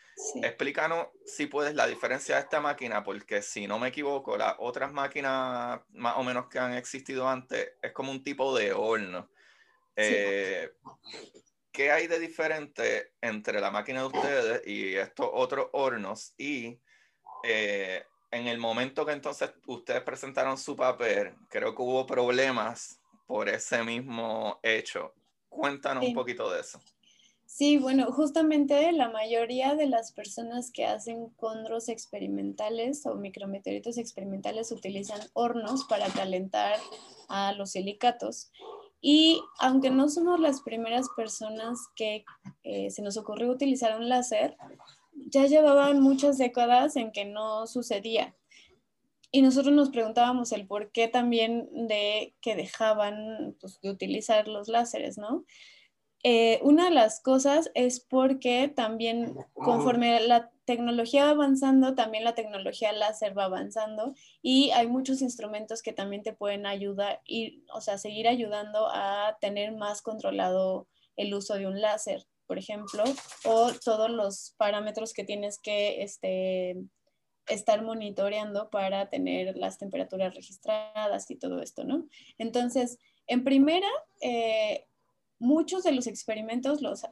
Explícanos 0.41 1.10
si 1.23 1.45
puedes 1.45 1.76
la 1.76 1.85
diferencia 1.85 2.35
de 2.35 2.41
esta 2.41 2.60
máquina, 2.60 3.03
porque 3.03 3.43
si 3.43 3.68
no 3.68 3.77
me 3.77 3.89
equivoco, 3.89 4.35
las 4.35 4.56
otras 4.57 4.91
máquinas 4.91 5.81
más 5.89 6.18
o 6.18 6.23
menos 6.23 6.47
que 6.49 6.57
han 6.57 6.73
existido 6.73 7.30
antes 7.30 7.73
es 7.81 7.91
como 7.93 8.11
un 8.11 8.23
tipo 8.23 8.57
de 8.57 8.73
horno. 8.73 9.30
Eh, 9.95 10.72
¿qué 11.72 11.91
hay 11.91 12.08
de 12.08 12.20
diferente 12.20 13.14
entre 13.22 13.60
la 13.60 13.72
máquina 13.72 14.02
de 14.02 14.08
ustedes 14.08 14.68
y 14.68 14.96
estos 14.96 15.30
otros 15.32 15.68
hornos? 15.74 16.34
Y 16.38 16.80
eh, 17.44 18.04
en 18.32 18.48
el 18.48 18.58
momento 18.58 19.06
que 19.06 19.14
entonces 19.14 19.52
ustedes 19.68 20.02
presentaron 20.02 20.58
su 20.58 20.76
papel, 20.76 21.34
creo 21.50 21.76
que 21.76 21.82
hubo 21.82 22.06
problemas 22.06 23.00
por 23.26 23.50
ese 23.50 23.84
mismo 23.84 24.60
hecho. 24.64 25.14
Cuéntanos 25.50 26.06
un 26.06 26.14
poquito 26.14 26.52
de 26.52 26.62
eso. 26.62 26.80
Sí, 27.46 27.78
bueno, 27.78 28.12
justamente 28.12 28.91
la 28.91 29.10
mayoría 29.10 29.74
de 29.74 29.88
las 29.88 30.12
personas 30.12 30.70
que 30.72 30.86
hacen 30.86 31.30
condros 31.32 31.90
experimentales 31.90 33.08
o 33.08 33.16
micrometeoritos 33.16 33.98
experimentales 33.98 34.72
utilizan 34.72 35.20
hornos 35.34 35.86
para 35.86 36.08
calentar 36.10 36.78
a 37.28 37.54
los 37.54 37.72
silicatos. 37.72 38.52
Y 39.01 39.41
aunque 39.59 39.89
no 39.89 40.09
somos 40.09 40.39
las 40.39 40.61
primeras 40.61 41.07
personas 41.15 41.80
que 41.95 42.26
eh, 42.63 42.91
se 42.91 43.01
nos 43.01 43.17
ocurrió 43.17 43.49
utilizar 43.49 43.97
un 43.97 44.09
láser, 44.09 44.57
ya 45.13 45.45
llevaban 45.45 46.01
muchas 46.01 46.38
décadas 46.38 46.95
en 46.95 47.11
que 47.11 47.26
no 47.26 47.67
sucedía. 47.67 48.35
Y 49.31 49.41
nosotros 49.41 49.73
nos 49.73 49.89
preguntábamos 49.89 50.51
el 50.51 50.65
por 50.65 50.91
qué 50.91 51.07
también 51.07 51.69
de 51.88 52.34
que 52.41 52.55
dejaban 52.55 53.55
pues, 53.59 53.80
de 53.81 53.91
utilizar 53.91 54.47
los 54.47 54.67
láseres, 54.67 55.17
¿no? 55.17 55.45
Eh, 56.24 56.60
una 56.64 56.86
de 56.86 56.96
las 56.96 57.22
cosas 57.22 57.72
es 57.76 58.02
porque 58.02 58.68
también 58.68 59.38
conforme 59.54 60.20
la 60.20 60.52
tecnología 60.66 61.24
va 61.26 61.32
avanzando, 61.32 61.96
también 61.96 62.26
la 62.26 62.36
tecnología 62.36 62.91
láser 62.91 63.38
va 63.38 63.46
avanzando 63.46 64.14
y 64.41 64.72
hay 64.72 64.88
muchos 64.88 65.22
instrumentos 65.22 65.82
que 65.82 65.94
también 65.94 66.22
te 66.22 66.34
pueden 66.34 66.66
ayudar 66.66 67.22
y, 67.26 67.64
o 67.74 67.80
sea, 67.80 67.98
seguir 67.98 68.28
ayudando 68.28 68.88
a 68.91 69.38
tener 69.40 69.72
más 69.72 70.02
controlado 70.02 70.88
el 71.16 71.34
uso 71.34 71.56
de 71.56 71.68
un 71.68 71.80
láser, 71.80 72.26
por 72.48 72.58
ejemplo, 72.58 73.04
o 73.46 73.72
todos 73.84 74.10
los 74.10 74.56
parámetros 74.58 75.14
que 75.14 75.24
tienes 75.24 75.58
que 75.58 76.04
este, 76.04 76.76
estar 77.48 77.82
monitoreando 77.82 78.70
para 78.70 79.10
tener 79.10 79.56
las 79.56 79.78
temperaturas 79.78 80.36
registradas 80.36 81.32
y 81.32 81.36
todo 81.38 81.62
esto, 81.62 81.84
¿no? 81.84 82.08
Entonces, 82.38 83.00
en 83.28 83.44
primera, 83.44 83.88
eh, 84.22 84.86
muchos 85.40 85.84
de 85.84 85.94
los 85.94 86.07
experimentos 86.07 86.82
los, 86.82 87.03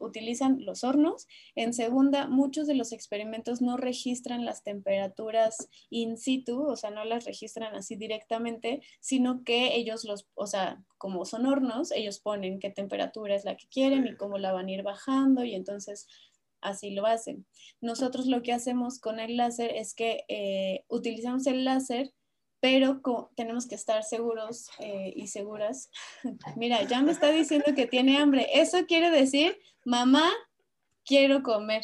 utilizan 0.00 0.64
los 0.64 0.84
hornos. 0.84 1.26
En 1.54 1.72
segunda, 1.72 2.26
muchos 2.26 2.66
de 2.66 2.74
los 2.74 2.92
experimentos 2.92 3.62
no 3.62 3.76
registran 3.76 4.44
las 4.44 4.62
temperaturas 4.62 5.68
in 5.90 6.18
situ, 6.18 6.62
o 6.62 6.76
sea, 6.76 6.90
no 6.90 7.04
las 7.04 7.24
registran 7.24 7.74
así 7.74 7.96
directamente, 7.96 8.82
sino 9.00 9.44
que 9.44 9.76
ellos 9.76 10.04
los, 10.04 10.26
o 10.34 10.46
sea, 10.46 10.82
como 10.98 11.24
son 11.24 11.46
hornos, 11.46 11.92
ellos 11.92 12.18
ponen 12.18 12.58
qué 12.58 12.70
temperatura 12.70 13.34
es 13.34 13.44
la 13.44 13.56
que 13.56 13.68
quieren 13.68 14.06
y 14.06 14.16
cómo 14.16 14.38
la 14.38 14.52
van 14.52 14.66
a 14.66 14.72
ir 14.72 14.82
bajando 14.82 15.44
y 15.44 15.54
entonces 15.54 16.08
así 16.60 16.90
lo 16.90 17.06
hacen. 17.06 17.46
Nosotros 17.80 18.26
lo 18.26 18.42
que 18.42 18.52
hacemos 18.52 18.98
con 18.98 19.20
el 19.20 19.36
láser 19.36 19.74
es 19.74 19.94
que 19.94 20.24
eh, 20.28 20.84
utilizamos 20.88 21.46
el 21.46 21.64
láser 21.64 22.12
pero 22.60 23.00
tenemos 23.36 23.66
que 23.66 23.74
estar 23.74 24.02
seguros 24.02 24.70
eh, 24.78 25.12
y 25.14 25.28
seguras. 25.28 25.90
Mira, 26.56 26.82
ya 26.82 27.00
me 27.02 27.12
está 27.12 27.30
diciendo 27.30 27.74
que 27.74 27.86
tiene 27.86 28.18
hambre. 28.18 28.48
Eso 28.52 28.86
quiere 28.86 29.10
decir, 29.10 29.58
mamá, 29.84 30.32
quiero 31.04 31.42
comer. 31.42 31.82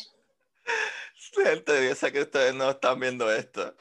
Gente, 1.35 1.89
yo 1.89 1.95
sé 1.95 2.13
que 2.13 2.23
ustedes 2.23 2.55
no 2.55 2.71
están 2.71 3.01
viendo 3.01 3.33
esto, 3.33 3.75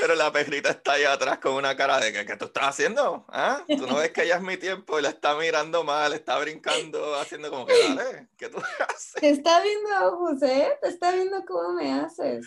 pero 0.00 0.14
la 0.16 0.32
perrita 0.32 0.70
está 0.70 0.94
ahí 0.94 1.04
atrás 1.04 1.38
con 1.38 1.54
una 1.54 1.76
cara 1.76 2.00
de 2.00 2.12
que 2.12 2.26
¿qué 2.26 2.36
tú 2.36 2.46
estás 2.46 2.70
haciendo? 2.70 3.24
¿Ah? 3.28 3.62
¿Tú 3.68 3.86
no 3.86 3.96
ves 3.96 4.10
que 4.10 4.24
ella 4.24 4.36
es 4.36 4.42
mi 4.42 4.56
tiempo 4.56 4.98
y 4.98 5.02
la 5.02 5.10
está 5.10 5.36
mirando 5.36 5.84
mal, 5.84 6.12
está 6.12 6.38
brincando, 6.38 7.14
haciendo 7.14 7.50
como 7.50 7.66
que 7.66 7.74
dale, 7.94 8.28
¿qué 8.36 8.48
tú 8.48 8.58
haces? 8.88 9.12
Te 9.12 9.30
está 9.30 9.62
viendo, 9.62 10.16
José, 10.16 10.76
te 10.82 10.88
está 10.88 11.12
viendo 11.12 11.44
cómo 11.46 11.74
me 11.74 11.92
haces. 11.92 12.46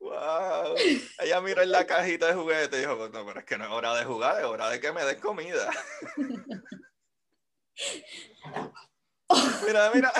¡Wow! 0.00 0.76
Ella 1.20 1.40
miró 1.40 1.62
en 1.62 1.72
la 1.72 1.86
cajita 1.86 2.28
de 2.28 2.34
juguete 2.34 2.76
y 2.76 2.80
dijo, 2.80 3.08
no, 3.08 3.26
pero 3.26 3.40
es 3.40 3.44
que 3.44 3.58
no 3.58 3.64
es 3.64 3.70
hora 3.70 3.94
de 3.96 4.04
jugar, 4.04 4.38
es 4.38 4.44
hora 4.44 4.70
de 4.70 4.80
que 4.80 4.92
me 4.92 5.04
des 5.04 5.16
comida. 5.16 5.70
mira, 9.66 9.90
mira. 9.92 10.12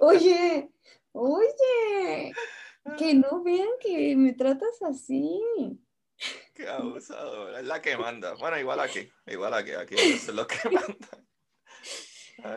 Oye, 0.00 0.68
oye, 1.12 2.32
que 2.98 3.14
no 3.14 3.42
vean 3.42 3.68
que 3.80 4.16
me 4.16 4.32
tratas 4.32 4.82
así. 4.82 5.40
Qué 6.54 6.68
abusadora, 6.68 7.60
es 7.60 7.66
la 7.66 7.80
que 7.80 7.96
manda. 7.96 8.34
Bueno, 8.34 8.58
igual 8.58 8.80
aquí, 8.80 9.10
igual 9.26 9.54
aquí, 9.54 9.72
aquí 9.72 9.94
es 9.94 10.28
lo 10.28 10.46
que 10.46 10.56
manda. 10.70 11.08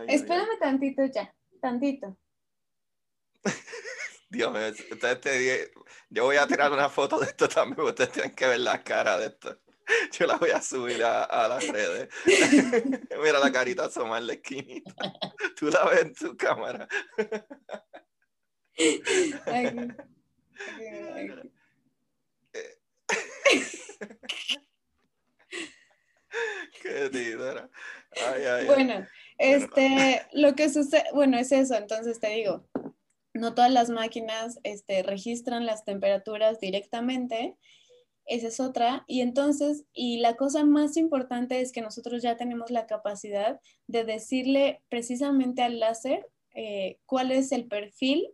Espérame 0.08 0.58
tantito 0.60 1.06
ya, 1.06 1.34
tantito. 1.62 2.18
Dios 4.30 4.52
mío, 4.52 4.62
ustedes 4.92 5.22
te, 5.22 5.72
yo 6.10 6.24
voy 6.24 6.38
a 6.38 6.48
tirar 6.48 6.72
una 6.72 6.90
foto 6.90 7.20
de 7.20 7.28
esto 7.28 7.48
también, 7.48 7.88
ustedes 7.88 8.12
tienen 8.12 8.34
que 8.34 8.48
ver 8.48 8.60
la 8.60 8.84
cara 8.84 9.18
de 9.18 9.28
esto. 9.28 9.60
Yo 10.12 10.26
la 10.26 10.38
voy 10.38 10.50
a 10.50 10.62
subir 10.62 11.04
a, 11.04 11.48
las 11.48 11.68
redes. 11.68 12.10
Mira 13.24 13.40
la 13.40 13.52
carita 13.52 13.86
asomar 13.86 14.24
la 14.24 14.34
esquinita. 14.34 14.92
Tú 15.56 15.68
la 15.68 15.86
ves 15.86 16.02
en 16.02 16.16
tu 16.16 16.36
cámara. 16.36 16.88
Qué 26.82 27.10
tídera. 27.12 27.70
bueno, 28.66 29.08
este, 29.38 30.26
lo 30.34 30.56
que 30.56 30.70
sucede, 30.70 31.06
bueno, 31.14 31.38
es 31.38 31.52
eso, 31.52 31.76
entonces 31.76 32.20
te 32.20 32.30
digo, 32.30 32.68
no 33.36 33.54
todas 33.54 33.72
las 33.72 33.90
máquinas 33.90 34.60
este, 34.64 35.04
registran 35.04 35.66
las 35.66 35.86
temperaturas 35.86 36.60
directamente 36.60 37.56
esa 38.26 38.48
es 38.48 38.60
otra. 38.60 39.04
Y 39.08 39.22
entonces, 39.22 39.86
y 39.94 40.18
la 40.18 40.36
cosa 40.36 40.66
más 40.66 40.98
importante 40.98 41.62
es 41.62 41.72
que 41.72 41.82
nosotros 41.82 42.24
ya 42.24 42.38
tenemos 42.38 42.72
la 42.72 42.88
capacidad 42.88 43.60
de 43.88 44.04
decirle 44.04 44.82
precisamente 44.90 45.62
al 45.62 45.80
láser 45.80 46.28
eh, 46.56 46.98
cuál 47.06 47.32
es 47.32 47.52
el 47.52 47.68
perfil 47.68 48.28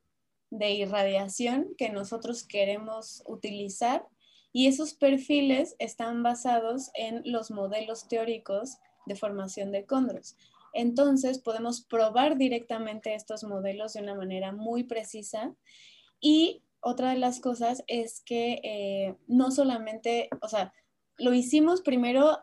de 0.49 0.71
irradiación 0.71 1.75
que 1.77 1.89
nosotros 1.89 2.43
queremos 2.43 3.23
utilizar. 3.25 4.07
Y 4.53 4.67
esos 4.67 4.93
perfiles 4.93 5.75
están 5.79 6.23
basados 6.23 6.89
en 6.93 7.21
los 7.25 7.51
modelos 7.51 8.07
teóricos 8.07 8.77
de 9.05 9.15
formación 9.15 9.71
de 9.71 9.85
condros. 9.85 10.35
Entonces 10.73 11.39
podemos 11.39 11.81
probar 11.81 12.37
directamente 12.37 13.13
estos 13.13 13.43
modelos 13.43 13.93
de 13.93 14.01
una 14.01 14.15
manera 14.15 14.51
muy 14.51 14.83
precisa. 14.83 15.55
Y 16.19 16.63
otra 16.79 17.11
de 17.11 17.19
las 17.19 17.39
cosas 17.39 17.83
es 17.87 18.21
que 18.21 18.59
eh, 18.63 19.15
no 19.27 19.51
solamente, 19.51 20.29
o 20.41 20.47
sea, 20.47 20.73
lo 21.17 21.33
hicimos 21.33 21.81
primero 21.81 22.39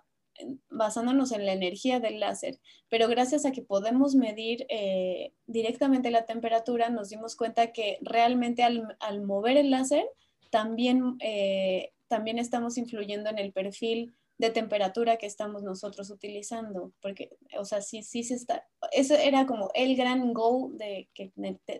basándonos 0.70 1.32
en 1.32 1.46
la 1.46 1.52
energía 1.52 2.00
del 2.00 2.20
láser, 2.20 2.58
pero 2.88 3.08
gracias 3.08 3.44
a 3.44 3.52
que 3.52 3.62
podemos 3.62 4.14
medir 4.14 4.66
eh, 4.68 5.32
directamente 5.46 6.10
la 6.10 6.26
temperatura, 6.26 6.90
nos 6.90 7.08
dimos 7.08 7.36
cuenta 7.36 7.72
que 7.72 7.98
realmente 8.02 8.62
al, 8.62 9.22
mover 9.22 9.56
el 9.56 9.70
láser 9.70 10.04
también, 10.50 11.16
eh, 11.20 11.92
también 12.06 12.38
estamos 12.38 12.78
influyendo 12.78 13.30
en 13.30 13.38
el 13.38 13.52
perfil 13.52 14.14
de 14.38 14.50
temperatura 14.50 15.16
que 15.16 15.26
estamos 15.26 15.64
nosotros 15.64 16.10
utilizando, 16.10 16.92
porque, 17.02 17.36
o 17.58 17.64
sea, 17.64 17.82
sí, 17.82 18.02
sí 18.02 18.22
se 18.22 18.34
está, 18.34 18.66
eso 18.92 19.14
era 19.14 19.46
como 19.46 19.70
el 19.74 19.96
gran 19.96 20.32
goal 20.32 20.78
de 20.78 21.08
que, 21.12 21.32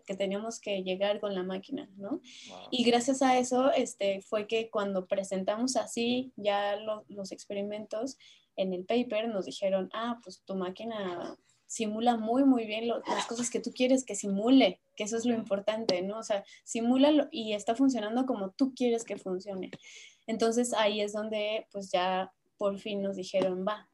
que 0.05 0.17
teníamos 0.17 0.61
que 0.61 0.83
llegar 0.83 1.21
con 1.21 1.35
la 1.35 1.45
máquina, 1.45 1.89
¿no? 1.97 2.21
Y 2.73 2.83
gracias 2.83 3.23
a 3.23 3.39
eso, 3.39 3.71
este, 3.71 4.23
fue 4.23 4.49
que 4.49 4.71
cuando 4.71 5.07
presentamos 5.07 5.77
así 5.77 6.33
ya 6.37 6.77
los 7.09 7.31
experimentos 7.31 8.19
en 8.57 8.73
el 8.73 8.85
paper, 8.85 9.29
nos 9.29 9.45
dijeron, 9.45 9.89
ah, 9.95 10.19
pues 10.23 10.43
tu 10.45 10.57
máquina 10.57 11.39
simula 11.69 12.17
muy, 12.17 12.45
muy 12.45 12.67
bien 12.67 12.89
las 12.89 13.27
cosas 13.27 13.51
que 13.51 13.61
tú 13.61 13.73
quieres 13.73 14.05
que 14.05 14.17
simule, 14.17 14.81
que 14.97 15.05
eso 15.05 15.17
es 15.17 15.27
lo 15.27 15.35
importante, 15.35 16.03
¿no? 16.03 16.19
O 16.19 16.23
sea, 16.25 16.45
simula 16.65 17.29
y 17.31 17.53
está 17.53 17.77
funcionando 17.77 18.27
como 18.27 18.51
tú 18.51 18.75
quieres 18.75 19.05
que 19.05 19.17
funcione. 19.17 19.71
Entonces 20.27 20.75
ahí 20.75 21.01
es 21.01 21.13
donde 21.13 21.67
pues 21.71 21.91
ya 21.93 22.33
por 22.59 22.79
fin 22.79 23.01
nos 23.01 23.17
dijeron, 23.17 23.65
va, 23.67 23.89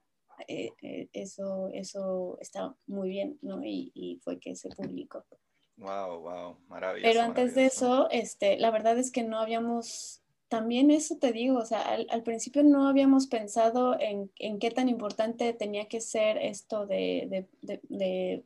eh, 0.49 0.71
eh, 0.83 1.09
eso, 1.13 1.69
eso 1.73 2.39
está 2.41 2.75
muy 2.87 3.09
bien, 3.09 3.39
¿no? 3.43 3.61
Y, 3.65 4.21
fue 4.25 4.39
que 4.39 4.57
se 4.57 4.69
publicó. 4.71 5.25
Wow, 5.77 6.21
wow, 6.21 6.57
maravilloso. 6.69 7.13
Pero 7.13 7.25
antes 7.25 7.57
de 7.57 7.67
eso, 7.67 8.09
este, 8.13 8.57
la 8.59 8.71
verdad 8.71 8.97
es 8.97 9.11
que 9.11 9.25
no 9.25 9.41
habíamos, 9.41 10.23
también 10.47 10.93
eso 10.93 11.19
te 11.19 11.33
digo, 11.33 11.59
o 11.59 11.67
sea, 11.67 11.81
al, 11.81 12.23
principio 12.23 12.63
no 12.63 12.87
habíamos 12.87 13.27
pensado 13.27 13.99
en, 13.99 14.31
en, 14.39 14.61
qué 14.61 14.71
tan 14.71 14.89
importante 14.89 15.53
tenía 15.53 15.89
que 15.89 16.01
ser 16.01 16.39
esto 16.39 16.87
de, 16.87 17.49
de, 17.61 17.81
de, 17.89 18.45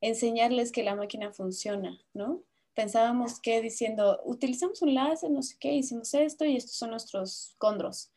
enseñarles 0.00 0.72
que 0.72 0.82
la 0.82 0.96
máquina 0.96 1.30
funciona, 1.30 1.96
¿no? 2.14 2.42
Pensábamos 2.74 3.38
que 3.38 3.62
diciendo, 3.62 4.20
utilizamos 4.24 4.82
un 4.82 4.94
láser, 4.94 5.30
no 5.30 5.42
sé 5.44 5.54
qué, 5.60 5.72
hicimos 5.74 6.12
esto 6.14 6.44
y 6.44 6.56
estos 6.56 6.74
son 6.74 6.90
nuestros 6.90 7.54
condros 7.58 8.10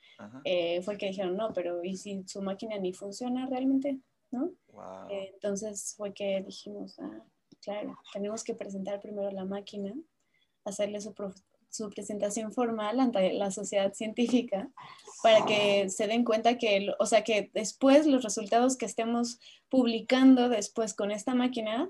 eh, 0.44 0.82
fue 0.82 0.98
que 0.98 1.08
dijeron, 1.08 1.36
no, 1.36 1.54
pero 1.54 1.84
¿y 1.84 1.98
si 1.98 2.24
su 2.28 2.42
máquina 2.42 2.78
ni 2.78 2.94
funciona 2.94 3.46
realmente? 3.48 4.00
¿No? 4.32 4.52
Eh, 5.10 5.32
entonces 5.34 5.94
fue 5.96 6.14
que 6.14 6.42
dijimos, 6.46 6.98
ah, 7.00 7.24
claro, 7.62 7.98
tenemos 8.12 8.44
que 8.44 8.56
presentar 8.56 9.00
primero 9.00 9.30
la 9.32 9.46
máquina, 9.46 9.94
hacerle 10.66 11.02
su, 11.02 11.14
su 11.70 11.90
presentación 11.90 12.52
formal 12.52 13.00
ante 13.00 13.34
la 13.34 13.52
sociedad 13.52 13.94
científica 13.94 14.70
para 15.24 15.46
que 15.46 15.90
se 15.90 16.08
den 16.08 16.24
cuenta 16.24 16.58
que, 16.58 16.94
o 17.00 17.06
sea, 17.06 17.24
que 17.24 17.50
después 17.54 18.06
los 18.06 18.24
resultados 18.24 18.78
que 18.78 18.86
estemos 18.86 19.40
publicando 19.70 20.50
después 20.50 20.94
con 20.94 21.12
esta 21.12 21.34
máquina 21.34 21.90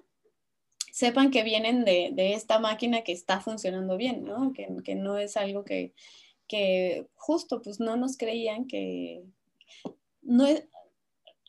sepan 0.91 1.31
que 1.31 1.43
vienen 1.43 1.85
de, 1.85 2.11
de 2.13 2.33
esta 2.33 2.59
máquina 2.59 3.01
que 3.01 3.11
está 3.11 3.41
funcionando 3.41 3.97
bien, 3.97 4.23
¿no? 4.23 4.53
Que, 4.53 4.67
que 4.83 4.95
no 4.95 5.17
es 5.17 5.37
algo 5.37 5.63
que, 5.63 5.93
que 6.47 7.07
justo 7.15 7.61
pues 7.61 7.79
no 7.79 7.95
nos 7.97 8.17
creían 8.17 8.67
que, 8.67 9.23
no, 10.21 10.47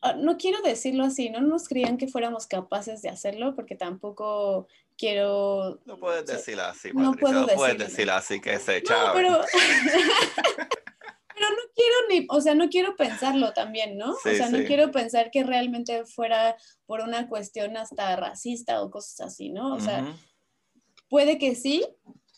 ah, 0.01 0.13
no 0.13 0.37
quiero 0.37 0.61
decirlo 0.61 1.03
así, 1.03 1.29
no 1.29 1.41
nos 1.41 1.67
creían 1.67 1.97
que 1.97 2.07
fuéramos 2.07 2.47
capaces 2.47 3.01
de 3.01 3.09
hacerlo 3.09 3.55
porque 3.55 3.75
tampoco 3.75 4.67
quiero... 4.97 5.79
No 5.85 5.99
puedes 5.99 6.25
decirlo 6.25 6.63
así, 6.63 6.91
no, 6.93 7.13
puedo 7.13 7.47
puedes 7.47 7.77
decirlo 7.77 8.13
así 8.13 8.39
que 8.39 8.57
se 8.59 8.77
echaba. 8.77 9.13
pero... 9.13 9.41
pero 11.35 11.49
no 11.49 11.61
quiero 11.75 11.95
ni, 12.09 12.27
o 12.29 12.41
sea, 12.41 12.55
no 12.55 12.69
quiero 12.69 12.95
pensarlo 12.95 13.51
también, 13.53 13.97
¿no? 13.97 14.11
o 14.13 14.19
sea, 14.21 14.49
no 14.49 14.63
quiero 14.65 14.91
pensar 14.91 15.31
que 15.31 15.43
realmente 15.43 16.05
fuera 16.05 16.55
por 16.85 17.01
una 17.01 17.27
cuestión 17.27 17.75
hasta 17.77 18.15
racista 18.15 18.81
o 18.81 18.89
cosas 18.89 19.19
así, 19.19 19.49
¿no? 19.49 19.75
O 19.75 19.79
sea, 19.79 20.15
puede 21.09 21.37
que 21.37 21.55
sí, 21.55 21.85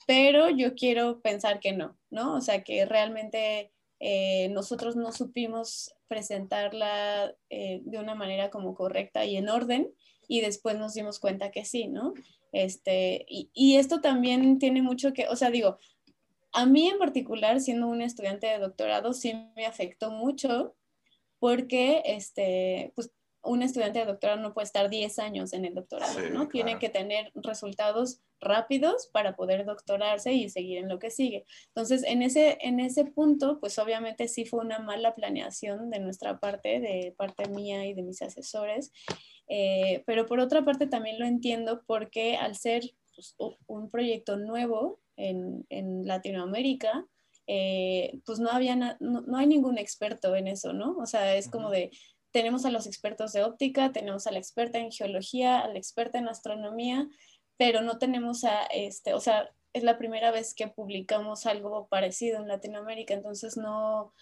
pero 0.08 0.50
yo 0.50 0.74
quiero 0.74 1.22
pensar 1.22 1.60
que 1.60 1.74
no, 1.74 1.98
¿no? 2.10 2.36
O 2.36 2.42
sea, 2.42 2.64
que 2.64 2.86
realmente 2.86 3.72
eh, 4.00 4.48
nosotros 4.50 4.96
no 4.96 5.12
supimos 5.12 5.94
presentarla 6.08 7.36
eh, 7.50 7.82
de 7.84 8.00
una 8.00 8.16
manera 8.16 8.50
como 8.50 8.74
correcta 8.74 9.26
y 9.26 9.36
en 9.36 9.50
orden 9.50 9.94
y 10.28 10.42
después 10.42 10.78
nos 10.78 10.94
dimos 10.94 11.20
cuenta 11.20 11.52
que 11.52 11.66
sí, 11.66 11.88
¿no? 11.88 12.14
Este, 12.54 13.26
y, 13.28 13.52
y 13.54 13.76
esto 13.76 14.00
también 14.00 14.60
tiene 14.60 14.82
mucho 14.82 15.12
que, 15.14 15.28
o 15.28 15.36
sea, 15.36 15.52
digo, 15.52 15.78
a 16.54 16.66
mí 16.66 16.88
en 16.88 16.98
particular, 16.98 17.60
siendo 17.60 17.88
un 17.88 18.02
estudiante 18.02 18.48
de 18.48 18.60
doctorado, 18.60 19.14
sí 19.14 19.34
me 19.56 19.66
afectó 19.66 20.10
mucho 20.10 20.74
porque, 21.40 22.02
este, 22.06 22.94
pues, 22.96 23.12
un 23.48 23.64
estudiante 23.64 24.00
de 24.00 24.06
doctorado 24.06 24.42
no 24.42 24.54
puede 24.54 24.66
estar 24.66 24.90
10 24.90 25.20
años 25.20 25.54
en 25.54 25.66
el 25.66 25.74
doctorado, 25.74 26.20
¿no? 26.30 26.48
Tiene 26.48 26.80
que 26.80 26.90
tener 26.90 27.32
resultados 27.36 28.22
rápidos 28.40 29.10
para 29.12 29.36
poder 29.36 29.66
doctorarse 29.66 30.34
y 30.34 30.50
seguir 30.50 30.80
en 30.80 30.90
lo 30.90 31.00
que 31.00 31.10
sigue. 31.10 31.46
Entonces, 31.70 32.04
en 32.04 32.22
ese, 32.22 32.58
en 32.62 32.80
ese 32.80 33.06
punto, 33.06 33.60
pues 33.60 33.80
obviamente 33.80 34.28
sí 34.28 34.46
fue 34.46 34.60
una 34.60 34.80
mala 34.80 35.14
planeación 35.14 35.90
de 35.90 36.00
nuestra 36.00 36.40
parte, 36.40 36.80
de 36.80 37.14
parte 37.18 37.48
mía 37.50 37.86
y 37.86 37.94
de 37.94 38.04
mis 38.04 38.22
asesores, 38.22 38.92
eh, 39.48 40.04
pero 40.06 40.26
por 40.26 40.40
otra 40.40 40.64
parte 40.64 40.88
también 40.88 41.20
lo 41.20 41.26
entiendo 41.26 41.84
porque 41.88 42.36
al 42.38 42.56
ser 42.56 42.84
pues, 43.16 43.36
un 43.66 43.90
proyecto 43.90 44.38
nuevo 44.38 45.00
en, 45.16 45.66
en 45.70 46.06
Latinoamérica, 46.06 47.06
eh, 47.48 48.20
pues 48.26 48.40
no, 48.40 48.50
había 48.50 48.76
no, 48.76 49.38
hay 49.38 49.48
ningún 49.48 49.78
experto 49.78 50.36
en 50.36 50.48
eso, 50.48 50.74
¿no? 50.74 50.98
O 50.98 51.06
sea, 51.06 51.36
es 51.36 51.50
como 51.50 51.70
de 51.70 51.92
tenemos 52.38 52.66
a 52.66 52.70
los 52.70 52.86
expertos 52.86 53.34
de 53.34 53.42
óptica, 53.42 53.92
tenemos 53.92 54.28
a 54.28 54.32
la 54.32 54.38
experta 54.38 54.78
en 54.78 54.92
geología, 54.92 55.60
a 55.62 55.70
la 55.70 55.80
experta 55.80 56.20
en 56.20 56.28
astronomía, 56.28 57.10
pero 57.58 57.82
no 57.82 57.98
tenemos 57.98 58.44
a 58.44 58.66
este, 58.66 59.16
o 59.16 59.20
sea, 59.20 59.50
es 59.74 59.82
la 59.82 59.98
primera 59.98 60.30
vez 60.30 60.54
que 60.54 60.68
publicamos 60.68 61.48
algo 61.48 61.88
parecido 61.88 62.38
en 62.38 62.48
Latinoamérica, 62.48 63.16
entonces 63.16 63.58
no, 63.58 64.14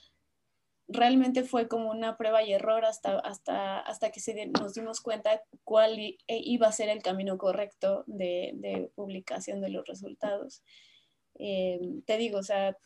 realmente 0.87 1.43
fue 1.43 1.67
como 1.67 1.91
una 1.91 2.15
prueba 2.15 2.41
y 2.41 2.53
error 2.53 2.85
hasta, 2.85 3.19
hasta, 3.19 3.79
hasta 3.79 4.11
que 4.11 4.21
se, 4.21 4.45
nos 4.45 4.75
dimos 4.75 5.01
cuenta 5.01 5.41
cuál 5.65 5.99
e, 5.99 6.17
iba 6.27 6.67
a 6.67 6.71
ser 6.71 6.87
el 6.87 7.03
camino 7.03 7.37
correcto 7.37 8.05
de, 8.07 8.89
publicación 8.95 9.59
de 9.59 9.71
los 9.71 9.85
resultados. 9.85 10.63
Eh, 11.37 11.81
te 12.05 12.15
digo, 12.15 12.39
o 12.39 12.43
sea, 12.43 12.77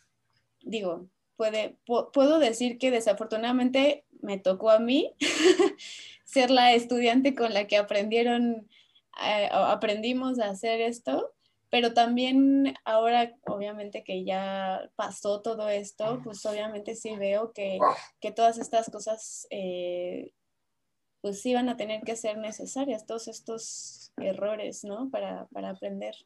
digo, 0.60 1.08
puede, 1.40 1.78
puedo 2.12 2.38
decir 2.38 2.76
que 2.76 2.90
desafortunadamente 2.90 4.04
me 4.20 4.36
tocó 4.36 4.68
a 4.68 4.78
mí 4.78 5.14
ser 6.26 6.50
la 6.50 6.74
estudiante 6.74 7.34
con 7.34 7.54
la 7.54 7.66
que 7.66 7.78
aprendieron, 7.78 8.68
eh, 9.24 9.48
aprendimos 9.50 10.38
a 10.38 10.50
hacer 10.50 10.82
esto, 10.82 11.32
pero 11.70 11.94
también 11.94 12.74
ahora, 12.84 13.34
obviamente 13.46 14.04
que 14.04 14.22
ya 14.22 14.90
pasó 14.96 15.40
todo 15.40 15.70
esto, 15.70 16.20
pues 16.22 16.44
obviamente 16.44 16.94
sí 16.94 17.16
veo 17.16 17.54
que, 17.54 17.78
que 18.20 18.32
todas 18.32 18.58
estas 18.58 18.90
cosas, 18.90 19.46
eh, 19.48 20.34
pues 21.22 21.40
sí 21.40 21.54
van 21.54 21.70
a 21.70 21.78
tener 21.78 22.02
que 22.02 22.16
ser 22.16 22.36
necesarias, 22.36 23.06
todos 23.06 23.28
estos 23.28 24.12
errores, 24.18 24.84
¿no? 24.84 25.08
Para, 25.08 25.46
para 25.46 25.70
aprender. 25.70 26.16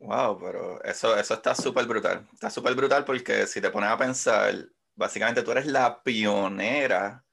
Wow, 0.00 0.38
pero 0.38 0.82
eso, 0.84 1.16
eso 1.18 1.34
está 1.34 1.54
súper 1.54 1.86
brutal. 1.86 2.26
Está 2.32 2.50
súper 2.50 2.74
brutal 2.74 3.04
porque 3.04 3.46
si 3.46 3.60
te 3.60 3.70
pones 3.70 3.90
a 3.90 3.98
pensar, 3.98 4.54
básicamente 4.94 5.42
tú 5.42 5.50
eres 5.50 5.66
la 5.66 6.02
pionera 6.02 7.24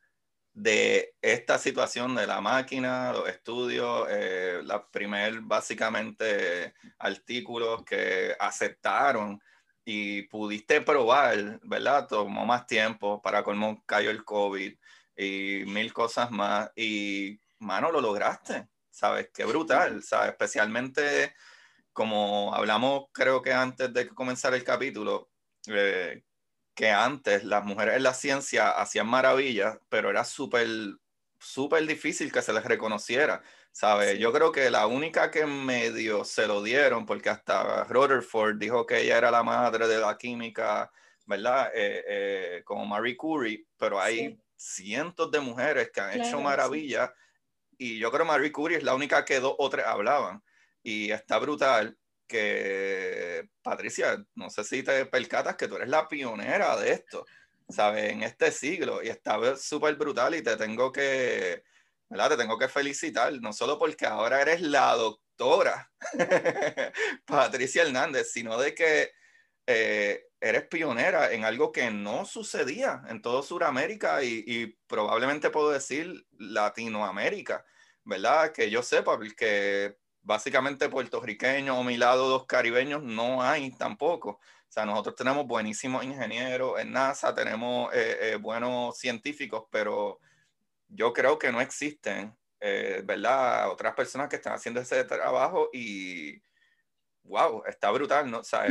de 0.53 1.15
esta 1.21 1.59
situación 1.59 2.15
de 2.15 2.27
la 2.27 2.41
máquina, 2.41 3.13
los 3.13 3.29
estudios, 3.29 4.07
eh, 4.11 4.61
la 4.63 4.87
primer 4.89 5.41
básicamente 5.41 6.73
artículos 6.99 7.83
que 7.85 8.35
aceptaron 8.39 9.39
y 9.85 10.23
pudiste 10.23 10.81
probar, 10.81 11.59
¿verdad? 11.63 12.07
Tomó 12.07 12.45
más 12.45 12.67
tiempo, 12.67 13.21
para 13.21 13.43
colmo 13.43 13.83
cayó 13.87 14.11
el 14.11 14.25
COVID 14.25 14.73
y 15.17 15.63
mil 15.67 15.93
cosas 15.93 16.31
más 16.31 16.71
y, 16.75 17.39
mano, 17.59 17.91
lo 17.91 18.01
lograste, 18.01 18.69
¿sabes? 18.91 19.29
Qué 19.33 19.45
brutal, 19.45 20.03
¿sabes? 20.03 20.31
Especialmente 20.31 21.33
como 21.95 22.53
hablamos 22.53 23.05
creo 23.13 23.41
que 23.41 23.53
antes 23.53 23.93
de 23.93 24.09
comenzar 24.09 24.53
el 24.53 24.65
capítulo, 24.65 25.29
eh, 25.67 26.23
que 26.75 26.91
antes 26.91 27.45
las 27.45 27.63
mujeres 27.63 27.95
en 27.95 28.03
la 28.03 28.13
ciencia 28.13 28.71
hacían 28.71 29.07
maravillas, 29.07 29.77
pero 29.87 30.09
era 30.09 30.25
súper, 30.25 30.67
súper 31.39 31.87
difícil 31.87 32.33
que 32.33 32.41
se 32.41 32.51
les 32.51 32.65
reconociera. 32.65 33.41
¿Sabe? 33.71 34.17
Yo 34.19 34.33
creo 34.33 34.51
que 34.51 34.69
la 34.69 34.87
única 34.87 35.31
que 35.31 35.45
medio 35.45 36.25
se 36.25 36.47
lo 36.47 36.61
dieron, 36.61 37.05
porque 37.05 37.29
hasta 37.29 37.85
Rutherford 37.85 38.57
dijo 38.57 38.85
que 38.85 39.01
ella 39.01 39.17
era 39.17 39.31
la 39.31 39.43
madre 39.43 39.87
de 39.87 39.99
la 39.99 40.17
química, 40.17 40.91
¿verdad? 41.25 41.71
Eh, 41.73 42.03
eh, 42.07 42.61
como 42.65 42.85
Marie 42.85 43.15
Curie, 43.17 43.65
pero 43.77 44.01
hay 44.01 44.37
cientos 44.57 45.31
de 45.31 45.39
mujeres 45.39 45.91
que 45.91 46.01
han 46.01 46.21
hecho 46.21 46.41
maravillas 46.41 47.09
y 47.77 47.99
yo 47.99 48.11
creo 48.11 48.25
que 48.25 48.31
Marie 48.31 48.51
Curie 48.51 48.77
es 48.77 48.83
la 48.83 48.95
única 48.95 49.23
que 49.25 49.39
dos 49.39 49.55
o 49.57 49.69
tres 49.69 49.85
hablaban. 49.85 50.43
Y 50.85 51.11
está 51.11 51.39
brutal 51.39 51.97
que, 52.27 53.49
Patricia, 53.63 54.23
no 54.35 54.51
sé 54.51 54.63
si 54.63 54.83
te 54.83 55.07
percatas 55.07 55.55
que 55.55 55.67
tú 55.67 55.77
eres 55.77 55.89
la 55.89 56.07
pionera 56.07 56.77
de 56.77 56.91
esto, 56.91 57.25
¿sabes? 57.67 58.11
En 58.11 58.21
este 58.21 58.51
siglo. 58.51 59.01
Y 59.01 59.07
está 59.07 59.57
súper 59.57 59.95
brutal 59.95 60.35
y 60.35 60.43
te 60.43 60.55
tengo 60.57 60.91
que, 60.91 61.63
¿verdad? 62.07 62.29
Te 62.29 62.37
tengo 62.37 62.59
que 62.59 62.67
felicitar, 62.67 63.33
no 63.41 63.51
solo 63.51 63.79
porque 63.79 64.05
ahora 64.05 64.43
eres 64.43 64.61
la 64.61 64.93
doctora 64.93 65.91
Patricia 67.25 67.81
Hernández, 67.81 68.31
sino 68.31 68.55
de 68.59 68.75
que 68.75 69.11
eh, 69.65 70.27
eres 70.39 70.67
pionera 70.67 71.31
en 71.33 71.45
algo 71.45 71.71
que 71.71 71.89
no 71.89 72.25
sucedía 72.25 73.01
en 73.09 73.23
todo 73.23 73.41
Sudamérica 73.41 74.23
y, 74.23 74.43
y, 74.45 74.67
probablemente 74.85 75.49
puedo 75.49 75.71
decir 75.71 76.27
Latinoamérica, 76.37 77.65
¿verdad? 78.03 78.51
Que 78.51 78.69
yo 78.69 78.83
sepa, 78.83 79.17
porque 79.17 79.97
básicamente 80.25 80.89
puertorriqueños 80.89 81.77
o 81.77 81.83
mi 81.83 81.97
lado 81.97 82.27
dos 82.27 82.45
caribeños 82.47 83.03
no 83.03 83.43
hay 83.43 83.71
tampoco. 83.71 84.31
O 84.31 84.71
sea, 84.75 84.85
nosotros 84.85 85.15
tenemos 85.15 85.45
buenísimos 85.45 86.03
ingenieros 86.03 86.79
en 86.79 86.91
NASA, 86.91 87.33
tenemos 87.33 87.93
eh, 87.93 88.17
eh, 88.21 88.35
buenos 88.35 88.97
científicos, 88.97 89.65
pero 89.71 90.19
yo 90.87 91.13
creo 91.13 91.37
que 91.37 91.51
no 91.51 91.61
existen, 91.61 92.35
eh, 92.59 93.01
¿verdad? 93.05 93.71
Otras 93.71 93.93
personas 93.93 94.27
que 94.27 94.37
están 94.37 94.53
haciendo 94.53 94.81
ese 94.81 95.03
trabajo 95.03 95.69
y, 95.71 96.41
wow, 97.23 97.63
está 97.67 97.91
brutal, 97.91 98.29
¿no? 98.29 98.39
O 98.39 98.43
sea, 98.43 98.65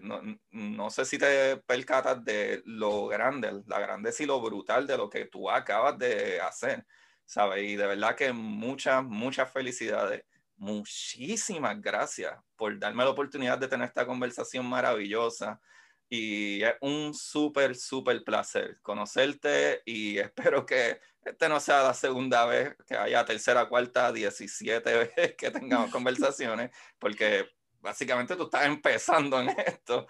no, 0.00 0.22
no, 0.50 0.90
sé 0.90 1.04
si 1.04 1.18
te 1.18 1.58
percatas 1.58 2.24
de 2.24 2.62
lo 2.64 3.06
grande, 3.08 3.62
la 3.66 3.78
grandeza 3.78 4.22
y 4.22 4.26
lo 4.26 4.40
brutal 4.40 4.86
de 4.86 4.96
lo 4.96 5.10
que 5.10 5.26
tú 5.26 5.50
acabas 5.50 5.98
de 5.98 6.40
hacer, 6.40 6.86
¿sabes? 7.26 7.62
Y 7.64 7.76
de 7.76 7.86
verdad 7.86 8.16
que 8.16 8.32
muchas, 8.32 9.04
muchas 9.04 9.52
felicidades 9.52 10.24
muchísimas 10.56 11.80
gracias 11.80 12.36
por 12.56 12.78
darme 12.78 13.04
la 13.04 13.10
oportunidad 13.10 13.58
de 13.58 13.68
tener 13.68 13.88
esta 13.88 14.06
conversación 14.06 14.66
maravillosa. 14.66 15.60
Y 16.08 16.62
es 16.62 16.74
un 16.80 17.14
súper, 17.14 17.74
súper 17.74 18.22
placer 18.24 18.78
conocerte 18.82 19.82
y 19.84 20.18
espero 20.18 20.64
que 20.66 21.00
este 21.24 21.48
no 21.48 21.58
sea 21.58 21.82
la 21.82 21.94
segunda 21.94 22.44
vez, 22.44 22.76
que 22.86 22.96
haya 22.96 23.24
tercera, 23.24 23.68
cuarta, 23.68 24.12
diecisiete 24.12 24.96
veces 24.96 25.34
que 25.36 25.50
tengamos 25.50 25.90
conversaciones, 25.92 26.70
porque 26.98 27.48
básicamente 27.80 28.36
tú 28.36 28.44
estás 28.44 28.66
empezando 28.66 29.40
en 29.40 29.48
esto. 29.66 30.06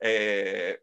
Eh, 0.00 0.82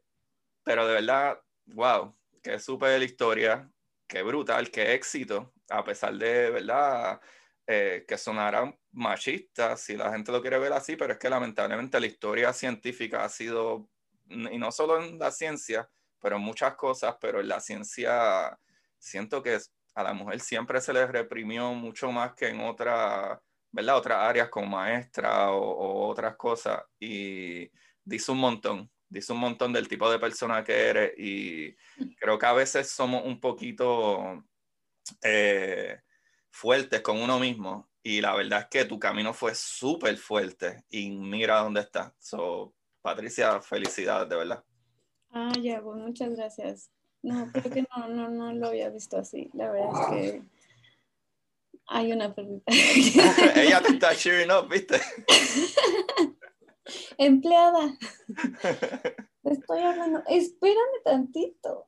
pero 0.63 0.87
de 0.87 0.93
verdad, 0.93 1.39
wow, 1.65 2.15
qué 2.41 2.59
súper 2.59 3.03
historia, 3.03 3.69
qué 4.07 4.23
brutal, 4.23 4.71
qué 4.71 4.93
éxito, 4.93 5.53
a 5.69 5.83
pesar 5.83 6.15
de, 6.15 6.49
¿verdad? 6.49 7.19
Eh, 7.65 8.03
que 8.05 8.17
sonarán 8.17 8.77
machistas, 8.91 9.79
si 9.79 9.95
la 9.95 10.11
gente 10.11 10.33
lo 10.33 10.41
quiere 10.41 10.59
ver 10.59 10.73
así, 10.73 10.97
pero 10.97 11.13
es 11.13 11.19
que 11.19 11.29
lamentablemente 11.29 11.97
la 11.97 12.07
historia 12.07 12.51
científica 12.51 13.23
ha 13.23 13.29
sido, 13.29 13.89
y 14.27 14.57
no 14.57 14.69
solo 14.69 15.01
en 15.01 15.17
la 15.17 15.31
ciencia, 15.31 15.89
pero 16.19 16.35
en 16.35 16.41
muchas 16.41 16.75
cosas, 16.75 17.15
pero 17.21 17.39
en 17.39 17.47
la 17.47 17.61
ciencia 17.61 18.59
siento 18.99 19.41
que 19.41 19.57
a 19.95 20.03
la 20.03 20.13
mujer 20.13 20.41
siempre 20.41 20.81
se 20.81 20.91
le 20.91 21.07
reprimió 21.07 21.73
mucho 21.73 22.11
más 22.11 22.33
que 22.33 22.49
en 22.49 22.59
otra, 22.59 23.41
¿verdad? 23.71 23.97
otras 23.97 24.17
áreas 24.19 24.49
como 24.49 24.67
maestra 24.67 25.51
o, 25.51 25.61
o, 25.61 26.07
otras 26.09 26.35
cosas. 26.35 26.83
Y 26.99 27.71
dice 28.03 28.31
un 28.31 28.39
montón, 28.39 28.91
dice 29.07 29.31
un 29.31 29.39
montón 29.39 29.71
del 29.71 29.87
tipo 29.87 30.11
de 30.11 30.19
persona 30.19 30.63
que 30.65 30.73
eres 30.89 31.13
y 31.17 31.73
creo 32.19 32.37
que 32.37 32.45
a 32.45 32.53
veces 32.53 32.89
somos 32.89 33.23
un 33.25 33.39
poquito... 33.39 34.43
Eh, 35.21 35.97
fuertes 36.53 37.01
con 37.01 37.19
uno 37.19 37.39
mismo 37.39 37.89
y 38.03 38.21
la 38.21 38.35
verdad 38.35 38.59
es 38.59 38.67
que 38.67 38.85
tu 38.85 38.99
camino 38.99 39.33
fue 39.33 39.55
súper 39.55 40.15
fuerte 40.17 40.83
y 40.89 41.09
mira 41.09 41.59
dónde 41.59 41.81
está. 41.81 42.13
So, 42.19 42.75
Patricia, 43.01 43.59
felicidades, 43.59 44.29
de 44.29 44.35
verdad. 44.35 44.63
Ah, 45.31 45.51
ya, 45.59 45.81
pues 45.81 45.97
muchas 45.97 46.35
gracias. 46.35 46.91
No, 47.23 47.51
creo 47.51 47.73
que 47.73 47.81
no, 47.81 48.07
no, 48.07 48.29
no 48.29 48.53
lo 48.53 48.67
había 48.67 48.89
visto 48.89 49.17
así. 49.17 49.49
La 49.53 49.71
verdad 49.71 49.89
es 49.89 50.11
que 50.11 50.43
hay 51.87 52.11
una 52.11 52.35
perrita. 52.35 52.71
Ella 53.55 53.81
te 53.81 53.93
está 53.93 54.15
cheering 54.15 54.51
up, 54.51 54.69
¿viste? 54.69 55.01
Empleada. 57.17 57.97
Estoy 59.43 59.81
hablando. 59.81 60.21
Espérame 60.27 61.01
tantito. 61.03 61.87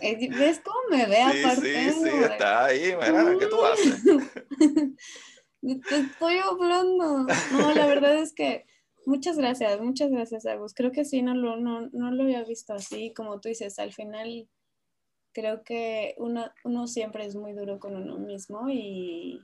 ¿Ves 0.00 0.60
cómo 0.64 0.78
me 0.90 1.06
ve 1.06 1.22
aparte? 1.22 1.92
Sí, 1.92 2.00
sí, 2.02 2.08
está 2.08 2.66
ahí, 2.66 2.94
mira, 2.96 3.36
¿qué 3.38 3.46
tú 3.46 3.64
haces? 3.64 4.02
Te 5.60 5.96
estoy 5.96 6.36
hablando. 6.38 7.26
No, 7.52 7.74
la 7.74 7.86
verdad 7.86 8.18
es 8.18 8.34
que 8.34 8.66
muchas 9.06 9.38
gracias, 9.38 9.80
muchas 9.80 10.10
gracias, 10.10 10.46
Agus. 10.46 10.74
Creo 10.74 10.92
que 10.92 11.04
sí, 11.04 11.22
no 11.22 11.34
lo, 11.34 11.56
no, 11.56 11.88
no 11.92 12.10
lo 12.10 12.24
había 12.24 12.44
visto 12.44 12.74
así, 12.74 13.12
como 13.14 13.40
tú 13.40 13.48
dices, 13.48 13.78
al 13.78 13.92
final 13.92 14.48
creo 15.32 15.64
que 15.64 16.14
uno, 16.18 16.46
uno 16.64 16.86
siempre 16.86 17.26
es 17.26 17.34
muy 17.34 17.52
duro 17.52 17.78
con 17.78 17.96
uno 17.96 18.18
mismo 18.18 18.68
y, 18.70 19.40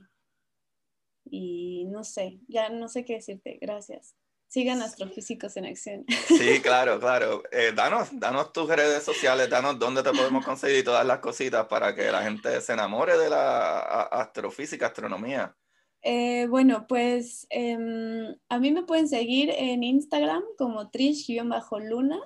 y 1.25 1.85
no 1.85 2.03
sé, 2.03 2.39
ya 2.47 2.69
no 2.69 2.87
sé 2.87 3.03
qué 3.03 3.15
decirte, 3.15 3.59
gracias. 3.61 4.15
Sigan 4.51 4.81
Astrofísicos 4.81 5.55
en 5.55 5.65
Acción. 5.65 6.05
Sí, 6.27 6.59
claro, 6.61 6.99
claro. 6.99 7.41
Eh, 7.53 7.71
danos, 7.73 8.09
danos 8.11 8.51
tus 8.51 8.67
redes 8.67 9.01
sociales, 9.01 9.49
danos 9.49 9.79
dónde 9.79 10.03
te 10.03 10.11
podemos 10.11 10.43
conseguir 10.43 10.83
todas 10.83 11.05
las 11.05 11.19
cositas 11.19 11.67
para 11.67 11.95
que 11.95 12.11
la 12.11 12.23
gente 12.23 12.59
se 12.59 12.73
enamore 12.73 13.17
de 13.17 13.29
la 13.29 13.79
astrofísica, 14.11 14.87
astronomía. 14.87 15.55
Eh, 16.01 16.47
bueno, 16.47 16.85
pues 16.85 17.47
em, 17.49 18.35
a 18.49 18.59
mí 18.59 18.71
me 18.71 18.83
pueden 18.83 19.07
seguir 19.07 19.51
en 19.55 19.83
Instagram 19.83 20.43
como 20.57 20.91
Trish-Luna. 20.91 22.19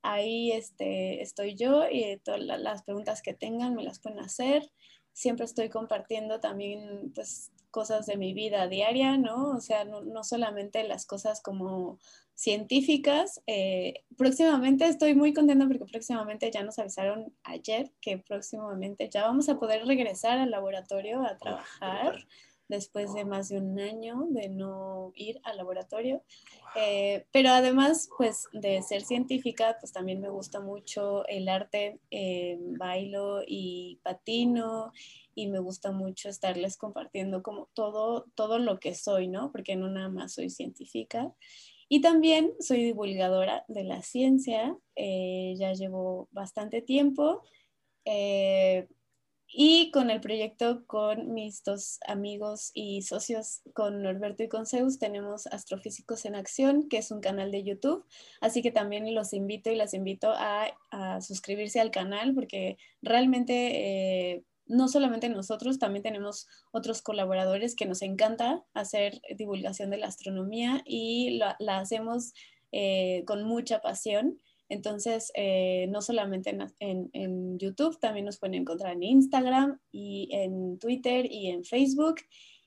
Ahí 0.00 0.52
este, 0.52 1.20
estoy 1.20 1.56
yo 1.56 1.84
y 1.90 2.18
todas 2.24 2.40
las 2.40 2.84
preguntas 2.84 3.20
que 3.20 3.34
tengan 3.34 3.74
me 3.74 3.82
las 3.82 4.00
pueden 4.00 4.20
hacer. 4.20 4.72
Siempre 5.12 5.44
estoy 5.44 5.68
compartiendo 5.68 6.40
también 6.40 7.12
pues, 7.14 7.52
cosas 7.70 8.06
de 8.06 8.16
mi 8.16 8.34
vida 8.34 8.68
diaria, 8.68 9.16
¿no? 9.16 9.50
O 9.50 9.60
sea, 9.60 9.84
no, 9.84 10.24
solamente 10.24 10.82
las 10.84 11.06
cosas 11.06 11.40
como 11.40 11.98
científicas. 12.34 13.40
Eh, 13.46 14.04
próximamente 14.16 14.86
estoy 14.86 15.14
muy 15.14 15.32
contenta 15.32 15.66
porque 15.66 15.84
próximamente 15.84 16.50
ya 16.50 16.62
nos 16.62 16.78
avisaron 16.78 17.34
ayer 17.44 17.92
que 18.00 18.18
próximamente 18.18 19.08
ya 19.10 19.22
vamos 19.22 19.48
a 19.48 19.58
poder 19.58 19.86
regresar 19.86 20.38
al 20.38 20.50
laboratorio 20.50 21.22
a 21.22 21.36
trabajar 21.36 22.26
después 22.70 23.12
de 23.12 23.24
más 23.24 23.48
de 23.48 23.58
un 23.58 23.78
año 23.80 24.26
de 24.30 24.48
no 24.48 25.12
ir 25.16 25.40
al 25.42 25.56
laboratorio. 25.56 26.22
Eh, 26.76 27.26
pero 27.32 27.50
además, 27.50 28.08
pues 28.16 28.46
de 28.52 28.80
ser 28.82 29.02
científica, 29.02 29.76
pues 29.80 29.92
también 29.92 30.20
me 30.20 30.30
gusta 30.30 30.60
mucho 30.60 31.26
el 31.26 31.48
arte, 31.48 31.98
eh, 32.10 32.56
bailo 32.60 33.42
y 33.46 33.98
patino 34.04 34.92
y 35.34 35.48
me 35.48 35.58
gusta 35.58 35.90
mucho 35.90 36.28
estarles 36.28 36.76
compartiendo 36.76 37.42
como 37.42 37.68
todo, 37.74 38.26
todo 38.36 38.58
lo 38.58 38.78
que 38.78 38.94
soy, 38.94 39.26
¿no? 39.26 39.50
Porque 39.50 39.74
no 39.74 39.88
nada 39.90 40.08
más 40.08 40.34
soy 40.34 40.48
científica. 40.48 41.34
Y 41.88 42.00
también 42.00 42.52
soy 42.60 42.84
divulgadora 42.84 43.64
de 43.66 43.82
la 43.82 44.00
ciencia, 44.02 44.76
eh, 44.94 45.54
ya 45.58 45.72
llevo 45.72 46.28
bastante 46.30 46.82
tiempo. 46.82 47.42
Eh, 48.04 48.86
y 49.52 49.90
con 49.90 50.10
el 50.10 50.20
proyecto 50.20 50.84
con 50.86 51.32
mis 51.32 51.62
dos 51.64 51.98
amigos 52.06 52.70
y 52.74 53.02
socios, 53.02 53.62
con 53.74 54.02
Norberto 54.02 54.42
y 54.42 54.48
con 54.48 54.66
Zeus, 54.66 54.98
tenemos 54.98 55.46
Astrofísicos 55.48 56.24
en 56.24 56.34
Acción, 56.34 56.88
que 56.88 56.98
es 56.98 57.10
un 57.10 57.20
canal 57.20 57.50
de 57.50 57.64
YouTube. 57.64 58.04
Así 58.40 58.62
que 58.62 58.70
también 58.70 59.14
los 59.14 59.32
invito 59.32 59.70
y 59.70 59.76
las 59.76 59.94
invito 59.94 60.32
a, 60.32 60.68
a 60.90 61.20
suscribirse 61.20 61.80
al 61.80 61.90
canal 61.90 62.34
porque 62.34 62.78
realmente 63.02 64.34
eh, 64.34 64.44
no 64.70 64.86
solamente 64.86 65.28
nosotros, 65.28 65.80
también 65.80 66.04
tenemos 66.04 66.46
otros 66.70 67.02
colaboradores 67.02 67.74
que 67.74 67.86
nos 67.86 68.02
encanta 68.02 68.64
hacer 68.72 69.20
divulgación 69.36 69.90
de 69.90 69.98
la 69.98 70.06
astronomía 70.06 70.82
y 70.86 71.38
la, 71.38 71.56
hacemos 71.78 72.32
eh, 72.70 73.24
con 73.26 73.42
mucha 73.42 73.80
pasión. 73.80 74.40
Entonces, 74.70 75.32
eh, 75.34 75.86
no 75.88 76.00
solamente 76.00 76.56
en, 76.78 77.58
YouTube, 77.58 77.98
también 77.98 78.24
nos 78.24 78.38
pueden 78.38 78.54
encontrar 78.54 78.92
en 78.92 79.02
Instagram 79.02 79.80
y 79.90 80.28
en 80.32 80.78
Twitter 80.78 81.26
y 81.28 81.48
en 81.48 81.64
Facebook 81.64 82.20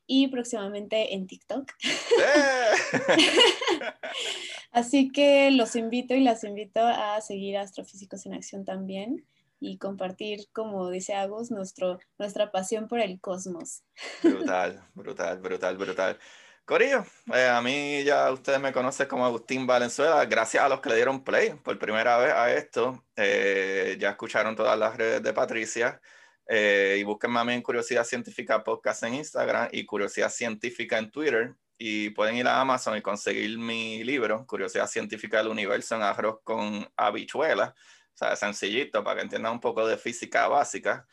y 0.05 0.27
próximamente 0.27 1.15
en 1.15 1.27
TikTok. 1.27 1.71
¡Eh! 1.81 2.73
Así 4.71 5.11
que 5.11 5.49
los 5.51 5.77
invito 5.77 6.13
y 6.13 6.19
las 6.19 6.43
invito 6.43 6.81
a 6.81 7.21
seguir 7.21 7.57
Astrofísicos 7.57 8.25
en 8.25 8.33
Acción 8.33 8.65
también 8.65 9.25
y 9.61 9.77
compartir, 9.77 10.47
como 10.51 10.89
dice 10.89 11.13
Agus, 11.13 11.51
nuestro, 11.51 11.99
nuestra 12.19 12.51
pasión 12.51 12.89
por 12.89 12.99
el 12.99 13.21
cosmos. 13.21 13.83
Brutal, 14.21 14.83
brutal, 14.93 15.39
brutal, 15.39 15.77
brutal. 15.77 16.19
Corillo, 16.65 17.05
eh, 17.33 17.47
a 17.47 17.61
mí 17.61 18.03
ya 18.05 18.31
ustedes 18.31 18.59
me 18.59 18.71
conocen 18.71 19.07
como 19.07 19.25
Agustín 19.25 19.67
Valenzuela, 19.67 20.23
gracias 20.25 20.63
a 20.63 20.69
los 20.69 20.79
que 20.79 20.89
le 20.89 20.95
dieron 20.95 21.21
play 21.21 21.55
por 21.61 21.77
primera 21.77 22.17
vez 22.17 22.31
a 22.33 22.53
esto. 22.53 23.03
Eh, 23.17 23.97
ya 23.99 24.11
escucharon 24.11 24.55
todas 24.55 24.79
las 24.79 24.95
redes 24.95 25.21
de 25.21 25.33
Patricia. 25.33 25.99
Eh, 26.47 26.97
y 26.99 27.03
búsquenme 27.03 27.39
a 27.39 27.43
mí 27.43 27.53
en 27.53 27.61
Curiosidad 27.61 28.05
Científica 28.05 28.63
Podcast 28.63 29.03
en 29.03 29.15
Instagram 29.15 29.69
y 29.73 29.85
Curiosidad 29.85 30.29
Científica 30.29 30.97
en 30.97 31.11
Twitter. 31.11 31.53
Y 31.77 32.11
pueden 32.11 32.37
ir 32.37 32.47
a 32.47 32.61
Amazon 32.61 32.97
y 32.97 33.01
conseguir 33.01 33.57
mi 33.57 34.03
libro, 34.05 34.45
Curiosidad 34.47 34.87
Científica 34.87 35.39
del 35.39 35.49
Universo 35.49 35.95
en 35.95 36.03
arroz 36.03 36.39
con 36.45 36.87
habichuelas. 36.95 37.71
O 37.71 38.17
sea, 38.17 38.37
sencillito 38.37 39.03
para 39.03 39.17
que 39.17 39.23
entiendan 39.23 39.51
un 39.53 39.59
poco 39.59 39.85
de 39.85 39.97
física 39.97 40.47
básica. 40.47 41.05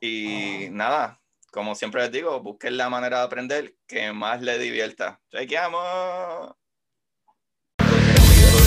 Y 0.00 0.68
nada, 0.70 1.18
como 1.50 1.74
siempre 1.74 2.02
les 2.02 2.12
digo, 2.12 2.40
busquen 2.40 2.76
la 2.76 2.88
manera 2.88 3.18
de 3.18 3.24
aprender 3.24 3.74
que 3.86 4.12
más 4.12 4.42
les 4.42 4.60
divierta. 4.60 5.20
¡Chequeamos! 5.30 6.54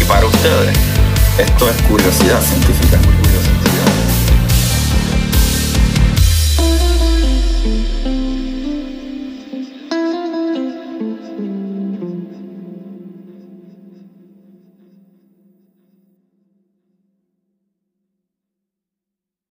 Y 0.02 0.06
para 0.06 0.26
ustedes, 0.26 0.78
esto 1.40 1.70
es 1.70 1.82
curiosidad 1.84 2.42
científica. 2.42 2.81